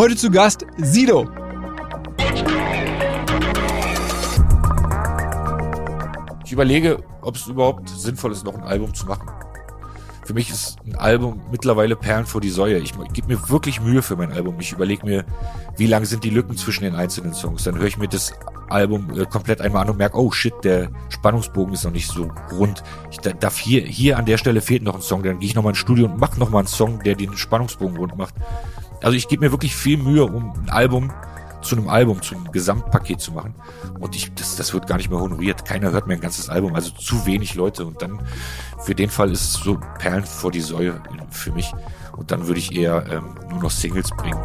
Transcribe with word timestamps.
Heute 0.00 0.16
zu 0.16 0.30
Gast 0.30 0.64
Sido. 0.78 1.28
Ich 6.42 6.52
überlege, 6.52 7.02
ob 7.20 7.36
es 7.36 7.46
überhaupt 7.46 7.90
sinnvoll 7.90 8.32
ist, 8.32 8.46
noch 8.46 8.54
ein 8.54 8.62
Album 8.62 8.94
zu 8.94 9.04
machen. 9.04 9.28
Für 10.24 10.32
mich 10.32 10.48
ist 10.48 10.78
ein 10.86 10.96
Album 10.96 11.42
mittlerweile 11.50 11.96
Perlen 11.96 12.24
vor 12.24 12.40
die 12.40 12.48
Säue. 12.48 12.78
Ich, 12.78 12.94
ich 12.98 13.12
gebe 13.12 13.28
mir 13.28 13.50
wirklich 13.50 13.82
Mühe 13.82 14.00
für 14.00 14.16
mein 14.16 14.32
Album. 14.32 14.58
Ich 14.58 14.72
überlege 14.72 15.04
mir, 15.04 15.26
wie 15.76 15.86
lang 15.86 16.06
sind 16.06 16.24
die 16.24 16.30
Lücken 16.30 16.56
zwischen 16.56 16.84
den 16.84 16.94
einzelnen 16.94 17.34
Songs. 17.34 17.64
Dann 17.64 17.76
höre 17.76 17.88
ich 17.88 17.98
mir 17.98 18.08
das 18.08 18.32
Album 18.70 19.10
äh, 19.14 19.26
komplett 19.26 19.60
einmal 19.60 19.82
an 19.82 19.90
und 19.90 19.98
merke, 19.98 20.18
oh 20.18 20.30
shit, 20.30 20.54
der 20.64 20.88
Spannungsbogen 21.10 21.74
ist 21.74 21.84
noch 21.84 21.92
nicht 21.92 22.08
so 22.08 22.30
rund. 22.52 22.82
Ich 23.10 23.18
darf 23.18 23.58
hier, 23.58 23.82
hier 23.82 24.16
an 24.16 24.24
der 24.24 24.38
Stelle 24.38 24.62
fehlt 24.62 24.82
noch 24.82 24.94
ein 24.94 25.02
Song. 25.02 25.22
Dann 25.22 25.40
gehe 25.40 25.48
ich 25.50 25.54
nochmal 25.54 25.72
ins 25.72 25.78
Studio 25.78 26.06
und 26.06 26.18
mache 26.18 26.40
nochmal 26.40 26.60
einen 26.60 26.68
Song, 26.68 27.02
der 27.02 27.16
den 27.16 27.36
Spannungsbogen 27.36 27.98
rund 27.98 28.16
macht. 28.16 28.34
Also 29.02 29.16
ich 29.16 29.28
gebe 29.28 29.44
mir 29.44 29.52
wirklich 29.52 29.74
viel 29.74 29.96
Mühe, 29.96 30.24
um 30.24 30.52
ein 30.52 30.70
Album 30.70 31.12
zu 31.62 31.76
einem 31.76 31.88
Album, 31.88 32.22
zu 32.22 32.34
einem 32.34 32.50
Gesamtpaket 32.52 33.20
zu 33.20 33.32
machen. 33.32 33.54
Und 33.98 34.16
ich, 34.16 34.32
das, 34.34 34.56
das 34.56 34.72
wird 34.72 34.86
gar 34.86 34.96
nicht 34.96 35.10
mehr 35.10 35.20
honoriert. 35.20 35.64
Keiner 35.64 35.92
hört 35.92 36.06
mir 36.06 36.14
ein 36.14 36.20
ganzes 36.20 36.48
Album, 36.48 36.74
also 36.74 36.90
zu 36.90 37.26
wenig 37.26 37.54
Leute. 37.54 37.84
Und 37.84 38.00
dann, 38.02 38.18
für 38.82 38.94
den 38.94 39.10
Fall 39.10 39.30
ist 39.30 39.42
es 39.42 39.52
so 39.54 39.78
Perlen 39.98 40.24
vor 40.24 40.50
die 40.50 40.60
Säue 40.60 41.00
für 41.30 41.52
mich. 41.52 41.72
Und 42.16 42.30
dann 42.30 42.46
würde 42.46 42.60
ich 42.60 42.74
eher 42.74 43.04
ähm, 43.10 43.34
nur 43.50 43.62
noch 43.62 43.70
Singles 43.70 44.10
bringen. 44.10 44.40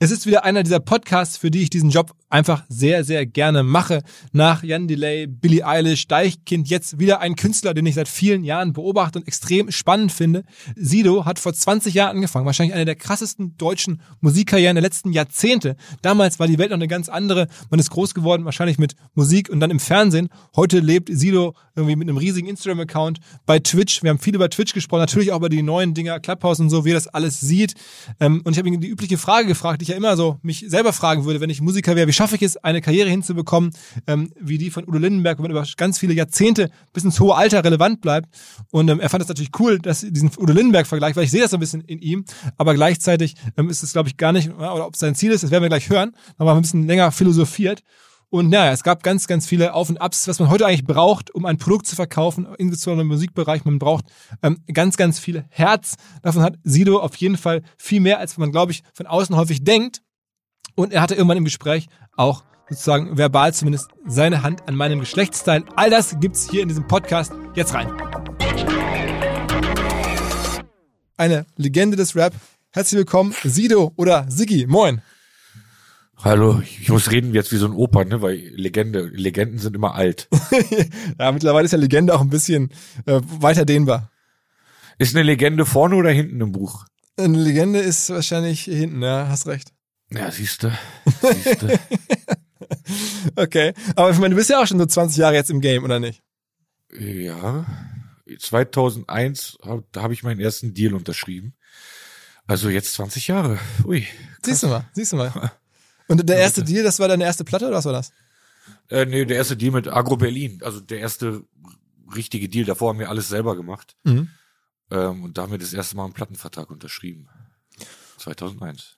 Es 0.00 0.12
ist 0.12 0.26
wieder 0.26 0.44
einer 0.44 0.62
dieser 0.62 0.78
Podcasts, 0.78 1.36
für 1.36 1.50
die 1.50 1.62
ich 1.62 1.70
diesen 1.70 1.90
Job 1.90 2.14
einfach 2.30 2.62
sehr, 2.68 3.02
sehr 3.02 3.26
gerne 3.26 3.64
mache. 3.64 4.02
Nach 4.30 4.62
Jan 4.62 4.86
Delay, 4.86 5.26
Billie 5.26 5.66
Eilish, 5.66 6.06
Deichkind, 6.06 6.68
jetzt 6.68 7.00
wieder 7.00 7.18
ein 7.18 7.34
Künstler, 7.34 7.74
den 7.74 7.84
ich 7.84 7.96
seit 7.96 8.06
vielen 8.06 8.44
Jahren 8.44 8.72
beobachte 8.72 9.18
und 9.18 9.26
extrem 9.26 9.72
spannend 9.72 10.12
finde. 10.12 10.44
Sido 10.76 11.24
hat 11.24 11.40
vor 11.40 11.52
20 11.52 11.94
Jahren 11.94 12.14
angefangen, 12.14 12.46
wahrscheinlich 12.46 12.76
eine 12.76 12.84
der 12.84 12.94
krassesten 12.94 13.56
deutschen 13.56 14.00
Musikkarrieren 14.20 14.76
der 14.76 14.82
letzten 14.82 15.10
Jahrzehnte. 15.10 15.74
Damals 16.00 16.38
war 16.38 16.46
die 16.46 16.58
Welt 16.58 16.70
noch 16.70 16.76
eine 16.76 16.86
ganz 16.86 17.08
andere. 17.08 17.48
Man 17.68 17.80
ist 17.80 17.90
groß 17.90 18.14
geworden, 18.14 18.44
wahrscheinlich 18.44 18.78
mit 18.78 18.94
Musik 19.14 19.48
und 19.48 19.58
dann 19.58 19.72
im 19.72 19.80
Fernsehen. 19.80 20.28
Heute 20.54 20.78
lebt 20.78 21.08
Sido 21.12 21.56
irgendwie 21.74 21.96
mit 21.96 22.08
einem 22.08 22.18
riesigen 22.18 22.46
Instagram-Account 22.46 23.18
bei 23.46 23.58
Twitch. 23.58 24.04
Wir 24.04 24.10
haben 24.10 24.18
viel 24.20 24.36
über 24.36 24.48
Twitch 24.48 24.74
gesprochen, 24.74 25.00
natürlich 25.00 25.32
auch 25.32 25.38
über 25.38 25.48
die 25.48 25.62
neuen 25.62 25.94
Dinger, 25.94 26.20
Clubhouse 26.20 26.60
und 26.60 26.70
so, 26.70 26.84
wie 26.84 26.90
er 26.90 26.94
das 26.94 27.08
alles 27.08 27.40
sieht. 27.40 27.74
Ähm, 28.20 28.42
und 28.44 28.52
ich 28.52 28.58
habe 28.58 28.68
ihn 28.68 28.80
die 28.80 28.88
übliche 28.88 29.18
Frage 29.18 29.48
gefragt, 29.48 29.87
ich 29.88 29.92
ja 29.92 29.96
immer 29.96 30.16
so 30.16 30.38
mich 30.42 30.64
selber 30.68 30.92
fragen 30.92 31.24
würde, 31.24 31.40
wenn 31.40 31.50
ich 31.50 31.60
Musiker 31.60 31.96
wäre, 31.96 32.06
wie 32.06 32.12
schaffe 32.12 32.36
ich 32.36 32.42
es, 32.42 32.56
eine 32.58 32.80
Karriere 32.80 33.08
hinzubekommen, 33.08 33.70
ähm, 34.06 34.30
wie 34.38 34.58
die 34.58 34.70
von 34.70 34.86
Udo 34.86 34.98
Lindenberg, 34.98 35.38
wo 35.38 35.42
man 35.42 35.50
über 35.50 35.64
ganz 35.76 35.98
viele 35.98 36.14
Jahrzehnte 36.14 36.70
bis 36.92 37.04
ins 37.04 37.18
hohe 37.20 37.34
Alter 37.34 37.64
relevant 37.64 38.00
bleibt. 38.00 38.28
Und 38.70 38.88
ähm, 38.88 39.00
er 39.00 39.08
fand 39.08 39.22
es 39.22 39.28
natürlich 39.28 39.50
cool, 39.58 39.78
dass 39.78 40.00
diesen 40.00 40.30
Udo 40.36 40.52
Lindenberg-Vergleich, 40.52 41.16
weil 41.16 41.24
ich 41.24 41.30
sehe 41.30 41.40
das 41.40 41.50
so 41.50 41.56
ein 41.56 41.60
bisschen 41.60 41.82
in 41.82 42.00
ihm, 42.00 42.24
aber 42.56 42.74
gleichzeitig 42.74 43.34
ähm, 43.56 43.70
ist 43.70 43.82
es, 43.82 43.92
glaube 43.92 44.08
ich, 44.08 44.16
gar 44.16 44.32
nicht, 44.32 44.50
oder 44.50 44.86
ob 44.86 44.94
es 44.94 45.00
sein 45.00 45.14
Ziel 45.14 45.32
ist, 45.32 45.42
das 45.42 45.50
werden 45.50 45.62
wir 45.62 45.68
gleich 45.68 45.88
hören, 45.88 46.14
aber 46.36 46.54
ein 46.54 46.62
bisschen 46.62 46.86
länger 46.86 47.10
philosophiert. 47.12 47.82
Und 48.30 48.50
naja, 48.50 48.72
es 48.72 48.82
gab 48.82 49.02
ganz, 49.02 49.26
ganz 49.26 49.46
viele 49.46 49.72
Auf 49.72 49.88
und 49.88 50.02
Abs, 50.02 50.28
was 50.28 50.38
man 50.38 50.50
heute 50.50 50.66
eigentlich 50.66 50.84
braucht, 50.84 51.34
um 51.34 51.46
ein 51.46 51.56
Produkt 51.56 51.86
zu 51.86 51.96
verkaufen, 51.96 52.46
insbesondere 52.58 53.02
im 53.02 53.08
Musikbereich. 53.08 53.64
Man 53.64 53.78
braucht 53.78 54.04
ähm, 54.42 54.58
ganz, 54.72 54.98
ganz 54.98 55.18
viel 55.18 55.46
Herz. 55.48 55.94
Davon 56.22 56.42
hat 56.42 56.58
Sido 56.62 56.98
auf 56.98 57.16
jeden 57.16 57.38
Fall 57.38 57.62
viel 57.78 58.00
mehr, 58.00 58.18
als 58.18 58.36
man, 58.36 58.52
glaube 58.52 58.72
ich, 58.72 58.82
von 58.92 59.06
außen 59.06 59.34
häufig 59.34 59.64
denkt. 59.64 60.02
Und 60.74 60.92
er 60.92 61.00
hatte 61.00 61.14
irgendwann 61.14 61.38
im 61.38 61.44
Gespräch 61.44 61.86
auch 62.16 62.44
sozusagen 62.68 63.16
verbal 63.16 63.54
zumindest 63.54 63.88
seine 64.06 64.42
Hand 64.42 64.68
an 64.68 64.74
meinem 64.74 65.00
Geschlechtsteil. 65.00 65.64
All 65.74 65.88
das 65.88 66.20
gibt's 66.20 66.50
hier 66.50 66.60
in 66.60 66.68
diesem 66.68 66.86
Podcast. 66.86 67.32
Jetzt 67.54 67.72
rein. 67.72 67.90
Eine 71.16 71.46
Legende 71.56 71.96
des 71.96 72.14
Rap. 72.14 72.34
Herzlich 72.72 72.98
willkommen, 72.98 73.34
Sido 73.42 73.92
oder 73.96 74.26
Siggi. 74.28 74.66
Moin. 74.66 75.00
Hallo, 76.24 76.60
ich 76.60 76.88
muss 76.88 77.12
reden 77.12 77.32
jetzt 77.32 77.52
wie 77.52 77.58
so 77.58 77.66
ein 77.66 77.72
Opa, 77.72 78.04
ne, 78.04 78.20
weil 78.20 78.34
Legende, 78.34 79.02
Legenden 79.06 79.60
sind 79.60 79.76
immer 79.76 79.94
alt. 79.94 80.28
ja, 81.18 81.30
mittlerweile 81.30 81.66
ist 81.66 81.70
ja 81.70 81.78
Legende 81.78 82.12
auch 82.14 82.20
ein 82.20 82.28
bisschen 82.28 82.70
äh, 83.06 83.20
weiter 83.22 83.64
dehnbar. 83.64 84.10
Ist 84.98 85.14
eine 85.14 85.22
Legende 85.22 85.64
vorne 85.64 85.94
oder 85.94 86.10
hinten 86.10 86.40
im 86.40 86.50
Buch? 86.50 86.86
Eine 87.16 87.38
Legende 87.38 87.78
ist 87.78 88.10
wahrscheinlich 88.10 88.62
hinten, 88.64 89.00
ja, 89.00 89.28
hast 89.28 89.46
recht. 89.46 89.72
Ja, 90.10 90.28
siehste. 90.32 90.76
siehste. 91.20 91.78
okay, 93.36 93.72
aber 93.94 94.10
ich 94.10 94.18
meine, 94.18 94.30
du 94.30 94.36
bist 94.36 94.50
ja 94.50 94.60
auch 94.60 94.66
schon 94.66 94.78
so 94.78 94.86
20 94.86 95.18
Jahre 95.18 95.34
jetzt 95.34 95.50
im 95.50 95.60
Game, 95.60 95.84
oder 95.84 96.00
nicht? 96.00 96.22
Ja, 96.98 97.64
2001 98.38 99.58
hab, 99.62 99.84
da 99.92 100.02
habe 100.02 100.14
ich 100.14 100.24
meinen 100.24 100.40
ersten 100.40 100.74
Deal 100.74 100.94
unterschrieben. 100.94 101.54
Also 102.48 102.70
jetzt 102.70 102.94
20 102.94 103.28
Jahre. 103.28 103.58
Ui. 103.84 104.00
Krass. 104.00 104.10
Siehst 104.42 104.62
du 104.64 104.66
mal, 104.68 104.88
siehst 104.94 105.12
du 105.12 105.16
mal. 105.16 105.52
Und 106.08 106.28
der 106.28 106.38
erste 106.38 106.64
Deal, 106.64 106.82
das 106.82 106.98
war 106.98 107.08
deine 107.08 107.24
erste 107.24 107.44
Platte 107.44 107.66
oder 107.66 107.76
was 107.76 107.84
war 107.84 107.92
das? 107.92 108.12
Äh, 108.88 109.06
nee, 109.06 109.24
der 109.24 109.36
erste 109.36 109.56
Deal 109.56 109.72
mit 109.72 109.88
Agro 109.88 110.16
Berlin. 110.16 110.60
Also 110.62 110.80
der 110.80 111.00
erste 111.00 111.44
richtige 112.14 112.48
Deal. 112.48 112.64
Davor 112.64 112.90
haben 112.90 112.98
wir 112.98 113.10
alles 113.10 113.28
selber 113.28 113.56
gemacht. 113.56 113.96
Mhm. 114.04 114.30
Ähm, 114.90 115.22
und 115.24 115.38
damit 115.38 115.62
das 115.62 115.72
erste 115.72 115.96
Mal 115.96 116.04
einen 116.04 116.14
Plattenvertrag 116.14 116.70
unterschrieben. 116.70 117.28
2001. 118.16 118.96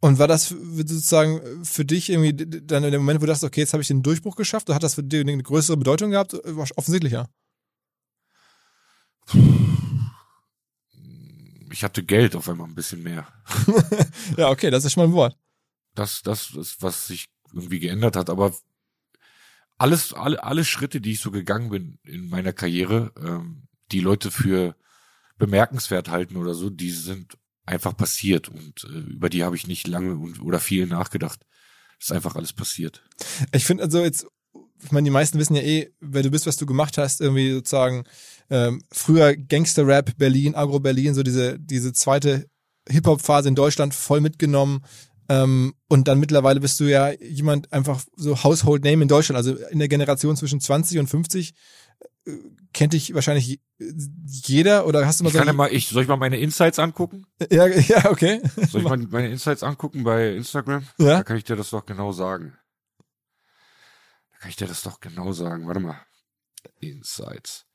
Und 0.00 0.18
war 0.18 0.28
das 0.28 0.48
sozusagen 0.48 1.64
für 1.64 1.84
dich 1.84 2.10
irgendwie 2.10 2.34
dann 2.34 2.82
der 2.82 2.98
Moment, 2.98 3.20
wo 3.20 3.22
du 3.22 3.28
dachtest, 3.28 3.44
okay, 3.44 3.60
jetzt 3.60 3.72
habe 3.72 3.82
ich 3.82 3.88
den 3.88 4.02
Durchbruch 4.02 4.36
geschafft? 4.36 4.68
Oder 4.68 4.76
hat 4.76 4.82
das 4.82 4.96
für 4.96 5.02
dich 5.02 5.20
eine 5.20 5.42
größere 5.42 5.76
Bedeutung 5.76 6.10
gehabt? 6.10 6.34
Offensichtlich, 6.34 7.12
ja. 7.12 7.26
Ich 11.70 11.82
hatte 11.82 12.04
Geld 12.04 12.36
auf 12.36 12.48
einmal 12.48 12.68
ein 12.68 12.74
bisschen 12.74 13.02
mehr. 13.02 13.26
ja, 14.36 14.50
okay, 14.50 14.70
das 14.70 14.84
ist 14.84 14.92
schon 14.92 15.04
mal 15.04 15.08
ein 15.08 15.14
Wort. 15.14 15.38
Das, 15.94 16.22
das 16.22 16.50
ist, 16.50 16.82
was 16.82 17.06
sich 17.06 17.26
irgendwie 17.52 17.80
geändert 17.80 18.16
hat. 18.16 18.30
Aber 18.30 18.54
alles, 19.78 20.12
alle, 20.12 20.42
alle 20.42 20.64
Schritte, 20.64 21.00
die 21.00 21.12
ich 21.12 21.20
so 21.20 21.30
gegangen 21.30 21.70
bin 21.70 21.98
in 22.04 22.28
meiner 22.28 22.52
Karriere, 22.52 23.12
ähm, 23.16 23.68
die 23.92 24.00
Leute 24.00 24.30
für 24.30 24.76
bemerkenswert 25.38 26.08
halten 26.08 26.36
oder 26.36 26.54
so, 26.54 26.70
die 26.70 26.90
sind 26.90 27.36
einfach 27.66 27.96
passiert 27.96 28.48
und 28.48 28.84
äh, 28.84 29.12
über 29.12 29.28
die 29.28 29.44
habe 29.44 29.56
ich 29.56 29.66
nicht 29.66 29.86
lange 29.86 30.14
und, 30.14 30.40
oder 30.40 30.60
viel 30.60 30.86
nachgedacht. 30.86 31.44
Ist 32.00 32.12
einfach 32.12 32.36
alles 32.36 32.52
passiert. 32.52 33.02
Ich 33.52 33.64
finde 33.64 33.84
also 33.84 34.02
jetzt, 34.02 34.26
ich 34.82 34.92
meine, 34.92 35.04
die 35.04 35.10
meisten 35.10 35.38
wissen 35.38 35.56
ja 35.56 35.62
eh, 35.62 35.92
wer 36.00 36.22
du 36.22 36.30
bist, 36.30 36.46
was 36.46 36.56
du 36.56 36.66
gemacht 36.66 36.98
hast, 36.98 37.20
irgendwie 37.20 37.52
sozusagen 37.52 38.04
ähm, 38.50 38.82
früher 38.92 39.34
Gangster-Rap 39.36 40.16
Berlin, 40.18 40.54
Agro-Berlin, 40.54 41.14
so 41.14 41.22
diese, 41.22 41.58
diese 41.58 41.92
zweite 41.92 42.46
Hip-Hop-Phase 42.88 43.48
in 43.48 43.54
Deutschland 43.54 43.94
voll 43.94 44.20
mitgenommen. 44.20 44.84
Ähm, 45.28 45.74
und 45.88 46.08
dann 46.08 46.20
mittlerweile 46.20 46.60
bist 46.60 46.78
du 46.80 46.84
ja 46.84 47.10
jemand 47.12 47.72
einfach 47.72 48.02
so 48.16 48.42
Household 48.42 48.84
Name 48.84 49.02
in 49.02 49.08
Deutschland, 49.08 49.36
also 49.36 49.54
in 49.54 49.78
der 49.78 49.88
Generation 49.88 50.36
zwischen 50.36 50.60
20 50.60 50.98
und 50.98 51.06
50 51.06 51.54
kennt 52.72 52.92
dich 52.92 53.14
wahrscheinlich 53.14 53.60
jeder 53.78 54.86
oder 54.86 55.06
hast 55.06 55.20
du 55.20 55.24
mal 55.24 55.28
ich 55.28 55.34
so? 55.34 55.38
Kann 55.38 55.46
ja 55.46 55.52
mal, 55.52 55.72
ich, 55.72 55.88
soll 55.88 56.02
ich 56.02 56.08
mal 56.08 56.16
meine 56.16 56.38
Insights 56.38 56.78
angucken? 56.78 57.26
Ja, 57.50 57.66
ja, 57.66 58.10
okay. 58.10 58.40
Soll 58.68 58.82
ich 58.82 58.88
mal 58.88 58.98
meine 58.98 59.30
Insights 59.30 59.62
angucken 59.62 60.04
bei 60.04 60.34
Instagram? 60.34 60.86
Ja. 60.98 61.18
Da 61.18 61.22
kann 61.22 61.36
ich 61.36 61.44
dir 61.44 61.56
das 61.56 61.70
doch 61.70 61.84
genau 61.84 62.12
sagen. 62.12 62.56
Da 64.32 64.38
kann 64.38 64.50
ich 64.50 64.56
dir 64.56 64.66
das 64.66 64.82
doch 64.82 65.00
genau 65.00 65.32
sagen. 65.32 65.66
Warte 65.66 65.80
mal. 65.80 66.00
Insights. 66.80 67.66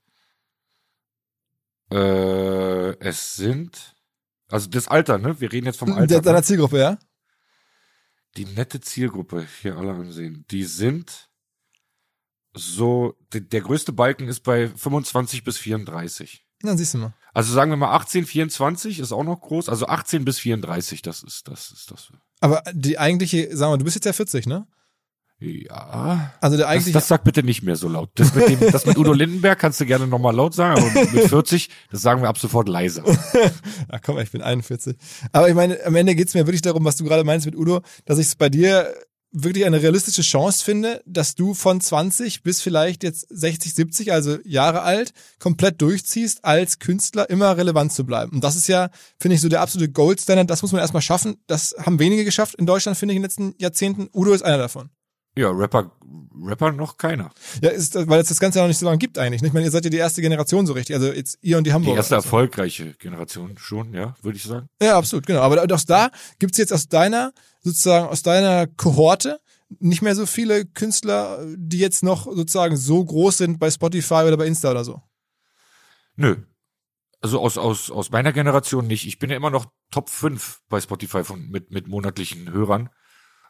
Äh, 1.91 2.97
es 2.99 3.35
sind, 3.35 3.95
also 4.49 4.69
das 4.69 4.87
Alter, 4.87 5.17
ne? 5.17 5.39
Wir 5.39 5.51
reden 5.51 5.65
jetzt 5.65 5.79
vom 5.79 5.93
Alter. 5.93 6.21
Deiner 6.21 6.37
ne? 6.37 6.43
Zielgruppe, 6.43 6.77
ja? 6.77 6.99
Die 8.37 8.45
nette 8.45 8.79
Zielgruppe, 8.79 9.47
hier 9.61 9.77
alle 9.77 9.91
ansehen. 9.91 10.45
Die 10.51 10.63
sind 10.63 11.29
so, 12.53 13.15
der, 13.33 13.41
der 13.41 13.61
größte 13.61 13.91
Balken 13.93 14.27
ist 14.27 14.41
bei 14.41 14.67
25 14.67 15.43
bis 15.43 15.57
34. 15.57 16.45
Dann 16.61 16.77
siehst 16.77 16.93
du 16.93 16.97
mal. 16.97 17.13
Also 17.33 17.53
sagen 17.53 17.71
wir 17.71 17.77
mal 17.77 17.93
18, 17.95 18.25
24 18.25 18.99
ist 18.99 19.11
auch 19.11 19.23
noch 19.23 19.39
groß. 19.39 19.69
Also 19.69 19.87
18 19.87 20.25
bis 20.25 20.39
34, 20.39 21.01
das 21.01 21.23
ist, 21.23 21.47
das 21.47 21.71
ist 21.71 21.91
das. 21.91 22.11
Aber 22.41 22.63
die 22.73 22.97
eigentliche, 22.97 23.55
sagen 23.55 23.73
wir, 23.73 23.77
du 23.77 23.85
bist 23.85 23.95
jetzt 23.95 24.05
ja 24.05 24.13
40, 24.13 24.47
ne? 24.47 24.67
Ja. 25.39 26.33
Also 26.41 26.57
der 26.57 26.67
eigentliche. 26.67 26.93
Das, 26.93 27.03
das 27.03 27.07
sag 27.07 27.23
bitte 27.23 27.43
nicht 27.43 27.63
mehr 27.63 27.77
so 27.77 27.87
laut. 27.87 28.09
Das 28.15 28.35
mit, 28.35 28.49
dem, 28.49 28.71
das 28.71 28.85
mit 28.85 28.97
Udo 28.97 29.13
Lindenberg 29.13 29.57
kannst 29.57 29.79
du 29.79 29.85
gerne 29.85 30.05
nochmal 30.05 30.35
laut 30.35 30.53
sagen, 30.53 30.81
aber 30.81 31.11
mit 31.11 31.29
40, 31.29 31.69
das 31.91 32.01
sagen 32.01 32.21
wir 32.21 32.27
ab 32.27 32.37
sofort 32.37 32.67
leiser. 32.67 33.03
Ach 33.89 33.99
komm, 34.03 34.19
ich 34.19 34.31
bin 34.31 34.41
41. 34.41 34.97
Aber 35.31 35.47
ich 35.47 35.55
meine, 35.55 35.83
am 35.85 35.95
Ende 35.95 36.15
geht's 36.15 36.33
mir 36.33 36.45
wirklich 36.45 36.61
darum, 36.61 36.83
was 36.83 36.97
du 36.97 37.05
gerade 37.05 37.23
meinst 37.23 37.45
mit 37.45 37.55
Udo, 37.55 37.81
dass 38.05 38.19
ich 38.19 38.27
es 38.27 38.35
bei 38.35 38.49
dir 38.49 38.93
wirklich 39.31 39.65
eine 39.65 39.81
realistische 39.81 40.23
Chance 40.23 40.63
finde, 40.63 41.01
dass 41.05 41.35
du 41.35 41.53
von 41.53 41.79
20 41.79 42.43
bis 42.43 42.61
vielleicht 42.61 43.03
jetzt 43.03 43.27
60, 43.29 43.75
70, 43.75 44.11
also 44.11 44.39
Jahre 44.43 44.81
alt, 44.81 45.13
komplett 45.39 45.81
durchziehst, 45.81 46.43
als 46.43 46.79
Künstler 46.79 47.29
immer 47.29 47.55
relevant 47.55 47.93
zu 47.93 48.05
bleiben. 48.05 48.33
Und 48.33 48.43
das 48.43 48.55
ist 48.55 48.67
ja, 48.67 48.89
finde 49.19 49.35
ich, 49.35 49.41
so 49.41 49.49
der 49.49 49.61
absolute 49.61 49.91
Goldstandard. 49.91 50.49
Das 50.49 50.63
muss 50.63 50.71
man 50.71 50.81
erstmal 50.81 51.01
schaffen. 51.01 51.37
Das 51.47 51.75
haben 51.79 51.99
wenige 51.99 52.25
geschafft 52.25 52.55
in 52.55 52.65
Deutschland, 52.65 52.97
finde 52.97 53.13
ich, 53.13 53.17
in 53.17 53.21
den 53.21 53.25
letzten 53.25 53.53
Jahrzehnten. 53.59 54.09
Udo 54.13 54.33
ist 54.33 54.41
einer 54.41 54.57
davon. 54.57 54.89
Ja, 55.37 55.51
Rapper, 55.51 55.91
Rapper 56.43 56.71
noch 56.71 56.97
keiner. 56.97 57.31
Ja, 57.61 57.69
ist, 57.69 57.95
weil 58.07 58.19
es 58.19 58.29
das 58.29 58.39
Ganze 58.39 58.59
ja 58.59 58.63
noch 58.63 58.69
nicht 58.69 58.79
so 58.79 58.85
lange 58.85 58.97
gibt 58.97 59.17
eigentlich. 59.17 59.41
Ich 59.41 59.53
meine, 59.53 59.65
ihr 59.65 59.71
seid 59.71 59.85
ja 59.85 59.89
die 59.89 59.97
erste 59.97 60.21
Generation 60.21 60.65
so 60.65 60.73
richtig. 60.73 60.95
Also 60.95 61.11
jetzt 61.11 61.37
ihr 61.41 61.57
und 61.57 61.65
die 61.65 61.73
Hamburger. 61.73 61.95
Die 61.95 61.97
erste 61.97 62.15
also. 62.15 62.27
erfolgreiche 62.27 62.93
Generation 62.95 63.57
schon, 63.57 63.93
ja, 63.93 64.15
würde 64.21 64.37
ich 64.37 64.43
sagen. 64.43 64.67
Ja, 64.81 64.97
absolut, 64.97 65.25
genau. 65.25 65.41
Aber 65.41 65.63
auch 65.63 65.83
da 65.85 66.09
gibt's 66.39 66.57
jetzt 66.57 66.73
aus 66.73 66.87
deiner, 66.87 67.31
sozusagen 67.61 68.07
aus 68.07 68.21
deiner 68.21 68.67
Kohorte 68.67 69.39
nicht 69.79 70.01
mehr 70.01 70.15
so 70.15 70.25
viele 70.25 70.65
Künstler, 70.65 71.45
die 71.55 71.77
jetzt 71.77 72.03
noch 72.03 72.25
sozusagen 72.25 72.75
so 72.75 73.03
groß 73.05 73.37
sind 73.37 73.59
bei 73.59 73.69
Spotify 73.69 74.23
oder 74.25 74.37
bei 74.37 74.47
Insta 74.47 74.71
oder 74.71 74.83
so. 74.83 75.01
Nö. 76.15 76.37
Also 77.21 77.39
aus, 77.39 77.57
aus, 77.57 77.91
aus 77.91 78.11
meiner 78.11 78.33
Generation 78.33 78.87
nicht. 78.87 79.05
Ich 79.05 79.19
bin 79.19 79.29
ja 79.29 79.35
immer 79.35 79.49
noch 79.51 79.67
Top 79.91 80.09
5 80.09 80.61
bei 80.69 80.81
Spotify 80.81 81.23
von, 81.23 81.49
mit, 81.49 81.71
mit 81.71 81.87
monatlichen 81.87 82.51
Hörern. 82.51 82.89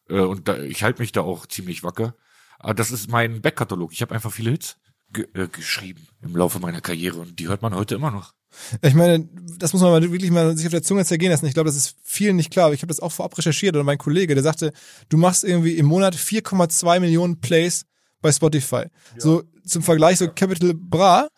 Äh, 0.09 0.21
und 0.21 0.47
da, 0.47 0.57
ich 0.57 0.83
halte 0.83 1.01
mich 1.01 1.11
da 1.11 1.21
auch 1.21 1.45
ziemlich 1.45 1.83
wacker. 1.83 2.15
Aber 2.59 2.73
das 2.73 2.91
ist 2.91 3.09
mein 3.09 3.41
Backkatalog. 3.41 3.93
Ich 3.93 4.01
habe 4.01 4.13
einfach 4.13 4.31
viele 4.31 4.51
Hits 4.51 4.77
ge 5.11 5.27
äh, 5.33 5.47
geschrieben 5.47 6.07
im 6.21 6.35
Laufe 6.35 6.59
meiner 6.59 6.81
Karriere 6.81 7.19
und 7.19 7.39
die 7.39 7.47
hört 7.47 7.61
man 7.61 7.73
heute 7.73 7.95
immer 7.95 8.11
noch. 8.11 8.33
Ich 8.81 8.95
meine, 8.95 9.29
das 9.57 9.73
muss 9.73 9.81
man 9.81 9.91
mal 9.91 10.01
wirklich 10.01 10.31
mal 10.31 10.55
sich 10.57 10.65
auf 10.65 10.71
der 10.71 10.83
Zunge 10.83 11.05
zergehen 11.05 11.31
lassen. 11.31 11.45
Ich 11.45 11.53
glaube, 11.53 11.69
das 11.69 11.75
ist 11.75 11.95
vielen 12.03 12.35
nicht 12.35 12.51
klar. 12.51 12.73
Ich 12.73 12.81
habe 12.81 12.87
das 12.87 12.99
auch 12.99 13.11
vorab 13.11 13.37
recherchiert 13.37 13.75
und 13.75 13.85
mein 13.85 13.97
Kollege, 13.97 14.33
der 14.33 14.43
sagte, 14.43 14.73
du 15.09 15.17
machst 15.17 15.43
irgendwie 15.43 15.77
im 15.77 15.85
Monat 15.85 16.15
4,2 16.15 16.99
Millionen 16.99 17.39
Plays 17.39 17.85
bei 18.21 18.31
Spotify. 18.31 18.75
Ja. 18.75 18.89
So 19.17 19.43
zum 19.65 19.83
Vergleich, 19.83 20.17
so 20.17 20.27
Capital 20.27 20.73
Bra, 20.73 21.29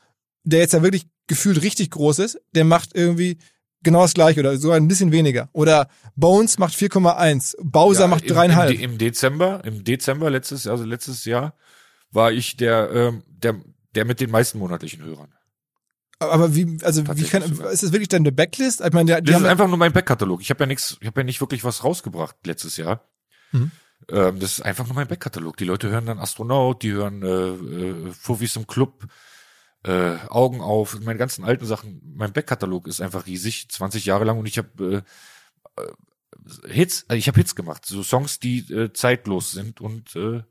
der 0.43 0.59
jetzt 0.59 0.73
ja 0.73 0.83
wirklich 0.83 1.05
gefühlt 1.27 1.61
richtig 1.61 1.91
groß 1.91 2.19
ist, 2.19 2.39
der 2.53 2.65
macht 2.65 2.91
irgendwie 2.93 3.37
genau 3.83 4.01
das 4.01 4.13
gleiche 4.13 4.39
oder 4.39 4.57
sogar 4.57 4.77
ein 4.77 4.87
bisschen 4.87 5.11
weniger. 5.11 5.49
Oder 5.53 5.87
Bones 6.15 6.57
macht 6.57 6.73
4,1, 6.73 7.55
Bowser 7.61 8.01
ja, 8.01 8.07
macht 8.07 8.29
dreieinhalb. 8.29 8.73
Im, 8.73 8.91
Im, 8.91 8.97
Dezember, 8.97 9.63
im 9.63 9.83
Dezember 9.83 10.29
letztes, 10.29 10.67
also 10.67 10.83
letztes 10.83 11.25
Jahr, 11.25 11.55
war 12.11 12.31
ich 12.31 12.57
der, 12.57 12.91
ähm, 12.93 13.23
der, 13.27 13.55
der 13.95 14.05
mit 14.05 14.19
den 14.19 14.31
meisten 14.31 14.59
monatlichen 14.59 15.03
Hörern. 15.03 15.33
Aber 16.19 16.55
wie, 16.55 16.77
also 16.83 17.03
wie 17.17 17.23
kann, 17.23 17.41
ist 17.41 17.81
das 17.81 17.91
wirklich 17.91 18.09
dann 18.09 18.21
eine 18.21 18.31
Backlist? 18.31 18.81
Ich 18.81 18.93
meine, 18.93 19.15
die, 19.15 19.23
die 19.23 19.31
das 19.31 19.41
ist 19.41 19.47
einfach 19.47 19.67
nur 19.67 19.77
mein 19.77 19.91
Backkatalog. 19.91 20.41
Ich 20.41 20.51
habe 20.51 20.63
ja 20.63 20.67
nichts, 20.67 20.97
ich 21.01 21.07
habe 21.07 21.21
ja 21.21 21.23
nicht 21.23 21.41
wirklich 21.41 21.63
was 21.63 21.83
rausgebracht 21.83 22.35
letztes 22.45 22.77
Jahr. 22.77 23.09
Mhm. 23.51 23.71
Ähm, 24.07 24.39
das 24.39 24.53
ist 24.53 24.61
einfach 24.61 24.85
nur 24.85 24.93
mein 24.93 25.07
Backkatalog. 25.07 25.57
Die 25.57 25.65
Leute 25.65 25.89
hören 25.89 26.05
dann 26.05 26.19
Astronaut, 26.19 26.83
die 26.83 26.91
hören 26.91 27.23
äh, 27.23 27.27
äh, 27.27 28.11
Fuffis 28.11 28.55
im 28.55 28.67
Club, 28.67 29.07
äh, 29.83 30.15
Augen 30.29 30.61
auf, 30.61 30.99
meine 30.99 31.17
ganzen 31.17 31.43
alten 31.43 31.65
Sachen. 31.65 32.01
Mein 32.15 32.33
Backkatalog 32.33 32.87
ist 32.87 33.01
einfach 33.01 33.25
riesig, 33.25 33.69
20 33.69 34.05
Jahre 34.05 34.25
lang 34.25 34.37
und 34.37 34.45
ich 34.45 34.57
habe 34.57 35.03
äh, 35.77 35.81
äh, 35.81 35.87
Hits, 36.67 37.05
also 37.07 37.17
ich 37.17 37.27
habe 37.27 37.39
Hits 37.39 37.55
gemacht, 37.55 37.85
so 37.85 38.03
Songs, 38.03 38.39
die 38.39 38.59
äh, 38.71 38.93
zeitlos 38.93 39.51
sind 39.51 39.81
und 39.81 40.15
äh, 40.15 40.41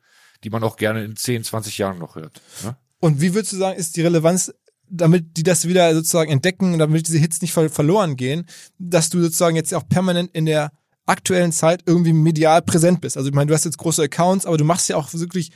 die 0.45 0.51
man 0.51 0.65
auch 0.65 0.77
gerne 0.77 1.05
in 1.05 1.17
10, 1.17 1.45
20 1.45 1.79
Jahren 1.79 1.99
noch 1.99 2.17
hört. 2.17 2.41
Ne? 2.65 2.77
Und 3.01 3.21
wie 3.21 3.35
würdest 3.35 3.53
du 3.53 3.57
sagen, 3.57 3.79
ist 3.79 3.97
die 3.97 4.03
Relevanz, 4.03 4.53
damit 4.89 5.37
die 5.37 5.43
das 5.43 5.67
wieder 5.67 5.95
sozusagen 5.95 6.31
entdecken, 6.31 6.79
damit 6.79 7.07
diese 7.07 7.19
Hits 7.19 7.41
nicht 7.41 7.53
ver 7.53 7.71
verloren 7.71 8.17
gehen, 8.17 8.47
dass 8.79 9.11
du 9.11 9.21
sozusagen 9.21 9.57
jetzt 9.57 9.73
auch 9.75 9.89
permanent 9.89 10.31
in 10.35 10.47
der 10.47 10.73
aktuellen 11.07 11.53
Zeit 11.53 11.83
irgendwie 11.87 12.13
medial 12.13 12.63
präsent 12.63 13.01
bist? 13.01 13.17
Also 13.17 13.29
ich 13.29 13.35
meine, 13.35 13.49
du 13.49 13.55
hast 13.55 13.65
jetzt 13.65 13.79
große 13.79 14.03
Accounts, 14.03 14.47
aber 14.47 14.59
du 14.59 14.65
machst 14.65 14.89
ja 14.89 14.97
auch 14.97 15.13
wirklich 15.13 15.51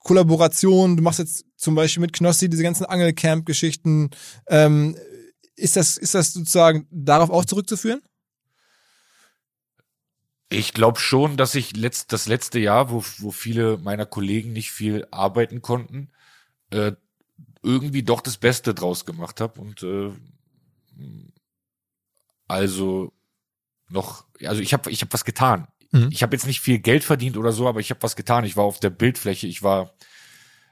Kollaborationen, 0.00 0.96
du 0.96 1.02
machst 1.02 1.18
jetzt 1.18 1.44
zum 1.56 1.74
Beispiel 1.74 2.00
mit 2.00 2.12
Knossi 2.12 2.48
diese 2.48 2.62
ganzen 2.62 2.86
Angelcamp-Geschichten. 2.86 4.10
Ähm, 4.48 4.96
ist 5.56 5.76
das, 5.76 5.96
ist 5.96 6.14
das 6.14 6.32
sozusagen 6.32 6.86
darauf 6.90 7.30
auch 7.30 7.44
zurückzuführen? 7.44 8.02
Ich 10.48 10.72
glaube 10.72 10.98
schon, 10.98 11.36
dass 11.36 11.54
ich 11.54 11.76
letzt, 11.76 12.12
das 12.12 12.26
letzte 12.26 12.58
Jahr, 12.58 12.90
wo, 12.90 13.04
wo 13.18 13.30
viele 13.30 13.76
meiner 13.76 14.06
Kollegen 14.06 14.52
nicht 14.52 14.72
viel 14.72 15.06
arbeiten 15.10 15.62
konnten, 15.62 16.10
äh, 16.70 16.92
irgendwie 17.62 18.02
doch 18.02 18.20
das 18.20 18.38
Beste 18.38 18.74
draus 18.74 19.04
gemacht 19.04 19.40
habe 19.40 19.60
und 19.60 19.82
äh, 19.82 20.12
also 22.48 23.12
noch, 23.88 24.24
also 24.44 24.60
ich 24.60 24.72
habe 24.72 24.90
ich 24.90 25.02
hab 25.02 25.12
was 25.12 25.24
getan. 25.24 25.68
Mhm. 25.92 26.08
Ich 26.10 26.22
habe 26.22 26.34
jetzt 26.34 26.46
nicht 26.46 26.60
viel 26.60 26.78
Geld 26.78 27.04
verdient 27.04 27.36
oder 27.36 27.52
so, 27.52 27.68
aber 27.68 27.80
ich 27.80 27.90
habe 27.90 28.02
was 28.02 28.16
getan. 28.16 28.44
Ich 28.44 28.56
war 28.56 28.64
auf 28.64 28.80
der 28.80 28.90
Bildfläche, 28.90 29.46
ich 29.46 29.62
war 29.62 29.94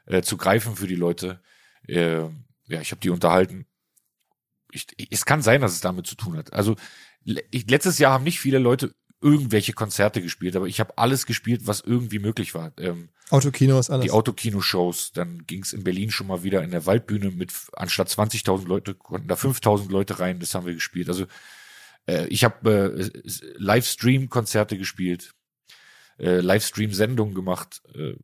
äh, 0.06 0.22
zu 0.22 0.36
greifen 0.36 0.76
für 0.76 0.86
die 0.86 0.96
Leute. 0.96 1.40
Äh, 1.86 2.22
ja, 2.66 2.80
ich 2.80 2.90
habe 2.90 3.00
die 3.00 3.10
unterhalten. 3.10 3.66
Ich, 4.70 4.86
es 5.10 5.24
kann 5.24 5.42
sein, 5.42 5.60
dass 5.60 5.72
es 5.72 5.80
damit 5.80 6.06
zu 6.06 6.14
tun 6.14 6.36
hat. 6.36 6.52
Also 6.52 6.76
ich, 7.24 7.68
letztes 7.70 7.98
Jahr 7.98 8.12
haben 8.12 8.24
nicht 8.24 8.40
viele 8.40 8.58
Leute 8.58 8.94
irgendwelche 9.20 9.72
Konzerte 9.72 10.22
gespielt, 10.22 10.54
aber 10.54 10.66
ich 10.66 10.78
habe 10.78 10.96
alles 10.96 11.26
gespielt, 11.26 11.62
was 11.64 11.80
irgendwie 11.80 12.20
möglich 12.20 12.54
war. 12.54 12.72
Ähm, 12.78 13.08
Autokinos, 13.30 13.90
alles. 13.90 14.04
Die 14.04 14.10
Autokino-Shows, 14.10 15.12
dann 15.12 15.44
ging's 15.46 15.72
in 15.72 15.82
Berlin 15.82 16.10
schon 16.10 16.28
mal 16.28 16.44
wieder 16.44 16.62
in 16.62 16.70
der 16.70 16.86
Waldbühne 16.86 17.30
mit, 17.30 17.52
anstatt 17.72 18.08
20.000 18.08 18.68
Leute 18.68 18.94
konnten 18.94 19.26
da 19.26 19.34
5.000 19.34 19.90
Leute 19.90 20.20
rein, 20.20 20.38
das 20.38 20.54
haben 20.54 20.66
wir 20.66 20.74
gespielt. 20.74 21.08
Also 21.08 21.26
äh, 22.08 22.26
ich 22.26 22.44
habe 22.44 23.10
äh, 23.14 23.28
Livestream-Konzerte 23.56 24.78
gespielt, 24.78 25.34
äh, 26.19 26.40
Livestream-Sendungen 26.40 27.34
gemacht. 27.34 27.82
Äh, 27.94 28.14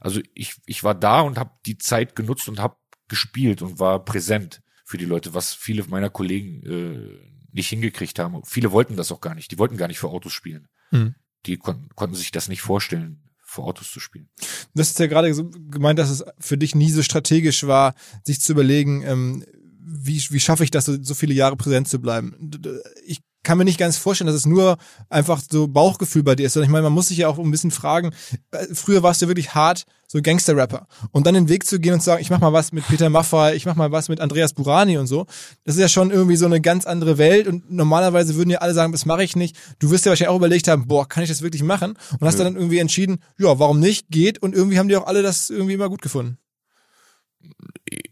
also 0.00 0.20
ich, 0.34 0.54
ich 0.66 0.82
war 0.82 0.94
da 0.94 1.20
und 1.20 1.38
habe 1.38 1.50
die 1.66 1.78
Zeit 1.78 2.16
genutzt 2.16 2.48
und 2.48 2.58
habe 2.58 2.76
gespielt 3.08 3.62
und 3.62 3.78
war 3.78 4.04
präsent 4.04 4.62
für 4.84 4.98
die 4.98 5.04
Leute, 5.04 5.34
was 5.34 5.54
viele 5.54 5.84
meiner 5.84 6.10
Kollegen 6.10 6.62
äh, 6.64 7.36
nicht 7.52 7.68
hingekriegt 7.68 8.18
haben. 8.18 8.42
Viele 8.44 8.72
wollten 8.72 8.96
das 8.96 9.12
auch 9.12 9.20
gar 9.20 9.34
nicht. 9.34 9.50
Die 9.50 9.58
wollten 9.58 9.76
gar 9.76 9.88
nicht 9.88 9.98
für 9.98 10.08
Autos 10.08 10.32
spielen. 10.32 10.68
Mhm. 10.90 11.14
Die 11.46 11.56
kon 11.56 11.88
konnten 11.94 12.16
sich 12.16 12.30
das 12.30 12.48
nicht 12.48 12.62
vorstellen, 12.62 13.22
für 13.42 13.62
Autos 13.62 13.90
zu 13.90 14.00
spielen. 14.00 14.28
Du 14.74 14.80
hast 14.80 14.98
ja 14.98 15.06
gerade 15.06 15.32
so 15.32 15.48
gemeint, 15.70 15.98
dass 15.98 16.10
es 16.10 16.24
für 16.38 16.58
dich 16.58 16.74
nie 16.74 16.90
so 16.90 17.02
strategisch 17.02 17.66
war, 17.66 17.94
sich 18.24 18.40
zu 18.40 18.52
überlegen, 18.52 19.02
ähm, 19.02 19.44
wie, 19.86 20.22
wie 20.30 20.40
schaffe 20.40 20.64
ich 20.64 20.70
das, 20.70 20.86
so, 20.86 20.96
so 21.00 21.14
viele 21.14 21.34
Jahre 21.34 21.56
präsent 21.56 21.88
zu 21.88 22.00
bleiben. 22.00 22.34
Ich 23.06 23.20
kann 23.44 23.58
mir 23.58 23.64
nicht 23.64 23.78
ganz 23.78 23.96
vorstellen, 23.96 24.26
dass 24.26 24.34
es 24.34 24.44
nur 24.44 24.76
einfach 25.08 25.40
so 25.48 25.68
Bauchgefühl 25.68 26.24
bei 26.24 26.34
dir 26.34 26.46
ist. 26.46 26.54
Sondern 26.54 26.68
ich 26.68 26.72
meine, 26.72 26.82
man 26.82 26.92
muss 26.92 27.08
sich 27.08 27.18
ja 27.18 27.28
auch 27.28 27.38
ein 27.38 27.50
bisschen 27.50 27.70
fragen, 27.70 28.12
äh, 28.50 28.66
früher 28.74 29.04
warst 29.04 29.22
du 29.22 29.28
wirklich 29.28 29.54
hart 29.54 29.86
so 30.08 30.20
Gangster-Rapper. 30.20 30.86
Und 31.12 31.26
dann 31.26 31.34
den 31.34 31.48
Weg 31.48 31.64
zu 31.64 31.78
gehen 31.80 31.94
und 31.94 32.00
zu 32.00 32.06
sagen, 32.06 32.20
ich 32.20 32.30
mach 32.30 32.40
mal 32.40 32.52
was 32.52 32.72
mit 32.72 32.86
Peter 32.86 33.08
Maffay, 33.08 33.54
ich 33.54 33.66
mach 33.66 33.76
mal 33.76 33.92
was 33.92 34.08
mit 34.08 34.20
Andreas 34.20 34.52
Burani 34.52 34.98
und 34.98 35.06
so, 35.06 35.26
das 35.64 35.76
ist 35.76 35.80
ja 35.80 35.88
schon 35.88 36.10
irgendwie 36.10 36.36
so 36.36 36.46
eine 36.46 36.60
ganz 36.60 36.86
andere 36.86 37.18
Welt. 37.18 37.46
Und 37.46 37.70
normalerweise 37.70 38.34
würden 38.34 38.50
ja 38.50 38.58
alle 38.58 38.74
sagen, 38.74 38.92
das 38.92 39.06
mache 39.06 39.22
ich 39.22 39.36
nicht. 39.36 39.56
Du 39.78 39.90
wirst 39.90 40.04
ja 40.04 40.10
wahrscheinlich 40.10 40.30
auch 40.30 40.36
überlegt 40.36 40.66
haben, 40.66 40.88
boah, 40.88 41.08
kann 41.08 41.22
ich 41.22 41.28
das 41.28 41.42
wirklich 41.42 41.62
machen? 41.62 41.96
Und 42.18 42.26
hast 42.26 42.38
ja. 42.38 42.44
dann 42.44 42.56
irgendwie 42.56 42.78
entschieden, 42.78 43.18
ja, 43.38 43.58
warum 43.58 43.78
nicht, 43.78 44.08
geht. 44.10 44.42
Und 44.42 44.54
irgendwie 44.54 44.78
haben 44.78 44.88
die 44.88 44.96
auch 44.96 45.06
alle 45.06 45.22
das 45.22 45.50
irgendwie 45.50 45.74
immer 45.74 45.88
gut 45.88 46.02
gefunden. 46.02 46.38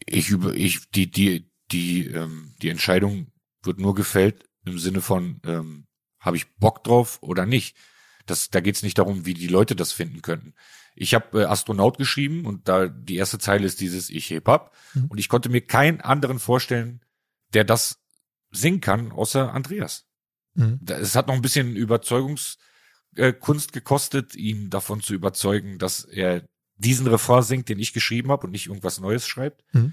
Ich 0.06 0.28
über, 0.30 0.54
ich, 0.54 0.90
die, 0.94 1.10
die, 1.10 1.48
die, 1.72 2.06
ähm, 2.06 2.54
die 2.62 2.68
Entscheidung 2.68 3.32
wird 3.62 3.78
nur 3.78 3.94
gefällt, 3.94 4.44
im 4.64 4.78
Sinne 4.78 5.00
von, 5.00 5.40
ähm, 5.44 5.86
habe 6.20 6.36
ich 6.36 6.54
Bock 6.56 6.84
drauf 6.84 7.18
oder 7.22 7.46
nicht. 7.46 7.76
Das, 8.26 8.50
da 8.50 8.60
geht's 8.60 8.82
nicht 8.82 8.98
darum, 8.98 9.26
wie 9.26 9.34
die 9.34 9.48
Leute 9.48 9.76
das 9.76 9.92
finden 9.92 10.22
könnten. 10.22 10.54
Ich 10.94 11.14
habe 11.14 11.42
äh, 11.42 11.44
Astronaut 11.44 11.98
geschrieben 11.98 12.46
und 12.46 12.68
da 12.68 12.88
die 12.88 13.16
erste 13.16 13.38
Zeile 13.38 13.66
ist 13.66 13.80
dieses 13.80 14.10
Ich 14.10 14.30
heb 14.30 14.48
ab 14.48 14.74
mhm. 14.94 15.06
und 15.06 15.18
ich 15.18 15.28
konnte 15.28 15.48
mir 15.48 15.60
keinen 15.60 16.00
anderen 16.00 16.38
vorstellen, 16.38 17.00
der 17.52 17.64
das 17.64 18.00
singen 18.50 18.80
kann, 18.80 19.12
außer 19.12 19.52
Andreas. 19.52 20.06
Mhm. 20.54 20.80
Es 20.86 21.16
hat 21.16 21.26
noch 21.26 21.34
ein 21.34 21.42
bisschen 21.42 21.76
Überzeugungskunst 21.76 23.70
äh, 23.70 23.72
gekostet, 23.72 24.34
ihn 24.36 24.70
davon 24.70 25.00
zu 25.00 25.14
überzeugen, 25.14 25.78
dass 25.78 26.04
er 26.04 26.46
diesen 26.76 27.06
Refrain 27.06 27.42
singt, 27.42 27.68
den 27.68 27.78
ich 27.78 27.92
geschrieben 27.92 28.30
habe 28.30 28.46
und 28.46 28.52
nicht 28.52 28.66
irgendwas 28.66 29.00
Neues 29.00 29.26
schreibt. 29.26 29.62
Mhm. 29.74 29.92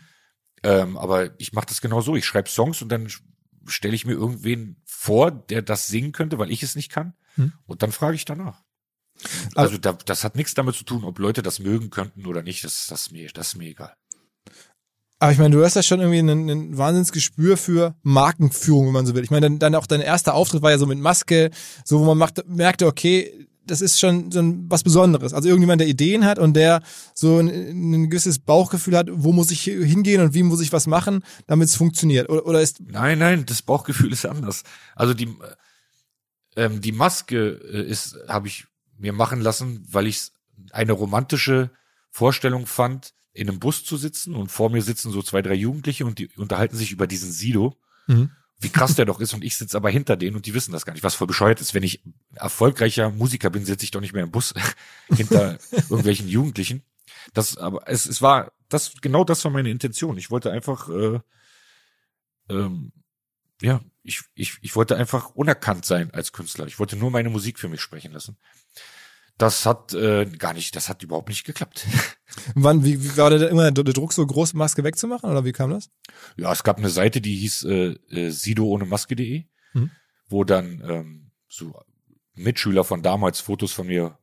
Ähm, 0.63 0.97
aber 0.97 1.39
ich 1.39 1.53
mache 1.53 1.67
das 1.67 1.81
genau 1.81 2.01
so. 2.01 2.15
Ich 2.15 2.25
schreibe 2.25 2.49
Songs 2.49 2.81
und 2.81 2.89
dann 2.89 3.09
stelle 3.65 3.95
ich 3.95 4.05
mir 4.05 4.13
irgendwen 4.13 4.77
vor, 4.85 5.31
der 5.31 5.61
das 5.61 5.87
singen 5.87 6.11
könnte, 6.11 6.37
weil 6.39 6.51
ich 6.51 6.63
es 6.63 6.75
nicht 6.75 6.91
kann. 6.91 7.13
Hm. 7.35 7.53
Und 7.65 7.83
dann 7.83 7.91
frage 7.91 8.15
ich 8.15 8.25
danach. 8.25 8.61
Also, 9.55 9.75
also 9.75 9.77
da, 9.77 9.93
das 9.93 10.23
hat 10.23 10.35
nichts 10.35 10.53
damit 10.53 10.75
zu 10.75 10.83
tun, 10.83 11.03
ob 11.03 11.19
Leute 11.19 11.41
das 11.41 11.59
mögen 11.59 11.89
könnten 11.89 12.25
oder 12.25 12.41
nicht. 12.41 12.63
Das, 12.63 12.87
das, 12.87 13.03
ist, 13.03 13.11
mir, 13.11 13.29
das 13.33 13.49
ist 13.49 13.55
mir 13.55 13.69
egal. 13.69 13.93
Aber 15.19 15.31
ich 15.31 15.37
meine, 15.37 15.55
du 15.55 15.63
hast 15.63 15.75
ja 15.75 15.83
schon 15.83 15.99
irgendwie 15.99 16.19
ein, 16.19 16.49
ein 16.49 16.77
Wahnsinnsgespür 16.77 17.55
für 17.55 17.95
Markenführung, 18.01 18.87
wenn 18.87 18.93
man 18.93 19.05
so 19.05 19.13
will. 19.13 19.23
Ich 19.23 19.29
meine, 19.29 19.45
dann, 19.45 19.59
dann 19.59 19.75
auch 19.75 19.85
dein 19.85 20.01
erster 20.01 20.33
Auftritt 20.33 20.63
war 20.63 20.71
ja 20.71 20.79
so 20.79 20.87
mit 20.87 20.97
Maske, 20.97 21.51
so 21.85 21.99
wo 21.99 22.05
man 22.05 22.17
macht, 22.17 22.43
merkte, 22.47 22.87
okay, 22.87 23.47
das 23.65 23.81
ist 23.81 23.99
schon 23.99 24.31
so 24.31 24.39
ein, 24.39 24.69
was 24.69 24.83
Besonderes. 24.83 25.33
Also 25.33 25.47
irgendjemand, 25.47 25.81
der 25.81 25.87
Ideen 25.87 26.25
hat 26.25 26.39
und 26.39 26.55
der 26.55 26.81
so 27.13 27.37
ein, 27.37 27.47
ein 27.47 28.09
gewisses 28.09 28.39
Bauchgefühl 28.39 28.97
hat, 28.97 29.07
wo 29.11 29.31
muss 29.31 29.51
ich 29.51 29.63
hingehen 29.63 30.21
und 30.21 30.33
wie 30.33 30.43
muss 30.43 30.61
ich 30.61 30.73
was 30.73 30.87
machen, 30.87 31.23
damit 31.47 31.69
es 31.69 31.75
funktioniert. 31.75 32.29
Oder, 32.29 32.45
oder 32.45 32.61
ist 32.61 32.81
Nein, 32.81 33.19
nein, 33.19 33.45
das 33.45 33.61
Bauchgefühl 33.61 34.11
ist 34.11 34.25
anders. 34.25 34.63
Also 34.95 35.13
die 35.13 35.29
ähm, 36.55 36.81
die 36.81 36.91
Maske 36.91 37.59
äh, 37.71 37.89
ist, 37.89 38.17
habe 38.27 38.47
ich 38.47 38.65
mir 38.97 39.13
machen 39.13 39.41
lassen, 39.41 39.85
weil 39.89 40.07
ich 40.07 40.29
eine 40.71 40.91
romantische 40.91 41.71
Vorstellung 42.09 42.67
fand, 42.67 43.13
in 43.33 43.49
einem 43.49 43.59
Bus 43.59 43.85
zu 43.85 43.97
sitzen 43.97 44.35
und 44.35 44.51
vor 44.51 44.69
mir 44.69 44.81
sitzen 44.81 45.11
so 45.11 45.21
zwei, 45.21 45.41
drei 45.41 45.53
Jugendliche 45.53 46.05
und 46.05 46.19
die 46.19 46.27
unterhalten 46.35 46.75
sich 46.75 46.91
über 46.91 47.07
diesen 47.07 47.31
Sido. 47.31 47.77
Mhm. 48.07 48.31
Wie 48.61 48.69
krass 48.69 48.95
der 48.95 49.05
doch 49.05 49.19
ist 49.19 49.33
und 49.33 49.43
ich 49.43 49.57
sitze 49.57 49.75
aber 49.75 49.89
hinter 49.89 50.15
denen 50.15 50.35
und 50.35 50.45
die 50.45 50.53
wissen 50.53 50.71
das 50.71 50.85
gar 50.85 50.93
nicht. 50.93 51.03
Was 51.03 51.15
voll 51.15 51.27
bescheuert 51.27 51.59
ist, 51.61 51.73
wenn 51.73 51.81
ich 51.81 52.03
erfolgreicher 52.35 53.09
Musiker 53.09 53.49
bin, 53.49 53.65
sitze 53.65 53.85
ich 53.85 53.91
doch 53.91 54.01
nicht 54.01 54.13
mehr 54.13 54.23
im 54.23 54.31
Bus 54.31 54.53
hinter 55.09 55.57
irgendwelchen 55.71 56.27
Jugendlichen. 56.27 56.83
Das, 57.33 57.57
aber 57.57 57.87
es, 57.87 58.05
es 58.05 58.21
war, 58.21 58.51
das, 58.69 58.93
genau 59.01 59.23
das 59.23 59.43
war 59.43 59.51
meine 59.51 59.71
Intention. 59.71 60.17
Ich 60.17 60.29
wollte 60.29 60.51
einfach, 60.51 60.89
äh, 60.89 61.19
ähm, 62.49 62.91
ja, 63.61 63.81
ich, 64.03 64.21
ich, 64.35 64.57
ich 64.61 64.75
wollte 64.75 64.95
einfach 64.95 65.31
unerkannt 65.31 65.85
sein 65.85 66.13
als 66.13 66.31
Künstler. 66.31 66.67
Ich 66.67 66.79
wollte 66.79 66.95
nur 66.95 67.09
meine 67.09 67.29
Musik 67.29 67.57
für 67.57 67.67
mich 67.67 67.81
sprechen 67.81 68.11
lassen. 68.11 68.37
Das 69.41 69.65
hat 69.65 69.91
äh, 69.95 70.25
gar 70.25 70.53
nicht, 70.53 70.75
das 70.75 70.87
hat 70.87 71.01
überhaupt 71.01 71.29
nicht 71.29 71.45
geklappt. 71.45 71.87
Wann, 72.53 72.85
wie, 72.85 73.03
wie 73.03 73.17
war 73.17 73.31
der 73.31 73.49
immer 73.49 73.71
der 73.71 73.83
Druck, 73.83 74.13
so 74.13 74.23
große 74.23 74.55
Maske 74.55 74.83
wegzumachen 74.83 75.31
oder 75.31 75.43
wie 75.43 75.51
kam 75.51 75.71
das? 75.71 75.89
Ja, 76.37 76.51
es 76.51 76.63
gab 76.63 76.77
eine 76.77 76.91
Seite, 76.91 77.21
die 77.21 77.35
hieß 77.37 77.63
äh, 77.63 77.95
äh, 78.11 78.29
sido 78.29 78.65
ohne 78.65 78.85
Maske.de, 78.85 79.45
mhm. 79.73 79.89
wo 80.27 80.43
dann 80.43 80.83
ähm, 80.87 81.31
so 81.47 81.73
Mitschüler 82.35 82.83
von 82.83 83.01
damals 83.01 83.39
Fotos 83.39 83.71
von 83.71 83.87
mir 83.87 84.19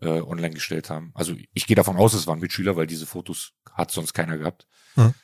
äh, 0.00 0.22
online 0.22 0.54
gestellt 0.54 0.88
haben. 0.88 1.10
Also 1.12 1.34
ich 1.52 1.66
gehe 1.66 1.76
davon 1.76 1.98
aus, 1.98 2.14
es 2.14 2.26
waren 2.26 2.40
Mitschüler, 2.40 2.74
weil 2.74 2.86
diese 2.86 3.04
Fotos 3.04 3.52
hat 3.74 3.90
sonst 3.90 4.14
keiner 4.14 4.38
gehabt. 4.38 4.66
Mhm. 4.96 5.14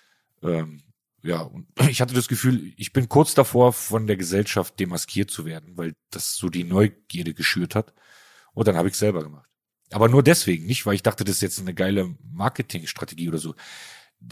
Ähm, 0.43 0.83
ja, 1.23 1.41
und 1.41 1.69
ich 1.89 2.03
hatte 2.03 2.13
das 2.13 2.29
Gefühl, 2.29 2.75
ich 2.77 2.93
bin 2.93 3.09
kurz 3.09 3.33
davor, 3.33 3.73
von 3.73 4.07
der 4.07 4.19
Gesellschaft 4.19 4.79
demaskiert 4.79 5.31
zu 5.31 5.47
werden, 5.47 5.79
weil 5.79 5.95
das 6.11 6.37
so 6.37 6.51
die 6.51 6.65
Neugierde 6.65 7.33
geschürt 7.33 7.75
hat. 7.75 7.95
Und 8.59 8.67
dann 8.67 8.77
habe 8.77 8.89
ich 8.89 8.97
selber 8.97 9.23
gemacht. 9.23 9.49
Aber 9.93 10.09
nur 10.09 10.25
deswegen, 10.25 10.67
nicht, 10.67 10.85
weil 10.85 10.97
ich 10.97 11.05
dachte, 11.05 11.23
das 11.23 11.37
ist 11.37 11.43
jetzt 11.43 11.61
eine 11.61 11.75
geile 11.75 12.17
Marketingstrategie 12.33 13.29
oder 13.29 13.39
so. 13.39 13.55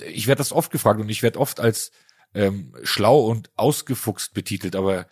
Ich 0.05 0.27
werde 0.27 0.39
das 0.39 0.51
oft 0.51 0.73
gefragt 0.73 0.99
und 0.99 1.09
ich 1.09 1.23
werde 1.23 1.39
oft 1.39 1.61
als 1.61 1.93
ähm, 2.35 2.75
schlau 2.83 3.21
und 3.21 3.51
ausgefuchst 3.55 4.35
betitelt, 4.35 4.75
aber 4.75 5.07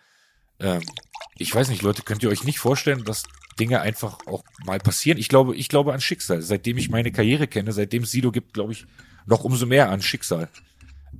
ähm, 0.58 0.82
ich 1.36 1.54
weiß 1.54 1.68
nicht, 1.68 1.82
Leute, 1.82 2.02
könnt 2.02 2.24
ihr 2.24 2.28
euch 2.28 2.42
nicht 2.42 2.58
vorstellen, 2.58 3.04
dass 3.04 3.22
Dinge 3.60 3.82
einfach 3.82 4.18
auch 4.26 4.42
mal 4.66 4.80
passieren? 4.80 5.18
Ich 5.18 5.28
glaube, 5.28 5.54
ich 5.54 5.68
glaube 5.68 5.92
an 5.92 6.00
Schicksal. 6.00 6.42
Seitdem 6.42 6.76
ich 6.76 6.90
meine 6.90 7.12
Karriere 7.12 7.46
kenne, 7.46 7.70
seitdem 7.70 8.02
es 8.02 8.10
Sido 8.10 8.32
gibt, 8.32 8.52
glaube 8.52 8.72
ich, 8.72 8.84
noch 9.26 9.44
umso 9.44 9.64
mehr 9.64 9.90
an 9.90 10.02
Schicksal. 10.02 10.48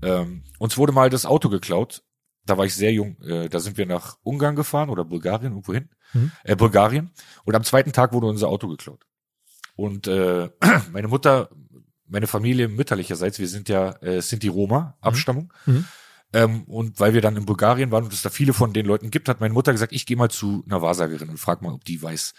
Ähm, 0.03 0.43
uns 0.59 0.77
wurde 0.77 0.93
mal 0.93 1.11
das 1.11 1.27
Auto 1.27 1.49
geklaut. 1.49 2.03
Da 2.45 2.59
war 2.59 2.67
ich 2.67 2.75
sehr 2.75 2.93
jung. 2.93 3.23
Äh, 3.23 3.49
da 3.49 3.61
sind 3.61 3.79
wir 3.79 3.87
nach 3.87 4.19
Ungarn 4.25 4.57
gefahren 4.57 4.91
oder 4.91 5.05
Bulgarien, 5.05 5.53
irgendwo 5.53 5.73
hin 5.73 5.91
mhm. 6.15 6.33
äh, 6.45 6.57
Bulgarien. 6.57 7.11
Und 7.45 7.55
am 7.55 7.65
zweiten 7.65 7.93
Tag 7.93 8.13
wurde 8.13 8.27
unser 8.27 8.49
Auto 8.49 8.69
geklaut. 8.69 9.05
Und 9.77 10.07
äh, 10.07 10.49
meine 10.93 11.09
Mutter, 11.09 11.51
meine 12.07 12.27
Familie 12.27 12.69
mütterlicherseits, 12.69 13.39
wir 13.39 13.49
sind 13.49 13.69
ja 13.69 13.91
äh, 14.03 14.23
sind 14.23 14.43
die 14.43 14.49
Roma 14.49 14.97
Abstammung. 15.01 15.53
Mhm. 15.67 15.75
mhm. 15.75 15.85
Ähm, 16.33 16.65
und 16.65 16.99
weil 16.99 17.15
wir 17.15 17.21
dann 17.21 17.37
in 17.37 17.47
Bulgarien 17.47 17.93
waren 17.93 18.03
und 18.03 18.13
es 18.13 18.23
da 18.23 18.29
viele 18.29 18.53
von 18.53 18.73
den 18.73 18.87
Leuten 18.87 19.13
gibt, 19.13 19.29
hat 19.29 19.41
meine 19.41 19.55
Mutter 19.55 19.71
gesagt, 19.71 19.93
ich 19.93 20.05
gehe 20.05 20.17
mal 20.17 20.31
zu 20.31 20.65
einer 20.67 20.83
Wahrsagerin 20.83 21.29
und 21.29 21.39
frag 21.39 21.63
mal, 21.63 21.73
ob 21.73 21.85
die 21.85 22.03
weiß, 22.03 22.35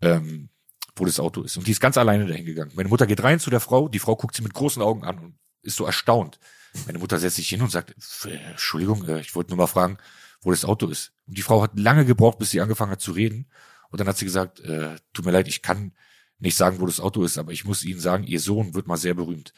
ähm, 0.00 0.48
wo 0.96 1.04
das 1.04 1.20
Auto 1.20 1.42
ist. 1.42 1.58
Und 1.58 1.66
die 1.66 1.72
ist 1.72 1.80
ganz 1.80 1.98
alleine 1.98 2.26
dahin 2.26 2.46
gegangen. 2.46 2.72
Meine 2.74 2.88
Mutter 2.88 3.06
geht 3.06 3.22
rein 3.22 3.38
zu 3.38 3.50
der 3.50 3.60
Frau, 3.60 3.88
die 3.88 3.98
Frau 3.98 4.16
guckt 4.16 4.34
sie 4.34 4.42
mit 4.42 4.54
großen 4.54 4.80
Augen 4.80 5.04
an 5.04 5.18
und 5.18 5.34
ist 5.60 5.76
so 5.76 5.84
erstaunt. 5.84 6.40
Meine 6.86 6.98
Mutter 6.98 7.18
setzt 7.18 7.36
sich 7.36 7.48
hin 7.48 7.62
und 7.62 7.70
sagt, 7.70 7.94
Entschuldigung, 8.24 9.06
äh, 9.08 9.20
ich 9.20 9.34
wollte 9.34 9.50
nur 9.50 9.58
mal 9.58 9.66
fragen, 9.66 9.98
wo 10.42 10.50
das 10.50 10.64
Auto 10.64 10.86
ist. 10.88 11.12
Und 11.26 11.38
die 11.38 11.42
Frau 11.42 11.62
hat 11.62 11.78
lange 11.78 12.04
gebraucht, 12.04 12.38
bis 12.38 12.50
sie 12.50 12.60
angefangen 12.60 12.92
hat 12.92 13.00
zu 13.00 13.12
reden. 13.12 13.46
Und 13.90 14.00
dann 14.00 14.08
hat 14.08 14.18
sie 14.18 14.24
gesagt, 14.24 14.60
äh, 14.60 14.96
tut 15.12 15.24
mir 15.24 15.32
leid, 15.32 15.48
ich 15.48 15.62
kann 15.62 15.92
nicht 16.38 16.56
sagen, 16.56 16.80
wo 16.80 16.86
das 16.86 17.00
Auto 17.00 17.24
ist, 17.24 17.38
aber 17.38 17.52
ich 17.52 17.64
muss 17.64 17.84
Ihnen 17.84 18.00
sagen, 18.00 18.24
Ihr 18.24 18.40
Sohn 18.40 18.74
wird 18.74 18.86
mal 18.86 18.96
sehr 18.96 19.14
berühmt. 19.14 19.52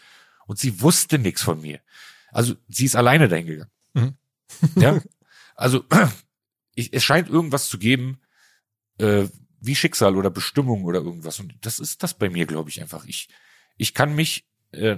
Und 0.46 0.58
sie 0.58 0.80
wusste 0.80 1.18
nichts 1.18 1.42
von 1.42 1.60
mir. 1.60 1.80
Also 2.32 2.54
sie 2.68 2.86
ist 2.86 2.96
alleine 2.96 3.28
dahin 3.28 3.46
gegangen. 3.46 3.70
Mhm. 3.94 4.14
ja, 4.76 5.00
also 5.54 5.84
ich, 6.74 6.92
es 6.92 7.04
scheint 7.04 7.28
irgendwas 7.28 7.68
zu 7.68 7.78
geben, 7.78 8.20
äh, 8.98 9.26
wie 9.60 9.76
Schicksal 9.76 10.16
oder 10.16 10.30
Bestimmung 10.30 10.84
oder 10.84 11.00
irgendwas. 11.00 11.38
Und 11.38 11.54
das 11.60 11.78
ist 11.78 12.02
das 12.02 12.14
bei 12.14 12.30
mir, 12.30 12.46
glaube 12.46 12.70
ich, 12.70 12.80
einfach. 12.80 13.04
Ich, 13.04 13.28
ich 13.76 13.94
kann 13.94 14.14
mich 14.14 14.48
äh, 14.72 14.96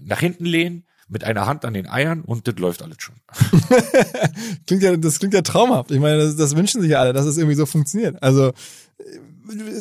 nach 0.00 0.20
hinten 0.20 0.44
lehnen, 0.44 0.86
mit 1.08 1.24
einer 1.24 1.46
Hand 1.46 1.64
an 1.64 1.74
den 1.74 1.88
Eiern 1.88 2.22
und 2.22 2.48
das 2.48 2.56
läuft 2.56 2.82
alles 2.82 2.96
schon. 2.98 3.16
klingt 4.66 4.82
ja, 4.82 4.96
das 4.96 5.18
klingt 5.18 5.34
ja 5.34 5.42
traumhaft. 5.42 5.90
Ich 5.90 6.00
meine, 6.00 6.18
das, 6.18 6.36
das 6.36 6.56
wünschen 6.56 6.80
sich 6.80 6.90
ja 6.90 7.00
alle, 7.00 7.12
dass 7.12 7.26
es 7.26 7.36
irgendwie 7.36 7.56
so 7.56 7.66
funktioniert. 7.66 8.22
Also 8.22 8.52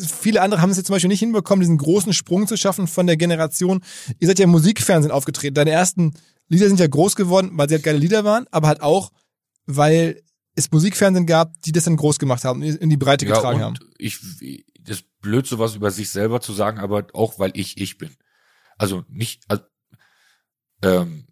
viele 0.07 0.41
andere 0.41 0.61
haben 0.61 0.69
es 0.69 0.77
jetzt 0.77 0.87
zum 0.87 0.95
Beispiel 0.95 1.09
nicht 1.09 1.19
hinbekommen, 1.19 1.61
diesen 1.61 1.77
großen 1.77 2.13
Sprung 2.13 2.47
zu 2.47 2.57
schaffen 2.57 2.87
von 2.87 3.07
der 3.07 3.17
Generation. 3.17 3.81
Ihr 4.19 4.27
seid 4.27 4.39
ja 4.39 4.43
im 4.43 4.51
Musikfernsehen 4.51 5.11
aufgetreten. 5.11 5.55
Deine 5.55 5.71
ersten 5.71 6.13
Lieder 6.49 6.67
sind 6.67 6.79
ja 6.79 6.87
groß 6.87 7.15
geworden, 7.15 7.51
weil 7.53 7.69
sie 7.69 7.75
halt 7.75 7.83
geile 7.83 7.97
Lieder 7.97 8.23
waren, 8.23 8.45
aber 8.51 8.67
halt 8.67 8.81
auch, 8.81 9.11
weil 9.65 10.21
es 10.55 10.71
Musikfernsehen 10.71 11.25
gab, 11.25 11.59
die 11.61 11.71
das 11.71 11.85
dann 11.85 11.95
groß 11.95 12.19
gemacht 12.19 12.43
haben, 12.43 12.61
in 12.61 12.89
die 12.89 12.97
Breite 12.97 13.25
ja, 13.25 13.35
getragen 13.35 13.61
haben. 13.61 13.75
Ich, 13.97 14.19
das 14.79 14.97
ist 14.97 15.21
blöd, 15.21 15.47
sowas 15.47 15.75
über 15.75 15.89
sich 15.91 16.09
selber 16.09 16.41
zu 16.41 16.53
sagen, 16.53 16.79
aber 16.79 17.07
auch, 17.13 17.39
weil 17.39 17.51
ich 17.55 17.79
ich 17.79 17.97
bin. 17.97 18.11
Also 18.77 19.03
nicht, 19.07 19.43
also 19.47 19.63
ähm, 20.83 21.27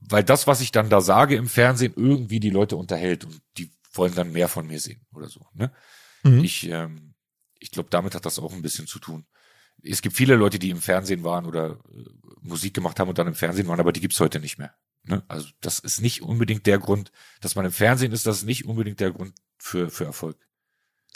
weil 0.00 0.24
das, 0.24 0.46
was 0.46 0.60
ich 0.60 0.72
dann 0.72 0.88
da 0.88 1.00
sage 1.00 1.36
im 1.36 1.48
Fernsehen, 1.48 1.92
irgendwie 1.96 2.40
die 2.40 2.50
Leute 2.50 2.76
unterhält 2.76 3.24
und 3.24 3.40
die 3.56 3.70
wollen 3.92 4.14
dann 4.14 4.32
mehr 4.32 4.48
von 4.48 4.66
mir 4.66 4.80
sehen 4.80 5.04
oder 5.12 5.28
so. 5.28 5.46
Ne? 5.54 5.72
Mhm. 6.22 6.44
Ich, 6.44 6.68
ähm, 6.68 7.14
ich 7.58 7.70
glaube, 7.70 7.90
damit 7.90 8.14
hat 8.14 8.26
das 8.26 8.38
auch 8.38 8.52
ein 8.52 8.62
bisschen 8.62 8.86
zu 8.86 8.98
tun. 8.98 9.26
Es 9.82 10.02
gibt 10.02 10.16
viele 10.16 10.34
Leute, 10.34 10.58
die 10.58 10.70
im 10.70 10.80
Fernsehen 10.80 11.24
waren 11.24 11.46
oder 11.46 11.78
äh, 11.92 12.04
Musik 12.40 12.74
gemacht 12.74 12.98
haben 12.98 13.08
und 13.08 13.18
dann 13.18 13.26
im 13.26 13.34
Fernsehen 13.34 13.68
waren, 13.68 13.80
aber 13.80 13.92
die 13.92 14.00
gibt's 14.00 14.20
heute 14.20 14.40
nicht 14.40 14.58
mehr. 14.58 14.74
Ne? 15.04 15.22
Also 15.28 15.48
das 15.60 15.78
ist 15.78 16.00
nicht 16.00 16.22
unbedingt 16.22 16.66
der 16.66 16.78
Grund, 16.78 17.12
dass 17.40 17.54
man 17.54 17.64
im 17.64 17.72
Fernsehen 17.72 18.12
ist, 18.12 18.26
das 18.26 18.38
ist 18.38 18.44
nicht 18.44 18.64
unbedingt 18.64 19.00
der 19.00 19.12
Grund 19.12 19.34
für, 19.58 19.90
für 19.90 20.04
Erfolg. 20.04 20.36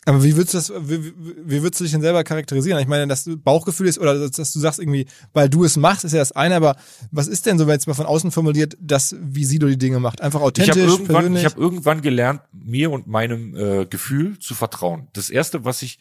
Aber 0.05 0.25
wie 0.25 0.35
würdest 0.35 0.55
du 0.55 0.59
das, 0.59 0.89
wie, 0.89 1.13
wie 1.15 1.63
würdest 1.63 1.79
du 1.79 1.85
dich 1.85 1.93
denn 1.93 2.01
selber 2.01 2.25
charakterisieren? 2.25 2.81
Ich 2.81 2.89
meine, 2.89 3.07
dass 3.07 3.23
du 3.23 3.37
Bauchgefühl 3.37 3.87
ist 3.87 4.01
oder 4.01 4.29
dass 4.29 4.53
du 4.53 4.59
sagst 4.59 4.81
irgendwie, 4.81 5.07
weil 5.33 5.49
du 5.49 5.63
es 5.63 5.77
machst, 5.77 6.05
ist 6.05 6.13
ja 6.13 6.19
das 6.19 6.33
eine, 6.33 6.57
aber 6.57 6.77
was 7.13 7.29
ist 7.29 7.47
denn 7.47 7.57
so, 7.57 7.67
wenn 7.69 7.75
jetzt 7.75 7.87
mal 7.87 7.95
von 7.95 8.07
außen 8.07 8.33
formuliert, 8.33 8.77
dass 8.81 9.15
wie 9.21 9.45
Sido 9.45 9.69
die 9.69 9.79
Dinge 9.79 10.01
macht? 10.01 10.21
Einfach 10.21 10.41
authentisch, 10.41 10.77
ich 10.77 10.83
hab 10.83 10.89
irgendwann, 10.89 11.17
persönlich? 11.17 11.45
Ich 11.45 11.51
habe 11.51 11.61
irgendwann 11.61 12.03
gelernt, 12.03 12.43
mir 12.53 12.91
und 12.91 13.07
meinem 13.07 13.55
äh, 13.55 13.87
Gefühl 13.87 14.41
zu 14.41 14.55
vertrauen. 14.55 15.07
Das 15.13 15.31
erste, 15.31 15.65
was 15.65 15.83
ich 15.83 16.01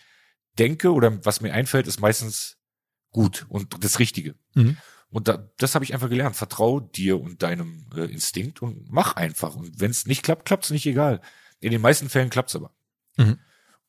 denke 0.58 0.92
oder 0.92 1.24
was 1.24 1.42
mir 1.42 1.54
einfällt, 1.54 1.86
ist 1.86 2.02
meistens 2.02 2.58
gut 3.12 3.46
und 3.50 3.84
das 3.84 4.00
Richtige. 4.00 4.34
Mhm. 4.56 4.78
Und 5.12 5.28
da, 5.28 5.50
das 5.58 5.76
habe 5.76 5.86
ich 5.86 5.94
einfach 5.94 6.10
gelernt. 6.10 6.36
Vertrau 6.36 6.80
dir 6.80 7.22
und 7.22 7.44
deinem 7.44 7.86
äh, 7.96 8.06
Instinkt 8.06 8.62
und 8.62 8.90
mach 8.90 9.16
einfach. 9.16 9.56
Und 9.56 9.80
wenn 9.80 9.92
es 9.92 10.08
nicht 10.08 10.24
klappt, 10.24 10.46
klappt's 10.46 10.72
nicht 10.72 10.86
egal. 10.88 11.22
In 11.60 11.72
den 11.72 11.82
meisten 11.82 12.10
Fällen 12.10 12.30
klappt's 12.30 12.56
aber. 12.56 12.72
Mhm. 13.18 13.38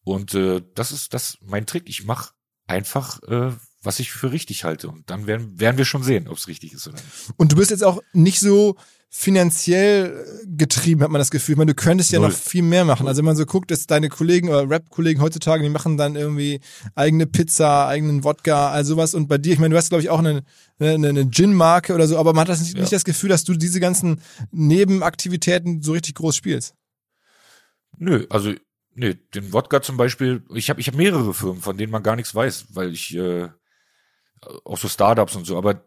Und 0.05 0.35
äh, 0.35 0.63
das 0.75 0.93
ist 0.93 1.15
das 1.15 1.39
mein 1.43 1.67
Trick. 1.67 1.85
Ich 1.87 2.05
mache 2.05 2.33
einfach, 2.67 3.23
äh, 3.25 3.53
was 3.83 3.99
ich 3.99 4.13
für 4.13 4.33
richtig 4.33 4.65
halte. 4.65 4.89
Und 4.89 5.11
dann 5.11 5.27
werden, 5.27 5.59
werden 5.59 5.79
wir 5.79 5.85
schon 5.85 6.03
sehen, 6.03 6.29
ob 6.29 6.37
es 6.37 6.49
richtig 6.49 6.73
ist 6.73 6.87
oder 6.87 6.97
nicht. 6.97 7.07
Und 7.37 7.53
du 7.53 7.57
bist 7.57 7.71
jetzt 7.71 7.85
auch 7.85 8.01
nicht 8.13 8.41
so 8.41 8.77
finanziell 9.15 10.25
äh, 10.43 10.47
getrieben, 10.57 11.03
hat 11.03 11.11
man 11.11 11.19
das 11.19 11.31
Gefühl. 11.31 11.53
Ich 11.53 11.59
meine, 11.59 11.75
du 11.75 11.81
könntest 11.81 12.13
ja 12.13 12.19
Null. 12.19 12.31
noch 12.31 12.37
viel 12.37 12.63
mehr 12.63 12.87
machen. 12.87 13.07
Also 13.07 13.19
wenn 13.19 13.27
man 13.27 13.37
so 13.37 13.45
guckt, 13.45 13.71
dass 13.71 13.87
deine 13.87 14.09
Kollegen 14.09 14.49
oder 14.49 14.69
Rap-Kollegen 14.69 15.21
heutzutage, 15.21 15.63
die 15.63 15.69
machen 15.69 15.99
dann 15.99 16.17
irgendwie 16.17 16.61
eigene 16.95 17.27
Pizza, 17.27 17.87
eigenen 17.89 18.25
Wodka, 18.25 18.71
all 18.71 18.87
sowas. 18.87 19.13
Und 19.13 19.29
bei 19.29 19.37
dir, 19.37 19.53
ich 19.53 19.59
meine, 19.59 19.73
du 19.73 19.77
hast, 19.77 19.91
glaube 19.91 20.03
ich, 20.03 20.09
auch 20.09 20.21
eine, 20.21 20.43
eine, 20.79 21.09
eine 21.09 21.29
Gin-Marke 21.29 21.95
oder 21.95 22.09
so, 22.09 22.17
aber 22.17 22.33
man 22.33 22.43
hat 22.43 22.49
das 22.49 22.61
nicht, 22.61 22.75
ja. 22.75 22.81
nicht 22.81 22.93
das 22.93 23.05
Gefühl, 23.05 23.29
dass 23.29 23.45
du 23.45 23.53
diese 23.53 23.81
ganzen 23.81 24.23
Nebenaktivitäten 24.51 25.83
so 25.83 25.93
richtig 25.93 26.15
groß 26.15 26.35
spielst. 26.35 26.75
Nö, 27.99 28.27
also 28.31 28.55
Nee, 28.95 29.15
den 29.35 29.53
Wodka 29.53 29.81
zum 29.81 29.97
Beispiel, 29.97 30.45
ich 30.55 30.69
habe 30.69 30.81
ich 30.81 30.89
hab 30.89 30.95
mehrere 30.95 31.33
Firmen, 31.33 31.63
von 31.63 31.77
denen 31.79 31.93
man 31.93 32.03
gar 32.03 32.17
nichts 32.17 32.35
weiß, 32.35 32.75
weil 32.75 32.93
ich 32.93 33.15
äh, 33.17 33.49
auch 34.65 34.79
so 34.79 34.89
Startups 34.89 35.35
und 35.35 35.47
so, 35.47 35.57
aber 35.57 35.85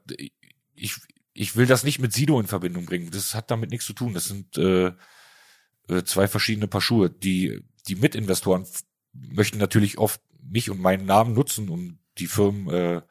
ich, 0.76 0.96
ich 1.34 1.56
will 1.56 1.68
das 1.68 1.84
nicht 1.84 2.00
mit 2.00 2.14
Sido 2.14 2.40
in 2.40 2.48
Verbindung 2.48 2.86
bringen. 2.86 3.12
Das 3.12 3.36
hat 3.36 3.52
damit 3.52 3.70
nichts 3.70 3.86
zu 3.86 3.94
tun. 3.94 4.14
Das 4.14 4.26
sind 4.26 4.58
äh, 4.58 4.92
äh, 5.88 6.04
zwei 6.04 6.28
verschiedene 6.28 6.68
Paar 6.68 6.82
Schuhe. 6.82 7.10
Die, 7.10 7.62
die 7.88 7.96
Mitinvestoren 7.96 8.66
möchten 9.14 9.58
natürlich 9.58 9.98
oft 9.98 10.22
mich 10.42 10.70
und 10.70 10.80
meinen 10.80 11.06
Namen 11.06 11.34
nutzen, 11.34 11.70
um 11.70 12.00
die 12.18 12.28
Firmen 12.28 12.70
äh, 12.70 13.02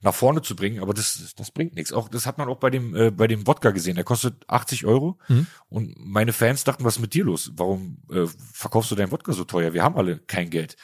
nach 0.00 0.14
vorne 0.14 0.42
zu 0.42 0.54
bringen, 0.54 0.80
aber 0.80 0.94
das, 0.94 1.34
das 1.36 1.50
bringt 1.50 1.74
nichts. 1.74 1.92
Auch 1.92 2.08
das 2.08 2.26
hat 2.26 2.38
man 2.38 2.48
auch 2.48 2.58
bei 2.58 2.70
dem 2.70 2.94
äh, 2.94 3.10
bei 3.10 3.26
dem 3.26 3.46
Wodka 3.46 3.70
gesehen. 3.70 3.96
Der 3.96 4.04
kostet 4.04 4.48
80 4.48 4.86
Euro 4.86 5.18
mhm. 5.28 5.46
und 5.68 5.94
meine 5.98 6.32
Fans 6.32 6.64
dachten, 6.64 6.84
was 6.84 6.96
ist 6.96 7.02
mit 7.02 7.14
dir 7.14 7.24
los? 7.24 7.52
Warum 7.56 7.98
äh, 8.10 8.26
verkaufst 8.52 8.90
du 8.90 8.94
deinen 8.94 9.10
Wodka 9.10 9.32
so 9.32 9.44
teuer? 9.44 9.72
Wir 9.72 9.82
haben 9.82 9.96
alle 9.96 10.18
kein 10.18 10.50
Geld. 10.50 10.76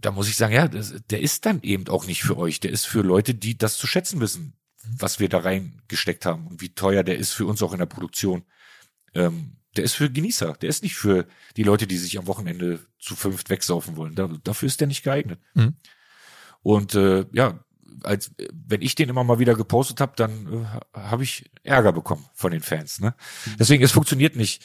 Da 0.00 0.10
muss 0.10 0.28
ich 0.28 0.36
sagen, 0.36 0.54
ja, 0.54 0.68
das, 0.68 0.94
der 1.10 1.20
ist 1.20 1.44
dann 1.44 1.60
eben 1.62 1.88
auch 1.88 2.06
nicht 2.06 2.22
für 2.22 2.38
euch. 2.38 2.60
Der 2.60 2.70
ist 2.70 2.86
für 2.86 3.02
Leute, 3.02 3.34
die 3.34 3.58
das 3.58 3.76
zu 3.76 3.86
schätzen 3.86 4.20
wissen, 4.20 4.54
was 4.96 5.20
wir 5.20 5.28
da 5.28 5.38
reingesteckt 5.38 6.24
haben 6.24 6.46
und 6.46 6.60
wie 6.60 6.74
teuer 6.74 7.02
der 7.02 7.18
ist 7.18 7.32
für 7.32 7.46
uns 7.46 7.62
auch 7.62 7.72
in 7.72 7.78
der 7.78 7.86
Produktion. 7.86 8.44
Ähm, 9.14 9.56
der 9.76 9.84
ist 9.84 9.94
für 9.94 10.10
Genießer. 10.10 10.54
Der 10.54 10.68
ist 10.68 10.82
nicht 10.82 10.96
für 10.96 11.26
die 11.56 11.62
Leute, 11.62 11.86
die 11.86 11.98
sich 11.98 12.18
am 12.18 12.26
Wochenende 12.26 12.80
zu 12.98 13.16
fünft 13.16 13.50
wegsaufen 13.50 13.96
wollen. 13.96 14.14
Da, 14.14 14.28
dafür 14.42 14.66
ist 14.66 14.80
der 14.80 14.88
nicht 14.88 15.02
geeignet. 15.02 15.40
Mhm. 15.54 15.76
Und 16.62 16.94
äh, 16.94 17.26
ja, 17.32 17.64
als 18.02 18.30
wenn 18.52 18.82
ich 18.82 18.94
den 18.94 19.08
immer 19.08 19.24
mal 19.24 19.38
wieder 19.38 19.54
gepostet 19.54 20.00
habe, 20.00 20.12
dann 20.16 20.64
äh, 20.94 20.98
habe 20.98 21.22
ich 21.22 21.50
Ärger 21.62 21.92
bekommen 21.92 22.26
von 22.34 22.50
den 22.50 22.60
Fans. 22.60 23.00
Ne? 23.00 23.14
Deswegen, 23.58 23.82
es 23.82 23.92
funktioniert 23.92 24.36
nicht. 24.36 24.64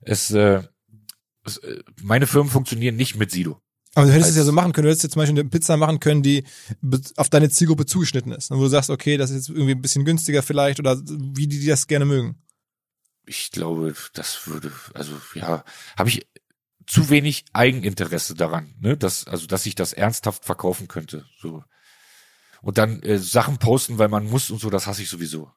Es, 0.00 0.30
äh, 0.30 0.62
es 1.44 1.58
äh, 1.58 1.82
meine 2.02 2.26
Firmen 2.26 2.50
funktionieren 2.50 2.96
nicht 2.96 3.16
mit 3.16 3.30
Sido. 3.30 3.60
Aber 3.94 4.06
du 4.06 4.12
hättest 4.12 4.30
es 4.30 4.36
ja 4.36 4.44
so 4.44 4.52
machen 4.52 4.72
können. 4.72 4.86
Du 4.86 4.90
hättest 4.90 5.04
jetzt 5.04 5.12
zum 5.12 5.20
Beispiel 5.20 5.38
eine 5.38 5.48
Pizza 5.48 5.76
machen 5.76 6.00
können, 6.00 6.22
die 6.22 6.44
auf 7.16 7.28
deine 7.28 7.48
Zielgruppe 7.48 7.86
zugeschnitten 7.86 8.32
ist. 8.32 8.50
Und 8.50 8.58
wo 8.58 8.62
du 8.62 8.68
sagst, 8.68 8.90
okay, 8.90 9.16
das 9.16 9.30
ist 9.30 9.36
jetzt 9.36 9.48
irgendwie 9.50 9.72
ein 9.74 9.82
bisschen 9.82 10.04
günstiger 10.04 10.42
vielleicht 10.42 10.80
oder 10.80 11.00
wie 11.06 11.46
die, 11.46 11.60
die 11.60 11.66
das 11.66 11.86
gerne 11.86 12.04
mögen. 12.04 12.36
Ich 13.26 13.52
glaube, 13.52 13.94
das 14.12 14.46
würde, 14.46 14.72
also 14.94 15.12
ja, 15.34 15.64
habe 15.96 16.08
ich 16.08 16.26
zu 16.86 17.08
wenig 17.08 17.44
Eigeninteresse 17.52 18.34
daran, 18.34 18.74
ne, 18.78 18.96
dass 18.96 19.26
also 19.26 19.46
dass 19.46 19.64
ich 19.64 19.74
das 19.74 19.94
ernsthaft 19.94 20.44
verkaufen 20.44 20.88
könnte, 20.88 21.24
so 21.38 21.64
und 22.64 22.78
dann 22.78 23.02
äh, 23.02 23.18
Sachen 23.18 23.58
posten, 23.58 23.98
weil 23.98 24.08
man 24.08 24.28
muss 24.28 24.50
und 24.50 24.60
so, 24.60 24.70
das 24.70 24.86
hasse 24.86 25.02
ich 25.02 25.08
sowieso. 25.08 25.50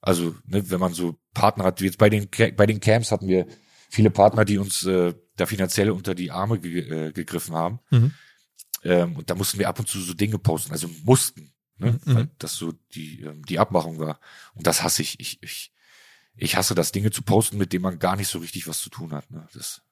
Also 0.00 0.34
ne, 0.46 0.68
wenn 0.70 0.80
man 0.80 0.94
so 0.94 1.16
Partner 1.34 1.64
hat, 1.64 1.80
wie 1.80 1.86
jetzt 1.86 1.98
bei 1.98 2.08
den 2.10 2.28
bei 2.56 2.66
den 2.66 2.80
Camps 2.80 3.10
hatten 3.12 3.28
wir 3.28 3.46
viele 3.90 4.10
Partner, 4.10 4.44
die 4.44 4.58
uns 4.58 4.84
äh, 4.84 5.14
da 5.36 5.46
finanziell 5.46 5.90
unter 5.90 6.14
die 6.14 6.30
Arme 6.30 6.58
ge 6.58 6.80
äh, 7.08 7.12
gegriffen 7.12 7.54
haben. 7.54 7.80
Mhm. 7.90 8.12
Ähm, 8.84 9.16
und 9.16 9.28
da 9.30 9.34
mussten 9.34 9.58
wir 9.58 9.68
ab 9.68 9.78
und 9.78 9.88
zu 9.88 10.00
so 10.00 10.14
Dinge 10.14 10.38
posten, 10.38 10.72
also 10.72 10.88
mussten, 11.04 11.52
ne, 11.78 11.98
Mhm. 12.04 12.14
weil 12.14 12.30
das 12.38 12.54
so 12.54 12.72
die 12.94 13.22
ähm, 13.22 13.44
die 13.44 13.58
Abmachung 13.58 13.98
war. 13.98 14.20
Und 14.54 14.66
das 14.66 14.82
hasse 14.82 15.02
ich. 15.02 15.18
Ich 15.20 15.42
ich 15.42 15.72
ich 16.40 16.54
hasse 16.56 16.76
das, 16.76 16.92
Dinge 16.92 17.10
zu 17.10 17.22
posten, 17.22 17.58
mit 17.58 17.72
denen 17.72 17.82
man 17.82 17.98
gar 17.98 18.14
nicht 18.14 18.28
so 18.28 18.38
richtig 18.38 18.68
was 18.68 18.78
zu 18.80 18.90
tun 18.90 19.12
hat. 19.12 19.28
Ne? 19.30 19.48
Das, 19.52 19.82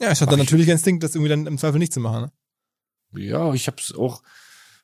Ja, 0.00 0.10
ich 0.10 0.20
hatte 0.22 0.30
dann 0.30 0.40
ich. 0.40 0.46
natürlich 0.46 0.68
Instinkt, 0.68 1.02
das 1.02 1.14
irgendwie 1.14 1.28
dann 1.28 1.46
im 1.46 1.58
Zweifel 1.58 1.78
nicht 1.78 1.92
zu 1.92 2.00
machen. 2.00 2.30
Ne? 3.12 3.22
ja, 3.26 3.52
ich 3.52 3.66
habe 3.66 3.76
es 3.78 3.94
auch, 3.94 4.22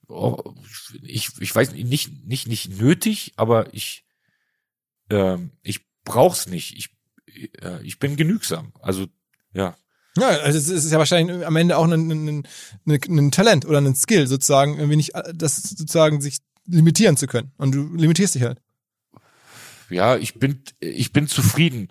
auch, 0.08 0.54
ich, 1.02 1.30
ich 1.40 1.54
weiß 1.54 1.72
nicht, 1.72 2.26
nicht, 2.26 2.48
nicht 2.48 2.80
nötig, 2.80 3.32
aber 3.36 3.72
ich, 3.72 4.04
ähm, 5.10 5.52
ich 5.62 5.80
brauch's 6.04 6.46
nicht. 6.46 6.76
Ich, 6.76 6.90
äh, 7.62 7.82
ich 7.82 7.98
bin 7.98 8.16
genügsam. 8.16 8.72
Also, 8.80 9.06
ja. 9.52 9.76
Ja, 10.16 10.28
also 10.28 10.58
es 10.58 10.68
ist 10.68 10.92
ja 10.92 10.98
wahrscheinlich 10.98 11.44
am 11.44 11.56
Ende 11.56 11.76
auch 11.76 11.84
ein, 11.84 11.92
ein, 11.92 12.46
ein, 12.86 13.18
ein 13.18 13.30
Talent 13.32 13.66
oder 13.66 13.80
ein 13.80 13.96
Skill 13.96 14.28
sozusagen, 14.28 14.76
irgendwie 14.76 14.96
nicht 14.96 15.14
äh, 15.14 15.32
das 15.34 15.56
sozusagen 15.62 16.20
sich 16.20 16.38
limitieren 16.66 17.16
zu 17.16 17.26
können. 17.26 17.52
Und 17.56 17.74
du 17.74 17.94
limitierst 17.94 18.34
dich 18.34 18.42
halt. 18.42 18.60
Ja, 19.90 20.16
ich 20.16 20.34
bin, 20.34 20.62
ich 20.80 21.12
bin 21.12 21.26
zufrieden 21.26 21.88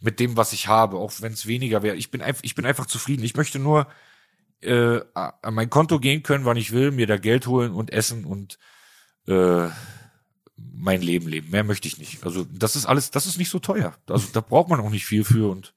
mit 0.00 0.20
dem, 0.20 0.36
was 0.36 0.52
ich 0.52 0.68
habe, 0.68 0.96
auch 0.96 1.12
wenn 1.20 1.32
es 1.32 1.46
weniger 1.46 1.82
wäre. 1.82 1.96
Ich 1.96 2.10
bin 2.10 2.22
einfach, 2.22 2.42
ich 2.44 2.54
bin 2.54 2.66
einfach 2.66 2.86
zufrieden. 2.86 3.24
Ich 3.24 3.36
möchte 3.36 3.58
nur 3.58 3.86
äh, 4.62 5.00
an 5.14 5.54
mein 5.54 5.70
Konto 5.70 5.98
gehen 5.98 6.22
können, 6.22 6.44
wann 6.44 6.56
ich 6.56 6.72
will, 6.72 6.90
mir 6.90 7.06
da 7.06 7.16
Geld 7.16 7.46
holen 7.46 7.72
und 7.72 7.92
essen 7.92 8.24
und 8.24 8.58
äh, 9.26 9.68
mein 10.56 11.02
Leben 11.02 11.28
leben. 11.28 11.50
Mehr 11.50 11.64
möchte 11.64 11.88
ich 11.88 11.98
nicht. 11.98 12.24
Also 12.24 12.46
das 12.50 12.76
ist 12.76 12.86
alles, 12.86 13.10
das 13.10 13.26
ist 13.26 13.38
nicht 13.38 13.50
so 13.50 13.58
teuer. 13.58 13.94
Also 14.08 14.28
da 14.32 14.40
braucht 14.40 14.68
man 14.68 14.80
auch 14.80 14.90
nicht 14.90 15.04
viel 15.06 15.24
für 15.24 15.50
und 15.50 15.74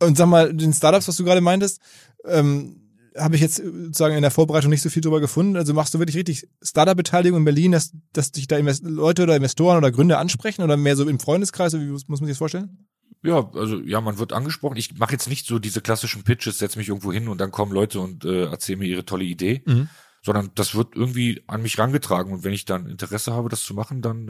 Und 0.00 0.16
sag 0.16 0.26
mal, 0.26 0.52
den 0.52 0.72
Startups, 0.72 1.08
was 1.08 1.16
du 1.16 1.24
gerade 1.24 1.40
meintest, 1.40 1.80
ähm, 2.24 2.80
habe 3.16 3.36
ich 3.36 3.42
jetzt 3.42 3.56
sozusagen 3.56 4.16
in 4.16 4.22
der 4.22 4.30
Vorbereitung 4.30 4.70
nicht 4.70 4.82
so 4.82 4.90
viel 4.90 5.02
drüber 5.02 5.20
gefunden. 5.20 5.56
Also 5.56 5.72
machst 5.72 5.94
du 5.94 5.98
wirklich 5.98 6.16
richtig 6.16 6.48
Startup-Beteiligung 6.62 7.38
in 7.38 7.44
Berlin, 7.44 7.72
dass, 7.72 7.92
dass 8.12 8.32
dich 8.32 8.48
da 8.48 8.56
Invest 8.56 8.84
Leute 8.84 9.22
oder 9.22 9.36
Investoren 9.36 9.76
oder 9.78 9.92
Gründer 9.92 10.18
ansprechen 10.18 10.62
oder 10.62 10.76
mehr 10.76 10.96
so 10.96 11.08
im 11.08 11.20
Freundeskreis? 11.20 11.74
Wie 11.74 11.86
muss 11.86 12.08
man 12.08 12.16
sich 12.18 12.28
das 12.30 12.38
vorstellen? 12.38 12.88
Ja, 13.24 13.50
also 13.54 13.80
ja, 13.80 14.00
man 14.00 14.18
wird 14.18 14.32
angesprochen. 14.32 14.76
Ich 14.76 14.96
mache 14.98 15.12
jetzt 15.12 15.28
nicht 15.28 15.46
so 15.46 15.58
diese 15.58 15.80
klassischen 15.80 16.22
Pitches, 16.22 16.58
setz 16.58 16.76
mich 16.76 16.88
irgendwo 16.88 17.12
hin 17.12 17.28
und 17.28 17.38
dann 17.38 17.50
kommen 17.50 17.72
Leute 17.72 18.00
und 18.00 18.24
äh, 18.24 18.44
erzählen 18.44 18.78
mir 18.78 18.86
ihre 18.88 19.04
tolle 19.04 19.24
Idee, 19.24 19.62
Mhm. 19.66 19.88
sondern 20.22 20.50
das 20.54 20.74
wird 20.74 20.94
irgendwie 20.94 21.42
an 21.46 21.62
mich 21.62 21.78
rangetragen 21.78 22.32
und 22.32 22.44
wenn 22.44 22.52
ich 22.52 22.64
dann 22.64 22.86
Interesse 22.88 23.32
habe, 23.32 23.48
das 23.48 23.62
zu 23.62 23.74
machen, 23.74 24.02
dann 24.02 24.28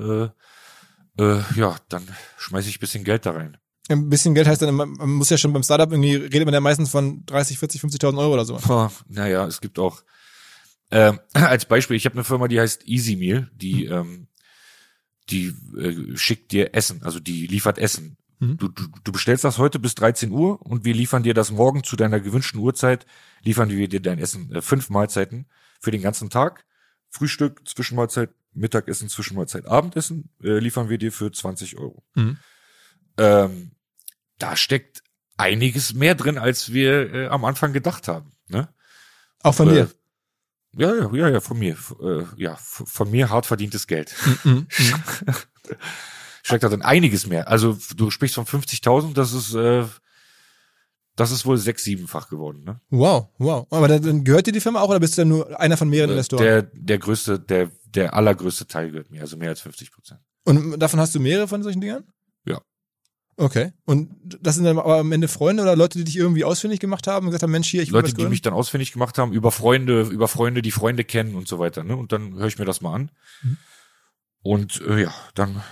äh, 1.19 1.23
äh, 1.23 1.43
ja, 1.57 1.77
dann 1.89 2.07
schmeiße 2.39 2.69
ich 2.69 2.77
ein 2.79 2.81
bisschen 2.81 3.05
Geld 3.05 3.27
da 3.27 3.33
rein. 3.33 3.57
Ein 3.89 4.09
bisschen 4.09 4.35
Geld 4.35 4.47
heißt 4.47 4.63
dann, 4.63 4.75
man 4.75 4.91
muss 5.11 5.29
ja 5.29 5.37
schon 5.37 5.53
beim 5.53 5.63
Startup 5.63 5.91
irgendwie, 5.93 6.15
redet 6.17 6.47
man 6.47 6.55
ja 6.55 6.61
meistens 6.61 6.91
von 6.91 7.23
30, 7.27 7.59
40, 7.59 7.83
50.000 7.83 8.19
Euro 8.19 8.33
oder 8.33 8.45
so. 8.47 8.57
Boah, 8.67 8.91
naja, 9.09 9.47
es 9.47 9.61
gibt 9.61 9.79
auch 9.79 10.03
ähm, 10.91 11.21
als 11.35 11.67
Beispiel, 11.67 11.97
ich 11.97 12.07
habe 12.07 12.15
eine 12.15 12.25
Firma, 12.25 12.49
die 12.49 12.59
heißt 12.61 12.87
Easy 12.89 13.17
Meal, 13.17 13.51
die 13.55 13.85
ähm, 13.85 14.29
die 15.31 15.55
äh, 15.79 16.17
schickt 16.17 16.53
dir 16.53 16.75
Essen, 16.75 17.03
also 17.03 17.19
die 17.21 17.47
liefert 17.47 17.79
Essen. 17.79 18.17
Mhm. 18.45 18.57
Du, 18.59 18.69
du, 18.69 18.85
du 19.03 19.13
bestellst 19.13 19.45
das 19.45 19.59
heute 19.59 19.79
bis 19.79 19.95
13 19.95 20.31
Uhr 20.31 20.61
und 20.63 20.85
wir 20.85 20.95
liefern 20.95 21.23
dir 21.23 21.35
das 21.35 21.51
morgen 21.51 21.83
zu 21.85 21.97
deiner 21.97 22.21
gewünschten 22.21 22.61
Uhrzeit, 22.61 23.07
liefern 23.43 23.71
wir 23.71 23.89
dir 23.89 24.01
dein 24.01 24.19
Essen, 24.19 24.53
äh, 24.53 24.63
fünf 24.63 24.91
Mahlzeiten 24.91 25.47
für 25.81 25.91
den 25.91 26.03
ganzen 26.03 26.31
Tag. 26.31 26.65
Frühstück, 27.11 27.67
Zwischenmahlzeit, 27.69 28.31
Mittagessen, 28.53 29.09
Zwischenmahlzeit, 29.09 29.67
Abendessen 29.67 30.31
äh, 30.43 30.59
liefern 30.59 30.89
wir 30.89 30.99
dir 30.99 31.13
für 31.13 31.31
20 31.31 31.79
Euro. 31.79 32.03
Mhm. 32.15 32.39
Ähm, 33.19 33.71
da 34.39 34.57
steckt 34.57 35.03
einiges 35.37 35.95
mehr 35.95 36.15
drin, 36.15 36.39
als 36.39 36.73
wir 36.73 37.13
äh, 37.15 37.27
am 37.29 37.45
Anfang 37.45 37.73
gedacht 37.73 38.09
haben. 38.09 38.33
Ne? 38.49 38.69
Auch 39.43 39.55
von 39.55 39.69
Äh, 39.69 39.73
dir. 39.73 39.91
Ja, 40.77 40.93
ja, 41.13 41.29
ja, 41.29 41.41
von 41.41 41.59
mir. 41.59 41.77
Äh, 42.03 42.25
ja, 42.37 42.57
von 42.57 43.09
mir 43.11 43.31
hart 43.31 43.47
verdientes 43.47 43.87
Geld. 43.87 44.15
Mhm. 44.43 44.67
Steckt 46.47 46.63
da 46.63 46.69
drin 46.69 46.83
einiges 46.83 47.27
mehr. 47.27 47.49
Also 47.49 47.79
du 47.97 48.11
sprichst 48.11 48.35
von 48.35 48.45
50.000, 48.45 49.15
das 49.15 49.33
ist, 49.33 49.55
äh, 49.55 49.85
das 51.17 51.31
ist 51.31 51.47
wohl 51.47 51.57
sechs, 51.57 51.85
siebenfach 51.85 52.29
geworden. 52.29 52.65
Ne? 52.65 52.81
Wow, 52.91 53.29
wow. 53.39 53.67
Aber 53.71 53.89
dann- 53.89 54.03
dann 54.03 54.25
gehört 54.25 54.47
dir 54.47 54.53
die 54.53 54.61
Firma 54.61 54.81
auch 54.81 54.89
oder 54.91 55.01
bist 55.01 55.17
du 55.17 55.23
dann 55.23 55.29
nur 55.29 55.59
einer 55.59 55.77
von 55.77 55.89
mehreren 55.89 56.11
Investoren? 56.11 56.43
Der, 56.45 56.63
der 56.63 56.99
größte, 56.99 57.39
der, 57.41 57.71
der 57.87 58.15
allergrößte 58.15 58.67
Teil 58.67 58.91
gehört 58.91 59.11
mir, 59.11 59.23
also 59.23 59.37
mehr 59.39 59.49
als 59.49 59.61
50 59.63 59.91
Prozent. 59.91 60.21
Und 60.45 60.79
davon 60.79 61.01
hast 61.01 61.15
du 61.15 61.21
mehrere 61.21 61.49
von 61.49 61.63
solchen 61.63 61.81
Dingern? 61.81 62.05
Ja. 62.45 62.61
Okay. 63.39 63.73
Und 63.87 64.11
das 64.41 64.57
sind 64.57 64.65
dann 64.65 64.79
aber 64.79 64.99
am 64.99 65.11
Ende 65.13 65.29
Freunde 65.29 65.63
oder 65.63 65.77
Leute, 65.77 65.97
die 65.99 66.05
dich 66.05 66.17
irgendwie 66.19 66.45
ausfindig 66.45 66.79
gemacht 66.81 67.07
haben 67.07 67.25
und 67.27 67.31
gesagt 67.31 67.43
haben, 67.45 67.53
Mensch, 67.53 67.71
hier, 67.71 67.83
ich 67.83 67.89
will 67.93 68.01
Leute, 68.03 68.13
die 68.15 68.27
mich 68.27 68.43
dann 68.43 68.53
ausfindig 68.53 68.93
gemacht 68.93 69.17
haben, 69.17 69.33
über 69.33 69.51
Freunde, 69.51 70.03
über 70.03 70.29
Freunde, 70.29 70.61
die 70.61 70.71
Freunde 70.73 71.05
kennen 71.05 71.35
und 71.37 71.49
so 71.49 71.59
weiter. 71.59 71.85
Ne? 71.85 71.97
Und 71.97 72.13
dann 72.13 72.35
höre 72.35 72.49
ich 72.49 72.59
mir 72.59 72.65
das 72.67 72.81
mal 72.83 72.93
an. 72.95 73.11
Mhm. 73.43 73.57
Und 74.43 74.81
äh, 74.83 75.03
ja, 75.05 75.15
dann 75.35 75.63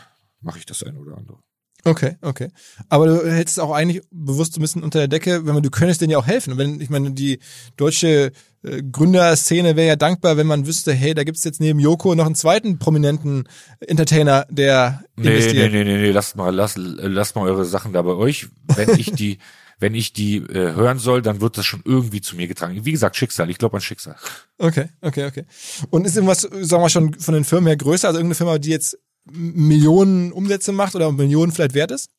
mache 0.42 0.58
ich 0.58 0.66
das 0.66 0.82
ein 0.82 0.96
oder 0.96 1.16
andere. 1.16 1.38
Okay, 1.84 2.16
okay. 2.20 2.50
Aber 2.88 3.06
du 3.06 3.28
hältst 3.28 3.56
es 3.56 3.58
auch 3.58 3.72
eigentlich 3.72 4.02
bewusst 4.12 4.54
so 4.54 4.60
ein 4.60 4.62
bisschen 4.62 4.84
unter 4.84 5.00
der 5.00 5.08
Decke, 5.08 5.46
wenn 5.46 5.54
man, 5.54 5.64
du 5.64 5.70
könntest 5.70 6.00
denen 6.00 6.12
ja 6.12 6.18
auch 6.18 6.26
helfen. 6.28 6.52
Und 6.52 6.58
wenn, 6.58 6.80
ich 6.80 6.90
meine, 6.90 7.10
die 7.10 7.40
deutsche 7.76 8.30
äh, 8.62 8.82
Gründerszene 8.84 9.74
wäre 9.74 9.88
ja 9.88 9.96
dankbar, 9.96 10.36
wenn 10.36 10.46
man 10.46 10.64
wüsste, 10.68 10.92
hey, 10.92 11.12
da 11.12 11.24
gibt's 11.24 11.42
jetzt 11.42 11.60
neben 11.60 11.80
Joko 11.80 12.14
noch 12.14 12.26
einen 12.26 12.36
zweiten 12.36 12.78
prominenten 12.78 13.48
Entertainer, 13.80 14.46
der 14.48 15.02
Nee, 15.16 15.24
nee, 15.24 15.34
investiert. 15.36 15.72
nee, 15.72 15.82
nee, 15.82 15.96
nee, 15.96 16.10
lasst 16.12 16.36
mal, 16.36 16.54
lasst, 16.54 16.76
lasst 16.78 17.34
mal 17.34 17.48
eure 17.48 17.64
Sachen 17.64 17.92
da 17.92 18.02
bei 18.02 18.12
euch. 18.14 18.46
Wenn 18.76 18.90
ich 18.96 19.10
die, 19.10 19.38
wenn 19.80 19.96
ich 19.96 20.12
die 20.12 20.36
äh, 20.36 20.74
hören 20.74 21.00
soll, 21.00 21.20
dann 21.20 21.40
wird 21.40 21.58
das 21.58 21.66
schon 21.66 21.82
irgendwie 21.84 22.20
zu 22.20 22.36
mir 22.36 22.46
getragen. 22.46 22.84
Wie 22.84 22.92
gesagt, 22.92 23.16
Schicksal. 23.16 23.50
Ich 23.50 23.58
glaube 23.58 23.74
an 23.78 23.80
Schicksal. 23.80 24.14
Okay, 24.56 24.88
okay, 25.00 25.24
okay. 25.26 25.46
Und 25.90 26.06
ist 26.06 26.14
irgendwas, 26.14 26.42
sagen 26.42 26.84
wir 26.84 26.90
schon, 26.90 27.14
von 27.14 27.34
den 27.34 27.42
Firmen 27.42 27.66
her 27.66 27.76
größer, 27.76 28.06
also 28.06 28.20
irgendeine 28.20 28.36
Firma, 28.36 28.58
die 28.58 28.70
jetzt 28.70 28.96
Millionen 29.24 30.32
Umsätze 30.32 30.72
macht 30.72 30.94
oder 30.94 31.10
Millionen 31.12 31.52
vielleicht 31.52 31.74
wert 31.74 31.90
ist? 31.90 32.10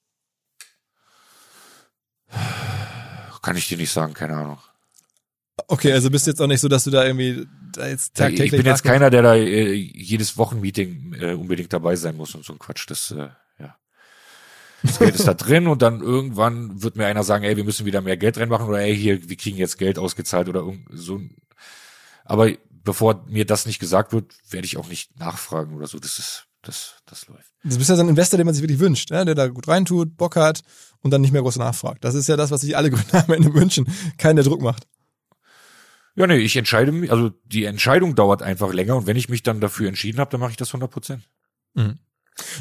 Kann 3.41 3.57
ich 3.57 3.67
dir 3.67 3.77
nicht 3.77 3.91
sagen, 3.91 4.13
keine 4.13 4.37
Ahnung. 4.37 4.57
Okay, 5.67 5.91
also 5.91 6.09
bist 6.09 6.25
du 6.25 6.31
jetzt 6.31 6.41
auch 6.41 6.47
nicht 6.47 6.61
so, 6.61 6.67
dass 6.67 6.85
du 6.85 6.91
da 6.91 7.05
irgendwie 7.05 7.45
da 7.73 7.87
jetzt 7.87 8.17
Ja, 8.17 8.27
ich 8.27 8.35
tagtäglich 8.35 8.63
bin 8.63 8.65
jetzt 8.65 8.83
keiner, 8.83 9.09
der 9.09 9.21
da 9.21 9.35
äh, 9.35 9.73
jedes 9.73 10.37
Wochenmeeting 10.37 11.13
äh, 11.19 11.33
unbedingt 11.33 11.73
dabei 11.73 11.95
sein 11.95 12.15
muss 12.15 12.33
und 12.35 12.45
so 12.45 12.53
ein 12.53 12.59
Quatsch. 12.59 12.85
Das, 12.89 13.11
äh, 13.11 13.29
ja. 13.59 13.77
Das 14.81 14.99
Geld 14.99 15.15
ist 15.15 15.27
da 15.27 15.33
drin 15.33 15.67
und 15.67 15.81
dann 15.81 16.01
irgendwann 16.01 16.81
wird 16.81 16.95
mir 16.95 17.05
einer 17.05 17.23
sagen, 17.23 17.43
ey, 17.43 17.57
wir 17.57 17.63
müssen 17.63 17.85
wieder 17.85 18.01
mehr 18.01 18.17
Geld 18.17 18.37
reinmachen 18.37 18.67
oder 18.67 18.79
ey, 18.79 18.95
hier, 18.95 19.29
wir 19.29 19.35
kriegen 19.35 19.57
jetzt 19.57 19.77
Geld 19.77 19.99
ausgezahlt 19.99 20.49
oder 20.49 20.61
irgend 20.61 20.87
so. 20.91 21.21
Aber 22.25 22.49
bevor 22.69 23.25
mir 23.27 23.45
das 23.45 23.65
nicht 23.65 23.79
gesagt 23.79 24.13
wird, 24.13 24.33
werde 24.49 24.65
ich 24.65 24.77
auch 24.77 24.87
nicht 24.87 25.19
nachfragen 25.19 25.75
oder 25.75 25.87
so. 25.87 25.99
Das 25.99 26.19
ist, 26.19 26.47
das, 26.63 26.95
das 27.05 27.27
läuft. 27.27 27.53
Du 27.63 27.77
bist 27.77 27.89
ja 27.89 27.95
so 27.95 28.01
ein 28.01 28.09
Investor, 28.09 28.37
den 28.37 28.45
man 28.45 28.55
sich 28.55 28.63
wirklich 28.63 28.79
wünscht, 28.79 29.11
ne? 29.11 29.23
der 29.25 29.35
da 29.35 29.47
gut 29.47 29.67
reintut, 29.67 30.17
Bock 30.17 30.35
hat 30.35 30.61
und 31.01 31.11
dann 31.11 31.21
nicht 31.21 31.31
mehr 31.31 31.41
groß 31.41 31.57
nachfragt. 31.57 32.03
Das 32.03 32.15
ist 32.15 32.27
ja 32.27 32.35
das, 32.35 32.51
was 32.51 32.61
sich 32.61 32.75
alle 32.75 32.89
Gründer 32.91 33.23
am 33.23 33.33
Ende 33.33 33.53
wünschen. 33.53 33.87
Keinen, 34.17 34.37
der 34.37 34.45
Druck 34.45 34.61
macht. 34.61 34.87
Ja, 36.15 36.27
nee, 36.27 36.37
ich 36.37 36.55
entscheide 36.55 36.91
mich, 36.91 37.11
also 37.11 37.31
die 37.45 37.65
Entscheidung 37.65 38.15
dauert 38.15 38.41
einfach 38.41 38.73
länger 38.73 38.95
und 38.95 39.07
wenn 39.07 39.17
ich 39.17 39.29
mich 39.29 39.43
dann 39.43 39.61
dafür 39.61 39.87
entschieden 39.87 40.19
habe, 40.19 40.29
dann 40.31 40.39
mache 40.39 40.51
ich 40.51 40.57
das 40.57 40.69
100 40.69 40.89
Prozent. 40.89 41.23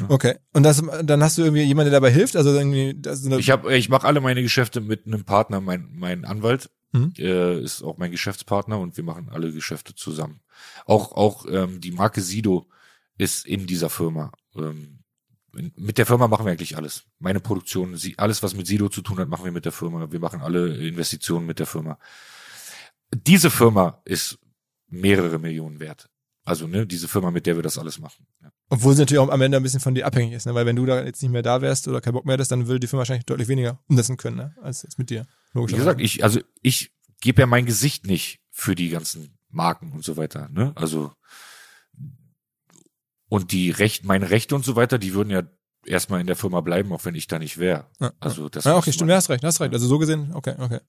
Okay. 0.07 0.35
Und 0.53 0.63
das, 0.63 0.83
dann 1.03 1.23
hast 1.23 1.37
du 1.37 1.43
irgendwie 1.43 1.63
jemanden, 1.63 1.91
der 1.91 1.99
dabei 1.99 2.11
hilft? 2.11 2.35
Also 2.35 2.53
irgendwie, 2.53 2.95
das 2.95 3.19
ist 3.19 3.25
eine, 3.27 3.37
Ich 3.37 3.49
habe, 3.51 3.75
ich 3.75 3.89
mache 3.89 4.07
alle 4.07 4.21
meine 4.21 4.41
Geschäfte 4.41 4.81
mit 4.81 5.05
einem 5.05 5.23
Partner, 5.23 5.61
mein 5.61 5.89
mein 5.93 6.25
Anwalt 6.25 6.69
Mhm. 6.93 7.13
äh, 7.17 7.59
ist 7.59 7.81
auch 7.81 7.97
mein 7.97 8.11
Geschäftspartner 8.11 8.79
und 8.79 8.95
wir 8.97 9.03
machen 9.03 9.29
alle 9.31 9.51
Geschäfte 9.51 9.95
zusammen. 9.95 10.41
Auch 10.85 11.11
auch 11.13 11.45
ähm, 11.49 11.81
die 11.81 11.91
Marke 11.91 12.21
Sido 12.21 12.67
ist 13.17 13.45
in 13.45 13.67
dieser 13.67 13.89
Firma. 13.89 14.31
Ähm, 14.55 14.99
mit 15.53 15.97
der 15.97 16.05
Firma 16.05 16.27
machen 16.27 16.45
wir 16.45 16.51
eigentlich 16.51 16.77
alles. 16.77 17.03
Meine 17.19 17.39
Produktion, 17.39 17.97
alles, 18.17 18.41
was 18.41 18.55
mit 18.55 18.65
Sido 18.65 18.89
zu 18.89 19.01
tun 19.01 19.19
hat, 19.19 19.29
machen 19.29 19.45
wir 19.45 19.51
mit 19.51 19.65
der 19.65 19.71
Firma. 19.71 20.11
Wir 20.11 20.19
machen 20.19 20.41
alle 20.41 20.75
Investitionen 20.77 21.45
mit 21.45 21.59
der 21.59 21.67
Firma. 21.67 21.99
Diese 23.13 23.51
Firma 23.51 24.01
ist 24.05 24.39
mehrere 24.87 25.37
Millionen 25.37 25.79
wert. 25.79 26.09
Also, 26.45 26.67
ne, 26.67 26.85
diese 26.85 27.07
Firma, 27.07 27.31
mit 27.31 27.45
der 27.45 27.55
wir 27.55 27.63
das 27.63 27.77
alles 27.77 27.99
machen. 27.99 28.25
Ja. 28.41 28.51
Obwohl 28.69 28.93
sie 28.93 29.01
natürlich 29.01 29.19
auch 29.19 29.29
am 29.29 29.41
Ende 29.41 29.57
ein 29.57 29.63
bisschen 29.63 29.79
von 29.79 29.95
dir 29.95 30.05
abhängig 30.05 30.33
ist, 30.33 30.45
ne? 30.45 30.53
weil 30.55 30.65
wenn 30.65 30.75
du 30.75 30.85
da 30.85 31.03
jetzt 31.03 31.21
nicht 31.21 31.31
mehr 31.31 31.41
da 31.41 31.61
wärst 31.61 31.87
oder 31.87 32.01
keinen 32.01 32.13
Bock 32.13 32.25
mehr 32.25 32.33
hättest, 32.33 32.51
dann 32.51 32.67
würde 32.67 32.81
die 32.81 32.87
Firma 32.87 33.01
wahrscheinlich 33.01 33.25
deutlich 33.25 33.47
weniger 33.47 33.79
umsetzen 33.87 34.17
können, 34.17 34.37
ne? 34.37 34.55
als 34.61 34.83
jetzt 34.83 34.99
mit 34.99 35.09
dir. 35.09 35.25
Logisch. 35.53 35.73
Wie 35.73 35.77
gesagt, 35.77 36.01
ich, 36.01 36.23
also 36.23 36.41
ich 36.61 36.91
gebe 37.21 37.41
ja 37.41 37.45
mein 37.45 37.65
Gesicht 37.65 38.07
nicht 38.07 38.41
für 38.49 38.75
die 38.75 38.89
ganzen 38.89 39.37
Marken 39.49 39.93
und 39.93 40.03
so 40.03 40.17
weiter. 40.17 40.49
Ne? 40.49 40.73
Also 40.75 41.13
und 43.33 43.51
die 43.51 43.71
Recht, 43.71 44.05
meine 44.05 44.29
Rechte 44.29 44.53
und 44.53 44.63
so 44.63 44.75
weiter, 44.75 44.99
die 44.99 45.15
würden 45.15 45.31
ja 45.31 45.41
erstmal 45.87 46.21
in 46.21 46.27
der 46.27 46.35
Firma 46.35 46.61
bleiben, 46.61 46.93
auch 46.93 47.03
wenn 47.03 47.15
ich 47.15 47.25
da 47.25 47.39
nicht 47.39 47.57
wäre. 47.57 47.87
Ja, 47.99 48.11
Also 48.19 48.47
das 48.47 48.63
ja, 48.65 48.77
okay, 48.77 48.91
stimmt, 48.91 49.09
du 49.09 49.15
hast 49.15 49.27
recht, 49.31 49.43
du 49.43 49.47
hast 49.47 49.59
recht. 49.59 49.73
Also 49.73 49.87
so 49.87 49.97
gesehen, 49.97 50.29
okay, 50.35 50.53
okay. 50.59 50.81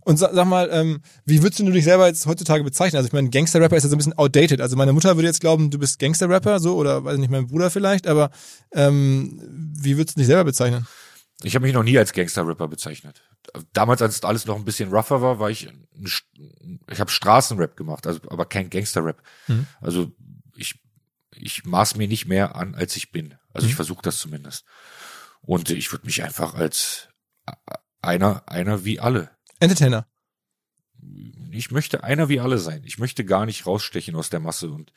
Und 0.00 0.16
sag, 0.16 0.34
sag 0.34 0.48
mal, 0.48 0.68
ähm, 0.72 1.02
wie 1.24 1.40
würdest 1.40 1.60
du 1.60 1.70
dich 1.70 1.84
selber 1.84 2.08
jetzt 2.08 2.26
heutzutage 2.26 2.64
bezeichnen? 2.64 2.96
Also 2.96 3.06
ich 3.06 3.12
meine, 3.12 3.30
Gangster-Rapper 3.30 3.76
ist 3.76 3.84
ja 3.84 3.90
so 3.90 3.94
ein 3.94 3.98
bisschen 3.98 4.18
outdated. 4.18 4.60
Also 4.60 4.74
meine 4.74 4.92
Mutter 4.92 5.16
würde 5.16 5.28
jetzt 5.28 5.40
glauben, 5.40 5.70
du 5.70 5.78
bist 5.78 6.00
Gangster-Rapper, 6.00 6.58
so, 6.58 6.74
oder 6.74 7.04
weiß 7.04 7.16
nicht, 7.16 7.30
mein 7.30 7.46
Bruder 7.46 7.70
vielleicht, 7.70 8.08
aber 8.08 8.30
ähm, 8.72 9.40
wie 9.80 9.96
würdest 9.96 10.16
du 10.16 10.20
dich 10.20 10.26
selber 10.26 10.42
bezeichnen? 10.44 10.84
Ich 11.44 11.54
habe 11.54 11.64
mich 11.64 11.74
noch 11.74 11.84
nie 11.84 11.96
als 11.96 12.12
Gangster-Rapper 12.12 12.66
bezeichnet. 12.66 13.22
Damals, 13.72 14.02
als 14.02 14.24
alles 14.24 14.46
noch 14.46 14.56
ein 14.56 14.64
bisschen 14.64 14.92
rougher 14.92 15.22
war, 15.22 15.38
war 15.38 15.48
ich, 15.48 15.68
ein 15.68 15.86
ich 16.90 16.98
habe 16.98 17.10
Straßenrap 17.12 17.76
gemacht, 17.76 18.04
also 18.08 18.18
aber 18.30 18.46
kein 18.46 18.68
Gangster-Rap. 18.68 19.22
Mhm. 19.46 19.66
Also 19.80 20.10
ich, 20.56 20.80
ich 21.34 21.64
maß 21.64 21.96
mir 21.96 22.08
nicht 22.08 22.26
mehr 22.26 22.56
an, 22.56 22.74
als 22.74 22.96
ich 22.96 23.10
bin. 23.12 23.34
Also 23.52 23.66
Mhm. 23.66 23.70
ich 23.70 23.76
versuche 23.76 24.02
das 24.02 24.18
zumindest. 24.18 24.64
Und 25.40 25.70
ich 25.70 25.92
würde 25.92 26.06
mich 26.06 26.22
einfach 26.22 26.54
als 26.54 27.08
einer, 28.02 28.48
einer 28.48 28.84
wie 28.84 29.00
alle. 29.00 29.30
Entertainer. 29.60 30.06
Ich 31.50 31.70
möchte 31.70 32.04
einer 32.04 32.28
wie 32.28 32.40
alle 32.40 32.58
sein. 32.58 32.82
Ich 32.84 32.98
möchte 32.98 33.24
gar 33.24 33.46
nicht 33.46 33.66
rausstechen 33.66 34.14
aus 34.16 34.30
der 34.30 34.40
Masse. 34.40 34.70
Und 34.70 34.92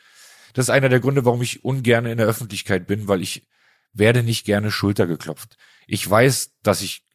das 0.54 0.66
ist 0.66 0.70
einer 0.70 0.90
der 0.90 1.00
Gründe, 1.00 1.26
warum 1.26 1.42
ich 1.42 1.64
ungern 1.64 2.06
in 2.06 2.18
der 2.18 2.28
Öffentlichkeit 2.28 2.88
bin, 2.88 3.08
weil 3.08 3.22
ich 3.22 3.48
werde 3.94 4.24
nicht 4.24 4.46
gerne 4.46 4.72
Schulter 4.72 5.06
geklopft. 5.08 5.58
Ich 5.88 6.10
weiß, 6.10 6.54
dass 6.64 6.82
ich 6.82 7.06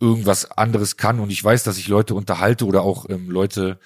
irgendwas 0.00 0.50
anderes 0.52 0.96
kann 0.96 1.18
und 1.20 1.30
ich 1.30 1.42
weiß, 1.42 1.64
dass 1.64 1.78
ich 1.78 1.88
Leute 1.88 2.14
unterhalte 2.14 2.66
oder 2.66 2.82
auch 2.82 3.08
ähm, 3.08 3.30
Leute, 3.30 3.80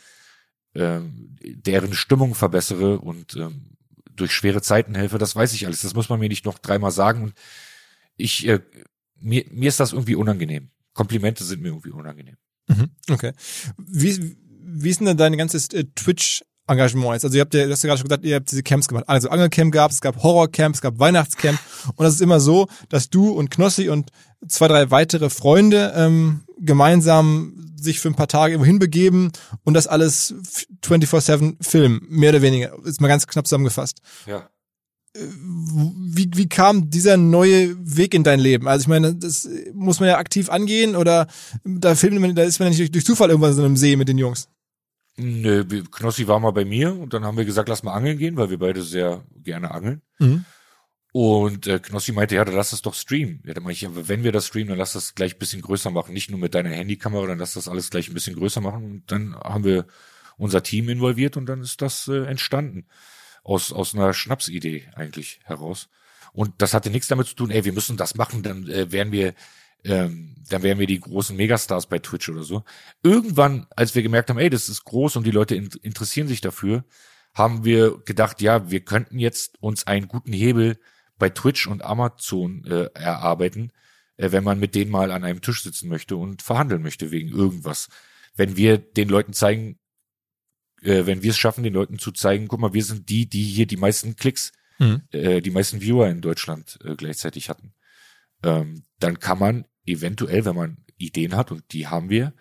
ähm, 0.75 1.37
deren 1.43 1.95
Stimmung 1.95 2.35
verbessere 2.35 2.99
und 3.01 3.35
ähm, 3.37 3.77
durch 4.23 4.33
schwere 4.33 4.63
Zeiten 4.63 4.95
helfe. 4.95 5.19
Das 5.19 5.37
weiß 5.37 5.53
ich 5.53 5.67
alles. 5.67 5.83
Das 5.83 5.95
muss 5.95 6.09
man 6.09 6.21
mir 6.21 6.29
nicht 6.29 6.45
noch 6.45 6.59
dreimal 6.59 6.93
sagen. 6.93 7.25
Und 7.25 7.35
ich, 8.17 8.47
äh, 8.47 8.61
mir, 9.21 9.45
mir 9.51 9.69
ist 9.69 9.81
das 9.81 9.93
irgendwie 9.93 10.15
unangenehm. 10.15 10.71
Komplimente 10.95 11.45
sind 11.45 11.61
mir 11.61 11.69
irgendwie 11.69 11.91
unangenehm. 11.91 12.37
Mhm, 12.69 12.91
okay. 13.11 13.33
Wie, 13.77 14.37
wie 14.61 14.91
ist 14.91 15.01
denn 15.01 15.17
dein 15.17 15.37
ganzes 15.37 15.69
äh, 15.73 15.85
Twitch-Engagement 15.95 17.15
jetzt? 17.15 17.25
Also 17.25 17.37
ihr 17.37 17.41
habt 17.41 17.55
ja, 17.55 17.65
du 17.65 17.73
hast 17.73 17.83
ja 17.83 17.89
gerade 17.89 17.99
schon 17.99 18.09
gesagt, 18.09 18.25
ihr 18.25 18.37
habt 18.37 18.51
diese 18.51 18.63
Camps 18.63 18.89
gemacht. 18.89 19.05
Also 19.09 19.29
Angelcamp 19.29 19.73
gab 19.73 19.91
es, 19.91 19.97
es 19.97 20.01
gab 20.01 20.23
Horrorcamp, 20.23 20.75
es 20.75 20.81
gab 20.81 20.99
Weihnachtscamp. 20.99 21.59
Und 21.97 22.05
das 22.05 22.15
ist 22.15 22.21
immer 22.21 22.41
so, 22.41 22.69
dass 22.89 23.11
du 23.11 23.31
und 23.31 23.51
Knossi 23.51 23.89
und 23.89 24.11
zwei, 24.47 24.69
drei 24.69 24.91
weitere 24.91 25.31
Freunde 25.31 25.93
ähm, 25.97 26.43
gemeinsam 26.59 27.73
sich 27.77 28.01
für 28.01 28.09
ein 28.09 28.15
paar 28.15 28.29
Tage 28.29 28.53
irgendwo 28.55 28.67
hinbegeben 28.67 29.33
und 29.65 29.75
das 29.75 29.87
alles 29.87 30.35
f- 30.43 30.67
24-7 30.85 31.57
filmen, 31.61 32.01
mehr 32.09 32.31
oder 32.31 32.43
weniger. 32.43 32.77
Ist 32.85 33.01
mal 33.01 33.09
ganz 33.09 33.27
knapp 33.27 33.47
zusammengefasst. 33.47 34.01
Ja. 34.27 34.49
Wie, 35.15 36.31
wie 36.35 36.49
kam 36.49 36.89
dieser 36.89 37.17
neue 37.19 37.77
Weg 37.79 38.15
in 38.15 38.25
dein 38.25 38.41
Leben? 38.41 38.67
Also 38.67 38.85
ich 38.85 38.89
meine, 38.89 39.15
das 39.15 39.49
muss 39.75 40.01
man 40.01 40.09
ja 40.09 40.17
aktiv 40.19 40.49
angehen 40.49 40.97
oder 40.97 41.27
da 41.65 41.95
filmt 41.95 42.19
man, 42.21 42.35
da 42.35 42.45
ist 42.45 42.59
man 42.61 42.67
ja 42.67 42.71
nicht 42.71 42.81
durch, 42.81 42.93
durch 42.93 43.05
Zufall 43.05 43.29
irgendwann 43.29 43.53
so 43.53 43.61
in 43.61 43.67
einem 43.67 43.77
See 43.77 43.97
mit 43.97 44.09
den 44.09 44.17
Jungs. 44.19 44.49
Nö, 45.19 45.65
Knossi 45.91 46.27
war 46.29 46.41
mal 46.41 46.53
bei 46.53 46.65
mir 46.65 46.99
und 46.99 47.13
dann 47.13 47.25
haben 47.25 47.37
wir 47.37 47.45
gesagt, 47.45 47.69
lass 47.69 47.83
mal 47.83 47.93
angeln 47.93 48.17
gehen, 48.17 48.37
weil 48.37 48.49
wir 48.49 48.59
beide 48.59 48.81
sehr 48.83 49.23
gerne 49.43 49.71
angeln. 49.71 50.01
Mhm. 50.19 50.47
Und 51.13 51.67
äh, 51.67 51.79
Knossi 51.79 52.13
meinte, 52.13 52.37
ja, 52.37 52.45
dann 52.45 52.55
lass 52.55 52.71
das 52.71 52.81
doch 52.81 52.95
streamen. 52.95 53.43
Ja, 53.45 53.53
dann 53.53 53.63
meinte 53.63 53.75
ich, 53.75 53.83
ja, 53.83 53.91
wenn 54.09 54.25
wir 54.25 54.33
das 54.33 54.47
streamen, 54.47 54.71
dann 54.71 54.79
lass 54.79 54.95
das 54.95 55.15
gleich 55.15 55.35
ein 55.35 55.39
bisschen 55.39 55.61
größer 55.61 55.91
machen. 55.91 56.15
Nicht 56.15 56.31
nur 56.31 56.41
mit 56.41 56.55
deiner 56.55 56.71
Handykamera, 56.71 57.27
dann 57.27 57.39
lass 57.39 57.53
das 57.53 57.69
alles 57.69 57.91
gleich 57.91 58.09
ein 58.09 58.15
bisschen 58.15 58.35
größer 58.35 58.63
machen. 58.63 58.85
Und 58.85 59.13
dann 59.13 59.35
haben 59.37 59.65
wir 59.65 59.87
unser 60.39 60.63
Team 60.63 60.89
involviert 60.89 61.37
und 61.37 61.47
dann 61.47 61.61
ist 61.61 61.83
das 61.83 62.09
äh, 62.09 62.25
entstanden. 62.25 62.87
Aus, 63.45 63.73
aus 63.73 63.95
einer 63.95 64.15
Schnapsidee 64.15 64.89
eigentlich 64.95 65.41
heraus. 65.45 65.89
Und 66.33 66.55
das 66.59 66.75
hatte 66.75 66.91
nichts 66.91 67.09
damit 67.09 67.27
zu 67.27 67.35
tun, 67.35 67.51
ey, 67.51 67.65
wir 67.65 67.73
müssen 67.73 67.97
das 67.97 68.15
machen, 68.15 68.43
dann 68.43 68.69
äh, 68.69 68.91
wären 68.93 69.11
wir, 69.13 69.35
ähm, 69.85 70.37
dann 70.49 70.63
wären 70.63 70.79
wir 70.79 70.87
die 70.87 71.01
großen 71.01 71.37
Megastars 71.37 71.89
bei 71.89 71.99
Twitch 71.99 72.29
oder 72.29 72.45
so. 72.45 72.65
Irgendwann, 73.03 73.67
als 73.75 73.95
wir 73.95 74.03
gemerkt 74.03 74.31
haben, 74.31 74.39
ey, 74.39 74.49
das 74.49 74.69
ist 74.69 74.85
groß 74.85 75.17
und 75.17 75.25
die 75.27 75.33
Leute 75.33 75.57
in, 75.57 75.69
interessieren 75.83 76.29
sich 76.29 76.41
dafür, 76.41 76.85
haben 77.35 77.65
wir 77.65 77.99
gedacht, 78.05 78.41
ja, 78.41 78.71
wir 78.71 78.81
könnten 78.81 79.19
jetzt 79.19 79.61
uns 79.61 79.87
einen 79.87 80.07
guten 80.07 80.33
Hebel 80.33 80.79
bei 81.23 81.31
Twitch 81.31 81.69
und 81.69 81.85
Amazon 81.85 82.65
äh, 82.65 82.91
erarbeiten, 82.95 83.71
äh, 84.17 84.33
wenn 84.33 84.43
man 84.43 84.59
mit 84.59 84.75
denen 84.75 84.91
mal 84.91 85.13
an 85.13 85.23
einem 85.23 85.41
Tisch 85.41 85.63
sitzen 85.63 85.89
möchte 85.89 86.17
und 86.17 86.43
verhandeln 86.43 86.83
möchte 86.83 87.13
wegen 87.13 87.29
irgendwas. 87.29 87.89
Wenn 88.35 88.57
wir 88.57 88.77
den 88.77 89.09
Leuten 89.09 89.33
zeigen, 89.33 89.79
äh, 90.83 91.07
wenn 91.07 91.23
wir 91.23 91.31
es 91.31 91.39
schaffen, 91.39 91.63
den 91.63 91.75
Leuten 91.75 92.01
zu 92.01 92.11
zeigen, 92.11 92.49
guck 92.49 92.59
mal, 92.59 92.73
wir 92.75 92.83
sind 92.83 93.09
die, 93.09 93.29
die 93.29 93.45
hier 93.45 93.67
die 93.67 93.77
meisten 93.77 94.17
Klicks, 94.17 94.51
Mhm. 94.81 95.03
äh, 95.13 95.41
die 95.41 95.53
meisten 95.53 95.81
Viewer 95.81 96.09
in 96.09 96.23
Deutschland 96.23 96.81
äh, 96.83 96.97
gleichzeitig 96.97 97.49
hatten, 97.49 97.73
ähm, 98.43 98.83
dann 98.99 99.21
kann 99.21 99.39
man 99.39 99.65
eventuell, 99.87 100.45
wenn 100.45 100.57
man 100.57 100.79
Ideen 100.97 101.37
hat, 101.37 101.53
und 101.53 101.73
die 101.73 101.87
haben 101.87 102.11
wir, 102.11 102.35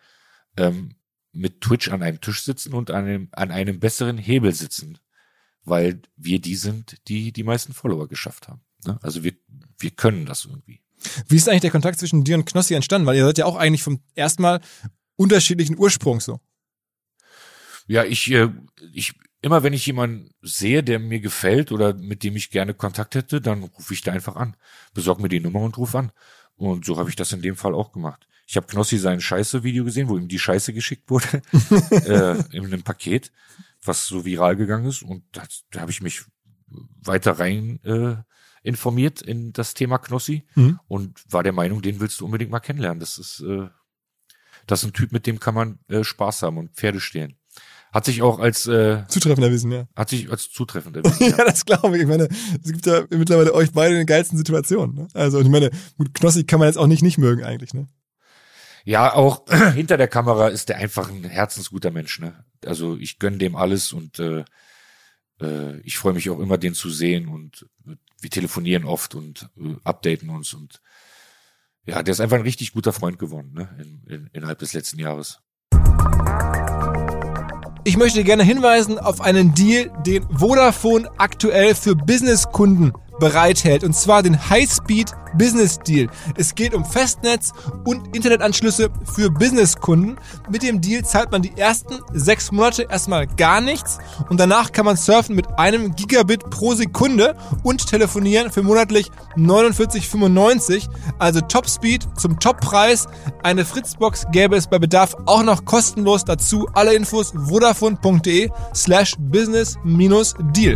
ähm, 0.57 0.95
mit 1.33 1.61
Twitch 1.61 1.89
an 1.89 2.01
einem 2.01 2.19
Tisch 2.19 2.41
sitzen 2.41 2.73
und 2.73 2.89
an 2.89 3.05
einem, 3.05 3.29
an 3.33 3.51
einem 3.51 3.79
besseren 3.79 4.17
Hebel 4.17 4.53
sitzen, 4.53 4.97
weil 5.63 6.01
wir 6.15 6.39
die 6.41 6.55
sind, 6.55 6.97
die 7.07 7.31
die 7.31 7.43
meisten 7.43 7.73
Follower 7.73 8.07
geschafft 8.07 8.47
haben. 8.47 8.61
Ne? 8.85 8.99
Also 9.01 9.23
wir, 9.23 9.33
wir 9.79 9.91
können 9.91 10.25
das 10.25 10.45
irgendwie. 10.45 10.81
Wie 11.27 11.35
ist 11.35 11.49
eigentlich 11.49 11.61
der 11.61 11.71
Kontakt 11.71 11.99
zwischen 11.99 12.23
dir 12.23 12.35
und 12.35 12.45
Knossi 12.45 12.73
entstanden? 12.73 13.07
Weil 13.07 13.17
ihr 13.17 13.25
seid 13.25 13.39
ja 13.39 13.45
auch 13.45 13.55
eigentlich 13.55 13.83
vom 13.83 14.01
ersten 14.15 14.41
Mal 14.41 14.61
unterschiedlichen 15.15 15.77
Ursprungs 15.77 16.25
so. 16.25 16.39
Ja, 17.87 18.03
ich, 18.03 18.31
äh, 18.31 18.49
ich, 18.93 19.13
immer 19.41 19.63
wenn 19.63 19.73
ich 19.73 19.85
jemanden 19.85 20.29
sehe, 20.41 20.83
der 20.83 20.99
mir 20.99 21.19
gefällt 21.19 21.71
oder 21.71 21.93
mit 21.93 22.23
dem 22.23 22.35
ich 22.35 22.51
gerne 22.51 22.73
Kontakt 22.73 23.15
hätte, 23.15 23.41
dann 23.41 23.63
rufe 23.63 23.93
ich 23.93 24.01
da 24.01 24.11
einfach 24.11 24.35
an, 24.35 24.55
besorg 24.93 25.19
mir 25.19 25.29
die 25.29 25.39
Nummer 25.39 25.61
und 25.61 25.77
ruf 25.77 25.95
an. 25.95 26.11
Und 26.55 26.85
so 26.85 26.97
habe 26.97 27.09
ich 27.09 27.15
das 27.15 27.33
in 27.33 27.41
dem 27.41 27.55
Fall 27.55 27.73
auch 27.73 27.91
gemacht. 27.91 28.27
Ich 28.45 28.55
habe 28.55 28.67
Knossi 28.67 28.97
sein 28.97 29.21
Scheiße-Video 29.21 29.83
gesehen, 29.83 30.09
wo 30.09 30.17
ihm 30.17 30.27
die 30.27 30.39
Scheiße 30.39 30.73
geschickt 30.73 31.09
wurde, 31.09 31.41
äh, 31.91 32.55
in 32.55 32.65
einem 32.65 32.83
Paket, 32.83 33.31
was 33.83 34.05
so 34.05 34.25
viral 34.25 34.55
gegangen 34.55 34.85
ist. 34.85 35.01
Und 35.01 35.23
da, 35.31 35.43
da 35.71 35.81
habe 35.81 35.91
ich 35.91 36.01
mich 36.01 36.23
weiter 37.01 37.39
rein 37.39 37.79
äh, 37.83 38.15
informiert 38.63 39.21
in 39.21 39.53
das 39.53 39.73
Thema 39.73 39.97
Knossi 39.97 40.45
Mhm. 40.55 40.79
und 40.87 41.21
war 41.31 41.43
der 41.43 41.53
Meinung, 41.53 41.81
den 41.81 41.99
willst 41.99 42.19
du 42.19 42.25
unbedingt 42.25 42.51
mal 42.51 42.59
kennenlernen. 42.59 42.99
Das 42.99 43.17
ist, 43.17 43.41
äh, 43.41 43.67
das 44.67 44.83
ist 44.83 44.89
ein 44.89 44.93
Typ, 44.93 45.11
mit 45.11 45.25
dem 45.27 45.39
kann 45.39 45.55
man 45.55 45.79
äh, 45.87 46.03
Spaß 46.03 46.43
haben 46.43 46.57
und 46.57 46.75
Pferde 46.75 46.99
stehlen. 46.99 47.35
Hat 47.91 48.05
sich 48.05 48.21
auch 48.21 48.39
als 48.39 48.67
äh, 48.67 49.03
Zutreffend 49.09 49.45
erwiesen, 49.45 49.69
ja. 49.71 49.85
hat 49.97 50.07
sich 50.09 50.29
als 50.31 50.49
zutreffend 50.49 50.95
erwiesen. 50.95 51.27
Ja, 51.37 51.43
das 51.43 51.65
glaube 51.65 51.97
ich. 51.97 52.03
Ich 52.03 52.07
meine, 52.07 52.29
es 52.63 52.71
gibt 52.71 52.85
ja 52.85 53.03
mittlerweile 53.09 53.53
euch 53.53 53.71
beide 53.73 53.95
in 53.95 53.99
den 54.01 54.07
geilsten 54.07 54.37
Situationen. 54.37 54.95
Ne? 54.95 55.07
Also 55.13 55.41
ich 55.41 55.49
meine, 55.49 55.71
gut, 55.97 56.13
Knossi 56.13 56.45
kann 56.45 56.59
man 56.59 56.67
jetzt 56.69 56.77
auch 56.77 56.87
nicht 56.87 57.01
nicht 57.03 57.17
mögen 57.17 57.43
eigentlich. 57.43 57.73
Ne? 57.73 57.87
Ja, 58.85 59.13
auch 59.13 59.45
hinter 59.73 59.97
der 59.97 60.07
Kamera 60.07 60.47
ist 60.47 60.69
der 60.69 60.77
einfach 60.77 61.09
ein 61.09 61.23
herzensguter 61.25 61.91
Mensch. 61.91 62.19
Ne? 62.19 62.45
Also 62.65 62.95
ich 62.95 63.19
gönn 63.19 63.39
dem 63.39 63.57
alles 63.57 63.91
und 63.91 64.19
äh, 64.19 64.45
äh, 65.41 65.79
ich 65.81 65.97
freue 65.97 66.13
mich 66.13 66.29
auch 66.29 66.39
immer, 66.39 66.57
den 66.57 66.73
zu 66.73 66.89
sehen 66.89 67.27
und 67.27 67.65
wir 68.21 68.29
telefonieren 68.29 68.85
oft 68.85 69.15
und 69.15 69.49
äh, 69.57 69.75
updaten 69.83 70.29
uns 70.29 70.53
und 70.53 70.81
ja, 71.85 72.03
der 72.03 72.11
ist 72.11 72.21
einfach 72.21 72.37
ein 72.37 72.43
richtig 72.43 72.73
guter 72.73 72.93
Freund 72.93 73.17
geworden 73.17 73.53
ne? 73.53 73.69
in, 73.79 74.03
in, 74.13 74.29
innerhalb 74.33 74.59
des 74.59 74.73
letzten 74.73 74.99
Jahres. 74.99 75.39
Ich 77.83 77.97
möchte 77.97 78.23
gerne 78.23 78.43
hinweisen 78.43 78.99
auf 78.99 79.21
einen 79.21 79.55
Deal, 79.55 79.91
den 80.05 80.23
Vodafone 80.29 81.09
aktuell 81.17 81.73
für 81.73 81.95
Businesskunden 81.95 82.93
bereithält. 83.21 83.85
Und 83.85 83.95
zwar 83.95 84.23
den 84.23 84.49
High-Speed 84.49 85.13
Business 85.37 85.79
Deal. 85.79 86.09
Es 86.35 86.55
geht 86.55 86.73
um 86.73 86.83
Festnetz 86.83 87.53
und 87.85 88.13
Internetanschlüsse 88.15 88.89
für 89.15 89.29
Businesskunden. 89.29 90.17
Mit 90.49 90.63
dem 90.63 90.81
Deal 90.81 91.05
zahlt 91.05 91.31
man 91.31 91.41
die 91.41 91.57
ersten 91.57 91.99
sechs 92.11 92.51
Monate 92.51 92.83
erstmal 92.89 93.27
gar 93.27 93.61
nichts 93.61 93.99
und 94.29 94.39
danach 94.39 94.73
kann 94.73 94.85
man 94.85 94.97
surfen 94.97 95.35
mit 95.35 95.47
einem 95.57 95.95
Gigabit 95.95 96.49
pro 96.49 96.73
Sekunde 96.73 97.37
und 97.63 97.87
telefonieren 97.87 98.51
für 98.51 98.63
monatlich 98.63 99.09
49,95. 99.37 100.89
Also 101.19 101.41
Topspeed 101.41 102.07
zum 102.17 102.39
Toppreis. 102.39 103.07
Eine 103.43 103.63
Fritzbox 103.63 104.25
gäbe 104.31 104.55
es 104.55 104.67
bei 104.67 104.79
Bedarf 104.79 105.15
auch 105.27 105.43
noch 105.43 105.63
kostenlos 105.63 106.25
dazu. 106.25 106.67
Alle 106.73 106.93
Infos 106.93 107.33
vodafone.de 107.47 108.49
slash 108.73 109.15
business-deal. 109.19 110.75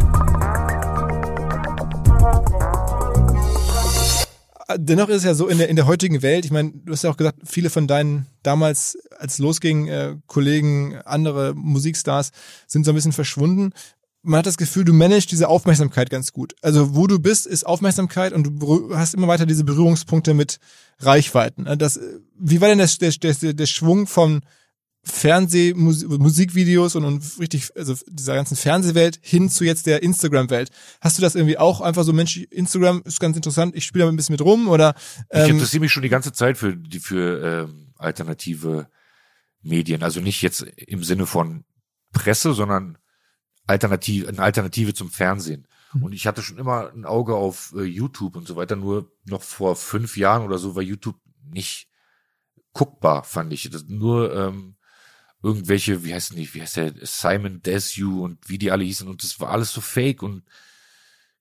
Dennoch 4.78 5.10
ist 5.10 5.18
es 5.18 5.24
ja 5.24 5.34
so 5.34 5.48
in 5.48 5.58
der, 5.58 5.70
in 5.70 5.76
der 5.76 5.88
heutigen 5.88 6.22
Welt, 6.22 6.46
ich 6.46 6.52
meine, 6.52 6.72
du 6.74 6.92
hast 6.92 7.04
ja 7.04 7.10
auch 7.10 7.18
gesagt, 7.18 7.40
viele 7.46 7.70
von 7.70 7.88
deinen 7.88 8.28
damals, 8.44 8.98
als 9.18 9.34
es 9.34 9.40
losging, 9.40 9.88
äh, 9.88 10.16
Kollegen, 10.28 10.98
andere 11.06 11.54
Musikstars 11.54 12.32
sind 12.68 12.86
so 12.86 12.92
ein 12.92 12.96
bisschen 12.96 13.12
verschwunden. 13.12 13.72
Man 14.22 14.40
hat 14.40 14.48
das 14.48 14.58
Gefühl, 14.58 14.86
du 14.86 14.94
managst 14.94 15.32
diese 15.32 15.48
Aufmerksamkeit 15.48 16.10
ganz 16.10 16.34
gut. 16.34 16.56
Also 16.62 16.96
wo 16.96 17.06
du 17.06 17.20
bist, 17.20 17.46
ist 17.46 17.66
Aufmerksamkeit 17.66 18.34
und 18.34 18.44
du 18.44 18.96
hast 18.96 19.14
immer 19.14 19.28
weiter 19.28 19.46
diese 19.46 19.64
Berührungspunkte 19.64 20.34
mit 20.34 20.58
Reichweiten. 21.00 21.68
Das, 21.78 22.00
wie 22.40 22.60
war 22.60 22.70
denn 22.70 22.80
der, 22.80 22.88
der, 22.88 23.34
der, 23.34 23.54
der 23.54 23.66
Schwung 23.68 24.08
von 24.08 24.42
Fernseh, 25.08 25.74
Musikvideos 25.76 26.96
und, 26.96 27.06
und 27.06 27.24
richtig, 27.40 27.70
also 27.76 27.96
dieser 28.08 28.34
ganzen 28.34 28.58
Fernsehwelt 28.58 29.20
hin 29.22 29.50
zu 29.50 29.64
jetzt 29.64 29.86
der 29.86 30.02
Instagram-Welt. 30.02 30.72
Hast 31.00 31.18
du 31.18 31.22
das 31.22 31.36
irgendwie 31.36 31.60
auch 31.60 31.80
einfach 31.82 32.04
so, 32.04 32.12
Mensch, 32.12 32.38
Instagram 32.38 33.04
ist 33.06 33.20
ganz 33.20 33.36
interessant, 33.36 33.76
ich 33.76 33.86
spiele 33.86 34.06
da 34.06 34.10
ein 34.10 34.16
bisschen 34.16 34.34
mit 34.34 34.42
rum 34.42 34.68
oder? 34.68 34.96
Ähm, 35.30 35.46
ich 35.46 35.52
interessiere 35.52 35.82
mich 35.82 35.92
schon 35.92 36.04
die 36.04 36.10
ganze 36.10 36.34
Zeit 36.34 36.58
für 36.58 36.76
die 36.76 37.00
für 37.00 37.68
ähm, 37.70 37.94
alternative 37.98 38.88
Medien. 39.62 40.02
Also 40.02 40.22
nicht 40.22 40.42
jetzt 40.42 40.62
im 40.62 41.04
Sinne 41.04 41.28
von 41.28 41.66
Presse, 42.12 42.54
sondern 42.54 42.98
alternativ, 43.68 44.28
eine 44.28 44.40
Alternative 44.40 44.96
zum 44.96 45.12
Fernsehen. 45.12 45.68
Mhm. 45.94 46.04
Und 46.04 46.14
ich 46.14 46.26
hatte 46.26 46.42
schon 46.42 46.58
immer 46.58 46.92
ein 46.92 47.06
Auge 47.06 47.36
auf 47.36 47.74
äh, 47.78 47.84
YouTube 47.84 48.36
und 48.36 48.48
so 48.48 48.56
weiter. 48.56 48.76
Nur 48.76 49.12
noch 49.26 49.44
vor 49.44 49.76
fünf 49.76 50.18
Jahren 50.18 50.44
oder 50.44 50.58
so 50.58 50.76
war 50.76 50.82
YouTube 50.82 51.20
nicht 51.44 51.90
guckbar, 52.74 53.24
fand 53.24 53.54
ich. 53.54 53.70
Das 53.70 53.86
nur 53.88 54.34
ähm, 54.34 54.78
irgendwelche, 55.46 56.04
wie 56.04 56.14
heißt 56.14 56.36
die, 56.36 56.52
wie 56.54 56.62
heißt 56.62 56.78
der, 56.78 56.94
Simon 57.04 57.62
Desu 57.62 58.24
und 58.24 58.50
wie 58.50 58.58
die 58.58 58.72
alle 58.72 58.84
hießen 58.84 59.08
und 59.08 59.24
das 59.24 59.40
war 59.40 59.52
alles 59.52 59.72
so 59.72 59.80
fake 59.80 60.24
und 60.24 60.44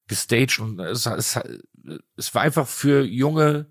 gestaged 0.06 0.58
und 0.60 0.78
es, 0.78 1.06
es, 1.06 1.40
es 2.14 2.34
war 2.34 2.42
einfach 2.42 2.68
für 2.68 3.02
junge 3.02 3.66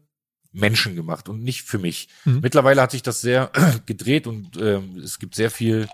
Menschen 0.51 0.95
gemacht 0.95 1.29
und 1.29 1.43
nicht 1.43 1.61
für 1.61 1.77
mich. 1.77 2.09
Mhm. 2.25 2.39
Mittlerweile 2.41 2.81
hat 2.81 2.91
sich 2.91 3.03
das 3.03 3.21
sehr 3.21 3.51
gedreht 3.85 4.25
und 4.25 4.57
ähm, 4.57 4.97
es 4.97 5.19
gibt 5.19 5.35
sehr 5.35 5.51
viel 5.51 5.87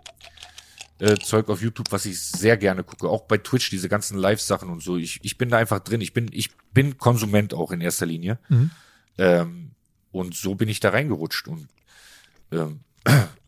äh, 1.00 1.16
Zeug 1.18 1.50
auf 1.50 1.62
YouTube, 1.62 1.92
was 1.92 2.06
ich 2.06 2.20
sehr 2.20 2.56
gerne 2.56 2.86
gucke. 2.86 3.10
Auch 3.10 3.24
bei 3.24 3.38
Twitch, 3.38 3.70
diese 3.70 3.90
ganzen 3.90 4.18
Live-Sachen 4.18 4.70
und 4.70 4.82
so. 4.82 4.96
Ich, 4.96 5.20
ich 5.24 5.38
bin 5.38 5.50
da 5.50 5.58
einfach 5.58 5.80
drin. 5.80 6.02
Ich 6.02 6.14
bin, 6.14 6.30
ich 6.32 6.52
bin 6.74 6.98
Konsument 6.98 7.54
auch 7.54 7.72
in 7.72 7.82
erster 7.82 8.06
Linie. 8.06 8.40
Mhm. 8.48 8.72
Ähm, 9.18 9.72
und 10.12 10.36
so 10.36 10.56
bin 10.56 10.70
ich 10.70 10.80
da 10.80 10.90
reingerutscht. 10.90 11.48
Und 11.48 11.68
ähm, 12.52 12.82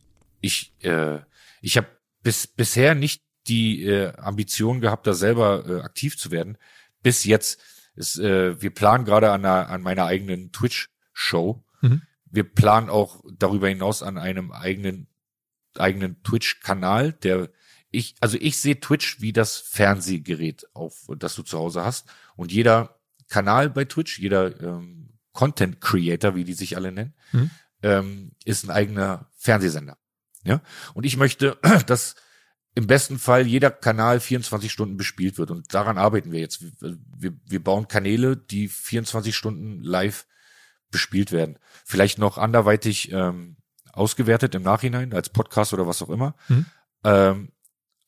ich, 0.42 0.74
äh, 0.84 1.20
ich 1.62 1.78
habe 1.78 1.88
bis 2.24 2.48
bisher 2.48 2.96
nicht 2.96 3.24
die 3.48 3.86
äh, 3.86 4.14
Ambition 4.18 4.82
gehabt, 4.82 5.08
da 5.08 5.14
selber 5.14 5.66
äh, 5.68 5.82
aktiv 5.82 6.18
zu 6.18 6.32
werden. 6.32 6.58
Bis 7.02 7.24
jetzt. 7.24 7.62
Ist, 7.96 8.20
äh, 8.20 8.62
wir 8.62 8.74
planen 8.74 9.06
gerade 9.06 9.32
an, 9.32 9.46
einer, 9.46 9.70
an 9.70 9.82
meiner 9.82 10.06
eigenen 10.06 10.52
Twitch-Show. 10.52 11.64
Mhm. 11.82 12.04
Wir 12.26 12.44
planen 12.44 12.90
auch 12.90 13.22
darüber 13.38 13.68
hinaus 13.68 14.02
an 14.02 14.18
einem 14.18 14.52
eigenen 14.52 15.08
eigenen 15.78 16.22
Twitch-Kanal, 16.24 17.14
der 17.14 17.50
ich, 17.92 18.16
also 18.22 18.38
ich 18.40 18.58
sehe 18.60 18.80
Twitch 18.80 19.20
wie 19.20 19.34
das 19.34 19.58
Fernsehgerät, 19.58 20.66
auf 20.74 21.08
das 21.18 21.36
du 21.36 21.44
zu 21.44 21.58
Hause 21.58 21.84
hast. 21.84 22.08
Und 22.36 22.52
jeder 22.52 23.00
Kanal 23.28 23.70
bei 23.70 23.86
Twitch, 23.86 24.20
jeder 24.20 24.60
ähm, 24.62 25.10
Content 25.34 25.82
Creator, 25.82 26.36
wie 26.36 26.46
die 26.46 26.54
sich 26.54 26.78
alle 26.78 26.92
nennen, 26.92 27.14
mhm. 27.32 27.52
ähm, 27.84 28.32
ist 28.46 28.64
ein 28.64 28.70
eigener 28.70 29.30
Fernsehsender. 29.36 29.98
Ja, 30.44 30.62
und 30.94 31.06
ich 31.06 31.18
möchte, 31.18 31.58
dass 31.88 32.16
im 32.74 32.88
besten 32.88 33.20
Fall 33.20 33.46
jeder 33.46 33.70
Kanal 33.70 34.20
24 34.20 34.72
Stunden 34.72 34.98
bespielt 34.98 35.38
wird. 35.38 35.52
Und 35.52 35.74
daran 35.74 35.98
arbeiten 35.98 36.32
wir 36.32 36.40
jetzt. 36.40 36.64
Wir, 36.82 37.34
wir 37.46 37.64
bauen 37.64 37.88
Kanäle, 37.88 38.38
die 38.38 38.70
24 38.70 39.36
Stunden 39.36 39.84
live 39.84 40.26
bespielt 40.90 41.32
werden. 41.32 41.60
Vielleicht 41.86 42.18
noch 42.18 42.38
anderweitig 42.38 43.12
ähm, 43.12 43.58
ausgewertet 43.92 44.56
im 44.56 44.64
Nachhinein 44.64 45.14
als 45.14 45.30
Podcast 45.30 45.74
oder 45.74 45.86
was 45.86 46.02
auch 46.02 46.10
immer. 46.10 46.36
Mhm. 46.48 46.66
Ähm, 47.04 47.52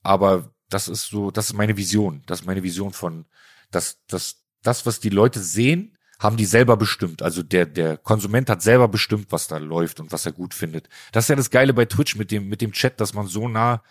aber 0.02 0.54
das 0.70 0.88
ist 0.88 1.08
so, 1.08 1.32
das 1.32 1.48
ist 1.48 1.54
meine 1.54 1.78
Vision. 1.78 2.24
Das 2.26 2.42
ist 2.42 2.46
meine 2.46 2.64
Vision 2.64 2.94
von, 2.94 3.26
dass, 3.72 4.06
dass 4.08 4.46
das, 4.62 4.86
was 4.86 5.00
die 5.00 5.10
Leute 5.10 5.40
sehen, 5.40 5.98
haben 6.24 6.38
die 6.38 6.46
selber 6.46 6.78
bestimmt. 6.78 7.22
Also 7.22 7.44
der, 7.44 7.66
der 7.66 7.98
Konsument 7.98 8.50
hat 8.50 8.62
selber 8.62 8.88
bestimmt, 8.88 9.28
was 9.32 9.48
da 9.48 9.58
läuft 9.58 10.00
und 10.00 10.14
was 10.14 10.26
er 10.26 10.32
gut 10.32 10.54
findet. 10.54 10.88
Das 11.12 11.26
ist 11.26 11.30
ja 11.30 11.36
das 11.36 11.52
Geile 11.52 11.74
bei 11.74 11.84
Twitch 11.84 12.16
mit 12.16 12.32
dem, 12.32 12.48
mit 12.48 12.62
dem 12.62 12.72
Chat, 12.72 13.02
dass 13.02 13.14
man 13.14 13.28
so 13.28 13.50
nah 13.50 13.84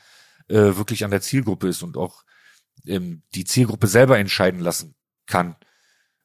äh, 0.48 0.54
wirklich 0.76 1.04
an 1.04 1.10
der 1.10 1.20
Zielgruppe 1.20 1.68
ist 1.68 1.82
und 1.82 1.98
auch 1.98 2.24
ähm, 2.86 3.22
die 3.34 3.44
Zielgruppe 3.44 3.86
selber 3.86 4.18
entscheiden 4.18 4.60
lassen 4.60 4.94
kann, 5.26 5.56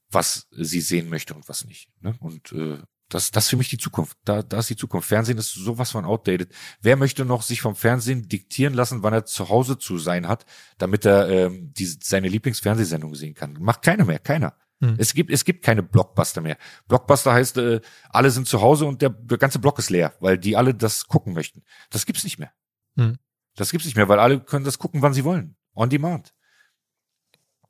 was 0.10 0.48
sie 0.52 0.80
sehen 0.80 1.10
möchte 1.10 1.34
und 1.34 1.50
was 1.50 1.66
nicht. 1.66 1.90
Ne? 2.00 2.16
Und 2.22 2.54
äh, 2.54 2.78
das, 3.10 3.32
das 3.32 3.46
ist 3.46 3.50
für 3.50 3.58
mich 3.58 3.70
die 3.70 3.78
Zukunft. 3.78 4.18
Da, 4.24 4.44
da 4.44 4.60
ist 4.60 4.70
die 4.70 4.78
Zukunft. 4.78 5.10
Fernsehen 5.10 5.38
ist 5.38 5.54
sowas 5.54 5.92
von 5.92 6.06
outdated. 6.06 6.54
Wer 6.82 6.96
möchte 6.96 7.26
noch 7.26 7.42
sich 7.42 7.60
vom 7.60 7.76
Fernsehen 7.76 8.30
diktieren 8.30 8.74
lassen, 8.74 9.04
wann 9.04 9.14
er 9.14 9.26
zu 9.26 9.50
Hause 9.50 9.78
zu 9.78 9.98
sein 9.98 10.30
hat, 10.30 10.46
damit 10.78 11.06
er 11.06 11.28
ähm, 11.30 11.74
die, 11.74 11.86
seine 11.86 12.30
Lieblingsfernsehsendung 12.30 13.14
sehen 13.14 13.34
kann? 13.34 13.58
Macht 13.60 13.82
keiner 13.82 14.06
mehr, 14.06 14.20
keiner. 14.20 14.56
Hm. 14.80 14.96
Es 14.98 15.14
gibt, 15.14 15.32
es 15.32 15.44
gibt 15.44 15.64
keine 15.64 15.82
Blockbuster 15.82 16.42
mehr. 16.42 16.58
Blockbuster 16.88 17.34
heißt, 17.34 17.58
äh, 17.58 17.82
alle 18.10 18.30
sind 18.30 18.48
zu 18.48 18.62
Hause 18.62 18.86
und 18.86 19.02
der, 19.02 19.10
der 19.10 19.38
ganze 19.38 19.60
Block 19.60 19.80
ist 19.80 19.90
leer, 19.90 20.14
weil 20.20 20.38
die 20.38 20.56
alle 20.56 20.74
das 20.74 21.08
gucken 21.08 21.34
möchten. 21.34 21.64
Das 21.90 22.06
gibt's 22.06 22.24
nicht 22.24 22.38
mehr. 22.38 22.52
Hm. 22.96 23.18
Das 23.56 23.72
gibt's 23.72 23.86
nicht 23.86 23.96
mehr, 23.96 24.08
weil 24.08 24.20
alle 24.20 24.40
können 24.40 24.66
das 24.66 24.78
gucken, 24.78 25.02
wann 25.02 25.14
sie 25.14 25.24
wollen. 25.24 25.56
On 25.74 25.90
demand. 25.90 26.34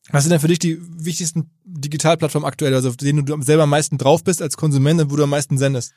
Was 0.09 0.23
sind 0.23 0.31
denn 0.31 0.39
für 0.39 0.47
dich 0.47 0.59
die 0.59 0.79
wichtigsten 0.81 1.51
Digitalplattformen 1.63 2.47
aktuell, 2.47 2.73
also 2.73 2.89
auf 2.89 2.97
denen 2.97 3.25
du 3.25 3.41
selber 3.41 3.63
am 3.63 3.69
meisten 3.69 3.97
drauf 3.97 4.23
bist 4.23 4.41
als 4.41 4.55
Konsument 4.55 5.01
und 5.01 5.11
wo 5.11 5.15
du 5.15 5.23
am 5.23 5.29
meisten 5.29 5.57
sendest? 5.57 5.93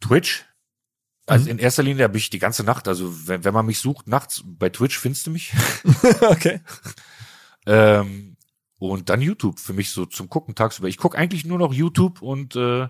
Twitch. 0.00 0.44
Also 1.26 1.46
mhm. 1.46 1.52
in 1.52 1.58
erster 1.58 1.82
Linie 1.82 2.04
habe 2.04 2.18
ich 2.18 2.28
die 2.28 2.38
ganze 2.38 2.64
Nacht, 2.64 2.86
also 2.86 3.26
wenn, 3.26 3.44
wenn 3.44 3.54
man 3.54 3.64
mich 3.64 3.78
sucht, 3.78 4.06
nachts 4.06 4.42
bei 4.44 4.68
Twitch 4.68 4.98
findest 4.98 5.26
du 5.26 5.30
mich. 5.30 5.54
okay. 6.20 6.60
ähm, 7.66 8.33
und 8.90 9.08
dann 9.08 9.20
YouTube 9.20 9.58
für 9.60 9.72
mich 9.72 9.90
so 9.90 10.06
zum 10.06 10.28
Gucken 10.28 10.54
tagsüber. 10.54 10.88
Ich 10.88 10.98
gucke 10.98 11.18
eigentlich 11.18 11.44
nur 11.44 11.58
noch 11.58 11.72
YouTube 11.72 12.22
und 12.22 12.56
äh, 12.56 12.88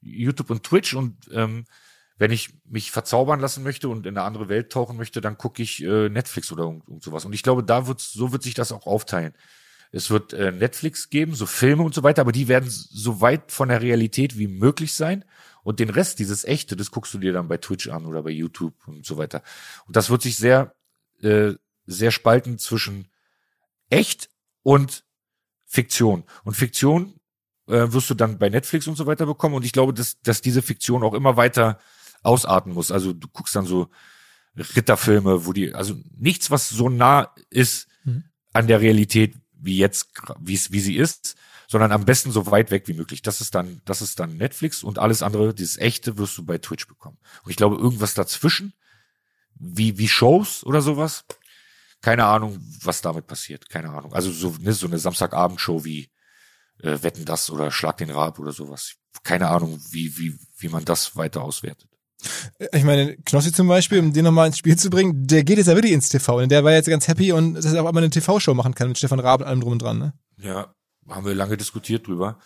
YouTube 0.00 0.50
und 0.50 0.62
Twitch 0.64 0.94
und 0.94 1.16
ähm, 1.32 1.64
wenn 2.16 2.30
ich 2.30 2.50
mich 2.64 2.90
verzaubern 2.90 3.40
lassen 3.40 3.64
möchte 3.64 3.88
und 3.88 4.06
in 4.06 4.16
eine 4.16 4.26
andere 4.26 4.48
Welt 4.48 4.70
tauchen 4.70 4.96
möchte, 4.96 5.20
dann 5.20 5.36
gucke 5.36 5.62
ich 5.62 5.82
äh, 5.82 6.08
Netflix 6.08 6.52
oder 6.52 6.68
und, 6.68 6.86
und 6.86 7.02
sowas. 7.02 7.24
Und 7.24 7.32
ich 7.32 7.42
glaube, 7.42 7.64
da 7.64 7.86
wird 7.86 8.00
so 8.00 8.32
wird 8.32 8.42
sich 8.42 8.54
das 8.54 8.70
auch 8.70 8.86
aufteilen. 8.86 9.34
Es 9.90 10.10
wird 10.10 10.32
äh, 10.32 10.50
Netflix 10.50 11.08
geben, 11.08 11.34
so 11.34 11.46
Filme 11.46 11.82
und 11.82 11.94
so 11.94 12.02
weiter, 12.02 12.22
aber 12.22 12.32
die 12.32 12.48
werden 12.48 12.68
so 12.68 13.20
weit 13.20 13.52
von 13.52 13.68
der 13.68 13.80
Realität 13.80 14.38
wie 14.38 14.48
möglich 14.48 14.92
sein. 14.92 15.24
Und 15.62 15.80
den 15.80 15.88
Rest, 15.88 16.18
dieses 16.18 16.44
Echte, 16.44 16.76
das 16.76 16.90
guckst 16.90 17.14
du 17.14 17.18
dir 17.18 17.32
dann 17.32 17.48
bei 17.48 17.56
Twitch 17.58 17.88
an 17.88 18.04
oder 18.04 18.22
bei 18.22 18.30
YouTube 18.30 18.74
und 18.86 19.06
so 19.06 19.16
weiter. 19.16 19.42
Und 19.86 19.96
das 19.96 20.10
wird 20.10 20.22
sich 20.22 20.36
sehr, 20.36 20.74
äh, 21.22 21.54
sehr 21.86 22.10
spalten 22.10 22.58
zwischen 22.58 23.08
echt 23.88 24.30
und 24.62 25.04
Fiktion. 25.74 26.22
Und 26.44 26.54
Fiktion 26.54 27.14
äh, 27.66 27.92
wirst 27.92 28.08
du 28.08 28.14
dann 28.14 28.38
bei 28.38 28.48
Netflix 28.48 28.86
und 28.86 28.96
so 28.96 29.06
weiter 29.06 29.26
bekommen. 29.26 29.56
Und 29.56 29.64
ich 29.64 29.72
glaube, 29.72 29.92
dass, 29.92 30.20
dass 30.22 30.40
diese 30.40 30.62
Fiktion 30.62 31.02
auch 31.02 31.14
immer 31.14 31.36
weiter 31.36 31.80
ausarten 32.22 32.72
muss. 32.72 32.92
Also 32.92 33.12
du 33.12 33.26
guckst 33.28 33.56
dann 33.56 33.66
so 33.66 33.88
Ritterfilme, 34.56 35.46
wo 35.46 35.52
die, 35.52 35.74
also 35.74 35.96
nichts, 36.16 36.50
was 36.52 36.68
so 36.68 36.88
nah 36.88 37.34
ist 37.50 37.88
mhm. 38.04 38.24
an 38.52 38.68
der 38.68 38.80
Realität 38.80 39.34
wie 39.52 39.78
jetzt, 39.78 40.10
wie 40.38 40.54
es, 40.54 40.70
wie 40.70 40.80
sie 40.80 40.96
ist, 40.96 41.34
sondern 41.66 41.90
am 41.90 42.04
besten 42.04 42.30
so 42.30 42.50
weit 42.50 42.70
weg 42.70 42.86
wie 42.86 42.94
möglich. 42.94 43.22
Das 43.22 43.40
ist 43.40 43.54
dann, 43.56 43.80
das 43.84 44.00
ist 44.00 44.20
dann 44.20 44.36
Netflix 44.36 44.84
und 44.84 45.00
alles 45.00 45.22
andere, 45.22 45.54
dieses 45.54 45.76
echte 45.78 46.18
wirst 46.18 46.38
du 46.38 46.44
bei 46.44 46.58
Twitch 46.58 46.86
bekommen. 46.86 47.18
Und 47.42 47.50
ich 47.50 47.56
glaube, 47.56 47.76
irgendwas 47.76 48.14
dazwischen, 48.14 48.74
wie, 49.56 49.98
wie 49.98 50.08
Shows 50.08 50.64
oder 50.64 50.82
sowas, 50.82 51.24
keine 52.04 52.26
Ahnung, 52.26 52.58
was 52.82 53.00
damit 53.00 53.26
passiert. 53.26 53.70
Keine 53.70 53.88
Ahnung. 53.88 54.12
Also 54.12 54.30
so, 54.30 54.54
ne, 54.60 54.74
so 54.74 54.86
eine 54.86 54.98
Samstagabendshow 54.98 55.86
wie 55.86 56.10
äh, 56.82 56.98
Wetten 57.00 57.24
das 57.24 57.48
oder 57.48 57.70
Schlag 57.70 57.96
den 57.96 58.10
Rab 58.10 58.38
oder 58.38 58.52
sowas. 58.52 58.96
Keine 59.22 59.48
Ahnung, 59.48 59.80
wie, 59.90 60.18
wie, 60.18 60.38
wie 60.58 60.68
man 60.68 60.84
das 60.84 61.16
weiter 61.16 61.40
auswertet. 61.40 61.88
Ich 62.72 62.84
meine, 62.84 63.16
Knossi 63.24 63.52
zum 63.52 63.68
Beispiel, 63.68 64.00
um 64.00 64.12
den 64.12 64.24
nochmal 64.24 64.48
ins 64.48 64.58
Spiel 64.58 64.76
zu 64.76 64.90
bringen, 64.90 65.26
der 65.26 65.44
geht 65.44 65.56
jetzt 65.56 65.66
ja 65.66 65.74
wirklich 65.74 65.94
ins 65.94 66.10
TV. 66.10 66.36
Und 66.36 66.50
der 66.50 66.62
war 66.62 66.72
jetzt 66.72 66.90
ganz 66.90 67.08
happy 67.08 67.32
und 67.32 67.54
dass 67.54 67.64
er 67.64 67.82
auch 67.82 67.88
einmal 67.88 68.02
eine 68.02 68.10
TV-Show 68.10 68.52
machen 68.52 68.74
kann 68.74 68.88
mit 68.88 68.98
Stefan 68.98 69.20
Raab 69.20 69.40
und 69.40 69.46
allem 69.46 69.62
drum 69.62 69.72
und 69.72 69.80
dran, 69.80 69.98
ne? 69.98 70.12
Ja, 70.36 70.74
haben 71.08 71.24
wir 71.24 71.34
lange 71.34 71.56
diskutiert 71.56 72.06
drüber. 72.06 72.38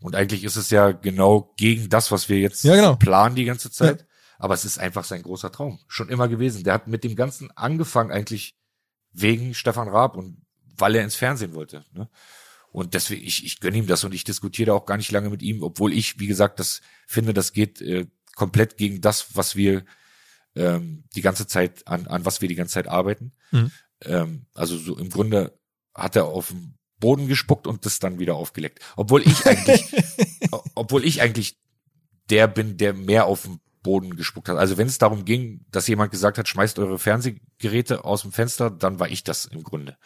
Und 0.00 0.16
eigentlich 0.16 0.42
ist 0.42 0.56
es 0.56 0.70
ja 0.70 0.90
genau 0.90 1.54
gegen 1.56 1.88
das, 1.90 2.10
was 2.10 2.28
wir 2.28 2.40
jetzt 2.40 2.64
ja, 2.64 2.74
genau. 2.74 2.96
planen 2.96 3.36
die 3.36 3.44
ganze 3.44 3.70
Zeit. 3.70 4.00
Ja. 4.00 4.06
Aber 4.38 4.54
es 4.54 4.64
ist 4.64 4.78
einfach 4.78 5.04
sein 5.04 5.22
großer 5.22 5.52
Traum. 5.52 5.78
Schon 5.86 6.08
immer 6.08 6.26
gewesen. 6.26 6.64
Der 6.64 6.74
hat 6.74 6.88
mit 6.88 7.04
dem 7.04 7.14
Ganzen 7.14 7.50
angefangen 7.56 8.10
eigentlich 8.10 8.55
wegen 9.16 9.54
Stefan 9.54 9.88
Raab 9.88 10.16
und 10.16 10.42
weil 10.76 10.94
er 10.94 11.04
ins 11.04 11.16
Fernsehen 11.16 11.54
wollte. 11.54 11.84
Ne? 11.92 12.08
Und 12.70 12.94
deswegen, 12.94 13.24
ich, 13.24 13.44
ich 13.44 13.60
gönne 13.60 13.78
ihm 13.78 13.86
das 13.86 14.04
und 14.04 14.12
ich 14.12 14.24
diskutiere 14.24 14.74
auch 14.74 14.84
gar 14.84 14.98
nicht 14.98 15.10
lange 15.10 15.30
mit 15.30 15.42
ihm, 15.42 15.62
obwohl 15.62 15.92
ich, 15.92 16.20
wie 16.20 16.26
gesagt, 16.26 16.60
das 16.60 16.82
finde, 17.06 17.32
das 17.32 17.52
geht 17.52 17.80
äh, 17.80 18.06
komplett 18.34 18.76
gegen 18.76 19.00
das, 19.00 19.34
was 19.34 19.56
wir 19.56 19.84
ähm, 20.54 21.04
die 21.14 21.22
ganze 21.22 21.46
Zeit, 21.46 21.86
an, 21.88 22.06
an 22.06 22.24
was 22.26 22.42
wir 22.42 22.48
die 22.48 22.54
ganze 22.54 22.74
Zeit 22.74 22.88
arbeiten. 22.88 23.32
Mhm. 23.50 23.70
Ähm, 24.02 24.46
also 24.54 24.76
so 24.76 24.98
im 24.98 25.08
Grunde 25.08 25.58
hat 25.94 26.16
er 26.16 26.26
auf 26.26 26.48
den 26.48 26.76
Boden 26.98 27.28
gespuckt 27.28 27.66
und 27.66 27.86
das 27.86 27.98
dann 27.98 28.18
wieder 28.18 28.34
aufgeleckt. 28.34 28.80
Obwohl 28.96 29.22
ich 29.22 29.46
eigentlich, 29.46 29.84
obwohl 30.74 31.04
ich 31.04 31.22
eigentlich 31.22 31.58
der 32.28 32.48
bin, 32.48 32.76
der 32.76 32.92
mehr 32.92 33.26
auf 33.26 33.42
den 33.42 33.60
Boden 33.86 34.16
gespuckt 34.16 34.48
hat. 34.48 34.58
Also 34.58 34.76
wenn 34.76 34.88
es 34.88 34.98
darum 34.98 35.24
ging, 35.24 35.64
dass 35.70 35.86
jemand 35.86 36.10
gesagt 36.10 36.36
hat, 36.36 36.48
schmeißt 36.48 36.78
eure 36.78 36.98
Fernsehgeräte 36.98 38.04
aus 38.04 38.22
dem 38.22 38.32
Fenster, 38.32 38.70
dann 38.70 38.98
war 39.00 39.08
ich 39.08 39.24
das 39.24 39.46
im 39.46 39.62
Grunde. 39.62 39.96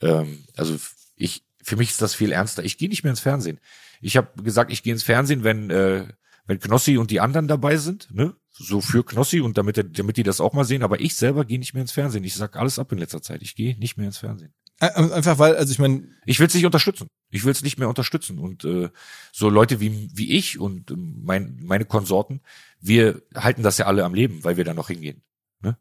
Ähm, 0.00 0.44
also 0.56 0.76
ich, 1.14 1.44
für 1.62 1.76
mich 1.76 1.90
ist 1.90 2.02
das 2.02 2.14
viel 2.14 2.32
ernster. 2.32 2.64
Ich 2.64 2.78
gehe 2.78 2.88
nicht 2.88 3.04
mehr 3.04 3.10
ins 3.10 3.20
Fernsehen. 3.20 3.60
Ich 4.00 4.16
habe 4.16 4.42
gesagt, 4.42 4.72
ich 4.72 4.82
gehe 4.82 4.92
ins 4.92 5.04
Fernsehen, 5.04 5.44
wenn 5.44 5.70
äh, 5.70 6.08
wenn 6.46 6.58
Knossi 6.58 6.98
und 6.98 7.10
die 7.10 7.20
anderen 7.20 7.48
dabei 7.48 7.76
sind, 7.76 8.08
ne? 8.12 8.34
So 8.62 8.80
für 8.80 9.04
Knossi 9.04 9.40
und 9.40 9.58
damit 9.58 9.98
damit 9.98 10.16
die 10.16 10.22
das 10.22 10.40
auch 10.40 10.52
mal 10.52 10.64
sehen. 10.64 10.82
Aber 10.82 11.00
ich 11.00 11.14
selber 11.16 11.44
gehe 11.44 11.58
nicht 11.58 11.74
mehr 11.74 11.82
ins 11.82 11.92
Fernsehen. 11.92 12.24
Ich 12.24 12.34
sag 12.34 12.56
alles 12.56 12.78
ab 12.78 12.92
in 12.92 12.98
letzter 12.98 13.22
Zeit. 13.22 13.42
Ich 13.42 13.54
gehe 13.54 13.76
nicht 13.78 13.96
mehr 13.96 14.06
ins 14.06 14.18
Fernsehen. 14.18 14.54
Einfach 14.78 15.38
weil, 15.38 15.56
also 15.56 15.70
ich 15.70 15.78
meine. 15.78 16.08
Ich 16.26 16.40
will 16.40 16.48
es 16.48 16.54
nicht 16.54 16.66
unterstützen. 16.66 17.06
Ich 17.30 17.44
will 17.44 17.52
es 17.52 17.62
nicht 17.62 17.78
mehr 17.78 17.88
unterstützen. 17.88 18.38
Und 18.38 18.64
äh, 18.64 18.90
so 19.32 19.48
Leute 19.48 19.80
wie, 19.80 20.10
wie 20.12 20.32
ich 20.32 20.58
und 20.58 20.90
äh, 20.90 20.94
mein, 20.96 21.60
meine 21.62 21.84
Konsorten, 21.84 22.40
wir 22.80 23.22
halten 23.34 23.62
das 23.62 23.78
ja 23.78 23.86
alle 23.86 24.04
am 24.04 24.14
Leben, 24.14 24.42
weil 24.42 24.56
wir 24.56 24.64
da 24.64 24.74
noch 24.74 24.88
hingehen. 24.88 25.22
Ne? 25.60 25.76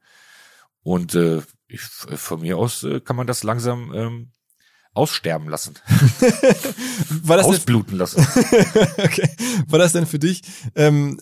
Und 0.84 1.16
äh, 1.16 1.42
ich, 1.68 1.82
von 1.82 2.42
mir 2.42 2.58
aus 2.58 2.84
äh, 2.84 3.00
kann 3.00 3.16
man 3.16 3.28
das 3.28 3.44
langsam 3.44 3.94
ähm, 3.94 4.32
aussterben 4.94 5.50
lassen. 5.50 5.76
War 7.24 7.38
das 7.38 7.46
Ausbluten 7.46 7.98
lassen. 7.98 8.20
okay. 8.98 9.30
War 9.68 9.80
das 9.80 9.94
denn 9.94 10.06
für 10.06 10.20
dich 10.20 10.42
ähm, 10.76 11.20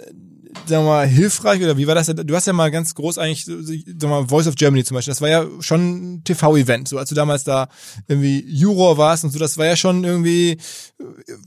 sagen 0.66 0.84
wir 0.84 0.90
mal, 0.90 1.08
hilfreich 1.08 1.62
oder 1.62 1.78
wie 1.78 1.88
war 1.88 1.96
das? 1.96 2.08
Du 2.08 2.36
hast 2.36 2.48
ja 2.48 2.54
mal 2.54 2.72
ganz 2.72 2.96
groß 2.96 3.18
eigentlich, 3.18 3.46
sagen 3.46 3.84
wir 3.86 4.08
mal, 4.08 4.28
Voice 4.28 4.48
of 4.48 4.56
Germany 4.56 4.84
zum 4.84 4.96
Beispiel. 4.96 5.12
Das 5.12 5.22
war 5.22 5.30
ja 5.30 5.46
schon 5.60 6.16
ein 6.16 6.24
TV-Event, 6.24 6.88
so 6.88 6.98
als 6.98 7.10
du 7.10 7.16
damals 7.16 7.44
da 7.44 7.70
irgendwie 8.08 8.44
Juror 8.48 8.98
warst 8.98 9.24
und 9.24 9.30
so. 9.30 9.40
Das 9.40 9.58
war 9.58 9.66
ja 9.66 9.76
schon 9.76 10.04
irgendwie, 10.04 10.60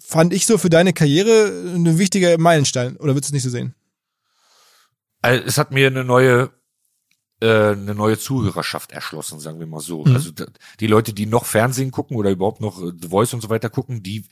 fand 0.04 0.32
ich 0.32 0.46
so 0.46 0.58
für 0.58 0.70
deine 0.70 0.92
Karriere 0.92 1.52
ein 1.74 1.98
wichtiger 1.98 2.38
Meilenstein. 2.38 2.96
Oder 2.96 3.14
würdest 3.14 3.32
du 3.32 3.36
es 3.36 3.44
nicht 3.44 3.44
so 3.44 3.50
sehen? 3.50 3.74
Also, 5.20 5.44
es 5.46 5.58
hat 5.58 5.72
mir 5.72 5.88
eine 5.88 6.04
neue 6.04 6.50
äh, 7.40 7.72
eine 7.72 7.96
neue 7.96 8.18
Zuhörerschaft 8.18 8.92
erschlossen, 8.92 9.40
sagen 9.40 9.58
wir 9.58 9.66
mal 9.66 9.80
so. 9.80 10.04
Mhm. 10.04 10.14
Also 10.14 10.30
die 10.78 10.86
Leute, 10.86 11.12
die 11.12 11.26
noch 11.26 11.44
Fernsehen 11.44 11.90
gucken 11.90 12.16
oder 12.16 12.30
überhaupt 12.30 12.60
noch 12.60 12.78
The 12.78 13.08
Voice 13.08 13.34
und 13.34 13.40
so 13.40 13.50
weiter 13.50 13.68
gucken, 13.68 14.02
die 14.04 14.26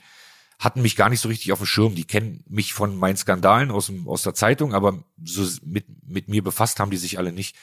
hatten 0.61 0.83
mich 0.83 0.95
gar 0.95 1.09
nicht 1.09 1.19
so 1.19 1.27
richtig 1.27 1.51
auf 1.51 1.57
dem 1.57 1.65
Schirm. 1.65 1.95
Die 1.95 2.05
kennen 2.05 2.43
mich 2.47 2.73
von 2.73 2.95
meinen 2.95 3.17
Skandalen 3.17 3.71
aus, 3.71 3.87
dem, 3.87 4.07
aus 4.07 4.21
der 4.21 4.35
Zeitung, 4.35 4.75
aber 4.75 5.03
so 5.21 5.43
mit, 5.65 5.85
mit 6.07 6.29
mir 6.29 6.43
befasst 6.43 6.79
haben 6.79 6.91
die 6.91 6.97
sich 6.97 7.17
alle 7.17 7.31
nicht. 7.31 7.55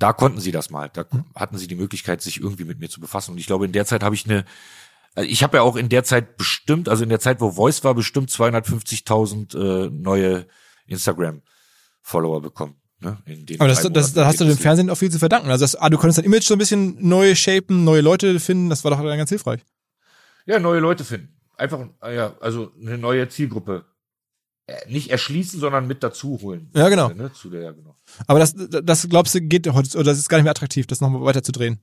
Da 0.00 0.12
konnten 0.12 0.40
sie 0.40 0.50
das 0.50 0.68
mal. 0.68 0.90
Da 0.92 1.04
mhm. 1.08 1.26
hatten 1.36 1.58
sie 1.58 1.68
die 1.68 1.76
Möglichkeit, 1.76 2.22
sich 2.22 2.40
irgendwie 2.40 2.64
mit 2.64 2.80
mir 2.80 2.88
zu 2.88 3.00
befassen. 3.00 3.32
Und 3.32 3.38
ich 3.38 3.46
glaube, 3.46 3.66
in 3.66 3.72
der 3.72 3.86
Zeit 3.86 4.02
habe 4.02 4.16
ich 4.16 4.24
eine, 4.24 4.44
äh, 5.14 5.22
ich 5.22 5.44
habe 5.44 5.58
ja 5.58 5.62
auch 5.62 5.76
in 5.76 5.88
der 5.88 6.02
Zeit 6.02 6.36
bestimmt, 6.36 6.88
also 6.88 7.04
in 7.04 7.08
der 7.08 7.20
Zeit, 7.20 7.40
wo 7.40 7.52
Voice 7.52 7.84
war, 7.84 7.94
bestimmt 7.94 8.30
250.000 8.30 9.86
äh, 9.86 9.90
neue 9.90 10.46
Instagram-Follower 10.88 12.42
bekommen. 12.42 12.74
Ne, 12.98 13.16
Aber 13.60 13.68
das, 13.68 13.88
das, 13.92 14.12
da 14.12 14.26
hast 14.26 14.40
du 14.40 14.44
dem 14.44 14.58
Fernsehen 14.58 14.90
auch 14.90 14.96
viel 14.96 15.10
zu 15.10 15.20
verdanken. 15.20 15.50
Also 15.50 15.62
das, 15.62 15.76
ah, 15.76 15.88
du 15.88 15.98
konntest 15.98 16.18
dein 16.18 16.24
Image 16.24 16.44
so 16.44 16.54
ein 16.54 16.58
bisschen 16.58 16.96
neu 16.98 17.36
shapen, 17.36 17.84
neue 17.84 18.00
Leute 18.00 18.40
finden, 18.40 18.70
das 18.70 18.82
war 18.82 18.90
doch 18.90 18.98
dann 18.98 19.16
ganz 19.16 19.30
hilfreich. 19.30 19.60
Ja, 20.46 20.58
neue 20.58 20.80
Leute 20.80 21.04
finden 21.04 21.39
einfach, 21.60 21.88
ah 22.00 22.10
ja, 22.10 22.36
also 22.40 22.72
eine 22.80 22.98
neue 22.98 23.28
Zielgruppe 23.28 23.84
äh, 24.66 24.88
nicht 24.88 25.10
erschließen, 25.10 25.60
sondern 25.60 25.86
mit 25.86 26.02
dazu 26.02 26.40
holen. 26.40 26.70
Ja, 26.74 26.88
genau. 26.88 27.10
Ne, 27.10 27.32
zu 27.32 27.50
der, 27.50 27.72
genau. 27.72 27.96
Aber 28.26 28.38
das, 28.38 28.54
das 28.56 29.08
glaubst 29.08 29.34
du, 29.34 29.40
geht 29.40 29.68
heute, 29.68 29.96
oder 29.96 30.10
das 30.10 30.18
ist 30.18 30.28
gar 30.28 30.38
nicht 30.38 30.44
mehr 30.44 30.52
attraktiv, 30.52 30.86
das 30.86 31.00
nochmal 31.00 31.22
weiter 31.22 31.42
zu 31.42 31.52
drehen? 31.52 31.82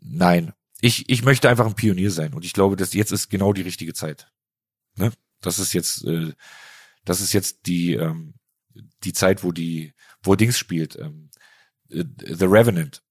Nein. 0.00 0.52
Ich, 0.82 1.08
ich 1.08 1.22
möchte 1.22 1.48
einfach 1.48 1.66
ein 1.66 1.74
Pionier 1.74 2.10
sein 2.10 2.32
und 2.32 2.44
ich 2.44 2.52
glaube, 2.52 2.76
dass 2.76 2.94
jetzt 2.94 3.12
ist 3.12 3.28
genau 3.28 3.52
die 3.52 3.62
richtige 3.62 3.92
Zeit. 3.92 4.30
Ne? 4.96 5.12
Das 5.40 5.58
ist 5.58 5.72
jetzt, 5.72 6.04
äh, 6.04 6.32
das 7.04 7.20
ist 7.20 7.32
jetzt 7.32 7.66
die, 7.66 7.94
ähm, 7.94 8.34
die 9.04 9.12
Zeit, 9.12 9.44
wo 9.44 9.52
die, 9.52 9.92
wo 10.22 10.36
Dings 10.36 10.58
spielt. 10.58 10.96
Ähm, 10.96 11.30
äh, 11.90 12.04
The 12.24 12.46
Revenant 12.46 13.02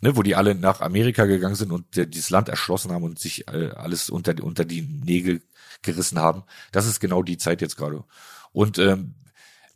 ne, 0.00 0.16
wo 0.16 0.22
die 0.22 0.34
alle 0.34 0.54
nach 0.54 0.80
Amerika 0.80 1.24
gegangen 1.24 1.54
sind 1.54 1.72
und 1.72 1.96
äh, 1.96 2.06
dieses 2.06 2.30
Land 2.30 2.48
erschlossen 2.48 2.92
haben 2.92 3.04
und 3.04 3.18
sich 3.18 3.48
äh, 3.48 3.70
alles 3.74 4.10
unter, 4.10 4.34
unter 4.42 4.64
die 4.64 4.82
Nägel 4.82 5.42
gerissen 5.82 6.18
haben. 6.18 6.44
Das 6.72 6.86
ist 6.86 7.00
genau 7.00 7.22
die 7.22 7.38
Zeit 7.38 7.60
jetzt 7.60 7.76
gerade. 7.76 8.04
Und 8.52 8.78
ähm, 8.78 9.14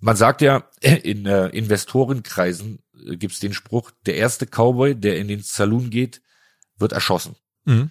man 0.01 0.17
sagt 0.17 0.43
ja, 0.43 0.65
in 0.81 1.27
äh, 1.27 1.49
Investorenkreisen 1.49 2.81
äh, 3.07 3.17
gibt's 3.17 3.41
den 3.41 3.55
Spruch, 3.55 3.91
der 4.07 4.17
erste 4.17 4.47
Cowboy, 4.47 4.95
der 4.95 5.19
in 5.19 5.29
den 5.29 5.43
Saloon 5.43 5.91
geht, 5.91 6.23
wird 6.79 6.93
erschossen. 6.93 7.37
Mhm. 7.65 7.91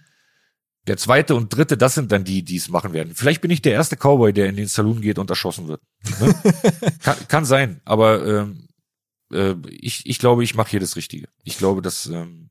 Der 0.88 0.98
zweite 0.98 1.36
und 1.36 1.56
dritte, 1.56 1.78
das 1.78 1.94
sind 1.94 2.12
dann 2.12 2.24
die, 2.24 2.44
die 2.44 2.56
es 2.56 2.70
machen 2.70 2.94
werden. 2.94 3.14
Vielleicht 3.14 3.42
bin 3.42 3.52
ich 3.52 3.62
der 3.62 3.74
erste 3.74 3.96
Cowboy, 3.96 4.34
der 4.34 4.50
in 4.50 4.56
den 4.56 4.68
Saloon 4.68 5.02
geht 5.02 5.20
und 5.20 5.30
erschossen 5.30 5.68
wird. 5.68 5.82
Ne? 6.20 6.34
kann, 7.04 7.18
kann 7.28 7.46
sein, 7.46 7.82
aber 7.86 8.26
ähm, 8.26 8.69
äh, 9.32 9.56
ich, 9.70 10.06
ich 10.06 10.20
glaube, 10.20 10.44
ich 10.44 10.56
mache 10.56 10.72
hier 10.72 10.80
das 10.80 10.96
Richtige. 10.96 11.28
Ich 11.44 11.58
glaube, 11.58 11.82
dass, 11.82 12.06
ähm, 12.08 12.50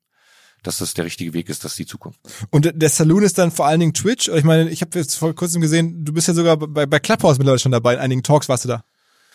dass 0.63 0.79
das 0.79 0.95
der 0.95 1.05
richtige 1.05 1.33
Weg 1.33 1.49
ist, 1.49 1.65
dass 1.65 1.77
die 1.77 1.87
Zukunft. 1.87 2.21
Und 2.51 2.71
der 2.75 2.89
Saloon 2.89 3.23
ist 3.23 3.39
dann 3.39 3.51
vor 3.51 3.67
allen 3.67 3.81
Dingen 3.81 3.95
Twitch. 3.95 4.29
Ich 4.29 4.45
meine, 4.45 4.69
ich 4.71 4.81
habe 4.81 4.99
jetzt 4.99 5.15
vor 5.15 5.35
kurzem 5.35 5.61
gesehen, 5.61 6.05
du 6.05 6.13
bist 6.13 6.29
ja 6.29 6.35
sogar 6.35 6.57
bei, 6.57 6.87
bei 6.87 6.99
Clubhouse 6.99 7.39
mittlerweile 7.39 7.61
schon 7.61 7.73
dabei. 7.73 7.95
In 7.95 8.01
einigen 8.01 8.23
Talks 8.23 8.49
warst 8.49 8.65
du 8.65 8.69
da. 8.69 8.85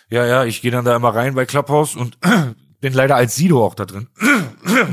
Ja, 0.09 0.25
ja, 0.25 0.45
ich 0.45 0.61
gehe 0.61 0.71
dann 0.71 0.85
da 0.85 0.95
immer 0.95 1.15
rein 1.15 1.33
bei 1.35 1.45
Clubhouse 1.45 1.95
und 1.95 2.17
bin 2.81 2.93
leider 2.93 3.15
als 3.15 3.35
Sido 3.35 3.65
auch 3.65 3.75
da 3.75 3.85
drin. 3.85 4.07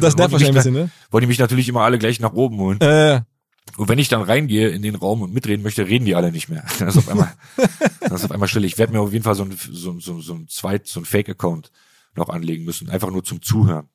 Das 0.01 0.17
nervt 0.17 0.33
wahrscheinlich 0.33 0.49
ein 0.49 0.55
bisschen, 0.55 0.75
ne? 0.75 0.91
Wollen 1.11 1.23
die 1.23 1.27
mich 1.27 1.39
natürlich 1.39 1.69
immer 1.69 1.83
alle 1.83 1.99
gleich 1.99 2.21
nach 2.21 2.33
oben 2.33 2.59
holen. 2.59 2.81
Äh. 2.81 3.23
Und 3.77 3.89
wenn 3.89 3.99
ich 3.99 4.09
dann 4.09 4.23
reingehe 4.23 4.69
in 4.69 4.83
den 4.83 4.95
Raum 4.95 5.23
und 5.23 5.33
mitreden 5.33 5.63
möchte, 5.63 5.87
reden 5.87 6.05
die 6.05 6.15
alle 6.15 6.33
nicht 6.33 6.49
mehr. 6.49 6.65
Dann 6.79 6.89
ist 6.89 6.97
auf 6.97 7.09
einmal, 7.09 7.33
dann 8.01 8.13
ist 8.13 8.25
auf 8.25 8.31
einmal 8.31 8.49
still. 8.49 8.65
Ich 8.65 8.79
werde 8.79 8.93
mir 8.93 9.01
auf 9.01 9.13
jeden 9.13 9.25
Fall 9.25 9.35
so 9.35 9.45
ein, 9.45 9.57
so, 9.71 9.99
so, 10.01 10.21
so 10.21 10.35
ein 10.35 10.49
zweit, 10.49 10.87
so 10.87 11.01
ein 11.01 11.05
Fake-Account 11.05 11.71
noch 12.15 12.29
anlegen 12.29 12.65
müssen, 12.65 12.91
einfach 12.91 13.11
nur 13.11 13.25
zum 13.25 13.43
Zuhören. 13.43 13.89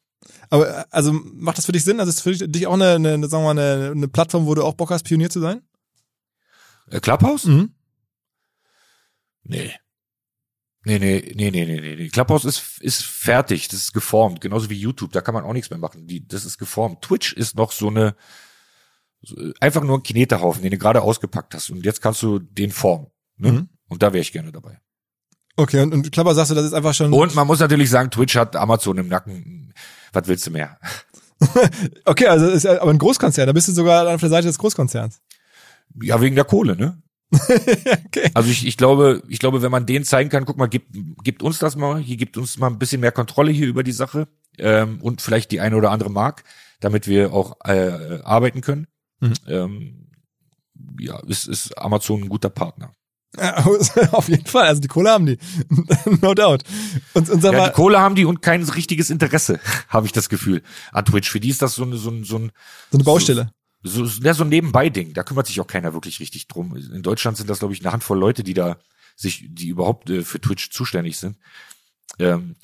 Aber 0.49 0.86
also 0.91 1.13
macht 1.13 1.58
das 1.58 1.65
für 1.65 1.71
dich 1.71 1.84
Sinn? 1.84 1.99
Also 1.99 2.10
ist 2.10 2.21
für 2.21 2.34
dich 2.34 2.67
auch 2.67 2.73
eine, 2.73 2.95
eine 2.95 3.28
sagen 3.28 3.43
wir 3.43 3.54
mal, 3.54 3.60
eine, 3.62 3.91
eine 3.91 4.08
Plattform, 4.08 4.45
wo 4.45 4.56
du 4.56 4.63
auch 4.63 4.73
Bock 4.73 4.91
hast, 4.91 5.04
Pionier 5.04 5.30
zu 5.30 5.39
sein? 5.39 5.62
Äh, 6.89 6.99
Clubhouse? 6.99 7.45
Mhm. 7.45 7.73
Nee. 9.43 9.71
Nee, 10.88 10.99
nee, 10.99 11.34
nee, 11.36 11.49
nee, 11.49 11.65
nee, 11.65 11.95
nee. 11.95 12.10
Clubhouse 12.10 12.45
ist, 12.45 12.80
ist 12.80 13.04
fertig, 13.04 13.67
das 13.69 13.80
ist 13.80 13.93
geformt, 13.93 14.39
genauso 14.39 14.69
wie 14.69 14.80
YouTube, 14.80 15.12
da 15.12 15.21
kann 15.21 15.34
man 15.34 15.43
auch 15.43 15.54
nichts 15.54 15.71
mehr 15.71 15.80
machen. 15.80 16.06
Die, 16.06 16.28
das 16.28 16.45
ist 16.45 16.60
geformt. 16.60 17.01
Twitch 17.01 17.34
ist 17.34 17.56
noch 17.56 17.71
so 17.71 17.88
eine, 17.88 18.15
so, 19.23 19.36
einfach 19.60 19.84
nur 19.84 19.97
ein 19.97 20.04
Kinetehaufen, 20.04 20.62
den 20.62 20.71
du 20.71 20.78
gerade 20.78 21.01
ausgepackt 21.01 21.56
hast 21.56 21.71
und 21.71 21.84
jetzt 21.84 22.01
kannst 22.01 22.21
du 22.21 22.38
den 22.38 22.71
formen. 22.71 23.08
Ne? 23.38 23.51
Mhm. 23.51 23.69
Und 23.88 24.04
da 24.04 24.13
wäre 24.13 24.21
ich 24.21 24.32
gerne 24.32 24.51
dabei. 24.51 24.80
Okay, 25.58 25.82
und, 25.82 25.94
und 25.94 26.12
Klapper 26.12 26.36
sagst 26.36 26.52
du, 26.52 26.56
das 26.56 26.65
ist 26.65 26.74
einfach 26.74 26.94
schon. 26.94 27.13
Und 27.13 27.36
man 27.36 27.48
muss 27.48 27.60
natürlich 27.60 27.89
sagen, 27.89 28.12
Twitch 28.12 28.36
hat 28.36 28.56
Amazon 28.56 28.98
im 28.98 29.08
Nacken. 29.08 29.74
Was 30.12 30.28
willst 30.28 30.46
du 30.48 30.52
mehr? 30.52 30.78
okay, 32.06 32.28
also 32.28 32.48
ist 32.48 32.63
ja 32.63 32.82
aber 32.82 32.91
ein 32.91 32.98
Großkonzern. 32.98 33.48
Da 33.48 33.54
bist 33.54 33.68
du 33.68 33.72
sogar 33.72 34.13
auf 34.13 34.20
der 34.20 34.30
Seite 34.30 34.48
des 34.48 34.58
Großkonzerns. 34.58 35.22
Ja, 36.02 36.20
wegen 36.22 36.36
der 36.36 36.46
Kohle, 36.46 36.76
ne? 36.76 37.02
okay. 37.32 38.30
Also 38.34 38.50
ich, 38.50 38.65
ich 38.65 38.78
glaube, 38.78 39.24
ich 39.28 39.39
glaube, 39.39 39.62
wenn 39.62 39.72
man 39.72 39.86
denen 39.86 40.06
zeigen 40.06 40.30
kann, 40.30 40.46
guck 40.46 40.58
mal, 40.58 40.68
gibt, 40.68 40.88
gibt 41.24 41.41
uns 41.44 41.60
das 41.60 41.76
mal, 41.76 42.00
hier 42.00 42.18
gibt 42.18 42.38
uns 42.38 42.58
mal 42.58 42.68
ein 42.68 42.80
bisschen 42.80 43.02
mehr 43.02 43.12
Kontrolle 43.12 43.52
hier 43.52 43.68
über 43.68 43.84
die 43.84 43.91
Sache 43.91 44.28
ähm, 44.58 45.02
und 45.02 45.22
vielleicht 45.22 45.52
die 45.52 45.60
eine 45.60 45.76
oder 45.76 45.91
andere 45.91 46.12
Mark, 46.12 46.44
damit 46.80 47.08
wir 47.08 47.34
auch 47.34 47.58
äh, 47.65 48.20
arbeiten 48.24 48.62
können. 48.62 48.88
Mhm. 49.20 49.34
Ähm, 49.48 50.08
ja, 51.00 51.20
ist, 51.28 51.48
ist 51.48 51.78
Amazon 51.78 52.24
ein 52.24 52.30
guter 52.30 52.50
Partner. 52.50 52.94
Auf 54.12 54.30
jeden 54.30 54.45
Fall, 54.45 54.67
also 54.67 54.82
die 54.82 54.88
Kohle 54.88 55.12
haben 55.12 55.26
die. 55.26 55.38
no 56.21 56.34
doubt. 56.34 56.63
Und, 57.13 57.30
und 57.30 57.41
sag 57.41 57.54
ja, 57.54 57.60
mal, 57.60 57.67
die 57.69 57.74
Kohle 57.74 58.00
haben 58.00 58.15
die 58.15 58.26
und 58.26 58.41
kein 58.41 58.63
richtiges 58.63 59.10
Interesse, 59.10 59.60
habe 59.89 60.06
ich 60.06 60.12
das 60.12 60.30
Gefühl, 60.30 60.62
an 60.91 61.06
Twitch. 61.06 61.30
Für 61.30 61.39
die 61.39 61.50
ist 61.50 61.62
das 61.62 61.76
so, 61.76 61.84
eine 61.84 61.98
so, 61.98 62.10
ein, 62.10 62.24
so, 62.24 62.38
ein, 62.38 62.52
so 62.91 62.98
eine 62.98 63.04
Baustelle. 63.04 63.52
So, 63.84 64.06
so, 64.06 64.21
ja, 64.21 64.34
so 64.34 64.43
ein 64.43 64.50
Nebenbei-Ding. 64.50 65.13
Da 65.13 65.24
kümmert 65.24 65.48
sich 65.48 65.62
auch 65.62 65.67
keiner 65.67 65.93
wirklich 65.93 66.19
richtig 66.19 66.48
drum. 66.48 66.76
In 66.76 67.04
Deutschland 67.04 67.38
sind 67.38 67.50
das, 67.50 67.60
glaube 67.60 67.74
ich, 67.74 67.82
eine 67.82 67.91
Handvoll 67.91 68.17
Leute, 68.17 68.43
die 68.43 68.54
da 68.54 68.78
sich, 69.15 69.45
die 69.48 69.67
überhaupt 69.67 70.10
äh, 70.10 70.24
für 70.24 70.41
Twitch 70.41 70.71
zuständig 70.71 71.17
sind. 71.17 71.38
Ähm, 72.19 72.56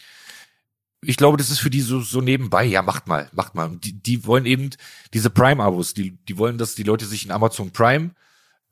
ich 1.03 1.17
glaube, 1.17 1.37
das 1.37 1.49
ist 1.49 1.59
für 1.59 1.69
die 1.69 1.81
so, 1.81 2.01
so 2.01 2.21
nebenbei. 2.21 2.63
Ja, 2.65 2.81
macht 2.81 3.07
mal, 3.07 3.29
macht 3.33 3.55
mal. 3.55 3.69
Die, 3.77 3.93
die 3.93 4.25
wollen 4.25 4.45
eben 4.45 4.69
diese 5.13 5.29
Prime-Abos, 5.29 5.93
die, 5.93 6.17
die 6.27 6.37
wollen, 6.37 6.57
dass 6.57 6.75
die 6.75 6.83
Leute 6.83 7.05
sich 7.05 7.25
in 7.25 7.31
Amazon 7.31 7.71
Prime 7.71 8.11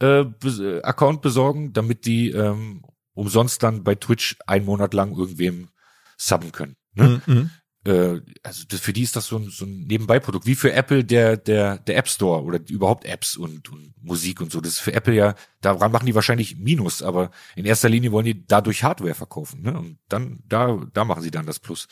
äh, 0.01 0.21
äh, 0.21 0.81
Account 0.81 1.21
besorgen, 1.21 1.73
damit 1.73 2.05
die 2.05 2.31
ähm, 2.31 2.83
umsonst 3.13 3.63
dann 3.63 3.83
bei 3.83 3.95
Twitch 3.95 4.37
einen 4.47 4.65
Monat 4.65 4.93
lang 4.93 5.15
irgendwem 5.15 5.69
subben 6.17 6.51
können. 6.51 6.75
Ne? 6.93 7.21
Mhm. 7.25 7.33
mhm. 7.33 7.49
Äh, 7.85 8.21
also 8.43 8.65
das, 8.67 8.81
für 8.81 8.91
die 8.91 9.03
ist 9.03 9.15
das 9.15 9.27
so 9.27 9.37
ein, 9.37 9.49
so 9.49 9.65
ein 9.65 9.85
Nebenbeiprodukt, 9.87 10.45
wie 10.45 10.55
für 10.55 10.73
Apple 10.73 11.05
der 11.05 11.37
der 11.37 11.77
der 11.77 11.97
App 11.97 12.09
Store 12.09 12.43
oder 12.43 12.59
überhaupt 12.67 13.05
Apps 13.05 13.37
und, 13.37 13.69
und 13.71 13.93
Musik 14.01 14.41
und 14.41 14.51
so. 14.51 14.59
Das 14.59 14.73
ist 14.73 14.79
für 14.79 14.93
Apple 14.93 15.15
ja, 15.15 15.35
daran 15.61 15.91
machen 15.91 16.05
die 16.05 16.15
wahrscheinlich 16.15 16.57
Minus, 16.57 17.01
aber 17.01 17.31
in 17.55 17.65
erster 17.65 17.87
Linie 17.87 18.11
wollen 18.11 18.25
die 18.25 18.45
dadurch 18.45 18.83
Hardware 18.83 19.15
verkaufen. 19.15 19.61
Ne? 19.61 19.77
Und 19.77 19.97
dann 20.09 20.39
da 20.45 20.77
da 20.93 21.05
machen 21.05 21.23
sie 21.23 21.31
dann 21.31 21.45
das 21.45 21.59
Plus. 21.59 21.87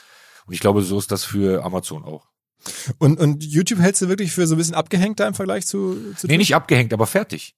Und 0.46 0.54
ich 0.54 0.60
glaube, 0.60 0.82
so 0.82 1.00
ist 1.00 1.12
das 1.12 1.24
für 1.24 1.64
Amazon 1.64 2.04
auch. 2.04 2.28
Und, 2.98 3.20
und 3.20 3.44
YouTube 3.44 3.80
hältst 3.80 4.02
du 4.02 4.10
wirklich 4.10 4.32
für 4.32 4.48
so 4.48 4.56
ein 4.56 4.58
bisschen 4.58 4.76
abgehängt 4.76 5.20
da 5.20 5.28
im 5.28 5.34
Vergleich 5.34 5.68
zu, 5.68 6.14
zu 6.16 6.28
Nee, 6.28 6.38
nicht 6.38 6.56
abgehängt, 6.56 6.92
aber 6.92 7.08
fertig. 7.08 7.56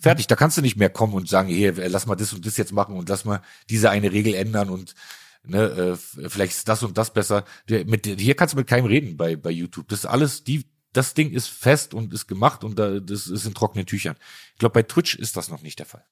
Fertig, 0.00 0.26
da 0.26 0.36
kannst 0.36 0.56
du 0.56 0.62
nicht 0.62 0.76
mehr 0.76 0.90
kommen 0.90 1.14
und 1.14 1.28
sagen, 1.28 1.48
hier, 1.48 1.74
lass 1.88 2.06
mal 2.06 2.16
das 2.16 2.32
und 2.32 2.46
das 2.46 2.56
jetzt 2.56 2.72
machen 2.72 2.96
und 2.96 3.08
lass 3.08 3.24
mal 3.24 3.42
diese 3.68 3.90
eine 3.90 4.12
Regel 4.12 4.34
ändern 4.34 4.70
und 4.70 4.94
ne, 5.42 5.96
äh, 6.22 6.28
vielleicht 6.28 6.54
ist 6.54 6.68
das 6.68 6.82
und 6.82 6.96
das 6.96 7.12
besser. 7.12 7.44
Mit, 7.68 8.06
hier 8.06 8.34
kannst 8.34 8.54
du 8.54 8.58
mit 8.58 8.66
keinem 8.66 8.86
reden 8.86 9.16
bei, 9.16 9.36
bei 9.36 9.50
YouTube. 9.50 9.88
Das 9.88 10.00
ist 10.00 10.06
alles, 10.06 10.44
die, 10.44 10.66
das 10.92 11.14
Ding 11.14 11.30
ist 11.30 11.48
fest 11.48 11.94
und 11.94 12.12
ist 12.14 12.26
gemacht 12.26 12.64
und 12.64 12.78
da, 12.78 12.98
das 13.00 13.26
ist 13.26 13.44
in 13.44 13.54
trockenen 13.54 13.86
Tüchern. 13.86 14.16
Ich 14.54 14.58
glaube, 14.58 14.72
bei 14.72 14.82
Twitch 14.82 15.16
ist 15.16 15.36
das 15.36 15.48
noch 15.48 15.62
nicht 15.62 15.78
der 15.78 15.86
Fall. 15.86 16.04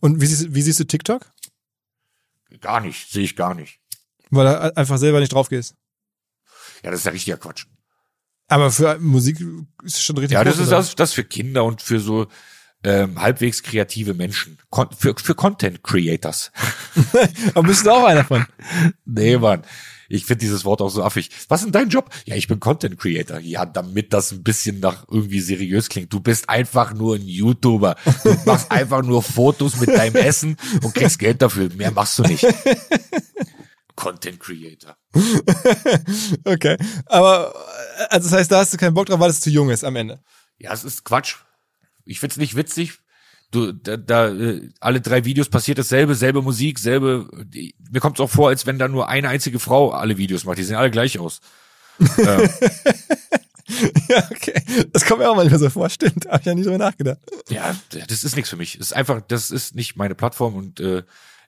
Und 0.00 0.20
wie 0.20 0.26
siehst, 0.26 0.54
wie 0.54 0.62
siehst 0.62 0.80
du 0.80 0.84
TikTok? 0.84 1.30
Gar 2.60 2.80
nicht, 2.80 3.10
sehe 3.10 3.24
ich 3.24 3.36
gar 3.36 3.54
nicht. 3.54 3.80
Weil 4.30 4.46
du 4.46 4.76
einfach 4.76 4.98
selber 4.98 5.20
nicht 5.20 5.32
drauf 5.32 5.48
gehst. 5.48 5.74
Ja, 6.82 6.90
das 6.90 7.00
ist 7.00 7.06
ja 7.06 7.12
richtiger 7.12 7.36
Quatsch. 7.36 7.66
Aber 8.48 8.70
für 8.70 8.98
Musik 8.98 9.40
ist 9.82 9.96
es 9.96 10.02
schon 10.02 10.16
richtig 10.18 10.34
Ja, 10.34 10.44
das 10.44 10.58
ist 10.58 10.70
das, 10.70 10.94
das 10.94 11.12
für 11.12 11.24
Kinder 11.24 11.64
und 11.64 11.82
für 11.82 11.98
so 11.98 12.28
ähm, 12.86 13.20
halbwegs 13.20 13.64
kreative 13.64 14.14
Menschen. 14.14 14.58
Kon 14.70 14.88
für, 14.96 15.14
für 15.16 15.34
Content 15.34 15.82
Creators. 15.82 16.52
Aber 17.54 17.66
bist 17.66 17.84
du 17.84 17.90
auch 17.90 18.04
einer 18.04 18.24
von? 18.24 18.46
Nee, 19.04 19.36
Mann. 19.38 19.62
Ich 20.08 20.24
finde 20.24 20.40
dieses 20.42 20.64
Wort 20.64 20.80
auch 20.80 20.88
so 20.88 21.02
affig. 21.02 21.30
Was 21.48 21.60
ist 21.60 21.64
denn 21.64 21.72
dein 21.72 21.88
Job? 21.88 22.10
Ja, 22.26 22.36
ich 22.36 22.46
bin 22.46 22.60
Content 22.60 22.96
Creator. 22.96 23.40
Ja, 23.40 23.66
damit 23.66 24.12
das 24.12 24.30
ein 24.30 24.44
bisschen 24.44 24.78
nach 24.78 25.04
irgendwie 25.10 25.40
seriös 25.40 25.88
klingt. 25.88 26.12
Du 26.12 26.20
bist 26.20 26.48
einfach 26.48 26.94
nur 26.94 27.16
ein 27.16 27.26
YouTuber. 27.26 27.96
Du 28.22 28.36
machst 28.46 28.70
einfach 28.70 29.02
nur 29.02 29.20
Fotos 29.20 29.80
mit 29.80 29.88
deinem 29.88 30.14
Essen 30.14 30.56
und 30.82 30.94
kriegst 30.94 31.18
Geld 31.18 31.42
dafür. 31.42 31.70
Mehr 31.74 31.90
machst 31.90 32.20
du 32.20 32.22
nicht. 32.22 32.46
Content 33.96 34.38
Creator. 34.38 34.96
Okay. 36.44 36.76
Aber, 37.06 37.52
äh, 37.98 38.04
also 38.10 38.28
das 38.28 38.38
heißt, 38.38 38.52
da 38.52 38.58
hast 38.58 38.74
du 38.74 38.76
keinen 38.76 38.94
Bock 38.94 39.06
drauf, 39.06 39.18
weil 39.18 39.30
es 39.30 39.40
zu 39.40 39.50
jung 39.50 39.70
ist 39.70 39.82
am 39.82 39.96
Ende. 39.96 40.20
Ja, 40.58 40.72
es 40.72 40.84
ist 40.84 41.04
Quatsch. 41.04 41.36
Ich 42.06 42.20
find's 42.20 42.36
nicht 42.36 42.56
witzig. 42.56 42.98
Du, 43.50 43.72
da, 43.72 43.96
da 43.96 44.28
äh, 44.28 44.70
alle 44.80 45.00
drei 45.00 45.24
Videos 45.24 45.48
passiert 45.48 45.78
dasselbe, 45.78 46.14
selbe 46.14 46.42
Musik, 46.42 46.78
selbe. 46.78 47.28
Die, 47.44 47.74
mir 47.90 48.00
kommt's 48.00 48.20
auch 48.20 48.30
vor, 48.30 48.48
als 48.48 48.66
wenn 48.66 48.78
da 48.78 48.88
nur 48.88 49.08
eine 49.08 49.28
einzige 49.28 49.58
Frau 49.58 49.90
alle 49.90 50.16
Videos 50.16 50.44
macht. 50.44 50.58
Die 50.58 50.64
sehen 50.64 50.76
alle 50.76 50.90
gleich 50.90 51.18
aus. 51.18 51.40
ähm, 52.18 52.48
Ja, 54.08 54.28
okay. 54.30 54.62
Das 54.92 55.04
kommt 55.04 55.20
mir 55.20 55.28
auch 55.30 55.36
manchmal 55.36 55.58
so 55.58 55.68
vor. 55.70 55.90
Stimmt, 55.90 56.26
habe 56.26 56.38
ich 56.40 56.46
ja 56.46 56.54
nie 56.54 56.62
drüber 56.62 56.78
nachgedacht. 56.78 57.18
ja, 57.48 57.74
das 58.08 58.22
ist 58.24 58.36
nichts 58.36 58.50
für 58.50 58.56
mich. 58.56 58.78
Das 58.78 58.88
ist 58.88 58.92
einfach, 58.92 59.20
das 59.26 59.50
ist 59.50 59.74
nicht 59.74 59.96
meine 59.96 60.14
Plattform 60.14 60.54
und 60.54 60.80
äh, 60.80 61.02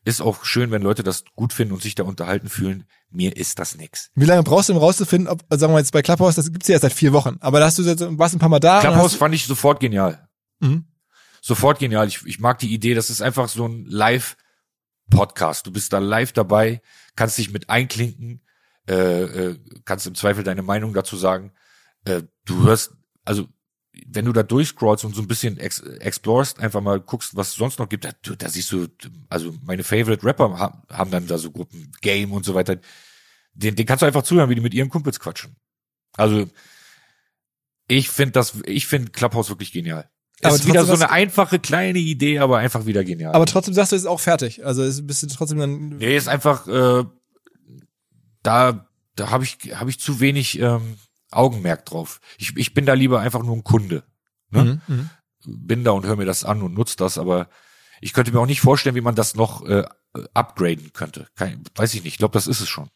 ist 0.05 0.21
auch 0.21 0.45
schön, 0.45 0.71
wenn 0.71 0.83
Leute 0.83 1.03
das 1.03 1.25
gut 1.37 1.53
finden 1.53 1.75
und 1.75 1.83
sich 1.83 1.95
da 1.95 2.03
unterhalten 2.03 2.49
fühlen. 2.49 2.85
Mir 3.11 3.37
ist 3.37 3.59
das 3.59 3.77
nix. 3.77 4.11
Wie 4.15 4.25
lange 4.25 4.43
brauchst 4.43 4.69
du, 4.69 4.73
um 4.75 4.79
rauszufinden, 4.79 5.29
ob, 5.29 5.43
sagen 5.51 5.73
wir 5.73 5.79
jetzt 5.79 5.93
bei 5.93 6.03
Clubhouse, 6.03 6.35
das 6.35 6.53
gibt's 6.53 6.69
ja 6.69 6.75
erst 6.75 6.83
seit 6.83 6.93
vier 6.93 7.13
Wochen. 7.13 7.37
Aber 7.41 7.61
da 7.61 7.67
hast 7.67 7.79
du 7.79 7.83
jetzt, 7.83 8.05
warst 8.19 8.35
ein 8.35 8.39
paar 8.39 8.49
Mal 8.49 8.59
da. 8.61 8.81
Clubhouse 8.81 9.15
fand 9.15 9.35
ich 9.35 9.47
sofort 9.47 9.81
genial. 9.81 10.28
Mhm. 10.61 10.87
Sofort 11.41 11.79
genial. 11.79 12.09
Ich, 12.09 12.25
ich 12.27 12.41
mag 12.41 12.59
die 12.59 12.73
Idee, 12.73 12.95
das 12.95 13.11
ist 13.11 13.23
einfach 13.23 13.49
so 13.49 13.67
ein 13.67 13.87
Live-Podcast. 13.87 15.67
Du 15.67 15.73
bist 15.73 15.93
da 15.93 15.99
live 15.99 16.33
dabei, 16.33 16.83
kannst 17.17 17.39
dich 17.39 17.51
mit 17.53 17.71
einklinken, 17.71 18.43
äh, 18.89 19.23
äh, 19.23 19.59
kannst 19.85 20.07
im 20.07 20.15
Zweifel 20.15 20.45
deine 20.45 20.63
Meinung 20.63 20.95
dazu 20.95 21.17
sagen. 21.17 21.53
Äh, 22.05 22.23
du 22.45 22.65
hörst, 22.65 22.93
also 23.25 23.49
wenn 24.07 24.25
du 24.25 24.33
da 24.33 24.43
durchscrollst 24.43 25.05
und 25.05 25.15
so 25.15 25.23
ein 25.23 25.29
bisschen 25.29 25.59
ex 25.59 25.81
explorest, 25.81 26.61
einfach 26.61 26.81
mal 26.81 27.01
guckst, 27.01 27.37
was 27.37 27.49
es 27.49 27.55
sonst 27.55 27.79
noch 27.79 27.89
gibt, 27.89 28.05
da, 28.05 28.13
da 28.13 28.49
siehst 28.49 28.71
du, 28.71 28.87
also 29.29 29.55
meine 29.65 29.85
Favorite 29.85 30.25
Rapper 30.25 30.59
haben, 30.59 30.83
haben 30.89 31.11
dann 31.11 31.27
da 31.27 31.39
so 31.39 31.51
Gruppen, 31.51 31.93
Game 32.01 32.33
und 32.33 32.45
so 32.45 32.55
weiter. 32.55 32.77
Den, 33.55 33.75
den 33.75 33.87
kannst 33.87 34.03
du 34.03 34.07
einfach 34.07 34.23
zuhören, 34.23 34.51
wie 34.51 34.55
die 34.55 34.61
mit 34.61 34.75
ihren 34.75 34.89
Kumpels 34.89 35.19
quatschen. 35.19 35.57
Also 36.17 36.49
ich 37.89 38.09
finde 38.09 38.33
das, 38.33 38.55
ich 38.67 38.87
finde 38.87 39.11
Clubhouse 39.11 39.49
wirklich 39.49 39.73
genial. 39.73 40.09
Aber 40.43 40.55
ist 40.55 40.66
wieder 40.66 40.84
so 40.84 40.93
eine 40.93 41.11
einfache 41.11 41.59
kleine 41.59 41.99
Idee, 41.99 42.39
aber 42.39 42.59
einfach 42.59 42.86
wieder 42.86 43.05
genial. 43.05 43.34
aber 43.34 43.47
trotzdem 43.47 43.74
sagst 43.74 43.93
du, 43.93 43.97
es 43.97 44.03
ist 44.03 44.09
auch 44.09 44.20
fertig. 44.20 44.64
Also 44.64 44.82
es 44.82 45.07
bist 45.07 45.22
du 45.22 45.26
trotzdem 45.26 45.59
dann. 45.59 45.89
nee, 45.99 46.16
ist 46.16 46.28
einfach 46.28 46.68
äh, 46.68 47.05
da 48.43 48.89
da 49.16 49.30
habe 49.30 49.45
ich 49.45 49.59
habe 49.74 49.91
ich 49.91 49.99
zu 49.99 50.20
wenig 50.20 50.59
ähm, 50.61 50.97
Augenmerk 51.30 51.84
drauf. 51.86 52.20
Ich, 52.39 52.57
ich 52.57 52.72
bin 52.72 52.86
da 52.86 52.95
lieber 52.95 53.20
einfach 53.20 53.43
nur 53.43 53.57
ein 53.57 53.64
Kunde. 53.64 54.05
Ne? 54.51 54.80
Mhm, 54.89 54.95
mhm. 54.95 55.11
Bin 55.45 55.84
da 55.84 55.91
und 55.91 56.07
höre 56.07 56.16
mir 56.16 56.24
das 56.24 56.45
an 56.45 56.62
und 56.62 56.74
nutze 56.74 56.97
das, 56.97 57.18
aber 57.18 57.49
ich 58.01 58.12
könnte 58.12 58.32
mir 58.32 58.41
auch 58.41 58.47
nicht 58.47 58.61
vorstellen, 58.61 58.95
wie 58.95 59.01
man 59.01 59.14
das 59.14 59.34
noch 59.34 59.66
äh, 59.66 59.84
upgraden 60.34 60.93
könnte. 60.93 61.28
Kein, 61.34 61.62
weiß 61.74 61.95
ich 61.95 62.05
nicht. 62.05 62.14
Ich 62.14 62.18
glaube, 62.18 62.32
das 62.32 62.47
ist 62.47 62.61
es 62.61 62.68
schon. 62.68 62.91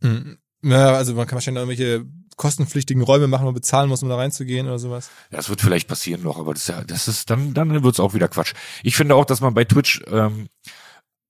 Mhm. 0.00 0.38
Ja, 0.62 0.92
also 0.92 1.14
man 1.14 1.26
kann 1.26 1.36
wahrscheinlich 1.36 1.62
irgendwelche 1.62 2.06
kostenpflichtigen 2.36 3.02
Räume 3.02 3.26
machen, 3.26 3.42
wo 3.42 3.46
man 3.46 3.54
bezahlen 3.54 3.88
muss, 3.88 4.02
um 4.02 4.08
da 4.08 4.16
reinzugehen 4.16 4.66
oder 4.66 4.78
sowas. 4.78 5.10
Ja, 5.30 5.36
das 5.36 5.48
wird 5.48 5.60
vielleicht 5.60 5.88
passieren 5.88 6.22
noch, 6.22 6.38
aber 6.38 6.54
das 6.54 6.66
ja, 6.66 6.82
das 6.84 7.08
ist 7.08 7.28
dann, 7.30 7.54
dann 7.54 7.82
wird's 7.82 8.00
auch 8.00 8.14
wieder 8.14 8.28
Quatsch. 8.28 8.54
Ich 8.82 8.96
finde 8.96 9.14
auch, 9.14 9.24
dass 9.24 9.40
man 9.40 9.54
bei 9.54 9.64
Twitch 9.64 10.02
ähm, 10.06 10.48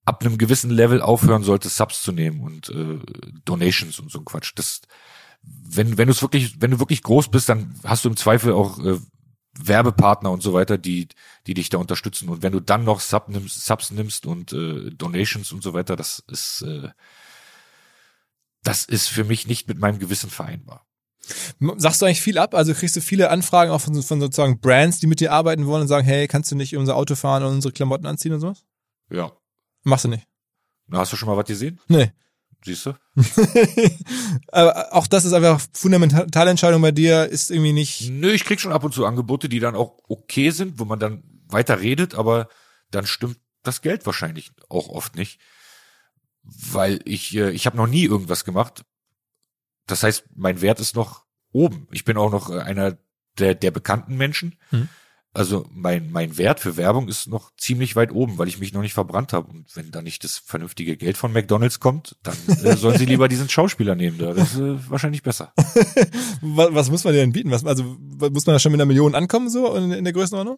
ab 0.05 0.23
einem 0.23 0.37
gewissen 0.37 0.71
Level 0.71 1.01
aufhören 1.01 1.43
sollte, 1.43 1.69
Subs 1.69 2.01
zu 2.01 2.11
nehmen 2.11 2.41
und 2.41 2.69
äh, 2.69 2.99
Donations 3.45 3.99
und 3.99 4.11
so 4.11 4.19
ein 4.19 4.25
Quatsch. 4.25 4.53
Das, 4.55 4.81
wenn, 5.41 5.97
wenn 5.97 6.07
du 6.07 6.13
es 6.13 6.21
wirklich, 6.21 6.61
wenn 6.61 6.71
du 6.71 6.79
wirklich 6.79 7.03
groß 7.03 7.29
bist, 7.29 7.49
dann 7.49 7.75
hast 7.83 8.05
du 8.05 8.09
im 8.09 8.17
Zweifel 8.17 8.53
auch 8.53 8.79
äh, 8.79 8.97
Werbepartner 9.59 10.31
und 10.31 10.41
so 10.41 10.53
weiter, 10.53 10.77
die, 10.77 11.09
die 11.45 11.53
dich 11.53 11.69
da 11.69 11.77
unterstützen. 11.77 12.29
Und 12.29 12.41
wenn 12.41 12.53
du 12.53 12.59
dann 12.59 12.83
noch 12.83 12.99
Sub 12.99 13.27
nimmst, 13.29 13.65
Subs 13.65 13.91
nimmst 13.91 14.25
und 14.25 14.53
äh, 14.53 14.91
Donations 14.91 15.51
und 15.51 15.61
so 15.61 15.73
weiter, 15.73 15.95
das 15.95 16.23
ist, 16.27 16.61
äh, 16.61 16.89
das 18.63 18.85
ist 18.85 19.07
für 19.07 19.23
mich 19.23 19.47
nicht 19.47 19.67
mit 19.67 19.79
meinem 19.79 19.99
Gewissen 19.99 20.29
vereinbar. 20.29 20.85
Sagst 21.77 22.01
du 22.01 22.05
eigentlich 22.05 22.21
viel 22.21 22.37
ab? 22.37 22.55
Also 22.55 22.73
kriegst 22.73 22.95
du 22.95 23.01
viele 23.01 23.29
Anfragen 23.29 23.71
auch 23.71 23.81
von, 23.81 24.01
von 24.01 24.19
sozusagen 24.19 24.59
Brands, 24.59 24.99
die 24.99 25.07
mit 25.07 25.19
dir 25.19 25.31
arbeiten 25.31 25.65
wollen 25.65 25.83
und 25.83 25.87
sagen, 25.87 26.05
hey, 26.05 26.27
kannst 26.27 26.51
du 26.51 26.55
nicht 26.55 26.75
unser 26.75 26.95
Auto 26.95 27.15
fahren 27.15 27.43
und 27.43 27.53
unsere 27.53 27.71
Klamotten 27.71 28.05
anziehen 28.05 28.33
und 28.33 28.39
sowas? 28.39 28.65
Ja. 29.09 29.31
Machst 29.83 30.05
du 30.05 30.09
nicht. 30.09 30.27
Na, 30.87 30.99
hast 30.99 31.13
du 31.13 31.17
schon 31.17 31.29
mal 31.29 31.37
was 31.37 31.45
gesehen? 31.45 31.79
Nee. 31.87 32.11
Siehst 32.63 32.85
du? 32.85 32.93
Aber 34.51 34.93
auch 34.93 35.07
das 35.07 35.25
ist 35.25 35.33
einfach 35.33 35.61
fundamentale 35.73 36.51
Entscheidung 36.51 36.81
bei 36.81 36.91
dir, 36.91 37.25
ist 37.25 37.49
irgendwie 37.49 37.73
nicht. 37.73 38.09
Nö, 38.09 38.31
ich 38.31 38.45
krieg 38.45 38.59
schon 38.59 38.71
ab 38.71 38.83
und 38.83 38.93
zu 38.93 39.05
Angebote, 39.05 39.49
die 39.49 39.59
dann 39.59 39.75
auch 39.75 39.97
okay 40.07 40.51
sind, 40.51 40.79
wo 40.79 40.85
man 40.85 40.99
dann 40.99 41.23
weiter 41.47 41.81
redet, 41.81 42.13
aber 42.13 42.49
dann 42.91 43.07
stimmt 43.07 43.37
das 43.63 43.81
Geld 43.81 44.05
wahrscheinlich 44.05 44.51
auch 44.69 44.89
oft 44.89 45.15
nicht. 45.15 45.39
Weil 46.43 46.99
ich, 47.05 47.35
äh, 47.35 47.51
ich 47.51 47.65
habe 47.65 47.77
noch 47.77 47.87
nie 47.87 48.03
irgendwas 48.05 48.45
gemacht. 48.45 48.83
Das 49.87 50.03
heißt, 50.03 50.25
mein 50.35 50.61
Wert 50.61 50.79
ist 50.79 50.95
noch 50.95 51.25
oben. 51.51 51.87
Ich 51.91 52.05
bin 52.05 52.17
auch 52.17 52.31
noch 52.31 52.49
äh, 52.49 52.59
einer 52.59 52.97
der, 53.37 53.55
der 53.55 53.71
bekannten 53.71 54.17
Menschen. 54.17 54.57
Hm. 54.69 54.89
Also 55.33 55.65
mein, 55.71 56.11
mein 56.11 56.37
Wert 56.37 56.59
für 56.59 56.75
Werbung 56.75 57.07
ist 57.07 57.27
noch 57.27 57.55
ziemlich 57.55 57.95
weit 57.95 58.11
oben, 58.11 58.37
weil 58.37 58.49
ich 58.49 58.59
mich 58.59 58.73
noch 58.73 58.81
nicht 58.81 58.93
verbrannt 58.93 59.31
habe. 59.31 59.49
Und 59.49 59.73
wenn 59.77 59.89
da 59.89 60.01
nicht 60.01 60.25
das 60.25 60.37
vernünftige 60.37 60.97
Geld 60.97 61.15
von 61.15 61.31
McDonalds 61.31 61.79
kommt, 61.79 62.17
dann 62.21 62.35
äh, 62.47 62.75
sollen 62.75 62.97
sie 62.97 63.05
lieber 63.05 63.29
diesen 63.29 63.47
Schauspieler 63.47 63.95
nehmen. 63.95 64.17
Da. 64.17 64.33
Das 64.33 64.53
ist 64.53 64.59
äh, 64.59 64.89
wahrscheinlich 64.89 65.23
besser. 65.23 65.53
Was, 66.41 66.73
was 66.73 66.89
muss 66.89 67.03
man 67.03 67.13
denn 67.13 67.31
bieten? 67.31 67.51
Was, 67.51 67.63
also 67.65 67.83
muss 67.83 68.45
man 68.45 68.55
da 68.55 68.59
schon 68.59 68.71
mit 68.71 68.81
einer 68.81 68.87
Million 68.87 69.15
ankommen, 69.15 69.49
so 69.49 69.73
in, 69.75 69.91
in 69.91 70.03
der 70.03 70.11
Größenordnung? 70.11 70.57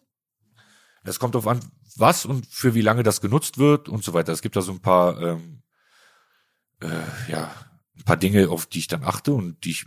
Das 1.04 1.18
kommt 1.18 1.34
darauf 1.34 1.46
an, 1.46 1.60
was 1.96 2.24
und 2.24 2.46
für 2.46 2.74
wie 2.74 2.80
lange 2.80 3.02
das 3.02 3.20
genutzt 3.20 3.58
wird 3.58 3.90
und 3.90 4.02
so 4.02 4.14
weiter. 4.14 4.32
Es 4.32 4.40
gibt 4.40 4.56
da 4.56 4.62
so 4.62 4.72
ein 4.72 4.80
paar, 4.80 5.20
ähm, 5.20 5.62
äh, 6.80 7.30
ja, 7.30 7.50
ein 7.96 8.04
paar 8.04 8.16
Dinge, 8.16 8.48
auf 8.50 8.66
die 8.66 8.80
ich 8.80 8.88
dann 8.88 9.04
achte 9.04 9.32
und 9.32 9.64
die 9.64 9.70
ich, 9.72 9.86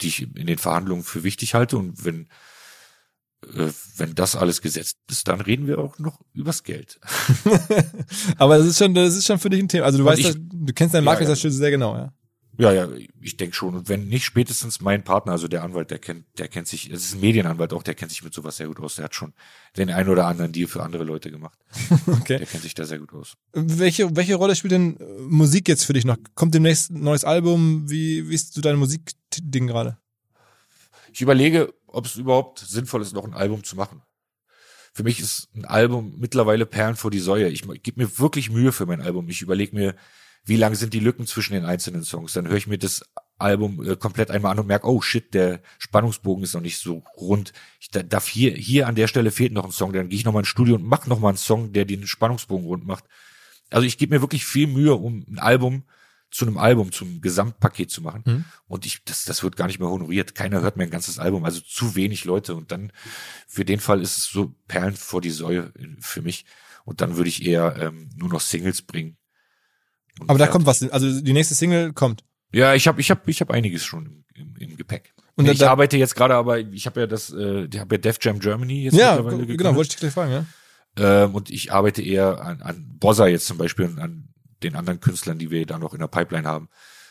die 0.00 0.08
ich 0.08 0.22
in 0.36 0.46
den 0.46 0.58
Verhandlungen 0.58 1.02
für 1.04 1.22
wichtig 1.24 1.54
halte. 1.54 1.76
Und 1.78 2.04
wenn, 2.04 2.28
äh, 3.54 3.70
wenn 3.96 4.14
das 4.14 4.36
alles 4.36 4.60
gesetzt 4.60 4.98
ist, 5.10 5.28
dann 5.28 5.40
reden 5.40 5.66
wir 5.66 5.78
auch 5.78 5.98
noch 5.98 6.20
übers 6.32 6.62
Geld. 6.64 7.00
Aber 8.36 8.58
das 8.58 8.66
ist 8.66 8.78
schon, 8.78 8.94
das 8.94 9.16
ist 9.16 9.26
schon 9.26 9.38
für 9.38 9.50
dich 9.50 9.60
ein 9.60 9.68
Thema. 9.68 9.86
Also 9.86 9.98
du 9.98 10.04
Und 10.04 10.10
weißt, 10.10 10.20
ich- 10.20 10.26
das- 10.26 10.36
du 10.38 10.72
kennst 10.72 10.94
deinen 10.94 11.04
Ja, 11.04 11.10
Markt 11.12 11.22
ja. 11.28 11.34
sehr 11.34 11.70
genau, 11.70 11.96
ja. 11.96 12.12
Ja, 12.58 12.72
ja, 12.72 12.88
ich 13.20 13.36
denke 13.36 13.54
schon. 13.54 13.76
Und 13.76 13.88
wenn 13.88 14.08
nicht 14.08 14.24
spätestens 14.24 14.80
mein 14.80 15.04
Partner, 15.04 15.30
also 15.30 15.46
der 15.46 15.62
Anwalt, 15.62 15.92
der 15.92 16.00
kennt, 16.00 16.26
der 16.38 16.48
kennt 16.48 16.66
sich, 16.66 16.90
es 16.90 17.04
ist 17.04 17.14
ein 17.14 17.20
Medienanwalt 17.20 17.72
auch, 17.72 17.84
der 17.84 17.94
kennt 17.94 18.10
sich 18.10 18.24
mit 18.24 18.34
sowas 18.34 18.56
sehr 18.56 18.66
gut 18.66 18.80
aus. 18.80 18.96
Der 18.96 19.04
hat 19.04 19.14
schon 19.14 19.32
den 19.76 19.90
ein 19.90 20.08
oder 20.08 20.26
anderen 20.26 20.50
Deal 20.50 20.66
für 20.66 20.82
andere 20.82 21.04
Leute 21.04 21.30
gemacht. 21.30 21.58
Okay. 22.08 22.38
Der 22.38 22.46
kennt 22.46 22.62
sich 22.62 22.74
da 22.74 22.84
sehr 22.84 22.98
gut 22.98 23.12
aus. 23.12 23.36
Welche, 23.52 24.16
welche 24.16 24.34
Rolle 24.34 24.56
spielt 24.56 24.72
denn 24.72 24.98
äh, 24.98 25.04
Musik 25.20 25.68
jetzt 25.68 25.84
für 25.84 25.92
dich 25.92 26.04
noch? 26.04 26.16
Kommt 26.34 26.54
demnächst 26.54 26.90
ein 26.90 27.00
neues 27.00 27.22
Album? 27.22 27.88
Wie, 27.88 28.28
wie 28.28 28.34
ist 28.34 28.54
so 28.54 28.60
dein 28.60 28.76
Musikding 28.76 29.66
gerade? 29.68 29.98
Ich 31.12 31.20
überlege, 31.20 31.72
ob 31.86 32.06
es 32.06 32.16
überhaupt 32.16 32.58
sinnvoll 32.58 33.02
ist, 33.02 33.12
noch 33.12 33.24
ein 33.24 33.34
Album 33.34 33.62
zu 33.62 33.76
machen. 33.76 34.02
Für 34.92 35.04
mich 35.04 35.20
ist 35.20 35.48
ein 35.54 35.64
Album 35.64 36.14
mittlerweile 36.18 36.66
Perlen 36.66 36.96
vor 36.96 37.10
die 37.10 37.20
Säue. 37.20 37.48
Ich, 37.48 37.68
ich 37.68 37.82
gebe 37.82 38.02
mir 38.02 38.18
wirklich 38.18 38.50
Mühe 38.50 38.72
für 38.72 38.86
mein 38.86 39.00
Album. 39.00 39.28
Ich 39.28 39.42
überlege 39.42 39.76
mir, 39.76 39.94
wie 40.48 40.56
lang 40.56 40.74
sind 40.74 40.94
die 40.94 41.00
Lücken 41.00 41.26
zwischen 41.26 41.52
den 41.52 41.64
einzelnen 41.64 42.04
Songs. 42.04 42.32
Dann 42.32 42.48
höre 42.48 42.56
ich 42.56 42.66
mir 42.66 42.78
das 42.78 43.04
Album 43.38 43.84
äh, 43.86 43.96
komplett 43.96 44.30
einmal 44.30 44.52
an 44.52 44.60
und 44.60 44.66
merke, 44.66 44.88
oh 44.88 45.00
shit, 45.00 45.32
der 45.34 45.60
Spannungsbogen 45.78 46.42
ist 46.42 46.54
noch 46.54 46.60
nicht 46.60 46.78
so 46.78 47.04
rund. 47.16 47.52
Ich 47.80 47.90
da- 47.90 48.02
darf 48.02 48.26
hier, 48.26 48.52
hier 48.52 48.86
an 48.88 48.94
der 48.94 49.06
Stelle 49.06 49.30
fehlt 49.30 49.52
noch 49.52 49.64
ein 49.64 49.70
Song. 49.70 49.92
Dann 49.92 50.08
gehe 50.08 50.18
ich 50.18 50.24
nochmal 50.24 50.42
ins 50.42 50.48
Studio 50.48 50.74
und 50.74 50.84
mache 50.84 51.08
nochmal 51.08 51.30
einen 51.30 51.38
Song, 51.38 51.72
der 51.72 51.84
den 51.84 52.06
Spannungsbogen 52.06 52.66
rund 52.66 52.86
macht. 52.86 53.04
Also 53.70 53.86
ich 53.86 53.98
gebe 53.98 54.14
mir 54.14 54.20
wirklich 54.20 54.44
viel 54.44 54.66
Mühe, 54.66 54.94
um 54.94 55.24
ein 55.28 55.38
Album 55.38 55.84
zu 56.30 56.46
einem 56.46 56.58
Album, 56.58 56.92
zum 56.92 57.20
Gesamtpaket 57.20 57.90
zu 57.90 58.02
machen. 58.02 58.22
Mhm. 58.26 58.44
Und 58.66 58.86
ich, 58.86 59.02
das, 59.04 59.24
das 59.24 59.42
wird 59.42 59.56
gar 59.56 59.66
nicht 59.66 59.78
mehr 59.78 59.88
honoriert. 59.88 60.34
Keiner 60.34 60.60
hört 60.60 60.76
mir 60.76 60.84
ein 60.84 60.90
ganzes 60.90 61.18
Album, 61.18 61.44
also 61.44 61.60
zu 61.60 61.94
wenig 61.94 62.24
Leute. 62.24 62.54
Und 62.54 62.70
dann, 62.70 62.92
für 63.46 63.64
den 63.64 63.80
Fall 63.80 64.02
ist 64.02 64.18
es 64.18 64.24
so 64.24 64.54
Perlen 64.66 64.96
vor 64.96 65.20
die 65.20 65.30
Säue 65.30 65.72
für 66.00 66.20
mich. 66.22 66.44
Und 66.84 67.00
dann 67.00 67.16
würde 67.16 67.28
ich 67.28 67.44
eher 67.46 67.76
ähm, 67.78 68.10
nur 68.16 68.28
noch 68.28 68.40
Singles 68.40 68.82
bringen. 68.82 69.16
Aber 70.26 70.38
da 70.38 70.46
ja, 70.46 70.50
kommt 70.50 70.66
was, 70.66 70.82
also 70.90 71.20
die 71.20 71.32
nächste 71.32 71.54
Single 71.54 71.92
kommt. 71.92 72.24
Ja, 72.52 72.74
ich 72.74 72.88
habe 72.88 73.00
ich 73.00 73.10
hab, 73.10 73.28
ich 73.28 73.40
hab 73.40 73.50
einiges 73.50 73.84
schon 73.84 74.24
im, 74.34 74.54
im, 74.58 74.76
Gepäck. 74.76 75.14
Und 75.36 75.48
ich 75.48 75.58
da- 75.58 75.70
arbeite 75.70 75.96
jetzt 75.96 76.16
gerade, 76.16 76.34
aber 76.34 76.58
ich 76.58 76.86
habe 76.86 77.00
ja 77.00 77.06
das, 77.06 77.30
äh, 77.30 77.68
ich 77.72 77.78
habe 77.78 77.94
ja 77.94 78.00
Def 78.00 78.18
Jam 78.20 78.38
Germany 78.40 78.84
jetzt 78.84 78.94
Ja, 78.94 79.10
mittlerweile 79.16 79.36
genau, 79.38 79.46
gegründet. 79.48 79.74
wollte 79.76 79.88
ich 79.88 79.94
dich 79.96 80.00
gleich 80.00 80.12
fragen, 80.12 80.32
ja. 80.32 80.44
Ähm, 81.24 81.34
und 81.34 81.50
ich 81.50 81.72
arbeite 81.72 82.02
eher 82.02 82.40
an, 82.40 82.60
an 82.62 82.84
Bossa 82.98 83.26
jetzt 83.28 83.46
zum 83.46 83.58
Beispiel 83.58 83.84
und 83.84 83.98
an 84.00 84.28
den 84.62 84.74
anderen 84.74 84.98
Künstlern, 85.00 85.38
die 85.38 85.50
wir 85.50 85.64
da 85.66 85.78
noch 85.78 85.92
in 85.94 86.00
der 86.00 86.08
Pipeline 86.08 86.48
haben. 86.48 86.68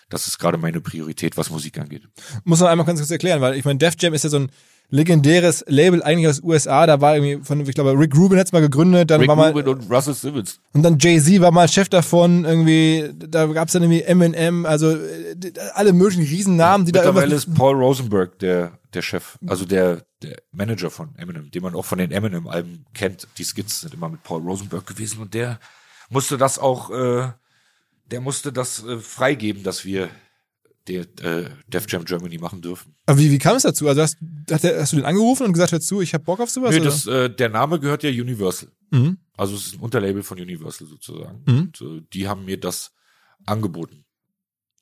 Das 0.09 0.27
ist 0.27 0.39
gerade 0.39 0.57
meine 0.57 0.81
Priorität, 0.81 1.37
was 1.37 1.49
Musik 1.49 1.77
angeht. 1.79 2.03
Muss 2.43 2.59
man 2.59 2.69
einmal 2.69 2.85
ganz 2.85 2.99
kurz 2.99 3.11
erklären, 3.11 3.39
weil 3.41 3.55
ich 3.55 3.63
meine, 3.65 3.77
Def 3.79 3.95
Jam 3.99 4.13
ist 4.13 4.23
ja 4.23 4.29
so 4.29 4.39
ein 4.39 4.51
legendäres 4.89 5.65
Label 5.67 6.01
eigentlich 6.01 6.27
aus 6.29 6.41
USA. 6.41 6.85
Da 6.87 7.01
war 7.01 7.15
irgendwie 7.17 7.43
von, 7.43 7.59
ich 7.61 7.75
glaube, 7.75 7.91
Rick 7.99 8.15
Rubin 8.15 8.39
hat's 8.39 8.51
mal 8.53 8.61
gegründet, 8.61 9.11
dann 9.11 9.19
Rick 9.19 9.27
war 9.27 9.35
mal 9.35 9.51
Rubin 9.51 9.67
und 9.67 9.91
Russell 9.91 10.13
Simmons. 10.13 10.59
und 10.73 10.83
dann 10.83 10.97
Jay-Z 10.99 11.41
war 11.41 11.51
mal 11.51 11.67
Chef 11.67 11.89
davon, 11.89 12.45
irgendwie, 12.45 13.09
da 13.17 13.45
gab's 13.47 13.73
dann 13.73 13.83
irgendwie 13.83 14.01
Eminem, 14.03 14.65
also 14.65 14.95
die- 15.35 15.53
alle 15.73 15.91
möglichen 15.93 16.23
Riesennamen, 16.23 16.85
die 16.85 16.91
da 16.93 16.99
Mittlerweile 17.01 17.27
irgendwas. 17.33 17.47
ist 17.49 17.55
Paul 17.55 17.75
Rosenberg 17.75 18.39
der, 18.39 18.79
der 18.93 19.01
Chef, 19.01 19.37
also 19.45 19.65
der, 19.65 20.05
der 20.23 20.37
Manager 20.51 20.89
von 20.89 21.13
Eminem, 21.17 21.51
den 21.51 21.63
man 21.63 21.75
auch 21.75 21.85
von 21.85 21.97
den 21.97 22.11
Eminem-Alben 22.11 22.85
kennt. 22.93 23.27
Die 23.37 23.43
Skits 23.43 23.81
sind 23.81 23.93
immer 23.93 24.07
mit 24.09 24.23
Paul 24.23 24.41
Rosenberg 24.41 24.87
gewesen 24.87 25.19
und 25.21 25.33
der 25.33 25.59
musste 26.09 26.37
das 26.37 26.57
auch, 26.59 26.89
äh, 26.91 27.27
der 28.09 28.21
musste 28.21 28.53
das 28.53 28.85
äh, 28.85 28.97
freigeben, 28.99 29.63
dass 29.63 29.83
wir 29.83 30.07
der 30.87 31.01
äh, 31.21 31.49
Def 31.67 31.85
Jam 31.89 32.05
Germany 32.05 32.37
machen 32.37 32.61
dürfen. 32.61 32.95
Aber 33.05 33.19
wie, 33.19 33.31
wie 33.31 33.37
kam 33.37 33.55
es 33.55 33.63
dazu? 33.63 33.87
Also 33.87 34.01
hast, 34.01 34.17
der, 34.21 34.81
hast 34.81 34.93
du 34.93 34.97
den 34.97 35.05
angerufen 35.05 35.45
und 35.45 35.53
gesagt, 35.53 35.71
hör 35.71 35.81
zu, 35.81 36.01
ich 36.01 36.13
hab 36.13 36.25
Bock 36.25 36.39
auf 36.39 36.49
sowas? 36.49 36.75
Oder? 36.75 36.85
das, 36.85 37.07
äh, 37.07 37.29
der 37.29 37.49
Name 37.49 37.79
gehört 37.79 38.03
ja 38.03 38.09
Universal. 38.09 38.69
mhm. 38.91 39.17
Also 39.35 39.55
es 39.55 39.67
ist 39.67 39.73
ein 39.75 39.81
Unterlabel 39.81 40.23
von 40.23 40.39
Universal 40.39 40.87
sozusagen. 40.87 41.43
Mhm. 41.45 41.59
Und 41.59 41.81
äh, 41.81 42.01
die 42.13 42.27
haben 42.27 42.45
mir 42.45 42.59
das 42.59 42.91
angeboten. 43.45 44.05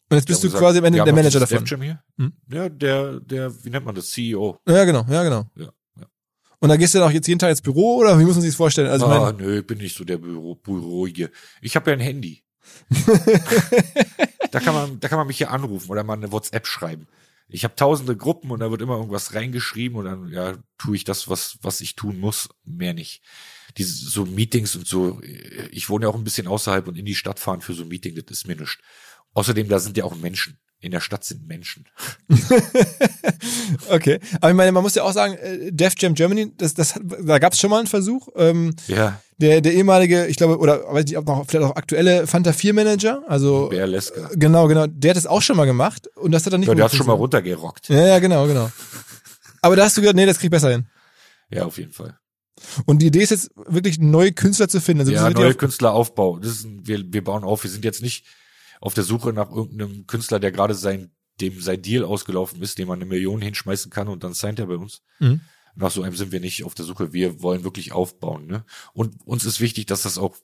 Und 0.09 0.17
jetzt 0.17 0.27
bist 0.27 0.43
du 0.43 0.49
haben 0.49 0.59
quasi 0.59 0.77
am 0.77 0.83
gesagt, 0.83 0.85
Ende 0.85 1.05
der 1.05 1.13
Manager 1.13 1.39
davon. 1.39 1.57
Def 1.59 1.71
Jam 1.71 1.81
hier. 1.81 2.03
Mhm. 2.17 2.33
Ja, 2.49 2.69
der, 2.69 3.19
der, 3.19 3.65
wie 3.65 3.69
nennt 3.69 3.85
man 3.85 3.95
das? 3.95 4.11
CEO. 4.11 4.59
Ja, 4.67 4.85
genau, 4.85 5.05
ja, 5.09 5.23
genau. 5.23 5.49
Ja, 5.55 5.69
ja. 5.99 6.07
Und 6.59 6.69
da 6.69 6.77
gehst 6.77 6.93
du 6.93 6.99
dann 6.99 7.09
auch 7.09 7.13
jetzt 7.13 7.27
jeden 7.27 7.39
Tag 7.39 7.49
ins 7.49 7.61
Büro 7.61 7.97
oder 7.97 8.17
wie 8.19 8.23
muss 8.23 8.35
man 8.35 8.41
sich 8.41 8.51
das 8.51 8.57
vorstellen? 8.57 8.87
Also, 8.87 9.07
ah, 9.07 9.33
nö, 9.33 9.61
bin 9.63 9.79
nicht 9.79 9.97
so 9.97 10.03
der 10.03 10.17
Büro, 10.17 10.55
Büroige. 10.55 11.31
Ich 11.61 11.75
habe 11.75 11.91
ja 11.91 11.97
ein 11.97 12.01
Handy. 12.01 12.43
da 14.51 14.59
kann 14.59 14.73
man, 14.73 14.99
da 14.99 15.07
kann 15.07 15.17
man 15.17 15.27
mich 15.27 15.37
hier 15.37 15.51
anrufen 15.51 15.89
oder 15.89 16.03
mal 16.03 16.13
eine 16.13 16.31
WhatsApp 16.31 16.67
schreiben. 16.67 17.07
Ich 17.47 17.63
habe 17.63 17.75
tausende 17.75 18.17
Gruppen 18.17 18.49
und 18.49 18.59
da 18.59 18.71
wird 18.71 18.81
immer 18.81 18.97
irgendwas 18.97 19.35
reingeschrieben 19.35 19.97
und 19.97 20.05
dann 20.05 20.29
ja 20.29 20.57
tue 20.77 20.95
ich 20.95 21.03
das, 21.03 21.29
was 21.29 21.59
was 21.61 21.81
ich 21.81 21.95
tun 21.95 22.19
muss, 22.19 22.49
mehr 22.63 22.93
nicht. 22.93 23.21
Diese 23.77 23.93
so 23.93 24.25
Meetings 24.25 24.75
und 24.75 24.87
so. 24.87 25.21
Ich 25.71 25.89
wohne 25.89 26.05
ja 26.05 26.09
auch 26.09 26.15
ein 26.15 26.23
bisschen 26.23 26.47
außerhalb 26.47 26.87
und 26.87 26.97
in 26.97 27.05
die 27.05 27.15
Stadt 27.15 27.39
fahren 27.39 27.61
für 27.61 27.73
so 27.73 27.83
ein 27.83 27.89
Meeting, 27.89 28.15
das 28.15 28.25
ist 28.29 28.47
mir 28.47 28.55
nichts. 28.55 28.79
Außerdem, 29.33 29.67
da 29.67 29.79
sind 29.79 29.97
ja 29.97 30.05
auch 30.05 30.15
Menschen. 30.15 30.57
In 30.81 30.91
der 30.91 30.99
Stadt 30.99 31.23
sind 31.23 31.47
Menschen. 31.47 31.85
okay. 33.89 34.19
Aber 34.41 34.49
ich 34.49 34.55
meine, 34.55 34.71
man 34.71 34.83
muss 34.83 34.95
ja 34.95 35.03
auch 35.03 35.13
sagen, 35.13 35.33
äh, 35.35 35.71
Def 35.71 35.93
Jam 35.97 36.13
Germany, 36.13 36.51
das, 36.57 36.73
das, 36.73 36.95
hat- 36.95 37.01
da 37.23 37.39
gab 37.39 37.53
es 37.53 37.59
schon 37.59 37.69
mal 37.69 37.79
einen 37.79 37.87
Versuch. 37.87 38.27
Ähm, 38.35 38.75
Ja, 38.87 39.19
der, 39.37 39.61
der 39.61 39.73
ehemalige, 39.73 40.27
ich 40.27 40.37
glaube, 40.37 40.57
oder 40.59 40.83
weiß 40.93 41.05
nicht, 41.05 41.17
ob 41.17 41.25
noch 41.25 41.45
vielleicht 41.47 41.65
auch 41.65 41.75
aktuelle 41.75 42.27
Fanta 42.27 42.53
4 42.53 42.73
Manager, 42.73 43.23
also 43.27 43.67
Bär 43.69 43.85
Leska. 43.87 44.29
genau, 44.35 44.67
genau, 44.67 44.87
der 44.87 45.09
hat 45.11 45.17
das 45.17 45.25
auch 45.27 45.41
schon 45.41 45.57
mal 45.57 45.65
gemacht 45.65 46.07
und 46.15 46.31
das 46.31 46.45
hat 46.45 46.53
dann 46.53 46.61
nicht 46.61 46.69
Ja, 46.69 46.75
der 46.75 46.85
hat 46.85 46.93
schon 46.95 47.07
mal 47.07 47.13
runtergerockt. 47.13 47.89
Ja, 47.89 48.05
ja, 48.07 48.19
genau, 48.19 48.47
genau. 48.47 48.71
Aber 49.61 49.75
da 49.75 49.83
hast 49.85 49.97
du 49.97 50.01
gedacht, 50.01 50.15
nee, 50.15 50.25
das 50.25 50.37
krieg 50.37 50.45
ich 50.45 50.51
besser 50.51 50.71
hin. 50.71 50.85
Ja, 51.49 51.65
auf 51.65 51.77
jeden 51.77 51.91
Fall. 51.91 52.17
Und 52.85 53.01
die 53.01 53.07
Idee 53.07 53.23
ist 53.23 53.31
jetzt 53.31 53.49
wirklich 53.67 53.99
neue 53.99 54.31
Künstler 54.31 54.69
zu 54.69 54.79
finden. 54.79 55.01
Also 55.01 55.11
ja, 55.11 55.29
neue 55.29 55.49
auf- 55.49 55.57
Künstleraufbau. 55.57 56.39
Das 56.39 56.51
ist 56.51 56.63
ein, 56.65 56.87
wir, 56.87 57.03
wir 57.11 57.23
bauen 57.23 57.43
auf. 57.43 57.63
Wir 57.63 57.71
sind 57.71 57.83
jetzt 57.83 58.01
nicht 58.01 58.25
auf 58.81 58.93
der 58.93 59.03
Suche 59.03 59.33
nach 59.33 59.51
irgendeinem 59.51 60.07
Künstler, 60.07 60.39
der 60.39 60.51
gerade 60.51 60.73
sein, 60.73 61.11
dem 61.41 61.61
sein 61.61 61.81
Deal 61.81 62.03
ausgelaufen 62.03 62.61
ist, 62.61 62.77
dem 62.77 62.87
man 62.87 62.99
eine 62.99 63.05
Million 63.05 63.41
hinschmeißen 63.41 63.91
kann 63.91 64.07
und 64.07 64.23
dann 64.23 64.33
signed 64.33 64.59
er 64.59 64.67
bei 64.67 64.77
uns. 64.77 65.01
Mhm. 65.19 65.41
Nach 65.75 65.91
so 65.91 66.03
einem 66.03 66.15
sind 66.15 66.31
wir 66.31 66.39
nicht 66.39 66.63
auf 66.63 66.73
der 66.73 66.85
Suche. 66.85 67.11
Wir 67.11 67.41
wollen 67.41 67.63
wirklich 67.63 67.91
aufbauen. 67.91 68.47
Ne? 68.47 68.65
Und 68.93 69.15
uns 69.25 69.43
ist 69.43 69.59
wichtig, 69.59 69.87
dass 69.87 70.03
das 70.03 70.17
auch 70.17 70.37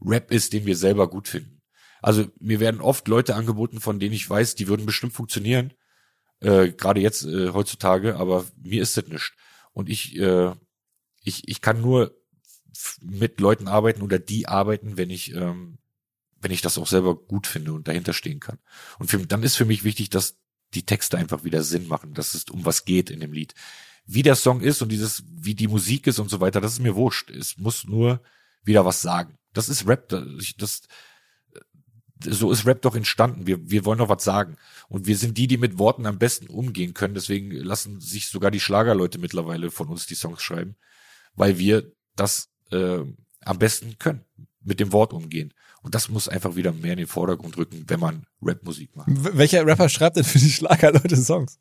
Rap 0.00 0.32
ist, 0.32 0.52
den 0.52 0.66
wir 0.66 0.76
selber 0.76 1.08
gut 1.08 1.28
finden. 1.28 1.62
Also 2.02 2.26
mir 2.38 2.60
werden 2.60 2.80
oft 2.80 3.08
Leute 3.08 3.34
angeboten, 3.34 3.80
von 3.80 3.98
denen 3.98 4.14
ich 4.14 4.28
weiß, 4.28 4.56
die 4.56 4.68
würden 4.68 4.84
bestimmt 4.84 5.14
funktionieren. 5.14 5.72
Äh, 6.40 6.72
gerade 6.72 7.00
jetzt 7.00 7.24
äh, 7.24 7.50
heutzutage, 7.50 8.16
aber 8.16 8.44
mir 8.62 8.82
ist 8.82 8.96
das 8.96 9.06
nicht. 9.06 9.32
Und 9.72 9.88
ich, 9.88 10.18
äh, 10.18 10.52
ich, 11.22 11.48
ich 11.48 11.60
kann 11.60 11.80
nur 11.80 12.14
mit 13.00 13.40
Leuten 13.40 13.68
arbeiten 13.68 14.02
oder 14.02 14.18
die 14.18 14.46
arbeiten, 14.46 14.96
wenn 14.96 15.08
ich, 15.08 15.34
ähm, 15.34 15.78
wenn 16.44 16.50
ich 16.50 16.60
das 16.60 16.76
auch 16.76 16.86
selber 16.86 17.16
gut 17.16 17.46
finde 17.46 17.72
und 17.72 17.88
dahinter 17.88 18.12
stehen 18.12 18.38
kann. 18.38 18.58
Und 18.98 19.10
für, 19.10 19.18
dann 19.26 19.42
ist 19.42 19.56
für 19.56 19.64
mich 19.64 19.82
wichtig, 19.82 20.10
dass 20.10 20.36
die 20.74 20.84
Texte 20.84 21.16
einfach 21.16 21.42
wieder 21.42 21.62
Sinn 21.62 21.88
machen, 21.88 22.12
dass 22.12 22.34
es 22.34 22.44
um 22.50 22.66
was 22.66 22.84
geht 22.84 23.08
in 23.08 23.20
dem 23.20 23.32
Lied. 23.32 23.54
Wie 24.04 24.22
der 24.22 24.36
Song 24.36 24.60
ist 24.60 24.82
und 24.82 24.90
dieses, 24.90 25.24
wie 25.26 25.54
die 25.54 25.68
Musik 25.68 26.06
ist 26.06 26.18
und 26.18 26.28
so 26.28 26.40
weiter, 26.40 26.60
das 26.60 26.72
ist 26.72 26.80
mir 26.80 26.96
wurscht. 26.96 27.30
Es 27.30 27.56
muss 27.56 27.86
nur 27.86 28.20
wieder 28.62 28.84
was 28.84 29.00
sagen. 29.00 29.38
Das 29.54 29.70
ist 29.70 29.88
Rap, 29.88 30.10
das, 30.10 30.54
das 30.58 30.82
so 32.20 32.52
ist 32.52 32.66
Rap 32.66 32.82
doch 32.82 32.94
entstanden. 32.94 33.46
Wir, 33.46 33.70
wir 33.70 33.86
wollen 33.86 33.98
doch 34.00 34.10
was 34.10 34.22
sagen. 34.22 34.56
Und 34.88 35.06
wir 35.06 35.16
sind 35.16 35.38
die, 35.38 35.46
die 35.46 35.56
mit 35.56 35.78
Worten 35.78 36.04
am 36.04 36.18
besten 36.18 36.48
umgehen 36.48 36.92
können. 36.92 37.14
Deswegen 37.14 37.52
lassen 37.52 38.02
sich 38.02 38.28
sogar 38.28 38.50
die 38.50 38.60
Schlagerleute 38.60 39.18
mittlerweile 39.18 39.70
von 39.70 39.88
uns 39.88 40.04
die 40.04 40.14
Songs 40.14 40.42
schreiben, 40.42 40.76
weil 41.34 41.56
wir 41.56 41.90
das 42.16 42.50
äh, 42.70 43.00
am 43.40 43.58
besten 43.58 43.98
können, 43.98 44.26
mit 44.60 44.78
dem 44.78 44.92
Wort 44.92 45.14
umgehen. 45.14 45.54
Und 45.84 45.94
das 45.94 46.08
muss 46.08 46.28
einfach 46.28 46.56
wieder 46.56 46.72
mehr 46.72 46.92
in 46.92 46.98
den 46.98 47.06
Vordergrund 47.06 47.58
rücken, 47.58 47.84
wenn 47.86 48.00
man 48.00 48.24
Rapmusik 48.40 48.96
macht. 48.96 49.06
Welcher 49.06 49.66
Rapper 49.66 49.90
schreibt 49.90 50.16
denn 50.16 50.24
für 50.24 50.38
die 50.38 50.50
Schlagerleute 50.50 51.14
Songs? 51.14 51.58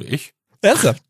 Ich? 0.00 0.34
Ernsthaft? 0.62 1.04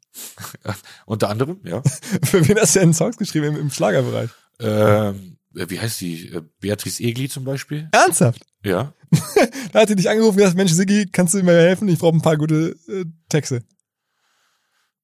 Unter 1.07 1.31
anderem, 1.31 1.61
ja. 1.65 1.83
Für 2.23 2.47
wen 2.47 2.59
hast 2.59 2.77
du 2.77 2.81
denn 2.81 2.93
Songs 2.93 3.17
geschrieben 3.17 3.47
im, 3.47 3.57
im 3.57 3.71
Schlagerbereich? 3.71 4.31
ähm, 4.61 5.39
wie 5.53 5.81
heißt 5.81 6.01
die? 6.03 6.29
Äh, 6.29 6.43
Beatrice 6.61 7.03
Egli 7.03 7.31
zum 7.31 7.45
Beispiel? 7.45 7.89
Ernsthaft? 7.93 8.43
Ja. 8.63 8.93
Da 9.73 9.81
hat 9.81 9.89
sie 9.89 9.97
dich 9.97 10.09
angerufen 10.09 10.33
und 10.33 10.39
gesagt, 10.39 10.57
Mensch, 10.57 10.73
Siggi, 10.73 11.07
kannst 11.11 11.33
du 11.33 11.43
mir 11.43 11.53
helfen? 11.53 11.89
Ich 11.89 11.99
brauche 11.99 12.17
ein 12.17 12.23
paar 12.23 12.37
gute 12.37 12.77
äh, 12.89 13.05
Texte. 13.29 13.65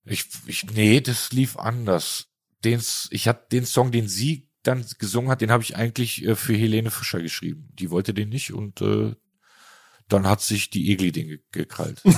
Ich, 0.04 0.26
ich, 0.46 0.64
nee, 0.72 1.00
das 1.00 1.32
lief 1.32 1.56
anders. 1.56 2.26
Den, 2.64 2.82
ich 3.10 3.28
hatte 3.28 3.46
den 3.52 3.64
Song, 3.64 3.90
den 3.90 4.08
sie 4.08 4.48
dann 4.62 4.84
gesungen 4.98 5.30
hat, 5.30 5.40
den 5.40 5.50
habe 5.50 5.62
ich 5.62 5.76
eigentlich 5.76 6.24
äh, 6.24 6.36
für 6.36 6.54
Helene 6.54 6.90
Fischer 6.90 7.20
geschrieben. 7.20 7.68
Die 7.74 7.90
wollte 7.90 8.14
den 8.14 8.28
nicht 8.28 8.52
und 8.52 8.80
äh, 8.80 9.14
dann 10.08 10.26
hat 10.26 10.40
sich 10.40 10.70
die 10.70 10.92
Egli 10.92 11.12
den 11.12 11.28
ge 11.28 11.40
gekrallt. 11.52 12.02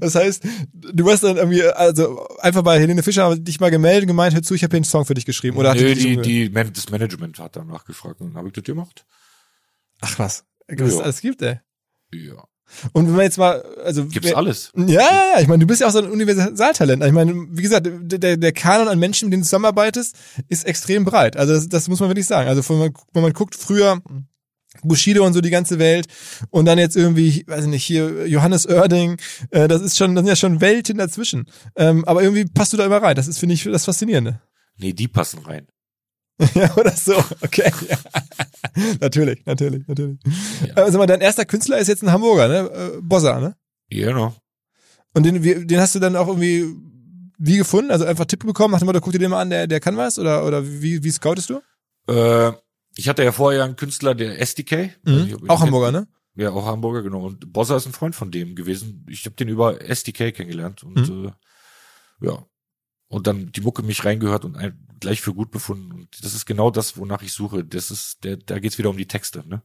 Das 0.00 0.14
heißt, 0.14 0.44
du 0.72 1.10
hast 1.10 1.22
dann 1.22 1.36
irgendwie, 1.36 1.62
also 1.62 2.26
einfach 2.38 2.62
bei 2.62 2.78
Helene 2.78 3.02
Fischer 3.02 3.36
dich 3.36 3.60
mal 3.60 3.70
gemeldet 3.70 4.02
und 4.02 4.08
gemeint, 4.08 4.34
hör 4.34 4.42
zu, 4.42 4.54
ich 4.54 4.62
habe 4.62 4.72
hier 4.72 4.78
einen 4.78 4.84
Song 4.84 5.06
für 5.06 5.14
dich 5.14 5.24
geschrieben. 5.24 5.56
Oder 5.56 5.70
hat 5.70 5.78
Nö, 5.78 5.94
die, 5.94 6.20
die, 6.20 6.50
Man 6.50 6.72
das 6.72 6.90
Management 6.90 7.38
hat 7.38 7.56
danach 7.56 7.84
gefragt 7.84 8.20
und 8.20 8.28
dann 8.28 8.36
habe 8.36 8.48
ich 8.48 8.54
das 8.54 8.64
gemacht. 8.64 9.06
Ach 10.00 10.18
was, 10.18 10.44
was 10.68 10.88
es 10.88 10.94
Ja. 10.94 11.00
alles 11.00 11.20
gibt, 11.20 11.42
ey. 11.42 11.60
Ja. 12.12 12.46
Und 12.92 13.06
wenn 13.06 13.14
man 13.14 13.22
jetzt 13.24 13.38
mal, 13.38 13.62
also 13.84 14.06
Gibt's 14.06 14.28
wer- 14.28 14.36
alles. 14.36 14.72
Ja, 14.76 14.84
ja, 14.86 15.00
ja. 15.34 15.40
Ich 15.40 15.48
meine, 15.48 15.60
du 15.60 15.66
bist 15.66 15.80
ja 15.80 15.86
auch 15.86 15.92
so 15.92 15.98
ein 15.98 16.10
Universaltalent. 16.10 17.02
Ich 17.04 17.12
meine, 17.12 17.34
wie 17.50 17.62
gesagt, 17.62 17.88
der, 17.88 18.36
der, 18.36 18.52
Kanon 18.52 18.88
an 18.88 18.98
Menschen, 18.98 19.26
mit 19.26 19.32
denen 19.34 19.42
du 19.42 19.46
zusammenarbeitest, 19.46 20.16
ist 20.48 20.66
extrem 20.66 21.04
breit. 21.04 21.36
Also 21.36 21.54
das, 21.54 21.68
das 21.68 21.88
muss 21.88 22.00
man 22.00 22.08
wirklich 22.10 22.26
sagen. 22.26 22.48
Also 22.48 22.68
wenn 22.68 22.78
man, 22.78 22.94
wenn 23.12 23.22
man 23.22 23.32
guckt, 23.32 23.54
früher 23.54 24.00
Bushido 24.82 25.24
und 25.24 25.32
so 25.32 25.40
die 25.40 25.50
ganze 25.50 25.78
Welt 25.78 26.06
und 26.50 26.66
dann 26.66 26.78
jetzt 26.78 26.96
irgendwie, 26.96 27.44
weiß 27.46 27.64
ich 27.64 27.70
nicht, 27.70 27.84
hier 27.84 28.26
Johannes 28.28 28.66
Oerding, 28.66 29.16
äh, 29.50 29.68
das 29.68 29.80
ist 29.82 29.96
schon, 29.96 30.14
das 30.14 30.22
sind 30.22 30.28
ja 30.28 30.36
schon 30.36 30.60
Welten 30.60 30.98
dazwischen. 30.98 31.46
Ähm, 31.76 32.04
aber 32.04 32.22
irgendwie 32.22 32.44
passt 32.44 32.72
du 32.72 32.76
da 32.76 32.84
immer 32.84 33.02
rein. 33.02 33.16
Das 33.16 33.28
ist, 33.28 33.38
finde 33.38 33.54
ich, 33.54 33.64
das 33.64 33.84
Faszinierende. 33.84 34.40
Nee, 34.76 34.92
die 34.92 35.08
passen 35.08 35.38
rein. 35.40 35.66
ja, 36.54 36.76
oder 36.76 36.90
so. 36.92 37.16
Okay. 37.42 37.70
Ja. 37.88 37.96
natürlich, 39.00 39.44
natürlich, 39.46 39.86
natürlich. 39.88 40.18
Ja. 40.66 40.76
Aber 40.76 40.90
sag 40.92 40.98
mal, 40.98 41.06
dein 41.06 41.20
erster 41.20 41.44
Künstler 41.44 41.78
ist 41.78 41.88
jetzt 41.88 42.02
ein 42.02 42.12
Hamburger, 42.12 42.48
ne? 42.48 42.70
Äh, 42.70 43.00
Bossa, 43.00 43.40
ne? 43.40 43.56
Genau. 43.90 44.34
Und 45.14 45.24
den, 45.24 45.66
den 45.66 45.80
hast 45.80 45.94
du 45.94 45.98
dann 45.98 46.16
auch 46.16 46.28
irgendwie 46.28 46.66
wie 47.38 47.56
gefunden? 47.58 47.90
Also 47.90 48.04
einfach 48.04 48.26
Tipp 48.26 48.44
bekommen, 48.44 48.72
nach 48.72 48.80
dem 48.80 48.86
Motto, 48.86 49.00
guck 49.00 49.12
dir 49.12 49.18
den 49.18 49.30
mal 49.30 49.40
an, 49.40 49.50
der, 49.50 49.66
der 49.66 49.80
kann 49.80 49.96
was? 49.96 50.18
Oder, 50.18 50.44
oder 50.46 50.66
wie, 50.66 51.02
wie 51.02 51.10
scoutest 51.10 51.50
du? 51.50 51.60
Äh, 52.12 52.52
ich 52.96 53.08
hatte 53.08 53.22
ja 53.24 53.32
vorher 53.32 53.64
einen 53.64 53.76
Künstler, 53.76 54.14
der 54.14 54.40
SDK. 54.40 54.72
Ihr 55.06 55.38
Mhm. 55.40 55.48
Auch 55.48 55.60
Hamburger, 55.60 55.92
ne? 55.92 56.06
Ja, 56.34 56.50
auch 56.50 56.66
Hamburger, 56.66 57.02
genau. 57.02 57.24
Und 57.26 57.50
Bossa 57.52 57.76
ist 57.76 57.86
ein 57.86 57.92
Freund 57.92 58.14
von 58.14 58.30
dem 58.30 58.54
gewesen. 58.56 59.06
Ich 59.08 59.24
habe 59.24 59.36
den 59.36 59.48
über 59.48 59.80
SDK 59.80 60.32
kennengelernt 60.32 60.82
und 60.82 60.96
Mhm. 61.08 61.32
äh, 62.20 62.26
ja. 62.26 62.44
Und 63.08 63.26
dann 63.26 63.52
die 63.52 63.60
Mucke 63.60 63.82
mich 63.82 64.04
reingehört 64.04 64.44
und 64.44 64.58
gleich 64.98 65.20
für 65.20 65.32
gut 65.32 65.50
befunden. 65.50 65.92
Und 65.92 66.24
das 66.24 66.34
ist 66.34 66.44
genau 66.46 66.70
das, 66.70 66.96
wonach 66.96 67.22
ich 67.22 67.32
suche. 67.32 67.64
Das 67.64 67.90
ist, 67.90 68.24
der, 68.24 68.36
da 68.36 68.58
geht's 68.58 68.78
wieder 68.78 68.90
um 68.90 68.96
die 68.96 69.06
Texte. 69.06 69.46
Ne? 69.46 69.62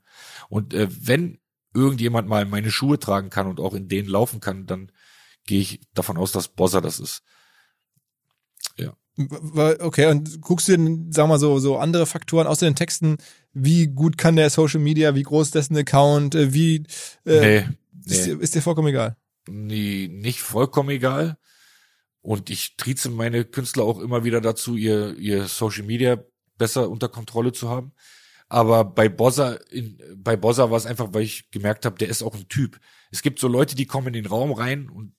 Und 0.50 0.74
äh, 0.74 0.88
wenn 0.90 1.40
irgendjemand 1.74 2.28
mal 2.28 2.46
meine 2.46 2.72
Schuhe 2.72 3.00
tragen 3.00 3.30
kann 3.30 3.48
und 3.48 3.60
auch 3.60 3.74
in 3.74 3.88
denen 3.88 4.10
laufen 4.10 4.40
kann, 4.42 4.66
dann 4.66 4.92
gehe 5.46 5.62
ich 5.62 5.82
davon 5.94 6.18
aus, 6.18 6.32
dass 6.32 6.50
Bossa 6.50 6.82
das 6.82 7.00
ist. 7.00 7.24
Ja. 8.78 8.96
Okay, 9.18 10.06
und 10.08 10.42
guckst 10.42 10.68
du 10.68 10.74
denn, 10.74 11.12
sag 11.12 11.28
mal 11.28 11.40
so, 11.40 11.60
so 11.60 11.78
andere 11.78 12.06
Faktoren 12.06 12.48
außer 12.48 12.66
den 12.66 12.76
Texten, 12.76 13.18
wie 13.54 13.88
gut 13.88 14.18
kann 14.18 14.36
der 14.36 14.50
Social 14.50 14.80
Media, 14.80 15.16
wie 15.16 15.24
groß 15.24 15.48
ist 15.48 15.56
dessen 15.56 15.78
Account, 15.78 16.36
äh, 16.36 16.54
wie 16.54 16.86
äh, 17.26 17.64
nee, 17.66 17.70
nee. 18.06 18.16
Ist, 18.16 18.28
ist 18.28 18.56
dir 18.56 18.62
vollkommen 18.62 18.88
egal? 18.88 19.18
Nee, 19.48 20.08
nicht 20.12 20.42
vollkommen 20.42 20.90
egal. 20.90 21.38
Und 22.22 22.50
ich 22.50 22.78
trieze 22.78 23.10
meine 23.10 23.46
Künstler 23.46 23.84
auch 23.84 24.00
immer 24.00 24.24
wieder 24.24 24.42
dazu, 24.42 24.76
ihr, 24.76 25.18
ihr 25.18 25.48
Social 25.48 25.84
Media 25.84 26.24
besser 26.58 26.90
unter 26.90 27.10
Kontrolle 27.10 27.52
zu 27.52 27.70
haben. 27.70 27.94
Aber 28.48 28.84
bei 28.84 29.10
Bossa, 29.10 29.54
in, 29.70 29.98
bei 30.18 30.36
Bossa 30.36 30.70
war 30.70 30.78
es 30.78 30.86
einfach, 30.86 31.14
weil 31.14 31.24
ich 31.24 31.50
gemerkt 31.52 31.86
habe, 31.86 31.98
der 31.98 32.10
ist 32.10 32.22
auch 32.22 32.36
ein 32.36 32.48
Typ. 32.50 32.80
Es 33.10 33.22
gibt 33.22 33.40
so 33.40 33.48
Leute, 33.48 33.76
die 33.76 33.86
kommen 33.86 34.08
in 34.08 34.14
den 34.14 34.26
Raum 34.26 34.52
rein 34.52 34.90
und 34.90 35.14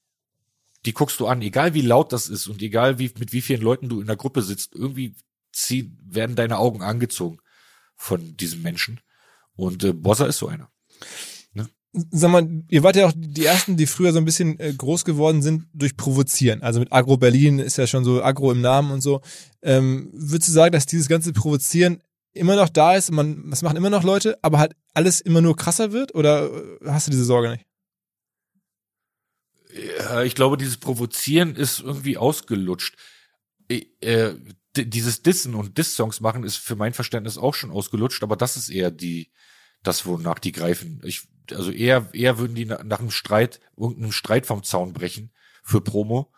die 0.85 0.93
guckst 0.93 1.19
du 1.19 1.27
an, 1.27 1.43
egal 1.43 1.75
wie 1.75 1.81
laut 1.81 2.13
das 2.13 2.29
ist 2.29 2.47
und 2.47 2.61
egal 2.61 2.99
wie, 2.99 3.11
mit 3.19 3.33
wie 3.33 3.41
vielen 3.41 3.63
Leuten 3.63 3.89
du 3.89 4.01
in 4.01 4.07
der 4.07 4.17
Gruppe 4.17 4.43
sitzt, 4.43 4.75
irgendwie 4.75 5.15
ziehen, 5.53 5.99
werden 6.05 6.37
deine 6.37 6.59
Augen 6.59 6.83
angezogen 6.83 7.39
von 7.97 8.37
diesem 8.37 8.63
Menschen. 8.63 9.01
Und 9.55 9.85
äh, 9.85 9.93
Bossa 9.93 10.27
ist 10.27 10.39
so 10.39 10.49
einer. 10.49 10.71
Sag 12.11 12.31
mal, 12.31 12.65
ihr 12.69 12.83
wart 12.83 12.97
ja 12.97 13.07
auch 13.07 13.13
die 13.15 13.45
ersten, 13.45 13.77
die 13.77 13.87
früher 13.87 14.13
so 14.13 14.19
ein 14.19 14.25
bisschen 14.25 14.59
äh, 14.59 14.73
groß 14.73 15.05
geworden 15.05 15.43
sind 15.43 15.67
durch 15.75 15.97
Provozieren. 15.97 16.63
Also 16.63 16.81
mit 16.81 16.91
Agro 16.91 17.19
Berlin 17.19 17.59
ist 17.59 17.77
ja 17.77 17.87
schon 17.87 18.05
so 18.05 18.23
Agro 18.23 18.51
im 18.51 18.63
Namen 18.63 18.91
und 18.93 19.03
so. 19.03 19.21
Ähm, 19.61 20.09
würdest 20.15 20.49
du 20.49 20.53
sagen, 20.53 20.73
dass 20.73 20.87
dieses 20.87 21.09
ganze 21.09 21.35
Provozieren 21.35 22.03
immer 22.33 22.57
noch 22.57 22.71
da 22.71 22.97
ist, 22.97 23.11
man, 23.11 23.51
das 23.51 23.61
machen 23.61 23.77
immer 23.77 23.91
noch 23.91 24.05
Leute, 24.05 24.39
aber 24.41 24.59
halt 24.59 24.75
alles 24.95 25.21
immer 25.21 25.43
nur 25.43 25.55
krasser 25.55 25.93
wird? 25.93 26.15
Oder 26.15 26.51
äh, 26.51 26.79
hast 26.87 27.09
du 27.09 27.11
diese 27.11 27.25
Sorge 27.25 27.51
nicht? 27.51 27.67
Ja, 29.99 30.23
ich 30.23 30.35
glaube, 30.35 30.57
dieses 30.57 30.77
Provozieren 30.79 31.57
ist 31.57 31.81
irgendwie 31.81 32.17
ausgelutscht. 32.17 32.97
Äh, 33.69 34.35
dieses 34.77 35.23
Dissen 35.23 35.55
und 35.55 35.77
Diss-Songs 35.77 36.21
machen 36.21 36.45
ist 36.45 36.57
für 36.57 36.77
mein 36.77 36.95
Verständnis 36.95 37.37
auch 37.37 37.55
schon 37.55 37.71
ausgelutscht, 37.71 38.23
aber 38.23 38.37
das 38.37 38.57
ist 38.57 38.71
eher 38.71 38.91
die, 38.91 39.31
das, 39.83 40.07
wonach 40.07 40.39
die 40.39 40.53
greifen. 40.53 41.01
Ich, 41.05 41.29
also 41.51 41.71
eher, 41.71 42.09
eher 42.13 42.39
würden 42.39 42.55
die 42.55 42.67
nach, 42.67 42.83
nach 42.85 43.01
einem 43.01 43.11
Streit, 43.11 43.61
irgendeinem 43.77 44.13
Streit 44.13 44.47
vom 44.47 44.63
Zaun 44.63 44.93
brechen 44.93 45.33
für 45.63 45.81
Promo. 45.81 46.33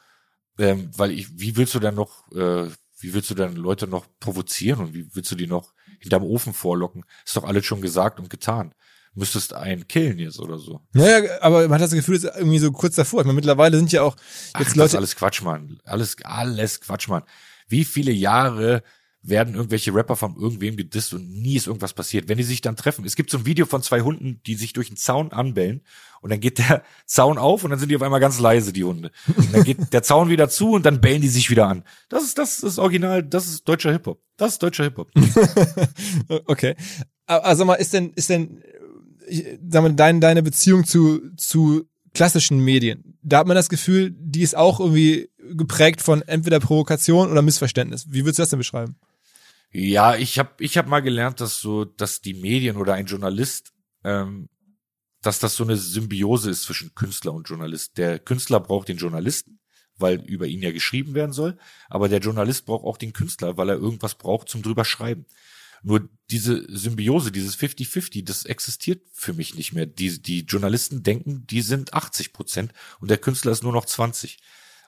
Ähm, 0.59 0.91
weil 0.97 1.11
ich, 1.11 1.39
wie 1.39 1.57
willst 1.57 1.75
du 1.75 1.81
dann 1.81 1.97
noch, 1.97 2.31
äh, 2.33 2.69
wie 3.01 3.13
willst 3.13 3.31
du 3.31 3.35
dann 3.35 3.57
Leute 3.57 3.87
noch 3.87 4.07
provozieren 4.21 4.81
und 4.81 4.95
wie 4.95 5.15
willst 5.15 5.31
du 5.31 5.35
die 5.35 5.49
noch 5.49 5.75
hinterm 5.99 6.23
Ofen 6.23 6.55
vorlocken? 6.55 7.05
Ist 7.25 7.37
doch 7.37 7.45
alles 7.45 7.67
schon 7.67 7.83
gesagt 7.83 8.21
und 8.21 8.31
getan 8.31 8.75
müsstest 9.15 9.55
einen 9.55 9.87
killen 9.87 10.19
jetzt 10.19 10.41
oder 10.41 10.59
so. 10.59 10.81
Naja, 10.93 11.41
aber 11.41 11.69
man 11.69 11.75
hat 11.75 11.83
das 11.83 11.93
Gefühl, 11.93 12.17
es 12.17 12.25
ist 12.25 12.37
irgendwie 12.37 12.59
so 12.59 12.73
kurz 12.73 12.97
davor. 12.97 13.21
Ich 13.21 13.27
meine, 13.27 13.37
mittlerweile 13.37 13.77
sind 13.77 13.93
ja 13.93 14.03
auch 14.03 14.17
jetzt 14.17 14.53
Ach, 14.55 14.61
Leute. 14.61 14.79
Das 14.79 14.93
ist 14.93 14.97
alles 14.97 15.17
Quatsch, 15.17 15.43
Mann. 15.43 15.79
Alles, 15.85 16.17
alles 16.25 16.81
Quatsch, 16.81 17.09
Mann. 17.09 17.23
Wie 17.69 17.85
viele 17.85 18.13
Jahre 18.13 18.83
werden 19.27 19.55
irgendwelche 19.55 19.95
Rapper 19.95 20.17
von 20.17 20.37
irgendwem 20.37 20.77
gedisst 20.77 21.15
und 21.15 21.31
nie 21.31 21.57
ist 21.57 21.67
irgendwas 21.67 21.95
passiert. 21.95 22.29
Wenn 22.29 22.37
die 22.37 22.45
sich 22.45 22.61
dann 22.61 22.77
treffen, 22.77 23.05
es 23.05 23.17
gibt 23.17 23.31
so 23.31 23.39
ein 23.39 23.47
Video 23.47 23.65
von 23.65 23.83
zwei 23.83 24.03
Hunden, 24.03 24.41
die 24.47 24.55
sich 24.55 24.75
durch 24.75 24.89
einen 24.89 24.99
Zaun 24.99 25.33
anbellen 25.33 25.83
und 26.21 26.31
dann 26.31 26.41
geht 26.41 26.59
der 26.59 26.83
Zaun 27.07 27.39
auf 27.39 27.65
und 27.65 27.71
dann 27.71 27.79
sind 27.79 27.89
die 27.89 27.97
auf 27.97 28.03
einmal 28.03 28.21
ganz 28.21 28.39
leise, 28.39 28.73
die 28.73 28.85
Hunde. 28.85 29.11
Und 29.35 29.55
dann 29.55 29.65
geht 29.65 29.93
der 29.93 30.03
Zaun 30.03 30.29
wieder 30.29 30.49
zu 30.49 30.73
und 30.73 30.85
dann 30.85 31.01
bellen 31.01 31.23
die 31.23 31.29
sich 31.29 31.51
wieder 31.51 31.67
an. 31.69 31.85
Das 32.09 32.23
ist, 32.23 32.39
das 32.39 32.61
ist 32.61 32.79
original, 32.79 33.23
das 33.23 33.47
ist 33.47 33.69
deutscher 33.69 33.93
Hip-Hop. 33.93 34.21
Das 34.37 34.53
ist 34.53 34.63
deutscher 34.63 34.85
Hip-Hop. 34.85 35.11
okay. 36.47 36.77
Also 37.27 37.65
mal, 37.65 37.75
ist 37.75 37.95
denn, 37.95 38.13
ist 38.15 38.29
denn 38.29 38.63
sag 39.69 39.83
mal, 39.83 39.95
dein, 39.95 40.21
deine 40.21 40.43
Beziehung 40.43 40.85
zu, 40.85 41.21
zu 41.37 41.89
klassischen 42.13 42.61
Medien, 42.61 43.19
da 43.23 43.39
hat 43.39 43.47
man 43.47 43.57
das 43.57 43.69
Gefühl, 43.69 44.15
die 44.17 44.43
ist 44.43 44.57
auch 44.57 44.81
irgendwie 44.81 45.31
geprägt 45.53 46.01
von 46.01 46.23
entweder 46.23 46.61
Provokation 46.61 47.31
oder 47.31 47.43
Missverständnis. 47.43 48.07
Wie 48.09 48.25
würdest 48.25 48.39
du 48.39 48.43
das 48.43 48.51
denn 48.51 48.59
beschreiben? 48.59 48.97
Ja, 49.77 50.15
ich 50.15 50.39
habe 50.39 50.51
ich 50.63 50.79
hab 50.79 50.87
mal 50.87 51.01
gelernt, 51.01 51.41
dass 51.41 51.59
so, 51.59 51.85
dass 51.85 52.21
die 52.21 52.35
Medien 52.35 52.77
oder 52.77 52.95
ein 52.95 53.07
Journalist, 53.07 53.73
ähm, 54.05 54.49
dass 55.21 55.41
das 55.41 55.57
so 55.57 55.65
eine 55.65 55.77
Symbiose 55.77 56.49
ist 56.51 56.63
zwischen 56.63 56.95
Künstler 56.95 57.33
und 57.33 57.49
Journalist. 57.49 57.99
Der 57.99 58.21
Künstler 58.21 58.61
braucht 58.61 58.87
den 58.89 58.99
Journalisten, 58.99 59.59
weil 59.97 60.21
über 60.27 60.47
ihn 60.47 60.63
ja 60.63 60.71
geschrieben 60.71 61.15
werden 61.15 61.33
soll, 61.33 61.59
aber 61.89 62.09
der 62.09 62.21
Journalist 62.21 62.67
braucht 62.67 62.85
auch 62.85 62.99
den 62.99 63.13
Künstler, 63.13 63.57
weil 63.57 63.69
er 63.69 63.75
irgendwas 63.75 64.15
braucht 64.15 64.49
zum 64.49 64.63
drüber 64.63 64.85
schreiben. 64.85 65.27
Nur 65.83 66.09
diese 66.31 66.65
Symbiose, 66.69 67.33
dieses 67.33 67.59
50-50, 67.59 68.25
das 68.25 68.45
existiert 68.45 69.03
für 69.13 69.33
mich 69.33 69.57
nicht 69.57 69.73
mehr. 69.73 69.87
Die, 69.87 70.23
die 70.23 70.43
Journalisten 70.43 71.03
denken, 71.03 71.49
die 71.49 71.63
sind 71.63 71.95
80 71.95 72.33
Prozent 72.33 72.73
und 73.01 73.11
der 73.11 73.19
Künstler 73.19 73.51
ist 73.51 73.65
nur 73.65 73.73
noch 73.73 73.87
20. 73.87 74.39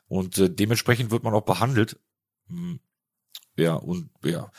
Und 0.06 0.38
äh, 0.38 0.48
dementsprechend 0.48 1.10
wird 1.10 1.24
man 1.24 1.34
auch 1.34 1.44
behandelt. 1.44 1.98
Ja, 3.56 3.74
und 3.74 4.10
ja. 4.24 4.50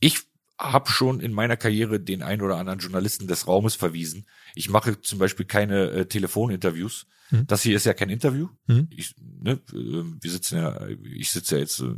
Ich 0.00 0.20
habe 0.58 0.90
schon 0.90 1.20
in 1.20 1.32
meiner 1.32 1.56
Karriere 1.56 2.00
den 2.00 2.22
ein 2.22 2.42
oder 2.42 2.56
anderen 2.56 2.80
Journalisten 2.80 3.26
des 3.26 3.46
Raumes 3.46 3.74
verwiesen. 3.74 4.26
Ich 4.54 4.68
mache 4.68 5.00
zum 5.00 5.18
Beispiel 5.18 5.46
keine 5.46 5.90
äh, 5.90 6.06
Telefoninterviews, 6.06 7.06
hm. 7.30 7.46
Das 7.46 7.62
hier 7.62 7.76
ist 7.76 7.86
ja 7.86 7.94
kein 7.94 8.10
Interview. 8.10 8.48
Hm. 8.66 8.88
Ich, 8.90 9.14
ne, 9.18 9.52
äh, 9.72 10.04
wir 10.20 10.30
sitzen 10.30 10.58
ja, 10.58 10.88
ich 11.14 11.30
sitze 11.30 11.54
ja 11.54 11.60
jetzt 11.60 11.80
äh, 11.80 11.94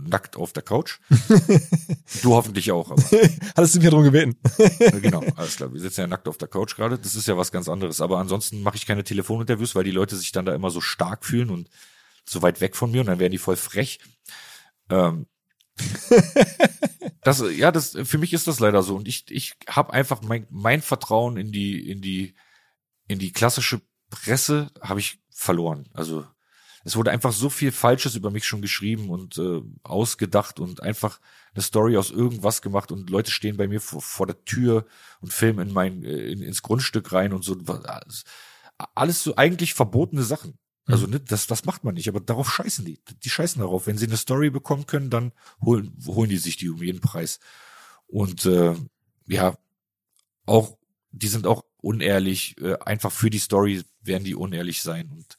nackt 0.00 0.36
auf 0.36 0.52
der 0.52 0.62
Couch. 0.62 1.00
du 2.22 2.34
hoffentlich 2.34 2.70
auch. 2.70 2.90
Aber. 2.90 3.02
Hattest 3.56 3.74
du 3.74 3.80
mich 3.80 3.90
darum 3.90 4.04
gebeten? 4.04 4.36
genau, 5.02 5.24
alles 5.36 5.56
klar. 5.56 5.72
Wir 5.72 5.80
sitzen 5.80 6.02
ja 6.02 6.06
nackt 6.06 6.28
auf 6.28 6.38
der 6.38 6.48
Couch 6.48 6.76
gerade. 6.76 6.98
Das 6.98 7.16
ist 7.16 7.26
ja 7.26 7.36
was 7.36 7.52
ganz 7.52 7.68
anderes. 7.68 8.00
Aber 8.00 8.18
ansonsten 8.18 8.62
mache 8.62 8.76
ich 8.76 8.86
keine 8.86 9.04
Telefoninterviews, 9.04 9.74
weil 9.74 9.84
die 9.84 9.90
Leute 9.90 10.16
sich 10.16 10.30
dann 10.32 10.46
da 10.46 10.54
immer 10.54 10.70
so 10.70 10.80
stark 10.80 11.24
fühlen 11.24 11.50
und 11.50 11.68
so 12.24 12.42
weit 12.42 12.60
weg 12.60 12.76
von 12.76 12.92
mir 12.92 13.00
und 13.00 13.08
dann 13.08 13.18
werden 13.18 13.32
die 13.32 13.38
voll 13.38 13.56
frech. 13.56 13.98
Ähm, 14.90 15.26
das, 17.22 17.42
ja, 17.56 17.70
das, 17.70 17.96
für 18.04 18.18
mich 18.18 18.32
ist 18.32 18.46
das 18.46 18.60
leider 18.60 18.82
so. 18.82 18.96
Und 18.96 19.08
ich, 19.08 19.30
ich 19.30 19.54
habe 19.68 19.92
einfach 19.92 20.22
mein, 20.22 20.46
mein 20.50 20.82
Vertrauen 20.82 21.36
in 21.36 21.52
die, 21.52 21.88
in 21.88 22.00
die, 22.00 22.34
in 23.08 23.18
die 23.18 23.32
klassische 23.32 23.80
Presse 24.10 24.70
habe 24.80 25.00
ich 25.00 25.20
verloren. 25.30 25.88
Also 25.94 26.26
es 26.84 26.96
wurde 26.96 27.10
einfach 27.10 27.32
so 27.32 27.50
viel 27.50 27.72
Falsches 27.72 28.14
über 28.14 28.30
mich 28.30 28.46
schon 28.46 28.62
geschrieben 28.62 29.10
und 29.10 29.38
äh, 29.38 29.60
ausgedacht 29.82 30.60
und 30.60 30.82
einfach 30.82 31.20
eine 31.54 31.62
Story 31.62 31.96
aus 31.96 32.10
irgendwas 32.10 32.62
gemacht 32.62 32.90
und 32.90 33.10
Leute 33.10 33.30
stehen 33.30 33.56
bei 33.56 33.68
mir 33.68 33.80
vor, 33.80 34.00
vor 34.00 34.26
der 34.26 34.44
Tür 34.44 34.86
und 35.20 35.32
filmen 35.32 35.68
in 35.68 35.74
mein 35.74 36.04
äh, 36.04 36.30
in, 36.32 36.40
ins 36.42 36.62
Grundstück 36.62 37.12
rein 37.12 37.32
und 37.32 37.44
so 37.44 37.56
alles, 37.66 38.24
alles 38.94 39.22
so 39.22 39.36
eigentlich 39.36 39.74
verbotene 39.74 40.22
Sachen. 40.22 40.58
Also 40.92 41.06
mhm. 41.06 41.14
ne, 41.14 41.20
das 41.20 41.46
das 41.46 41.64
macht 41.64 41.84
man 41.84 41.94
nicht, 41.94 42.08
aber 42.08 42.20
darauf 42.20 42.50
scheißen 42.50 42.84
die. 42.84 43.00
Die 43.22 43.30
scheißen 43.30 43.60
darauf. 43.60 43.86
Wenn 43.86 43.98
sie 43.98 44.06
eine 44.06 44.16
Story 44.16 44.50
bekommen 44.50 44.86
können, 44.86 45.10
dann 45.10 45.32
holen 45.64 45.96
holen 46.06 46.30
die 46.30 46.38
sich 46.38 46.56
die 46.56 46.68
um 46.68 46.82
jeden 46.82 47.00
Preis. 47.00 47.40
Und 48.06 48.46
äh, 48.46 48.74
ja, 49.26 49.56
auch 50.46 50.76
die 51.12 51.28
sind 51.28 51.46
auch 51.46 51.64
unehrlich, 51.78 52.56
äh, 52.60 52.76
einfach 52.78 53.12
für 53.12 53.30
die 53.30 53.38
Story 53.38 53.82
werden 54.02 54.24
die 54.24 54.34
unehrlich 54.34 54.82
sein 54.82 55.10
und 55.10 55.36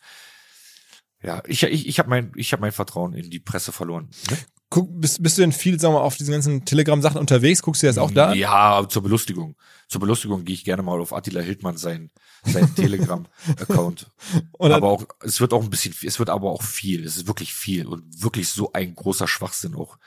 ja, 1.23 1.43
ich 1.45 1.63
ich 1.63 1.87
ich 1.87 1.99
habe 1.99 2.09
mein 2.09 2.31
ich 2.35 2.51
habe 2.51 2.61
mein 2.61 2.71
Vertrauen 2.71 3.13
in 3.13 3.29
die 3.29 3.39
Presse 3.39 3.71
verloren. 3.71 4.09
Ne? 4.29 4.37
Guck, 4.71 5.01
bist, 5.01 5.21
bist 5.21 5.37
du 5.37 5.41
denn 5.41 5.51
viel, 5.51 5.77
sagen 5.81 5.93
wir, 5.93 6.01
auf 6.01 6.15
diesen 6.15 6.31
ganzen 6.31 6.63
Telegram-Sachen 6.63 7.19
unterwegs? 7.19 7.61
Guckst 7.61 7.83
du 7.83 7.87
das 7.87 7.97
auch 7.97 8.09
da? 8.09 8.33
Ja, 8.33 8.87
zur 8.87 9.03
Belustigung. 9.03 9.57
Zur 9.89 9.99
Belustigung 9.99 10.45
gehe 10.45 10.55
ich 10.55 10.63
gerne 10.63 10.81
mal 10.81 11.01
auf 11.01 11.11
Attila 11.11 11.41
Hildmann 11.41 11.75
sein, 11.75 12.09
sein 12.45 12.73
Telegram-Account. 12.75 14.09
aber 14.57 14.87
auch, 14.87 15.05
es 15.19 15.41
wird 15.41 15.51
auch 15.51 15.61
ein 15.61 15.69
bisschen, 15.69 15.93
es 16.05 16.19
wird 16.19 16.29
aber 16.29 16.51
auch 16.51 16.63
viel. 16.63 17.05
Es 17.05 17.17
ist 17.17 17.27
wirklich 17.27 17.53
viel 17.53 17.85
und 17.85 18.23
wirklich 18.23 18.47
so 18.47 18.71
ein 18.71 18.95
großer 18.95 19.27
Schwachsinn 19.27 19.75
auch. 19.75 19.97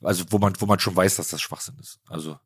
Also, 0.00 0.24
wo 0.30 0.38
man, 0.38 0.54
wo 0.58 0.64
man 0.64 0.80
schon 0.80 0.96
weiß, 0.96 1.16
dass 1.16 1.28
das 1.28 1.42
Schwachsinn 1.42 1.76
ist. 1.78 2.00
Also, 2.08 2.38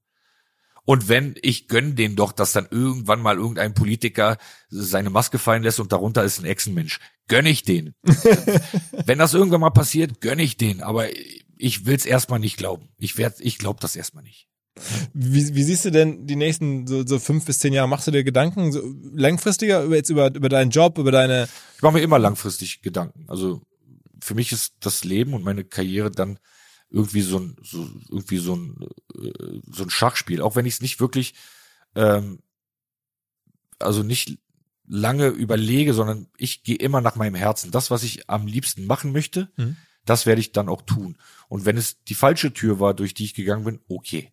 und 0.89 1.07
wenn, 1.11 1.35
ich 1.43 1.69
gönn 1.69 1.97
den 1.97 2.17
doch, 2.17 2.33
dass 2.33 2.53
dann 2.53 2.67
irgendwann 2.71 3.21
mal 3.21 3.37
irgendein 3.37 3.75
Politiker 3.75 4.39
seine 4.71 5.11
Maske 5.11 5.39
fallen 5.39 5.63
lässt 5.63 5.81
und 5.81 5.93
darunter 5.93 6.25
ist 6.25 6.39
ein 6.39 6.47
Echsenmensch. 6.47 6.99
Gönn 7.29 7.45
ich 7.45 7.63
den. 7.63 7.93
wenn 9.05 9.19
das 9.19 9.35
irgendwann 9.35 9.61
mal 9.61 9.69
passiert, 9.69 10.23
gönn 10.23 10.39
ich 10.39 10.57
den. 10.57 10.81
Aber 10.81 11.09
ich 11.59 11.85
will's 11.85 12.07
erstmal 12.07 12.39
nicht 12.39 12.57
glauben. 12.57 12.89
Ich 12.97 13.19
werd, 13.19 13.35
ich 13.41 13.59
glaub 13.59 13.81
das 13.81 13.97
erstmal 13.97 14.25
nicht. 14.25 14.49
Wie, 15.13 15.55
wie 15.55 15.63
siehst 15.63 15.85
du 15.85 15.91
denn 15.91 16.27
die 16.27 16.37
nächsten 16.37 16.87
so, 16.87 17.07
so 17.07 17.19
fünf 17.19 17.45
bis 17.45 17.59
zehn 17.59 17.75
Jahre? 17.75 17.87
Machst 17.87 18.07
du 18.07 18.11
dir 18.11 18.25
Gedanken 18.25 18.73
so 18.73 18.81
langfristiger 19.13 19.83
über 19.83 19.97
jetzt 19.97 20.09
über, 20.09 20.35
über 20.35 20.49
deinen 20.49 20.71
Job, 20.71 20.97
über 20.97 21.13
deine? 21.13 21.51
Ich 21.77 21.83
mache 21.83 21.99
mir 21.99 22.03
immer 22.03 22.19
langfristig 22.19 22.81
Gedanken. 22.81 23.27
Also 23.29 23.61
für 24.23 24.35
mich 24.35 24.53
ist 24.53 24.73
das 24.81 25.05
Leben 25.05 25.35
und 25.35 25.45
meine 25.45 25.65
Karriere 25.65 26.11
dann 26.11 26.39
irgendwie 26.91 27.21
so 27.21 27.39
ein, 27.39 27.57
so, 27.63 27.89
irgendwie 28.09 28.39
so 28.39 28.57
ein, 28.57 28.77
äh, 29.15 29.61
so 29.71 29.83
ein 29.83 29.91
Schachspiel. 29.91 30.41
Auch 30.41 30.57
wenn 30.57 30.67
ich 30.67 30.75
es 30.75 30.81
nicht 30.81 31.01
wirklich, 31.01 31.35
ähm, 31.95 32.41
also 33.79 34.03
nicht 34.03 34.39
lange 34.87 35.29
überlege, 35.29 35.93
sondern 35.93 36.29
ich 36.39 36.63
gehe 36.63 36.77
immer 36.77 37.01
nach 37.01 37.17
meinem 37.17 37.35
Herzen. 37.35 37.71
Das, 37.71 37.91
was 37.91 38.03
ich 38.03 38.29
am 38.31 38.47
liebsten 38.47 38.87
machen 38.87 39.13
möchte, 39.13 39.51
mhm. 39.57 39.77
das 40.05 40.25
werde 40.27 40.41
ich 40.41 40.53
dann 40.53 40.69
auch 40.69 40.83
tun. 40.83 41.19
Und 41.49 41.67
wenn 41.67 41.77
es 41.77 42.03
die 42.05 42.15
falsche 42.15 42.53
Tür 42.53 42.81
war, 42.81 42.95
durch 42.95 43.15
die 43.15 43.25
ich 43.25 43.35
gegangen 43.35 43.65
bin, 43.65 43.81
okay. 43.89 44.33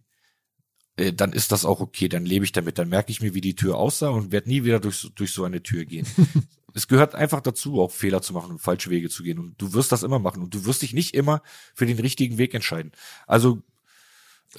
äh, 0.96 1.12
dann 1.12 1.34
ist 1.34 1.52
das 1.52 1.66
auch 1.66 1.82
okay, 1.82 2.08
dann 2.08 2.26
lebe 2.26 2.46
ich 2.46 2.54
damit, 2.54 2.78
dann 2.80 2.90
merke 2.90 3.12
ich 3.12 3.22
mir, 3.22 3.34
wie 3.34 3.42
die 3.42 3.56
Tür 3.56 3.76
aussah 3.76 4.10
und 4.10 4.32
werde 4.32 4.50
nie 4.50 4.64
wieder 4.64 4.80
durch, 4.80 5.12
durch 5.16 5.34
so 5.34 5.44
eine 5.44 5.62
Tür 5.62 5.84
gehen. 5.84 6.08
es 6.76 6.88
gehört 6.90 7.16
einfach 7.16 7.40
dazu, 7.40 7.82
auch 7.82 7.92
Fehler 7.92 8.22
zu 8.22 8.34
machen 8.34 8.52
und 8.52 8.60
falsche 8.60 8.90
Wege 8.90 9.10
zu 9.10 9.24
gehen. 9.24 9.40
Und 9.40 9.60
du 9.60 9.74
wirst 9.74 9.94
das 9.94 10.04
immer 10.04 10.20
machen 10.20 10.44
und 10.44 10.54
du 10.54 10.66
wirst 10.66 10.82
dich 10.82 10.94
nicht 10.94 11.16
immer 11.16 11.42
für 11.74 11.86
den 11.86 11.98
richtigen 11.98 12.38
Weg 12.38 12.54
entscheiden. 12.54 12.92
Also 13.28 13.62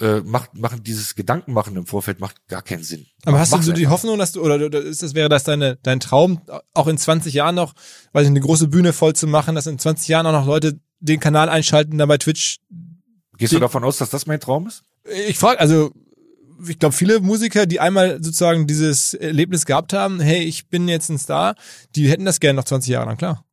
äh, 0.00 0.20
macht, 0.20 0.54
machen 0.54 0.82
dieses 0.82 1.14
Gedanken 1.14 1.52
machen 1.52 1.76
im 1.76 1.86
Vorfeld 1.86 2.18
macht 2.18 2.48
gar 2.48 2.62
keinen 2.62 2.82
Sinn. 2.82 3.06
Aber 3.26 3.38
hast 3.38 3.52
du 3.52 3.60
so 3.60 3.72
die. 3.72 3.86
Hoffnung, 3.86 4.18
dass 4.18 4.32
du, 4.32 4.42
oder 4.42 4.54
oder 4.64 4.80
ist 4.80 5.02
das 5.02 5.14
wäre 5.14 5.28
das 5.28 5.44
deine, 5.44 5.76
dein 5.82 6.00
Traum, 6.00 6.40
auch 6.72 6.86
in 6.86 6.96
20 6.96 7.34
Jahren 7.34 7.54
noch, 7.54 7.74
weil 8.12 8.24
ich 8.24 8.30
eine 8.30 8.40
große 8.40 8.68
Bühne 8.68 8.94
voll 8.94 9.14
zu 9.14 9.26
machen, 9.26 9.54
dass 9.54 9.66
in 9.66 9.78
20 9.78 10.08
Jahren 10.08 10.26
auch 10.26 10.32
noch 10.32 10.46
Leute 10.46 10.80
den 11.00 11.20
Kanal 11.20 11.50
einschalten, 11.50 11.98
dann 11.98 12.08
bei 12.08 12.18
Twitch. 12.18 12.60
Gehst 13.36 13.52
du 13.52 13.58
davon 13.58 13.84
aus, 13.84 13.98
dass 13.98 14.08
das 14.08 14.26
mein 14.26 14.40
Traum 14.40 14.66
ist? 14.66 14.82
Ich 15.28 15.38
frage, 15.38 15.60
also 15.60 15.92
ich 16.68 16.78
glaube, 16.78 16.94
viele 16.94 17.20
Musiker, 17.20 17.66
die 17.66 17.80
einmal 17.80 18.22
sozusagen 18.22 18.66
dieses 18.66 19.14
Erlebnis 19.14 19.66
gehabt 19.66 19.92
haben, 19.92 20.20
hey, 20.20 20.42
ich 20.42 20.68
bin 20.68 20.88
jetzt 20.88 21.08
ein 21.08 21.18
Star, 21.18 21.56
die 21.94 22.08
hätten 22.08 22.24
das 22.24 22.40
gerne 22.40 22.56
noch 22.56 22.64
20 22.64 22.90
Jahre 22.90 23.06
lang, 23.06 23.16
klar. 23.16 23.44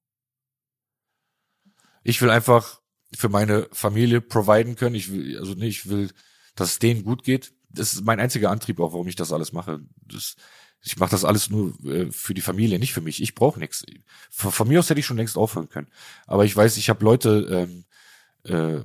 Ich 2.04 2.22
will 2.22 2.30
einfach 2.30 2.82
für 3.16 3.30
meine 3.30 3.68
Familie 3.72 4.22
providen 4.22 4.76
können. 4.76 4.96
Ich 4.96 5.12
will, 5.12 5.38
also 5.38 5.54
nee, 5.54 5.68
ich 5.68 5.90
will, 5.90 6.12
dass 6.56 6.72
es 6.72 6.80
denen 6.80 7.04
gut 7.04 7.24
geht. 7.24 7.54
Das 7.70 7.94
ist 7.94 8.04
mein 8.04 8.20
einziger 8.20 8.52
Antrieb 8.52 8.80
auch, 8.80 8.94
warum 8.94 9.08
ich 9.08 9.16
das 9.16 9.32
alles 9.32 9.54
mache. 9.54 9.82
Das, 10.02 10.36
ich 10.82 10.98
mache 10.98 11.12
das 11.12 11.26
alles 11.26 11.50
nur 11.50 11.74
äh, 11.86 12.12
für 12.12 12.34
die 12.34 12.42
Familie, 12.42 12.80
nicht 12.80 12.94
für 12.94 13.02
mich. 13.02 13.22
Ich 13.22 13.36
brauche 13.36 13.60
nichts. 13.60 13.86
Von, 14.30 14.52
von 14.52 14.68
mir 14.68 14.80
aus 14.80 14.90
hätte 14.90 15.00
ich 15.00 15.06
schon 15.06 15.18
längst 15.18 15.38
aufhören 15.38 15.70
können. 15.70 15.88
Aber 16.28 16.46
ich 16.46 16.56
weiß, 16.56 16.78
ich 16.78 16.90
habe 16.90 17.06
Leute, 17.06 17.68
ähm, 17.70 17.86
äh, 18.44 18.84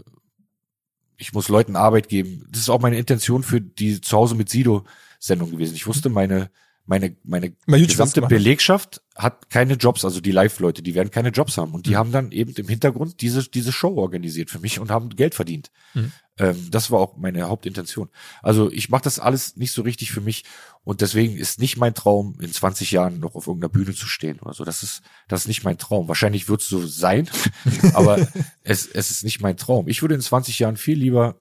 ich 1.19 1.33
muss 1.33 1.49
Leuten 1.49 1.77
Arbeit 1.77 2.09
geben. 2.09 2.47
Das 2.51 2.63
ist 2.63 2.71
auch 2.71 2.81
meine 2.81 2.97
Intention 2.97 3.43
für 3.43 3.61
die 3.61 4.01
zu 4.01 4.17
Hause 4.17 4.37
mit 4.37 4.49
Sido 4.49 4.85
Sendung 5.19 5.51
gewesen. 5.51 5.75
Ich 5.75 5.87
wusste, 5.87 6.09
meine 6.09 6.51
meine 6.89 7.15
meine 7.25 7.53
was 7.71 7.81
gesamte. 7.87 8.23
Belegschaft 8.23 9.03
hat 9.15 9.51
keine 9.51 9.75
Jobs, 9.75 10.05
also 10.05 10.21
die 10.21 10.31
Live-Leute, 10.31 10.83
die 10.83 10.95
werden 10.95 11.11
keine 11.11 11.29
Jobs 11.29 11.59
haben 11.59 11.73
und 11.75 11.87
die 11.87 11.91
Mhm. 11.91 11.97
haben 11.97 12.13
dann 12.13 12.33
eben 12.33 12.53
im 12.55 12.69
Hintergrund 12.69 13.21
diese 13.21 13.49
diese 13.49 13.73
Show 13.73 13.95
organisiert 13.97 14.51
für 14.51 14.59
mich 14.59 14.81
und 14.81 14.91
haben 14.91 15.11
Geld 15.11 15.35
verdient. 15.35 15.71
Mhm. 15.95 16.13
Ähm, 16.39 16.69
das 16.71 16.91
war 16.91 17.01
auch 17.01 17.17
meine 17.17 17.49
Hauptintention. 17.49 18.09
Also 18.43 18.71
ich 18.73 18.89
mache 18.89 19.03
das 19.03 19.19
alles 19.19 19.57
nicht 19.57 19.73
so 19.73 19.83
richtig 19.83 20.11
für 20.13 20.21
mich 20.23 20.45
und 20.83 21.01
deswegen 21.03 21.37
ist 21.37 21.61
nicht 21.61 21.77
mein 21.77 21.95
Traum, 21.95 22.39
in 22.41 22.53
20 22.53 22.91
Jahren 22.91 23.21
noch 23.21 23.35
auf 23.35 23.47
irgendeiner 23.47 23.73
Bühne 23.73 23.95
zu 23.95 24.07
stehen 24.07 24.41
oder 24.41 24.55
so. 24.55 24.65
Das 24.65 24.83
ist 24.83 25.03
das 25.29 25.43
ist 25.43 25.49
nicht 25.49 25.65
mein 25.65 25.77
Traum. 25.79 26.09
Wahrscheinlich 26.09 26.49
wird 26.49 26.63
es 26.63 26.69
so 26.69 26.87
sein, 26.87 27.29
aber 27.93 28.27
es 28.63 28.87
es 28.87 29.11
ist 29.11 29.25
nicht 29.25 29.43
mein 29.43 29.57
Traum. 29.59 29.89
Ich 29.89 30.01
würde 30.01 30.15
in 30.15 30.21
20 30.23 30.59
Jahren 30.59 30.77
viel 30.79 30.99
lieber 30.99 31.37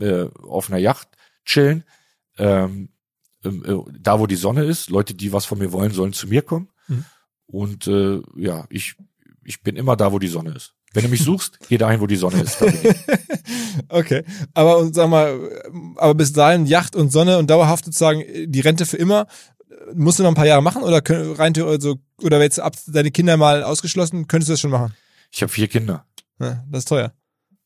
äh, 0.00 0.28
auf 0.42 0.70
einer 0.70 0.78
Yacht 0.78 1.08
chillen. 1.44 1.84
Ähm, 2.38 2.48
ähm, 2.48 2.88
äh, 2.88 2.91
da 3.42 4.20
wo 4.20 4.26
die 4.26 4.36
Sonne 4.36 4.64
ist, 4.64 4.90
Leute, 4.90 5.14
die 5.14 5.32
was 5.32 5.44
von 5.44 5.58
mir 5.58 5.72
wollen, 5.72 5.92
sollen 5.92 6.12
zu 6.12 6.28
mir 6.28 6.42
kommen. 6.42 6.68
Mhm. 6.88 7.04
Und 7.46 7.86
äh, 7.86 8.20
ja, 8.36 8.66
ich, 8.70 8.94
ich 9.44 9.62
bin 9.62 9.76
immer 9.76 9.96
da, 9.96 10.12
wo 10.12 10.18
die 10.18 10.28
Sonne 10.28 10.54
ist. 10.54 10.74
Wenn 10.94 11.04
du 11.04 11.08
mich 11.08 11.22
suchst, 11.22 11.58
geh 11.68 11.78
dahin, 11.78 12.00
wo 12.00 12.06
die 12.06 12.16
Sonne 12.16 12.42
ist. 12.42 12.60
Ich. 12.60 12.74
Okay. 13.88 14.24
Aber 14.52 14.78
und 14.78 14.94
sag 14.94 15.08
mal, 15.08 15.38
aber 15.96 16.14
bis 16.14 16.32
dahin 16.32 16.66
Yacht 16.66 16.94
und 16.94 17.10
Sonne 17.10 17.38
und 17.38 17.48
dauerhaft 17.48 17.86
sozusagen 17.86 18.22
die 18.46 18.60
Rente 18.60 18.84
für 18.84 18.98
immer. 18.98 19.26
Musst 19.94 20.18
du 20.18 20.22
noch 20.22 20.30
ein 20.30 20.34
paar 20.34 20.46
Jahre 20.46 20.62
machen 20.62 20.82
oder 20.82 21.00
können, 21.00 21.32
rein 21.32 21.54
theoretisch 21.54 21.82
so, 21.82 21.98
oder 22.22 22.40
jetzt 22.42 22.60
ab 22.60 22.74
deine 22.86 23.10
Kinder 23.10 23.38
mal 23.38 23.62
ausgeschlossen, 23.62 24.28
könntest 24.28 24.48
du 24.50 24.52
das 24.52 24.60
schon 24.60 24.70
machen? 24.70 24.94
Ich 25.30 25.42
habe 25.42 25.50
vier 25.50 25.68
Kinder. 25.68 26.04
Ja, 26.38 26.62
das 26.70 26.80
ist 26.80 26.88
teuer. 26.88 27.12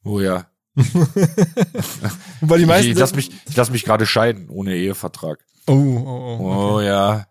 Oh 0.05 0.21
ja. 0.21 0.47
Weil 2.41 2.59
die 2.61 2.67
meisten. 2.67 2.93
ich 2.93 2.99
lass 2.99 3.15
mich, 3.15 3.31
ich 3.49 3.57
lass 3.57 3.71
mich 3.71 3.85
gerade 3.85 4.07
scheiden, 4.07 4.49
ohne 4.49 4.77
Ehevertrag. 4.77 5.45
Oh, 5.67 5.73
oh, 5.73 6.39
oh. 6.41 6.75
Oh 6.75 6.81
ja. 6.81 7.27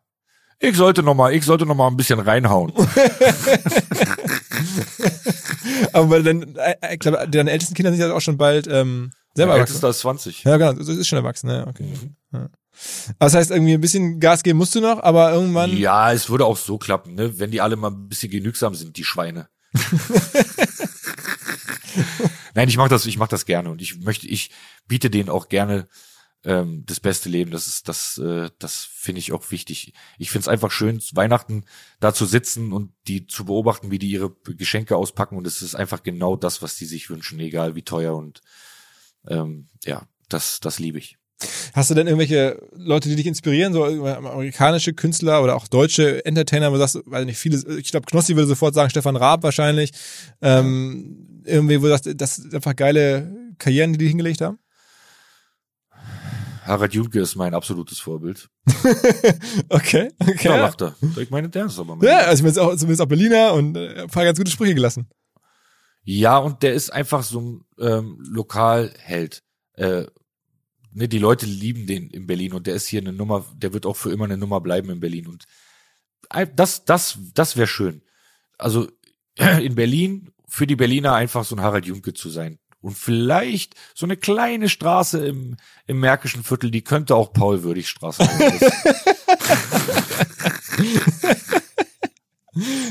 Ich 0.60 0.78
sollte 0.78 1.04
noch 1.04 1.16
mal, 1.16 1.34
ich 1.34 1.44
sollte 1.46 1.66
noch 1.66 1.76
mal 1.76 1.88
ein 1.88 1.98
bisschen 1.98 2.20
reinhauen. 2.20 2.72
Aber 5.94 6.10
weil 6.10 6.24
dann, 6.24 6.56
äh, 6.56 6.94
ich 6.94 7.00
glaube, 7.00 7.28
deine 7.30 7.52
ältesten 7.52 7.76
Kinder 7.76 7.92
sind 7.92 8.00
ja 8.00 8.14
auch 8.14 8.22
schon 8.22 8.38
bald 8.38 8.68
ähm, 8.68 9.12
selber 9.34 9.54
Der 9.54 9.62
erwachsen. 9.62 9.86
Ist 9.86 10.00
20. 10.00 10.44
Ja, 10.44 10.58
genau, 10.58 10.74
das 10.74 10.88
ist 10.88 11.08
schon 11.08 11.18
erwachsen, 11.18 11.50
ja, 11.50 11.68
okay. 11.68 11.94
Ja. 12.32 12.40
Aber 12.40 12.50
das 13.20 13.36
heißt, 13.36 13.52
irgendwie 13.52 13.74
ein 13.74 13.82
bisschen 13.82 14.20
Gas 14.20 14.44
geben 14.44 14.58
musst 14.60 14.76
du 14.76 14.82
noch, 14.82 15.02
aber 15.04 15.32
irgendwann. 15.32 15.76
Ja, 15.78 16.12
es 16.12 16.30
würde 16.30 16.46
auch 16.46 16.58
so 16.58 16.78
klappen, 16.78 17.16
ne? 17.16 17.40
wenn 17.40 17.52
die 17.52 17.62
alle 17.62 17.76
mal 17.76 17.92
ein 17.92 18.08
bisschen 18.08 18.32
genügsam 18.32 18.76
sind, 18.76 18.98
die 18.98 19.04
Schweine. 19.04 19.50
Nein, 22.54 22.70
ich 22.70 22.78
mache 22.78 22.90
das, 22.90 23.06
ich 23.06 23.18
mache 23.18 23.30
das 23.30 23.46
gerne 23.46 23.70
und 23.70 23.82
ich 23.82 24.00
möchte, 24.00 24.28
ich 24.28 24.52
biete 24.88 25.10
denen 25.10 25.30
auch 25.30 25.50
gerne 25.50 25.88
ähm, 26.46 26.84
das 26.86 27.00
beste 27.00 27.28
Leben. 27.28 27.52
Das 27.52 27.68
ist, 27.68 27.90
das, 27.90 28.18
äh, 28.18 28.50
das 28.60 28.88
finde 28.90 29.20
ich 29.20 29.34
auch 29.34 29.52
wichtig. 29.52 29.94
Ich 30.18 30.30
finde 30.30 30.44
es 30.44 30.48
einfach 30.48 30.72
schön, 30.72 31.02
Weihnachten 31.14 31.66
da 32.00 32.14
zu 32.14 32.26
sitzen 32.26 32.72
und 32.72 32.92
die 33.08 33.28
zu 33.28 33.46
beobachten, 33.46 33.92
wie 33.92 34.00
die 34.00 34.12
ihre 34.12 34.32
Geschenke 34.46 34.96
auspacken 34.96 35.38
und 35.38 35.48
es 35.48 35.62
ist 35.62 35.76
einfach 35.76 36.04
genau 36.04 36.36
das, 36.36 36.62
was 36.62 36.76
die 36.76 36.86
sich 36.86 37.10
wünschen, 37.10 37.40
egal 37.40 37.76
wie 37.76 37.84
teuer 37.84 38.16
und 38.16 38.42
ähm, 39.28 39.68
ja, 39.84 40.08
das, 40.30 40.60
das 40.60 40.80
liebe 40.80 41.00
ich. 41.00 41.18
Hast 41.74 41.90
du 41.90 41.96
denn 41.96 42.08
irgendwelche 42.08 42.62
Leute, 42.74 43.10
die 43.10 43.16
dich 43.18 43.26
inspirieren, 43.26 43.74
so 43.74 43.84
amerikanische 43.84 44.94
Künstler 44.94 45.44
oder 45.44 45.56
auch 45.56 45.68
deutsche 45.68 46.24
Entertainer, 46.26 46.70
wo 46.70 46.76
du 46.76 46.80
sagst, 46.80 47.02
weiß 47.06 47.26
nicht, 47.26 47.38
viele, 47.38 47.58
ich 47.78 47.92
glaube, 47.92 48.06
Knossi 48.06 48.36
würde 48.36 48.48
sofort 48.48 48.74
sagen, 48.74 48.90
Stefan 48.90 49.18
Raab 49.18 49.44
wahrscheinlich, 49.44 49.92
ähm, 50.42 51.42
irgendwie, 51.44 51.80
wo 51.80 51.86
du 51.86 51.90
sagst, 51.90 52.10
das 52.16 52.38
sind 52.38 52.56
einfach 52.56 52.76
geile 52.76 53.36
Karrieren, 53.58 53.92
die 53.92 54.00
die 54.00 54.08
hingelegt 54.08 54.42
haben? 54.42 54.60
Harald 56.66 56.94
Junke 56.94 57.20
ist 57.20 57.36
mein 57.36 57.54
absolutes 57.54 58.00
Vorbild. 58.00 58.50
Okay, 59.70 60.12
okay. 60.20 60.48
Da 60.48 60.56
Ja, 60.56 60.62
lacht 60.62 60.82
er. 60.82 60.96
Ich 61.18 61.30
meine, 61.30 61.50
der 61.50 61.66
ist 61.66 61.80
aber 61.80 61.96
mein 61.96 62.08
ja 62.08 62.20
also 62.20 62.46
ich 62.46 62.54
bin 62.54 62.64
auch, 62.64 62.76
zumindest 62.76 63.02
auch 63.02 63.08
Berliner 63.08 63.54
und 63.54 63.76
äh, 63.76 64.04
ein 64.04 64.08
paar 64.08 64.24
ganz 64.24 64.38
gute 64.38 64.52
Sprüche 64.52 64.76
gelassen. 64.76 65.10
Ja, 66.04 66.38
und 66.38 66.64
der 66.64 66.74
ist 66.74 66.92
einfach 66.92 67.24
so 67.24 67.42
ein 67.42 67.66
ähm, 67.80 68.18
Lokalheld. 68.20 69.44
Äh, 69.74 70.06
ne, 70.92 71.08
die 71.08 71.20
Leute 71.20 71.46
lieben 71.46 71.88
den 71.88 72.10
in 72.10 72.28
Berlin 72.28 72.54
und 72.54 72.68
der 72.68 72.76
ist 72.76 72.88
hier 72.88 73.02
eine 73.02 73.14
Nummer, 73.14 73.46
der 73.56 73.74
wird 73.74 73.86
auch 73.86 73.96
für 73.96 74.12
immer 74.12 74.26
eine 74.26 74.38
Nummer 74.38 74.62
bleiben 74.62 74.90
in 74.90 75.00
Berlin. 75.00 75.28
Und 75.28 75.46
das, 76.56 76.86
das, 76.86 77.18
das 77.34 77.58
wäre 77.58 77.68
schön. 77.68 78.02
Also 78.58 78.88
in 79.62 79.76
Berlin 79.76 80.32
für 80.48 80.68
die 80.68 80.76
Berliner 80.76 81.14
einfach 81.14 81.44
so 81.44 81.56
ein 81.56 81.62
Harald 81.62 81.86
Junke 81.86 82.14
zu 82.14 82.30
sein. 82.30 82.60
Und 82.86 82.96
vielleicht 82.96 83.74
so 83.96 84.06
eine 84.06 84.16
kleine 84.16 84.70
Straße 84.70 85.26
im, 85.26 85.58
im 85.88 86.00
Märkischen 86.00 86.44
Viertel, 86.44 86.70
die 86.70 86.84
könnte 86.84 87.16
auch 87.16 87.34
Paul-Würdig-Straße 87.34 88.24
heißen. 88.24 88.72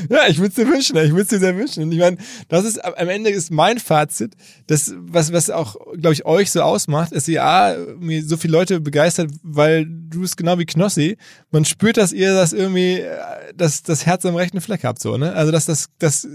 Ja, 0.09 0.27
ich 0.27 0.37
würde 0.37 0.49
es 0.49 0.55
dir 0.55 0.67
wünschen, 0.67 0.95
ich 0.97 1.09
würde 1.11 1.21
es 1.23 1.27
dir 1.29 1.39
sehr 1.39 1.57
wünschen. 1.57 1.83
Und 1.83 1.91
ich 1.91 1.99
meine, 1.99 2.17
das 2.49 2.65
ist 2.65 2.83
am 2.83 3.09
Ende 3.09 3.29
ist 3.31 3.51
mein 3.51 3.79
Fazit, 3.79 4.33
das, 4.67 4.93
was, 4.97 5.33
was 5.33 5.49
auch, 5.49 5.75
glaube 5.97 6.13
ich, 6.13 6.25
euch 6.25 6.51
so 6.51 6.61
ausmacht, 6.61 7.11
ist 7.11 7.27
ja, 7.27 7.75
mir 7.99 8.23
so 8.23 8.37
viele 8.37 8.53
Leute 8.53 8.79
begeistert, 8.79 9.31
weil 9.41 9.85
du 9.87 10.23
es 10.23 10.35
genau 10.35 10.59
wie 10.59 10.65
Knossi, 10.65 11.17
man 11.51 11.65
spürt, 11.65 11.97
dass 11.97 12.13
ihr 12.13 12.33
das 12.33 12.53
irgendwie, 12.53 12.99
äh, 12.99 13.17
das, 13.55 13.81
das 13.83 14.05
Herz 14.05 14.25
am 14.25 14.35
rechten 14.35 14.61
Fleck 14.61 14.83
habt, 14.83 15.01
so, 15.01 15.17
ne? 15.17 15.33
Also 15.33 15.51
das, 15.51 15.65
das, 15.65 15.87
das, 15.97 16.27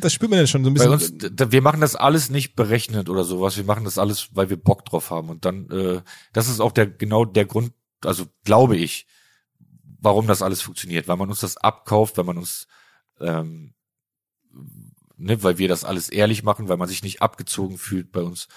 das 0.00 0.12
spürt 0.12 0.30
man 0.30 0.38
ja 0.40 0.46
schon 0.46 0.62
so 0.64 0.70
ein 0.70 0.74
Bei 0.74 0.86
bisschen. 0.88 1.12
uns, 1.18 1.34
d- 1.36 1.52
wir 1.52 1.62
machen 1.62 1.80
das 1.80 1.96
alles 1.96 2.30
nicht 2.30 2.54
berechnet 2.54 3.08
oder 3.08 3.24
sowas. 3.24 3.56
Wir 3.56 3.64
machen 3.64 3.84
das 3.84 3.98
alles, 3.98 4.28
weil 4.32 4.50
wir 4.50 4.56
Bock 4.56 4.84
drauf 4.84 5.10
haben. 5.10 5.28
Und 5.28 5.44
dann, 5.44 5.68
äh, 5.70 6.00
das 6.32 6.48
ist 6.48 6.60
auch 6.60 6.72
der 6.72 6.86
genau 6.86 7.24
der 7.24 7.46
Grund, 7.46 7.72
also 8.04 8.26
glaube 8.44 8.76
ich, 8.76 9.06
warum 10.04 10.26
das 10.26 10.42
alles 10.42 10.62
funktioniert, 10.62 11.08
weil 11.08 11.16
man 11.16 11.30
uns 11.30 11.40
das 11.40 11.56
abkauft, 11.56 12.16
weil 12.16 12.24
man 12.24 12.38
uns, 12.38 12.66
ähm, 13.20 13.74
ne, 15.16 15.42
weil 15.42 15.58
wir 15.58 15.68
das 15.68 15.84
alles 15.84 16.08
ehrlich 16.10 16.42
machen, 16.42 16.68
weil 16.68 16.76
man 16.76 16.88
sich 16.88 17.02
nicht 17.02 17.22
abgezogen 17.22 17.78
fühlt 17.78 18.12
bei 18.12 18.20
uns. 18.20 18.48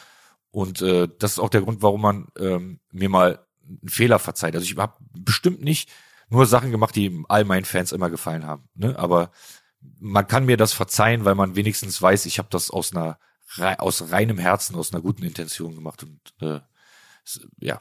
Und 0.51 0.81
äh, 0.81 1.07
das 1.19 1.33
ist 1.33 1.39
auch 1.39 1.49
der 1.49 1.61
Grund, 1.61 1.81
warum 1.81 2.01
man 2.01 2.27
ähm, 2.37 2.79
mir 2.91 3.09
mal 3.09 3.45
einen 3.67 3.89
Fehler 3.89 4.19
verzeiht. 4.19 4.55
Also 4.55 4.65
ich 4.65 4.77
habe 4.77 4.97
bestimmt 5.13 5.61
nicht 5.61 5.89
nur 6.29 6.45
Sachen 6.45 6.71
gemacht, 6.71 6.95
die 6.95 7.23
all 7.29 7.45
meinen 7.45 7.65
Fans 7.65 7.91
immer 7.91 8.09
gefallen 8.09 8.45
haben. 8.45 8.69
Ne? 8.75 8.97
Aber 8.97 9.31
man 9.99 10.27
kann 10.27 10.45
mir 10.45 10.57
das 10.57 10.73
verzeihen, 10.73 11.25
weil 11.25 11.35
man 11.35 11.55
wenigstens 11.55 12.01
weiß, 12.01 12.25
ich 12.25 12.39
habe 12.39 12.49
das 12.51 12.69
aus 12.69 12.93
einer 12.93 13.19
aus 13.77 14.11
reinem 14.11 14.37
Herzen, 14.37 14.75
aus 14.75 14.91
einer 14.91 15.01
guten 15.01 15.23
Intention 15.23 15.73
gemacht 15.73 16.03
und 16.03 16.19
äh, 16.41 16.59
ja, 17.59 17.79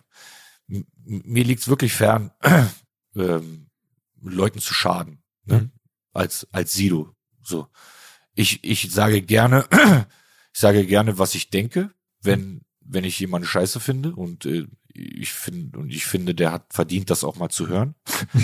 mir 0.68 1.44
liegt's 1.44 1.68
wirklich 1.68 1.92
fern, 1.92 2.30
ähm, 3.16 3.68
Leuten 4.20 4.60
zu 4.60 4.74
schaden, 4.74 5.22
ne? 5.44 5.60
Mhm. 5.60 5.70
als 6.12 6.46
als 6.52 6.72
Sido. 6.72 7.14
So, 7.42 7.68
ich 8.34 8.62
ich 8.64 8.90
sage 8.90 9.22
gerne, 9.22 9.66
ich 10.52 10.60
sage 10.60 10.86
gerne, 10.86 11.18
was 11.18 11.34
ich 11.34 11.50
denke, 11.50 11.90
wenn 12.22 12.62
wenn 12.80 13.04
ich 13.04 13.18
jemanden 13.18 13.48
Scheiße 13.48 13.80
finde 13.80 14.14
und 14.14 14.46
äh, 14.46 14.66
ich 14.92 15.32
finde 15.32 15.78
und 15.78 15.92
ich 15.92 16.06
finde, 16.06 16.34
der 16.34 16.52
hat 16.52 16.72
verdient, 16.72 17.10
das 17.10 17.24
auch 17.24 17.36
mal 17.36 17.50
zu 17.50 17.68
hören, 17.68 17.94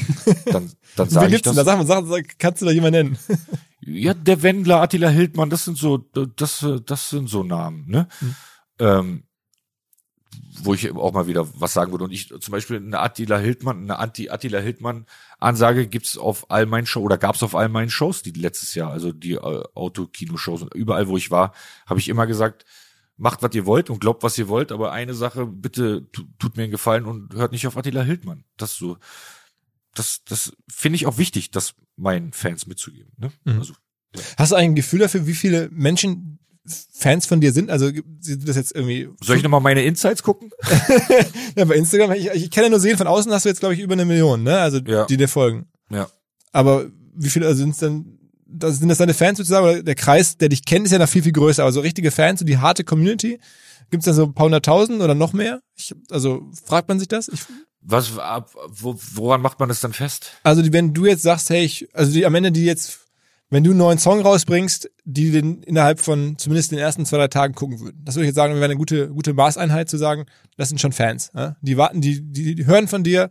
dann 0.46 0.70
dann 0.96 1.08
sage 1.08 1.36
ich 1.36 1.42
das. 1.42 1.56
Da 1.56 1.64
sag 1.64 1.78
mal, 1.78 1.86
sag, 1.86 2.06
sag, 2.06 2.38
kannst 2.38 2.62
du 2.62 2.66
da 2.66 2.72
jemanden 2.72 3.16
nennen? 3.16 3.18
Ja, 3.84 4.14
der 4.14 4.42
Wendler, 4.44 4.80
Attila 4.80 5.08
Hildmann, 5.08 5.50
das 5.50 5.64
sind 5.64 5.76
so, 5.76 5.98
das, 5.98 6.64
das 6.86 7.10
sind 7.10 7.28
so 7.28 7.42
Namen, 7.42 7.88
ne? 7.88 8.06
Mhm. 8.20 8.34
Ähm, 8.78 9.24
wo 10.62 10.74
ich 10.74 10.90
auch 10.92 11.12
mal 11.12 11.26
wieder 11.26 11.48
was 11.60 11.72
sagen 11.72 11.92
würde. 11.92 12.04
Und 12.04 12.12
ich 12.12 12.28
zum 12.28 12.52
Beispiel 12.52 12.76
eine 12.76 13.00
Attila 13.00 13.38
Hildmann, 13.38 13.82
eine 13.82 13.98
Anti-Attila 13.98 14.58
Hildmann-Ansage 14.58 15.86
gibt's 15.86 16.16
auf 16.16 16.50
all 16.50 16.66
meinen 16.66 16.86
Shows 16.86 17.04
oder 17.04 17.18
gab's 17.18 17.42
auf 17.42 17.54
all 17.54 17.68
meinen 17.68 17.90
Shows, 17.90 18.22
die 18.22 18.32
letztes 18.32 18.74
Jahr, 18.74 18.90
also 18.90 19.12
die 19.12 19.32
äh, 19.32 19.62
Autokino-Shows 19.74 20.62
und 20.62 20.74
überall, 20.74 21.08
wo 21.08 21.16
ich 21.16 21.30
war, 21.30 21.52
habe 21.86 22.00
ich 22.00 22.08
immer 22.08 22.26
gesagt, 22.26 22.64
macht, 23.16 23.42
was 23.42 23.54
ihr 23.54 23.66
wollt 23.66 23.90
und 23.90 24.00
glaubt, 24.00 24.22
was 24.22 24.38
ihr 24.38 24.48
wollt, 24.48 24.72
aber 24.72 24.92
eine 24.92 25.14
Sache, 25.14 25.46
bitte 25.46 26.08
tut 26.38 26.56
mir 26.56 26.64
einen 26.64 26.72
Gefallen 26.72 27.06
und 27.06 27.34
hört 27.34 27.52
nicht 27.52 27.66
auf 27.66 27.76
Attila 27.76 28.02
Hildmann. 28.02 28.44
Das 28.56 28.74
so, 28.74 28.98
das, 29.94 30.24
das 30.24 30.52
finde 30.68 30.96
ich 30.96 31.06
auch 31.06 31.18
wichtig, 31.18 31.50
das 31.50 31.74
meinen 31.96 32.32
Fans 32.32 32.66
mitzugeben. 32.66 33.12
Ne? 33.18 33.32
Mhm. 33.44 33.58
Also, 33.58 33.74
ja. 34.14 34.22
Hast 34.38 34.52
du 34.52 34.56
ein 34.56 34.74
Gefühl 34.74 35.00
dafür, 35.00 35.26
wie 35.26 35.34
viele 35.34 35.68
Menschen 35.70 36.38
Fans 36.64 37.26
von 37.26 37.40
dir 37.40 37.52
sind? 37.52 37.70
Also 37.70 37.90
sind 38.20 38.48
das 38.48 38.56
jetzt 38.56 38.74
irgendwie. 38.74 39.08
Soll 39.22 39.36
ich 39.36 39.42
nochmal 39.42 39.60
meine 39.60 39.82
Insights 39.82 40.22
gucken? 40.22 40.50
ja, 41.56 41.64
bei 41.64 41.74
Instagram, 41.74 42.12
ich, 42.12 42.30
ich 42.30 42.50
kann 42.50 42.64
ja 42.64 42.70
nur 42.70 42.80
sehen, 42.80 42.96
von 42.96 43.06
außen 43.06 43.32
hast 43.32 43.44
du 43.44 43.48
jetzt, 43.48 43.60
glaube 43.60 43.74
ich, 43.74 43.80
über 43.80 43.94
eine 43.94 44.04
Million, 44.04 44.42
ne? 44.42 44.58
Also 44.58 44.78
ja. 44.78 45.06
die 45.06 45.16
dir 45.16 45.28
folgen. 45.28 45.66
Ja. 45.90 46.08
Aber 46.52 46.86
wie 47.14 47.28
viele 47.28 47.46
also 47.46 47.58
sind 47.58 47.70
es 47.70 47.78
denn? 47.78 48.18
Das, 48.46 48.78
sind 48.78 48.88
das 48.88 48.98
deine 48.98 49.14
Fans 49.14 49.38
sozusagen? 49.38 49.64
Oder 49.64 49.82
der 49.82 49.94
Kreis, 49.94 50.36
der 50.36 50.50
dich 50.50 50.64
kennt, 50.64 50.86
ist 50.86 50.92
ja 50.92 50.98
noch 50.98 51.08
viel, 51.08 51.22
viel 51.22 51.32
größer. 51.32 51.62
Aber 51.62 51.72
so 51.72 51.80
richtige 51.80 52.10
Fans, 52.10 52.40
so 52.40 52.46
die 52.46 52.58
harte 52.58 52.84
Community, 52.84 53.40
gibt's 53.90 54.06
da 54.06 54.12
so 54.12 54.24
ein 54.24 54.34
paar 54.34 54.44
hunderttausend 54.44 55.00
oder 55.00 55.14
noch 55.14 55.32
mehr? 55.32 55.62
Ich, 55.74 55.94
also 56.10 56.50
fragt 56.64 56.88
man 56.88 56.98
sich 56.98 57.08
das? 57.08 57.28
Ich, 57.28 57.40
was, 57.80 58.16
ab, 58.18 58.54
wo, 58.68 58.96
woran 59.14 59.40
macht 59.40 59.58
man 59.58 59.68
das 59.68 59.80
dann 59.80 59.92
fest? 59.92 60.32
Also 60.44 60.62
wenn 60.72 60.94
du 60.94 61.06
jetzt 61.06 61.22
sagst, 61.22 61.50
hey, 61.50 61.64
ich, 61.64 61.88
also 61.94 62.12
die 62.12 62.24
am 62.24 62.34
Ende, 62.34 62.52
die 62.52 62.64
jetzt 62.64 63.00
wenn 63.52 63.64
du 63.64 63.70
einen 63.70 63.80
neuen 63.80 63.98
Song 63.98 64.22
rausbringst, 64.22 64.90
die 65.04 65.30
den 65.30 65.62
innerhalb 65.62 66.00
von 66.00 66.38
zumindest 66.38 66.72
den 66.72 66.78
ersten 66.78 67.04
zwei, 67.04 67.18
drei 67.18 67.28
Tagen 67.28 67.54
gucken 67.54 67.80
würden. 67.80 68.00
Das 68.02 68.14
würde 68.14 68.24
ich 68.24 68.28
jetzt 68.28 68.36
sagen, 68.36 68.54
wäre 68.54 68.64
eine 68.64 68.76
gute, 68.76 69.10
gute 69.10 69.34
Maßeinheit 69.34 69.90
zu 69.90 69.98
sagen, 69.98 70.24
das 70.56 70.70
sind 70.70 70.80
schon 70.80 70.92
Fans. 70.92 71.30
Ja? 71.34 71.56
Die 71.60 71.76
warten, 71.76 72.00
die, 72.00 72.22
die, 72.22 72.54
die 72.54 72.66
hören 72.66 72.88
von 72.88 73.04
dir 73.04 73.30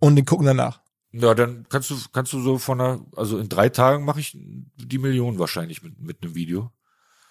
und 0.00 0.16
die 0.16 0.24
gucken 0.24 0.46
danach. 0.46 0.80
Ja, 1.12 1.34
dann 1.34 1.66
kannst 1.68 1.90
du, 1.90 1.96
kannst 2.14 2.32
du 2.32 2.40
so 2.40 2.56
von 2.56 2.80
einer, 2.80 3.04
also 3.14 3.36
in 3.36 3.50
drei 3.50 3.68
Tagen 3.68 4.06
mache 4.06 4.20
ich 4.20 4.38
die 4.38 4.98
Million 4.98 5.38
wahrscheinlich 5.38 5.82
mit, 5.82 6.00
mit 6.00 6.22
einem 6.22 6.34
Video. 6.34 6.70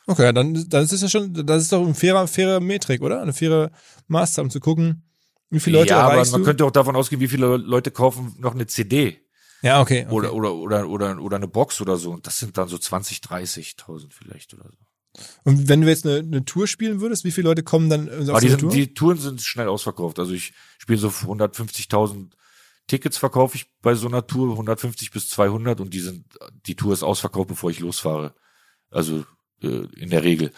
Okay, 0.05 0.31
dann, 0.31 0.63
dann 0.69 0.83
ist 0.83 0.93
es 0.93 1.01
ja 1.01 1.09
schon, 1.09 1.33
das 1.33 1.63
ist 1.63 1.73
doch 1.73 1.85
ein 1.85 1.95
fairer, 1.95 2.27
fairer 2.27 2.59
Metrik, 2.59 3.01
oder? 3.01 3.19
Eine 3.19 3.33
faire 3.33 3.71
Maßzahl, 4.07 4.45
um 4.45 4.51
zu 4.51 4.59
gucken, 4.59 5.01
wie 5.49 5.59
viele 5.59 5.79
Leute 5.79 5.89
ja, 5.91 6.01
erreichst 6.01 6.33
aber 6.33 6.39
man 6.39 6.41
du? 6.41 6.45
könnte 6.45 6.65
auch 6.65 6.71
davon 6.71 6.95
ausgehen, 6.95 7.19
wie 7.19 7.27
viele 7.27 7.57
Leute 7.57 7.89
kaufen 7.89 8.35
noch 8.37 8.53
eine 8.53 8.67
CD. 8.67 9.26
Ja, 9.61 9.81
okay, 9.81 10.05
okay. 10.05 10.13
Oder, 10.13 10.33
oder, 10.33 10.55
oder, 10.55 10.87
oder, 10.87 11.21
oder 11.21 11.35
eine 11.35 11.47
Box 11.47 11.81
oder 11.81 11.97
so. 11.97 12.11
Und 12.11 12.27
das 12.27 12.37
sind 12.37 12.57
dann 12.57 12.67
so 12.67 12.77
20, 12.77 13.19
30.000 13.19 14.11
vielleicht 14.11 14.53
oder 14.53 14.69
so. 14.69 15.21
Und 15.43 15.67
wenn 15.67 15.81
du 15.81 15.87
jetzt 15.87 16.05
eine, 16.05 16.19
eine 16.19 16.45
Tour 16.45 16.67
spielen 16.67 17.01
würdest, 17.01 17.23
wie 17.23 17.31
viele 17.31 17.49
Leute 17.49 17.63
kommen 17.63 17.89
dann 17.89 18.07
auf 18.07 18.29
Aber 18.29 18.41
die, 18.41 18.49
sind, 18.49 18.59
Tour? 18.59 18.71
die 18.71 18.93
Touren 18.93 19.17
sind 19.17 19.41
schnell 19.41 19.67
ausverkauft. 19.67 20.19
Also 20.19 20.33
ich 20.33 20.53
spiele 20.77 20.99
so 20.99 21.09
150.000 21.09 22.29
Tickets 22.87 23.17
verkaufe 23.17 23.57
ich 23.57 23.69
bei 23.81 23.95
so 23.95 24.07
einer 24.07 24.25
Tour, 24.25 24.51
150 24.51 25.11
bis 25.11 25.29
200 25.29 25.81
und 25.81 25.93
die 25.93 25.99
sind, 25.99 26.25
die 26.65 26.75
Tour 26.75 26.93
ist 26.93 27.03
ausverkauft, 27.03 27.49
bevor 27.49 27.69
ich 27.69 27.79
losfahre. 27.79 28.33
Also 28.89 29.25
äh, 29.61 29.85
in 29.97 30.09
der 30.09 30.23
Regel. 30.23 30.53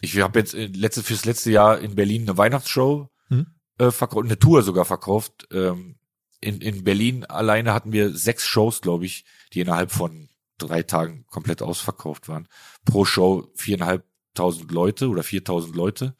Ich 0.00 0.20
habe 0.20 0.38
jetzt 0.38 0.54
äh, 0.54 0.66
letzte, 0.66 1.02
fürs 1.02 1.24
letzte 1.24 1.50
Jahr 1.50 1.80
in 1.80 1.96
Berlin 1.96 2.22
eine 2.22 2.38
Weihnachtsshow 2.38 3.10
hm? 3.28 3.46
äh, 3.78 3.90
verkauft, 3.90 4.24
eine 4.24 4.38
Tour 4.38 4.62
sogar 4.62 4.84
verkauft. 4.84 5.48
Ähm, 5.50 5.96
in, 6.40 6.60
in 6.60 6.84
Berlin 6.84 7.24
alleine 7.24 7.72
hatten 7.72 7.92
wir 7.92 8.14
sechs 8.14 8.46
Shows, 8.46 8.80
glaube 8.80 9.06
ich, 9.06 9.24
die 9.52 9.60
innerhalb 9.60 9.90
von 9.90 10.28
drei 10.58 10.82
Tagen 10.82 11.26
komplett 11.28 11.62
ausverkauft 11.62 12.28
waren. 12.28 12.48
Pro 12.84 13.04
Show 13.04 13.50
viereinhalbtausend 13.54 14.70
Leute 14.70 15.08
oder 15.08 15.22
viertausend 15.22 15.76
Leute. 15.76 16.16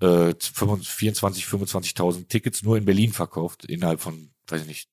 Äh, 0.00 0.34
24, 0.40 1.44
25.000 1.44 2.28
Tickets 2.28 2.62
nur 2.62 2.76
in 2.76 2.84
Berlin 2.84 3.12
verkauft, 3.12 3.64
innerhalb 3.64 4.00
von, 4.00 4.30
weiß 4.48 4.62
ich 4.62 4.66
nicht, 4.66 4.88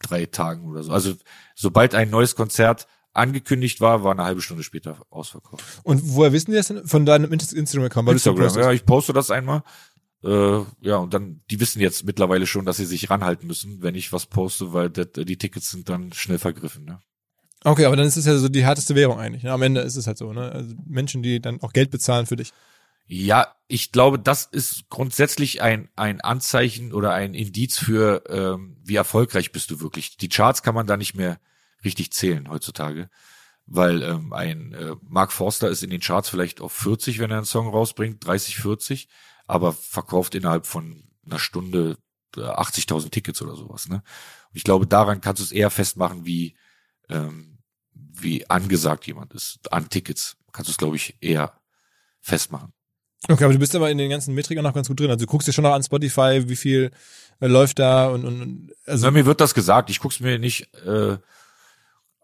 drei 0.00 0.26
Tagen 0.26 0.68
oder 0.68 0.82
so. 0.82 0.92
Also 0.92 1.14
sobald 1.54 1.94
ein 1.94 2.10
neues 2.10 2.36
Konzert 2.36 2.86
angekündigt 3.12 3.80
war, 3.80 4.04
war 4.04 4.12
eine 4.12 4.24
halbe 4.24 4.40
Stunde 4.40 4.62
später 4.62 5.02
ausverkauft. 5.10 5.64
Und 5.82 6.00
woher 6.14 6.32
wissen 6.32 6.50
die 6.50 6.56
das 6.56 6.68
denn? 6.68 6.86
Von 6.86 7.04
deinem 7.04 7.32
Instagram-Account? 7.32 8.08
Instagram, 8.08 8.54
ja, 8.56 8.72
ich 8.72 8.86
poste 8.86 9.12
das 9.12 9.30
einmal 9.30 9.62
äh, 10.24 10.64
ja, 10.80 10.96
und 10.96 11.12
dann, 11.14 11.40
die 11.50 11.58
wissen 11.58 11.80
jetzt 11.80 12.04
mittlerweile 12.04 12.46
schon, 12.46 12.64
dass 12.64 12.76
sie 12.76 12.86
sich 12.86 13.10
ranhalten 13.10 13.46
müssen, 13.46 13.82
wenn 13.82 13.94
ich 13.94 14.12
was 14.12 14.26
poste, 14.26 14.72
weil 14.72 14.88
das, 14.90 15.08
die 15.12 15.36
Tickets 15.36 15.70
sind 15.70 15.88
dann 15.88 16.12
schnell 16.12 16.38
vergriffen. 16.38 16.84
Ne? 16.84 17.00
Okay, 17.64 17.86
aber 17.86 17.96
dann 17.96 18.06
ist 18.06 18.16
es 18.16 18.26
ja 18.26 18.36
so 18.36 18.48
die 18.48 18.64
härteste 18.64 18.94
Währung 18.94 19.18
eigentlich. 19.18 19.42
Ne? 19.42 19.52
Am 19.52 19.62
Ende 19.62 19.80
ist 19.80 19.96
es 19.96 20.06
halt 20.06 20.18
so, 20.18 20.32
ne? 20.32 20.52
Also 20.52 20.74
Menschen, 20.86 21.22
die 21.22 21.40
dann 21.40 21.60
auch 21.60 21.72
Geld 21.72 21.90
bezahlen 21.90 22.26
für 22.26 22.36
dich. 22.36 22.52
Ja, 23.06 23.54
ich 23.66 23.90
glaube, 23.90 24.18
das 24.18 24.46
ist 24.46 24.88
grundsätzlich 24.88 25.60
ein, 25.60 25.88
ein 25.96 26.20
Anzeichen 26.20 26.92
oder 26.92 27.12
ein 27.12 27.34
Indiz 27.34 27.78
für, 27.78 28.22
ähm, 28.28 28.76
wie 28.84 28.94
erfolgreich 28.94 29.50
bist 29.50 29.70
du 29.70 29.80
wirklich. 29.80 30.16
Die 30.16 30.28
Charts 30.28 30.62
kann 30.62 30.74
man 30.74 30.86
da 30.86 30.96
nicht 30.96 31.14
mehr 31.14 31.40
richtig 31.84 32.12
zählen 32.12 32.48
heutzutage, 32.48 33.10
weil 33.66 34.02
ähm, 34.02 34.32
ein 34.32 34.72
äh, 34.72 34.94
Mark 35.02 35.32
Forster 35.32 35.68
ist 35.68 35.82
in 35.82 35.90
den 35.90 36.00
Charts 36.00 36.28
vielleicht 36.28 36.60
auf 36.60 36.72
40, 36.72 37.18
wenn 37.18 37.30
er 37.30 37.38
einen 37.38 37.46
Song 37.46 37.68
rausbringt, 37.68 38.24
30, 38.24 38.56
40 38.56 39.08
aber 39.46 39.72
verkauft 39.72 40.34
innerhalb 40.34 40.66
von 40.66 41.04
einer 41.24 41.38
Stunde 41.38 41.98
80.000 42.34 43.06
äh, 43.06 43.10
Tickets 43.10 43.42
oder 43.42 43.56
sowas. 43.56 43.88
Ne? 43.88 43.96
Und 43.96 44.56
ich 44.56 44.64
glaube, 44.64 44.86
daran 44.86 45.20
kannst 45.20 45.40
du 45.40 45.44
es 45.44 45.52
eher 45.52 45.70
festmachen, 45.70 46.24
wie 46.24 46.56
ähm, 47.08 47.52
wie 47.94 48.48
angesagt 48.48 49.06
jemand 49.06 49.32
ist 49.34 49.72
an 49.72 49.88
Tickets. 49.88 50.36
Kannst 50.52 50.68
du 50.68 50.72
es, 50.72 50.78
glaube 50.78 50.96
ich, 50.96 51.16
eher 51.20 51.52
festmachen. 52.20 52.72
Okay, 53.28 53.44
aber 53.44 53.52
du 53.52 53.58
bist 53.58 53.74
aber 53.76 53.90
in 53.90 53.98
den 53.98 54.10
ganzen 54.10 54.34
Metrikern 54.34 54.64
noch 54.64 54.74
ganz 54.74 54.88
gut 54.88 54.98
drin. 54.98 55.10
Also 55.10 55.24
du 55.24 55.30
guckst 55.30 55.46
dir 55.46 55.52
schon 55.52 55.62
noch 55.62 55.72
an 55.72 55.82
Spotify, 55.82 56.42
wie 56.48 56.56
viel 56.56 56.90
äh, 57.40 57.46
läuft 57.46 57.78
da 57.78 58.08
und, 58.08 58.24
und 58.24 58.72
also. 58.84 59.06
Na, 59.06 59.10
mir 59.12 59.26
wird 59.26 59.40
das 59.40 59.54
gesagt. 59.54 59.90
Ich 59.90 60.00
guck's 60.00 60.20
mir 60.20 60.38
nicht, 60.38 60.74
äh, 60.84 61.18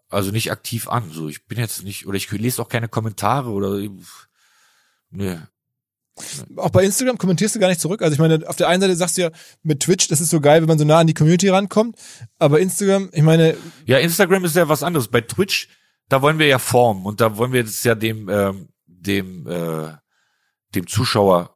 also 0.09 0.31
nicht 0.31 0.51
aktiv 0.51 0.89
an. 0.89 1.09
So, 1.11 1.29
ich 1.29 1.45
bin 1.45 1.57
jetzt 1.57 1.83
nicht, 1.83 2.05
oder 2.05 2.17
ich 2.17 2.29
lese 2.31 2.61
auch 2.61 2.69
keine 2.69 2.89
Kommentare 2.89 3.49
oder 3.49 3.79
ne, 5.09 5.47
auch 6.55 6.69
bei 6.69 6.83
Instagram 6.83 7.17
kommentierst 7.17 7.55
du 7.55 7.59
gar 7.59 7.69
nicht 7.69 7.81
zurück. 7.81 8.01
Also 8.01 8.13
ich 8.13 8.19
meine, 8.19 8.47
auf 8.47 8.55
der 8.55 8.67
einen 8.67 8.81
Seite 8.81 8.95
sagst 8.95 9.17
du 9.17 9.23
ja 9.23 9.31
mit 9.63 9.81
Twitch, 9.81 10.07
das 10.07 10.21
ist 10.21 10.29
so 10.29 10.41
geil, 10.41 10.61
wenn 10.61 10.67
man 10.67 10.79
so 10.79 10.85
nah 10.85 10.99
an 10.99 11.07
die 11.07 11.13
Community 11.13 11.49
rankommt. 11.49 11.97
Aber 12.37 12.59
Instagram, 12.59 13.09
ich 13.11 13.23
meine. 13.23 13.57
Ja, 13.85 13.97
Instagram 13.97 14.45
ist 14.45 14.55
ja 14.55 14.69
was 14.69 14.83
anderes. 14.83 15.07
Bei 15.07 15.21
Twitch, 15.21 15.69
da 16.07 16.21
wollen 16.21 16.39
wir 16.39 16.47
ja 16.47 16.59
formen 16.59 17.05
und 17.05 17.21
da 17.21 17.37
wollen 17.37 17.51
wir 17.53 17.61
jetzt 17.61 17.83
ja 17.85 17.95
dem, 17.95 18.29
ähm, 18.29 18.69
dem, 18.85 19.47
äh, 19.47 19.93
dem 20.75 20.87
Zuschauer 20.87 21.55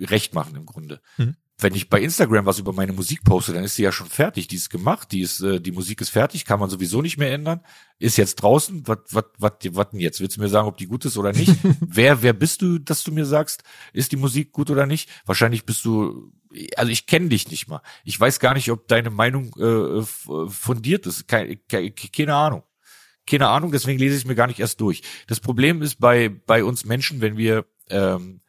recht 0.00 0.34
machen 0.34 0.56
im 0.56 0.66
Grunde. 0.66 1.00
Mhm 1.16 1.36
wenn 1.60 1.74
ich 1.74 1.88
bei 1.88 2.00
Instagram 2.00 2.46
was 2.46 2.60
über 2.60 2.72
meine 2.72 2.92
Musik 2.92 3.24
poste, 3.24 3.52
dann 3.52 3.64
ist 3.64 3.74
sie 3.74 3.82
ja 3.82 3.90
schon 3.90 4.06
fertig. 4.06 4.46
Die 4.46 4.56
ist 4.56 4.70
gemacht, 4.70 5.10
die 5.10 5.22
ist, 5.22 5.40
äh, 5.40 5.60
die 5.60 5.72
Musik 5.72 6.00
ist 6.00 6.10
fertig, 6.10 6.44
kann 6.44 6.60
man 6.60 6.70
sowieso 6.70 7.02
nicht 7.02 7.18
mehr 7.18 7.32
ändern. 7.32 7.60
Ist 7.98 8.16
jetzt 8.16 8.36
draußen. 8.36 8.86
Was, 8.86 8.98
was, 9.10 9.24
was, 9.38 9.52
was 9.70 9.90
denn 9.90 9.98
jetzt? 9.98 10.20
Willst 10.20 10.36
du 10.36 10.40
mir 10.40 10.48
sagen, 10.48 10.68
ob 10.68 10.76
die 10.76 10.86
gut 10.86 11.04
ist 11.04 11.18
oder 11.18 11.32
nicht? 11.32 11.52
wer, 11.80 12.22
wer 12.22 12.32
bist 12.32 12.62
du, 12.62 12.78
dass 12.78 13.02
du 13.02 13.10
mir 13.10 13.26
sagst, 13.26 13.64
ist 13.92 14.12
die 14.12 14.16
Musik 14.16 14.52
gut 14.52 14.70
oder 14.70 14.86
nicht? 14.86 15.10
Wahrscheinlich 15.26 15.66
bist 15.66 15.84
du, 15.84 16.32
also 16.76 16.92
ich 16.92 17.06
kenne 17.06 17.28
dich 17.28 17.50
nicht 17.50 17.66
mal. 17.66 17.82
Ich 18.04 18.18
weiß 18.18 18.38
gar 18.38 18.54
nicht, 18.54 18.70
ob 18.70 18.86
deine 18.86 19.10
Meinung 19.10 19.52
äh, 19.58 20.02
fundiert 20.48 21.06
ist. 21.06 21.26
Keine, 21.26 21.56
keine, 21.56 21.90
keine 21.90 22.34
Ahnung. 22.34 22.62
Keine 23.26 23.48
Ahnung, 23.48 23.72
deswegen 23.72 23.98
lese 23.98 24.14
ich 24.14 24.22
es 24.22 24.28
mir 24.28 24.36
gar 24.36 24.46
nicht 24.46 24.60
erst 24.60 24.80
durch. 24.80 25.02
Das 25.26 25.40
Problem 25.40 25.82
ist 25.82 25.96
bei, 25.96 26.28
bei 26.28 26.62
uns 26.62 26.84
Menschen, 26.84 27.20
wenn 27.20 27.36
wir 27.36 27.66
ähm, 27.90 28.40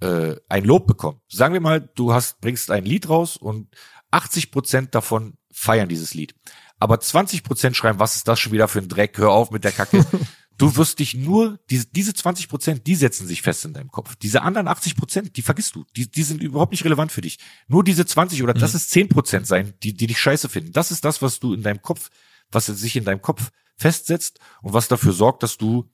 äh, 0.00 0.36
ein 0.48 0.64
Lob 0.64 0.86
bekommen. 0.86 1.20
Sagen 1.28 1.54
wir 1.54 1.60
mal, 1.60 1.80
du 1.80 2.12
hast, 2.12 2.40
bringst 2.40 2.70
ein 2.70 2.84
Lied 2.84 3.08
raus 3.08 3.36
und 3.36 3.68
80 4.10 4.50
Prozent 4.50 4.94
davon 4.94 5.36
feiern 5.52 5.88
dieses 5.88 6.14
Lied. 6.14 6.34
Aber 6.78 7.00
20 7.00 7.42
Prozent 7.42 7.76
schreiben, 7.76 7.98
was 7.98 8.16
ist 8.16 8.28
das 8.28 8.38
schon 8.38 8.52
wieder 8.52 8.68
für 8.68 8.78
ein 8.78 8.88
Dreck, 8.88 9.18
hör 9.18 9.30
auf 9.30 9.50
mit 9.50 9.64
der 9.64 9.72
Kacke. 9.72 10.04
Du 10.58 10.74
wirst 10.74 10.98
dich 10.98 11.14
nur, 11.14 11.60
diese, 11.70 11.86
diese 11.86 12.12
20 12.12 12.48
Prozent, 12.48 12.86
die 12.88 12.96
setzen 12.96 13.28
sich 13.28 13.42
fest 13.42 13.64
in 13.64 13.74
deinem 13.74 13.92
Kopf. 13.92 14.16
Diese 14.16 14.42
anderen 14.42 14.66
80 14.66 14.96
Prozent, 14.96 15.36
die 15.36 15.42
vergisst 15.42 15.76
du. 15.76 15.84
Die, 15.94 16.10
die 16.10 16.24
sind 16.24 16.42
überhaupt 16.42 16.72
nicht 16.72 16.84
relevant 16.84 17.12
für 17.12 17.20
dich. 17.20 17.38
Nur 17.68 17.84
diese 17.84 18.04
20 18.04 18.42
oder 18.42 18.56
mhm. 18.56 18.58
das 18.58 18.74
ist 18.74 18.90
10 18.90 19.08
Prozent 19.08 19.46
sein, 19.46 19.74
die, 19.84 19.94
die 19.94 20.08
dich 20.08 20.18
scheiße 20.18 20.48
finden. 20.48 20.72
Das 20.72 20.90
ist 20.90 21.04
das, 21.04 21.22
was 21.22 21.38
du 21.38 21.54
in 21.54 21.62
deinem 21.62 21.80
Kopf, 21.80 22.10
was 22.50 22.66
sich 22.66 22.96
in 22.96 23.04
deinem 23.04 23.22
Kopf 23.22 23.52
festsetzt 23.76 24.40
und 24.60 24.72
was 24.72 24.88
dafür 24.88 25.12
sorgt, 25.12 25.44
dass 25.44 25.58
du 25.58 25.88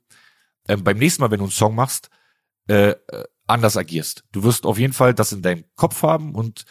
ähm, 0.66 0.82
beim 0.82 0.96
nächsten 0.96 1.20
Mal, 1.20 1.30
wenn 1.30 1.40
du 1.40 1.44
einen 1.44 1.52
Song 1.52 1.74
machst, 1.74 2.08
äh, 2.66 2.92
äh 2.92 3.24
anders 3.46 3.76
agierst. 3.76 4.24
Du 4.32 4.42
wirst 4.42 4.64
auf 4.64 4.78
jeden 4.78 4.92
Fall 4.92 5.14
das 5.14 5.32
in 5.32 5.42
deinem 5.42 5.64
Kopf 5.76 6.02
haben 6.02 6.34
und 6.34 6.64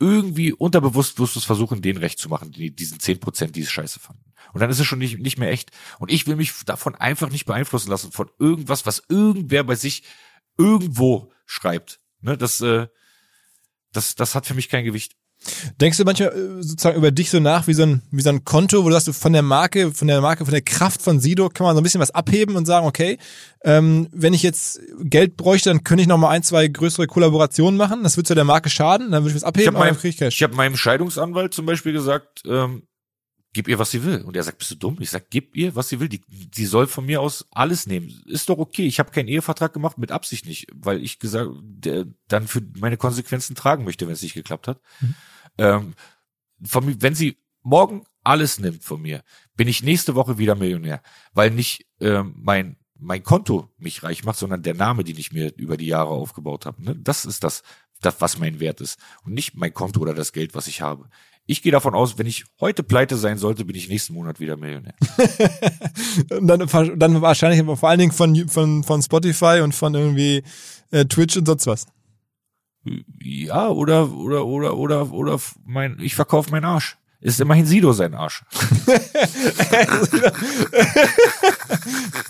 irgendwie 0.00 0.52
unterbewusst 0.52 1.18
wirst 1.18 1.34
du 1.34 1.40
es 1.40 1.44
versuchen, 1.44 1.82
denen 1.82 1.98
recht 1.98 2.18
zu 2.18 2.28
machen, 2.28 2.52
die, 2.52 2.74
diesen 2.74 3.00
zehn 3.00 3.18
Prozent, 3.18 3.56
die 3.56 3.62
es 3.62 3.70
scheiße 3.70 3.98
fanden. 3.98 4.32
Und 4.52 4.60
dann 4.60 4.70
ist 4.70 4.78
es 4.78 4.86
schon 4.86 5.00
nicht, 5.00 5.18
nicht 5.18 5.38
mehr 5.38 5.50
echt. 5.50 5.72
Und 5.98 6.10
ich 6.10 6.26
will 6.26 6.36
mich 6.36 6.52
davon 6.64 6.94
einfach 6.94 7.30
nicht 7.30 7.46
beeinflussen 7.46 7.90
lassen, 7.90 8.12
von 8.12 8.30
irgendwas, 8.38 8.86
was 8.86 9.02
irgendwer 9.08 9.64
bei 9.64 9.74
sich 9.74 10.04
irgendwo 10.56 11.32
schreibt. 11.46 12.00
Ne, 12.20 12.36
das, 12.36 12.60
äh, 12.60 12.88
das, 13.92 14.14
das 14.14 14.34
hat 14.34 14.46
für 14.46 14.54
mich 14.54 14.68
kein 14.68 14.84
Gewicht. 14.84 15.16
Denkst 15.80 15.98
du 15.98 16.04
manchmal 16.04 16.30
äh, 16.30 16.62
sozusagen 16.62 16.96
über 16.96 17.10
dich 17.10 17.30
so 17.30 17.40
nach 17.40 17.66
wie 17.66 17.74
so 17.74 17.84
ein, 17.84 18.02
wie 18.10 18.22
so 18.22 18.28
ein 18.30 18.44
Konto, 18.44 18.84
wo 18.84 18.88
du 18.88 18.98
sagst, 18.98 19.20
von 19.20 19.32
der 19.32 19.42
Marke, 19.42 19.92
von 19.92 20.08
der 20.08 20.20
Marke, 20.20 20.44
von 20.44 20.52
der 20.52 20.62
Kraft 20.62 21.00
von 21.00 21.20
Sido 21.20 21.48
kann 21.48 21.64
man 21.64 21.76
so 21.76 21.80
ein 21.80 21.84
bisschen 21.84 22.00
was 22.00 22.10
abheben 22.10 22.56
und 22.56 22.66
sagen, 22.66 22.86
okay, 22.86 23.18
ähm, 23.64 24.08
wenn 24.12 24.34
ich 24.34 24.42
jetzt 24.42 24.80
Geld 25.00 25.36
bräuchte, 25.36 25.70
dann 25.70 25.84
könnte 25.84 26.02
ich 26.02 26.08
noch 26.08 26.18
mal 26.18 26.30
ein, 26.30 26.42
zwei 26.42 26.66
größere 26.68 27.06
Kollaborationen 27.06 27.76
machen. 27.76 28.02
Das 28.02 28.16
würde 28.16 28.28
ja 28.30 28.34
der 28.34 28.44
Marke 28.44 28.68
schaden, 28.68 29.10
dann 29.10 29.22
würde 29.22 29.30
ich 29.30 29.36
was 29.36 29.44
abheben, 29.44 29.62
Ich 29.62 29.66
habe 29.68 29.78
aber 29.78 29.86
meinem, 29.86 29.98
ich 30.02 30.16
Cash. 30.16 30.34
ich 30.36 30.42
hab 30.42 30.54
meinem 30.54 30.76
Scheidungsanwalt 30.76 31.54
zum 31.54 31.66
Beispiel 31.66 31.92
gesagt, 31.92 32.42
ähm, 32.46 32.82
gib 33.52 33.68
ihr, 33.68 33.78
was 33.78 33.90
sie 33.90 34.04
will. 34.04 34.22
Und 34.22 34.36
er 34.36 34.42
sagt, 34.42 34.58
bist 34.58 34.70
du 34.70 34.74
dumm? 34.74 34.98
Ich 35.00 35.10
sag, 35.10 35.30
gib 35.30 35.56
ihr, 35.56 35.74
was 35.74 35.88
sie 35.88 36.00
will. 36.00 36.08
Die, 36.08 36.20
die 36.28 36.66
soll 36.66 36.86
von 36.86 37.06
mir 37.06 37.20
aus 37.20 37.46
alles 37.50 37.86
nehmen. 37.86 38.22
Ist 38.26 38.48
doch 38.48 38.58
okay. 38.58 38.86
Ich 38.86 38.98
habe 38.98 39.10
keinen 39.10 39.28
Ehevertrag 39.28 39.72
gemacht, 39.72 39.98
mit 39.98 40.12
Absicht 40.12 40.46
nicht, 40.46 40.66
weil 40.74 41.02
ich 41.02 41.18
gesagt, 41.18 41.50
der, 41.62 42.06
dann 42.28 42.46
für 42.46 42.62
meine 42.78 42.96
Konsequenzen 42.96 43.56
tragen 43.56 43.84
möchte, 43.84 44.06
wenn 44.06 44.14
es 44.14 44.22
nicht 44.22 44.34
geklappt 44.34 44.68
hat. 44.68 44.80
Ähm, 45.56 45.94
von 46.62 46.84
mir, 46.84 47.00
wenn 47.00 47.14
sie 47.14 47.38
morgen 47.62 48.04
alles 48.22 48.58
nimmt 48.58 48.84
von 48.84 49.00
mir, 49.00 49.22
bin 49.56 49.68
ich 49.68 49.82
nächste 49.82 50.14
Woche 50.14 50.38
wieder 50.38 50.54
Millionär, 50.54 51.02
weil 51.32 51.50
nicht 51.50 51.86
ähm, 52.00 52.34
mein 52.36 52.76
mein 53.00 53.22
Konto 53.22 53.70
mich 53.78 54.02
reich 54.02 54.24
macht, 54.24 54.38
sondern 54.38 54.62
der 54.62 54.74
Name, 54.74 55.04
den 55.04 55.16
ich 55.16 55.32
mir 55.32 55.54
über 55.56 55.76
die 55.76 55.86
Jahre 55.86 56.10
aufgebaut 56.10 56.66
habe. 56.66 56.82
Ne? 56.82 56.96
Das 56.96 57.24
ist 57.24 57.44
das, 57.44 57.62
das, 58.00 58.20
was 58.20 58.38
mein 58.38 58.60
Wert 58.60 58.80
ist 58.80 58.98
und 59.24 59.34
nicht 59.34 59.56
mein 59.56 59.72
Konto 59.72 60.00
oder 60.00 60.14
das 60.14 60.32
Geld, 60.32 60.54
was 60.54 60.66
ich 60.66 60.80
habe. 60.80 61.08
Ich 61.50 61.62
gehe 61.62 61.72
davon 61.72 61.94
aus, 61.94 62.18
wenn 62.18 62.26
ich 62.26 62.44
heute 62.60 62.82
pleite 62.82 63.16
sein 63.16 63.38
sollte, 63.38 63.64
bin 63.64 63.74
ich 63.74 63.88
nächsten 63.88 64.12
Monat 64.12 64.38
wieder 64.38 64.58
Millionär. 64.58 64.92
Und 66.30 66.46
dann, 66.46 66.68
dann 66.98 67.22
wahrscheinlich 67.22 67.58
aber 67.58 67.78
vor 67.78 67.88
allen 67.88 68.00
Dingen 68.00 68.12
von, 68.12 68.48
von, 68.50 68.84
von 68.84 69.02
Spotify 69.02 69.60
und 69.62 69.74
von 69.74 69.94
irgendwie 69.94 70.42
äh, 70.90 71.06
Twitch 71.06 71.38
und 71.38 71.46
sonst 71.46 71.66
was. 71.66 71.86
Ja, 73.22 73.68
oder 73.68 74.12
oder 74.12 74.44
oder 74.44 74.76
oder 74.76 75.10
oder 75.10 75.40
mein, 75.64 75.98
ich 76.00 76.14
verkaufe 76.14 76.50
meinen 76.50 76.66
Arsch. 76.66 76.98
Ist 77.20 77.40
immerhin 77.40 77.66
Sido 77.66 77.92
sein 77.92 78.14
Arsch. 78.14 78.44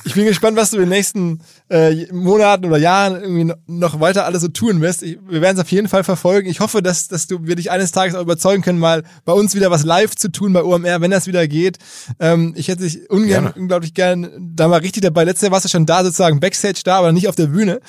Ich 0.05 0.15
bin 0.15 0.25
gespannt, 0.25 0.57
was 0.57 0.71
du 0.71 0.77
in 0.77 0.85
den 0.85 0.89
nächsten 0.89 1.41
äh, 1.69 2.11
Monaten 2.13 2.65
oder 2.65 2.79
Jahren 2.79 3.21
irgendwie 3.21 3.53
noch 3.67 4.01
weiter 4.01 4.25
alles 4.25 4.41
so 4.41 4.49
tun 4.49 4.81
wirst. 4.81 5.03
Ich, 5.03 5.19
wir 5.29 5.43
werden 5.43 5.57
es 5.57 5.63
auf 5.63 5.71
jeden 5.71 5.89
Fall 5.89 6.05
verfolgen. 6.05 6.49
Ich 6.49 6.61
hoffe, 6.61 6.83
dass, 6.83 7.09
dass 7.09 7.27
du 7.27 7.47
wir 7.47 7.57
dich 7.57 7.71
eines 7.71 7.93
Tages 7.93 8.15
auch 8.15 8.23
überzeugen 8.23 8.63
können, 8.63 8.79
mal 8.79 9.03
bei 9.27 9.35
uns 9.35 9.55
wieder 9.55 9.71
was 9.71 9.85
live 9.85 10.15
zu 10.17 10.33
tun 10.33 10.55
bei 10.55 10.63
OMR, 10.63 11.03
wenn 11.03 11.11
das 11.11 11.27
wieder 11.27 11.47
geht. 11.47 11.77
Ähm, 12.19 12.55
ich 12.57 12.69
hätte 12.69 12.85
dich 12.85 13.11
ungern, 13.11 13.45
Gerne. 13.45 13.53
unglaublich 13.57 13.93
gern 13.93 14.31
da 14.55 14.69
mal 14.69 14.81
richtig 14.81 15.03
dabei. 15.03 15.25
Letztes 15.25 15.43
Jahr 15.43 15.53
warst 15.53 15.67
du 15.67 15.69
schon 15.69 15.85
da 15.85 16.03
sozusagen 16.03 16.41
Backstage 16.41 16.81
da, 16.85 16.99
aber 16.99 17.13
nicht 17.13 17.29
auf 17.29 17.37
der 17.37 17.49
Bühne. 17.49 17.81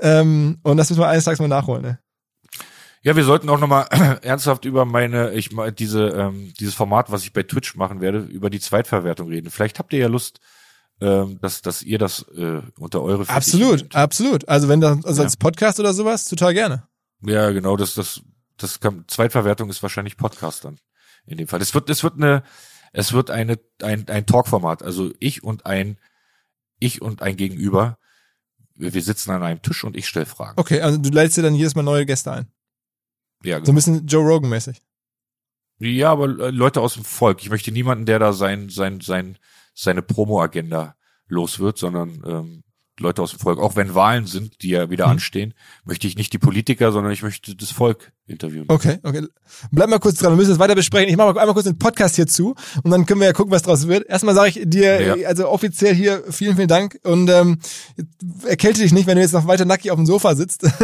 Ähm, 0.00 0.58
und 0.62 0.78
das 0.78 0.88
müssen 0.88 1.00
wir 1.00 1.08
eines 1.08 1.24
Tages 1.24 1.40
mal 1.40 1.48
nachholen. 1.48 1.82
Ne? 1.82 1.98
Ja, 3.06 3.14
wir 3.14 3.22
sollten 3.22 3.48
auch 3.50 3.60
nochmal 3.60 3.86
ernsthaft 4.22 4.64
über 4.64 4.84
meine, 4.84 5.32
ich 5.32 5.52
meine, 5.52 5.70
diese, 5.72 6.08
ähm, 6.08 6.52
dieses 6.58 6.74
Format, 6.74 7.12
was 7.12 7.22
ich 7.22 7.32
bei 7.32 7.44
Twitch 7.44 7.76
machen 7.76 8.00
werde, 8.00 8.18
über 8.18 8.50
die 8.50 8.58
Zweitverwertung 8.58 9.28
reden. 9.28 9.48
Vielleicht 9.48 9.78
habt 9.78 9.92
ihr 9.92 10.00
ja 10.00 10.08
Lust, 10.08 10.40
ähm, 11.00 11.38
dass, 11.40 11.62
dass 11.62 11.84
ihr 11.84 11.98
das 11.98 12.22
äh, 12.36 12.62
unter 12.76 13.02
eure 13.02 13.24
Fittiche 13.24 13.36
Absolut, 13.36 13.76
nehmt. 13.78 13.94
absolut. 13.94 14.48
Also 14.48 14.68
wenn 14.68 14.80
das 14.80 15.04
also 15.04 15.20
Ja. 15.22 15.24
als 15.26 15.36
Podcast 15.36 15.78
oder 15.78 15.94
sowas, 15.94 16.24
total 16.24 16.52
gerne. 16.52 16.88
Ja, 17.22 17.52
genau, 17.52 17.76
das, 17.76 17.94
das, 17.94 18.22
das 18.56 18.80
kann, 18.80 19.04
Zweitverwertung 19.06 19.70
ist 19.70 19.84
wahrscheinlich 19.84 20.16
Podcast 20.16 20.64
dann. 20.64 20.80
In 21.26 21.38
dem 21.38 21.46
Fall. 21.46 21.62
Es 21.62 21.74
wird, 21.74 21.88
es 21.90 22.02
wird 22.02 22.14
eine, 22.14 22.42
es 22.92 23.12
wird 23.12 23.30
eine, 23.30 23.56
ein, 23.82 24.08
ein 24.08 24.26
Talkformat. 24.26 24.82
Also 24.82 25.12
ich 25.20 25.44
und 25.44 25.64
ein, 25.64 26.00
ich 26.80 27.02
und 27.02 27.22
ein 27.22 27.36
Gegenüber. 27.36 27.98
Wir 28.74 28.92
wir 28.94 29.02
sitzen 29.02 29.30
an 29.30 29.44
einem 29.44 29.62
Tisch 29.62 29.84
und 29.84 29.96
ich 29.96 30.08
stelle 30.08 30.26
Fragen. 30.26 30.58
Okay, 30.58 30.80
also 30.80 30.98
du 30.98 31.08
leitest 31.10 31.38
dir 31.38 31.42
dann 31.42 31.54
jedes 31.54 31.76
Mal 31.76 31.82
neue 31.84 32.04
Gäste 32.04 32.32
ein. 32.32 32.48
Ja, 33.42 33.56
So 33.56 33.60
genau. 33.60 33.72
ein 33.72 33.74
bisschen 33.76 34.06
Joe 34.06 34.24
Rogan-mäßig. 34.26 34.82
ja, 35.78 36.10
aber 36.12 36.24
äh, 36.38 36.50
Leute 36.50 36.80
aus 36.80 36.94
dem 36.94 37.04
Volk. 37.04 37.42
Ich 37.42 37.50
möchte 37.50 37.70
niemanden, 37.72 38.06
der 38.06 38.18
da 38.18 38.32
sein, 38.32 38.68
sein, 38.68 39.00
sein, 39.00 39.38
seine 39.74 40.02
Promo-Agenda 40.02 40.96
los 41.28 41.58
wird, 41.58 41.76
sondern 41.78 42.22
ähm, 42.26 42.64
Leute 42.98 43.22
aus 43.22 43.30
dem 43.30 43.40
Volk. 43.40 43.58
Auch 43.58 43.76
wenn 43.76 43.94
Wahlen 43.94 44.26
sind, 44.26 44.62
die 44.62 44.70
ja 44.70 44.90
wieder 44.90 45.06
Mhm. 45.06 45.12
anstehen, 45.12 45.54
möchte 45.84 46.06
ich 46.06 46.16
nicht 46.16 46.32
die 46.32 46.38
Politiker, 46.38 46.92
sondern 46.92 47.12
ich 47.12 47.22
möchte 47.22 47.54
das 47.54 47.70
Volk 47.70 48.12
interviewen. 48.26 48.64
Okay, 48.68 48.98
okay. 49.02 49.26
Bleib 49.70 49.88
mal 49.90 49.98
kurz 49.98 50.18
dran, 50.18 50.32
wir 50.32 50.36
müssen 50.36 50.50
das 50.50 50.58
weiter 50.58 50.74
besprechen. 50.74 51.08
Ich 51.10 51.16
mache 51.16 51.32
mal 51.32 51.40
einmal 51.40 51.54
kurz 51.54 51.64
den 51.66 51.78
Podcast 51.78 52.16
hier 52.16 52.26
zu 52.26 52.54
und 52.82 52.90
dann 52.90 53.06
können 53.06 53.20
wir 53.20 53.26
ja 53.28 53.32
gucken, 53.32 53.52
was 53.52 53.62
draus 53.62 53.86
wird. 53.86 54.06
Erstmal 54.08 54.34
sage 54.34 54.48
ich 54.50 54.60
dir, 54.64 55.16
Ja. 55.18 55.28
also 55.28 55.48
offiziell 55.48 55.94
hier, 55.94 56.22
vielen, 56.30 56.56
vielen 56.56 56.68
Dank 56.68 56.98
und 57.04 57.28
ähm, 57.30 57.58
erkälte 58.46 58.80
dich 58.82 58.92
nicht, 58.92 59.06
wenn 59.06 59.16
du 59.16 59.22
jetzt 59.22 59.32
noch 59.32 59.46
weiter 59.46 59.64
nackig 59.66 59.90
auf 59.90 59.96
dem 59.96 60.06
Sofa 60.06 60.34
sitzt. 60.34 60.66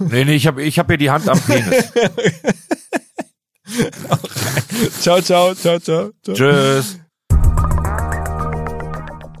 Nee, 0.00 0.24
nee, 0.24 0.34
ich 0.36 0.46
habe 0.46 0.62
ich 0.62 0.78
hab 0.78 0.86
hier 0.88 0.96
die 0.98 1.10
Hand 1.10 1.28
am 1.28 1.40
Penis. 1.40 1.92
ciao, 5.00 5.20
ciao, 5.20 5.54
ciao, 5.54 5.78
ciao, 5.80 6.10
ciao. 6.22 6.34
Tschüss. 6.34 6.98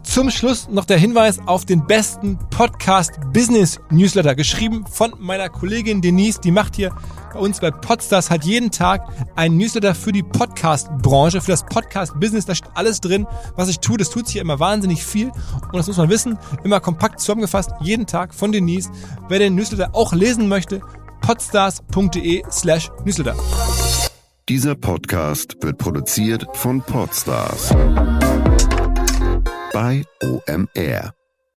Zum 0.08 0.30
Schluss 0.30 0.68
noch 0.70 0.86
der 0.86 0.96
Hinweis 0.96 1.38
auf 1.44 1.66
den 1.66 1.86
besten 1.86 2.38
Podcast 2.48 3.12
Business 3.34 3.78
Newsletter, 3.90 4.34
geschrieben 4.34 4.86
von 4.90 5.12
meiner 5.18 5.50
Kollegin 5.50 6.00
Denise. 6.00 6.40
Die 6.40 6.50
macht 6.50 6.76
hier 6.76 6.96
bei 7.34 7.38
uns 7.38 7.60
bei 7.60 7.70
Podstars, 7.70 8.30
hat 8.30 8.44
jeden 8.46 8.70
Tag 8.70 9.06
einen 9.36 9.58
Newsletter 9.58 9.94
für 9.94 10.10
die 10.10 10.22
Podcast-Branche, 10.22 11.42
für 11.42 11.50
das 11.50 11.62
Podcast-Business. 11.66 12.46
Da 12.46 12.54
steht 12.54 12.70
alles 12.74 13.02
drin, 13.02 13.26
was 13.54 13.68
ich 13.68 13.80
tue. 13.80 13.98
Das 13.98 14.08
tut 14.08 14.26
sich 14.26 14.36
ja 14.36 14.42
immer 14.42 14.58
wahnsinnig 14.58 15.04
viel. 15.04 15.28
Und 15.28 15.74
das 15.74 15.86
muss 15.86 15.98
man 15.98 16.08
wissen. 16.08 16.38
Immer 16.64 16.80
kompakt 16.80 17.20
zusammengefasst, 17.20 17.70
jeden 17.82 18.06
Tag 18.06 18.34
von 18.34 18.50
Denise. 18.50 18.90
Wer 19.28 19.40
den 19.40 19.56
Newsletter 19.56 19.90
auch 19.94 20.14
lesen 20.14 20.48
möchte, 20.48 20.80
podstars.de 21.20 22.44
slash 22.50 22.90
Newsletter. 23.04 23.36
Dieser 24.48 24.74
Podcast 24.74 25.58
wird 25.60 25.76
produziert 25.76 26.46
von 26.54 26.80
Podstars 26.80 27.74
bei 29.72 30.04
OMR. 30.22 31.17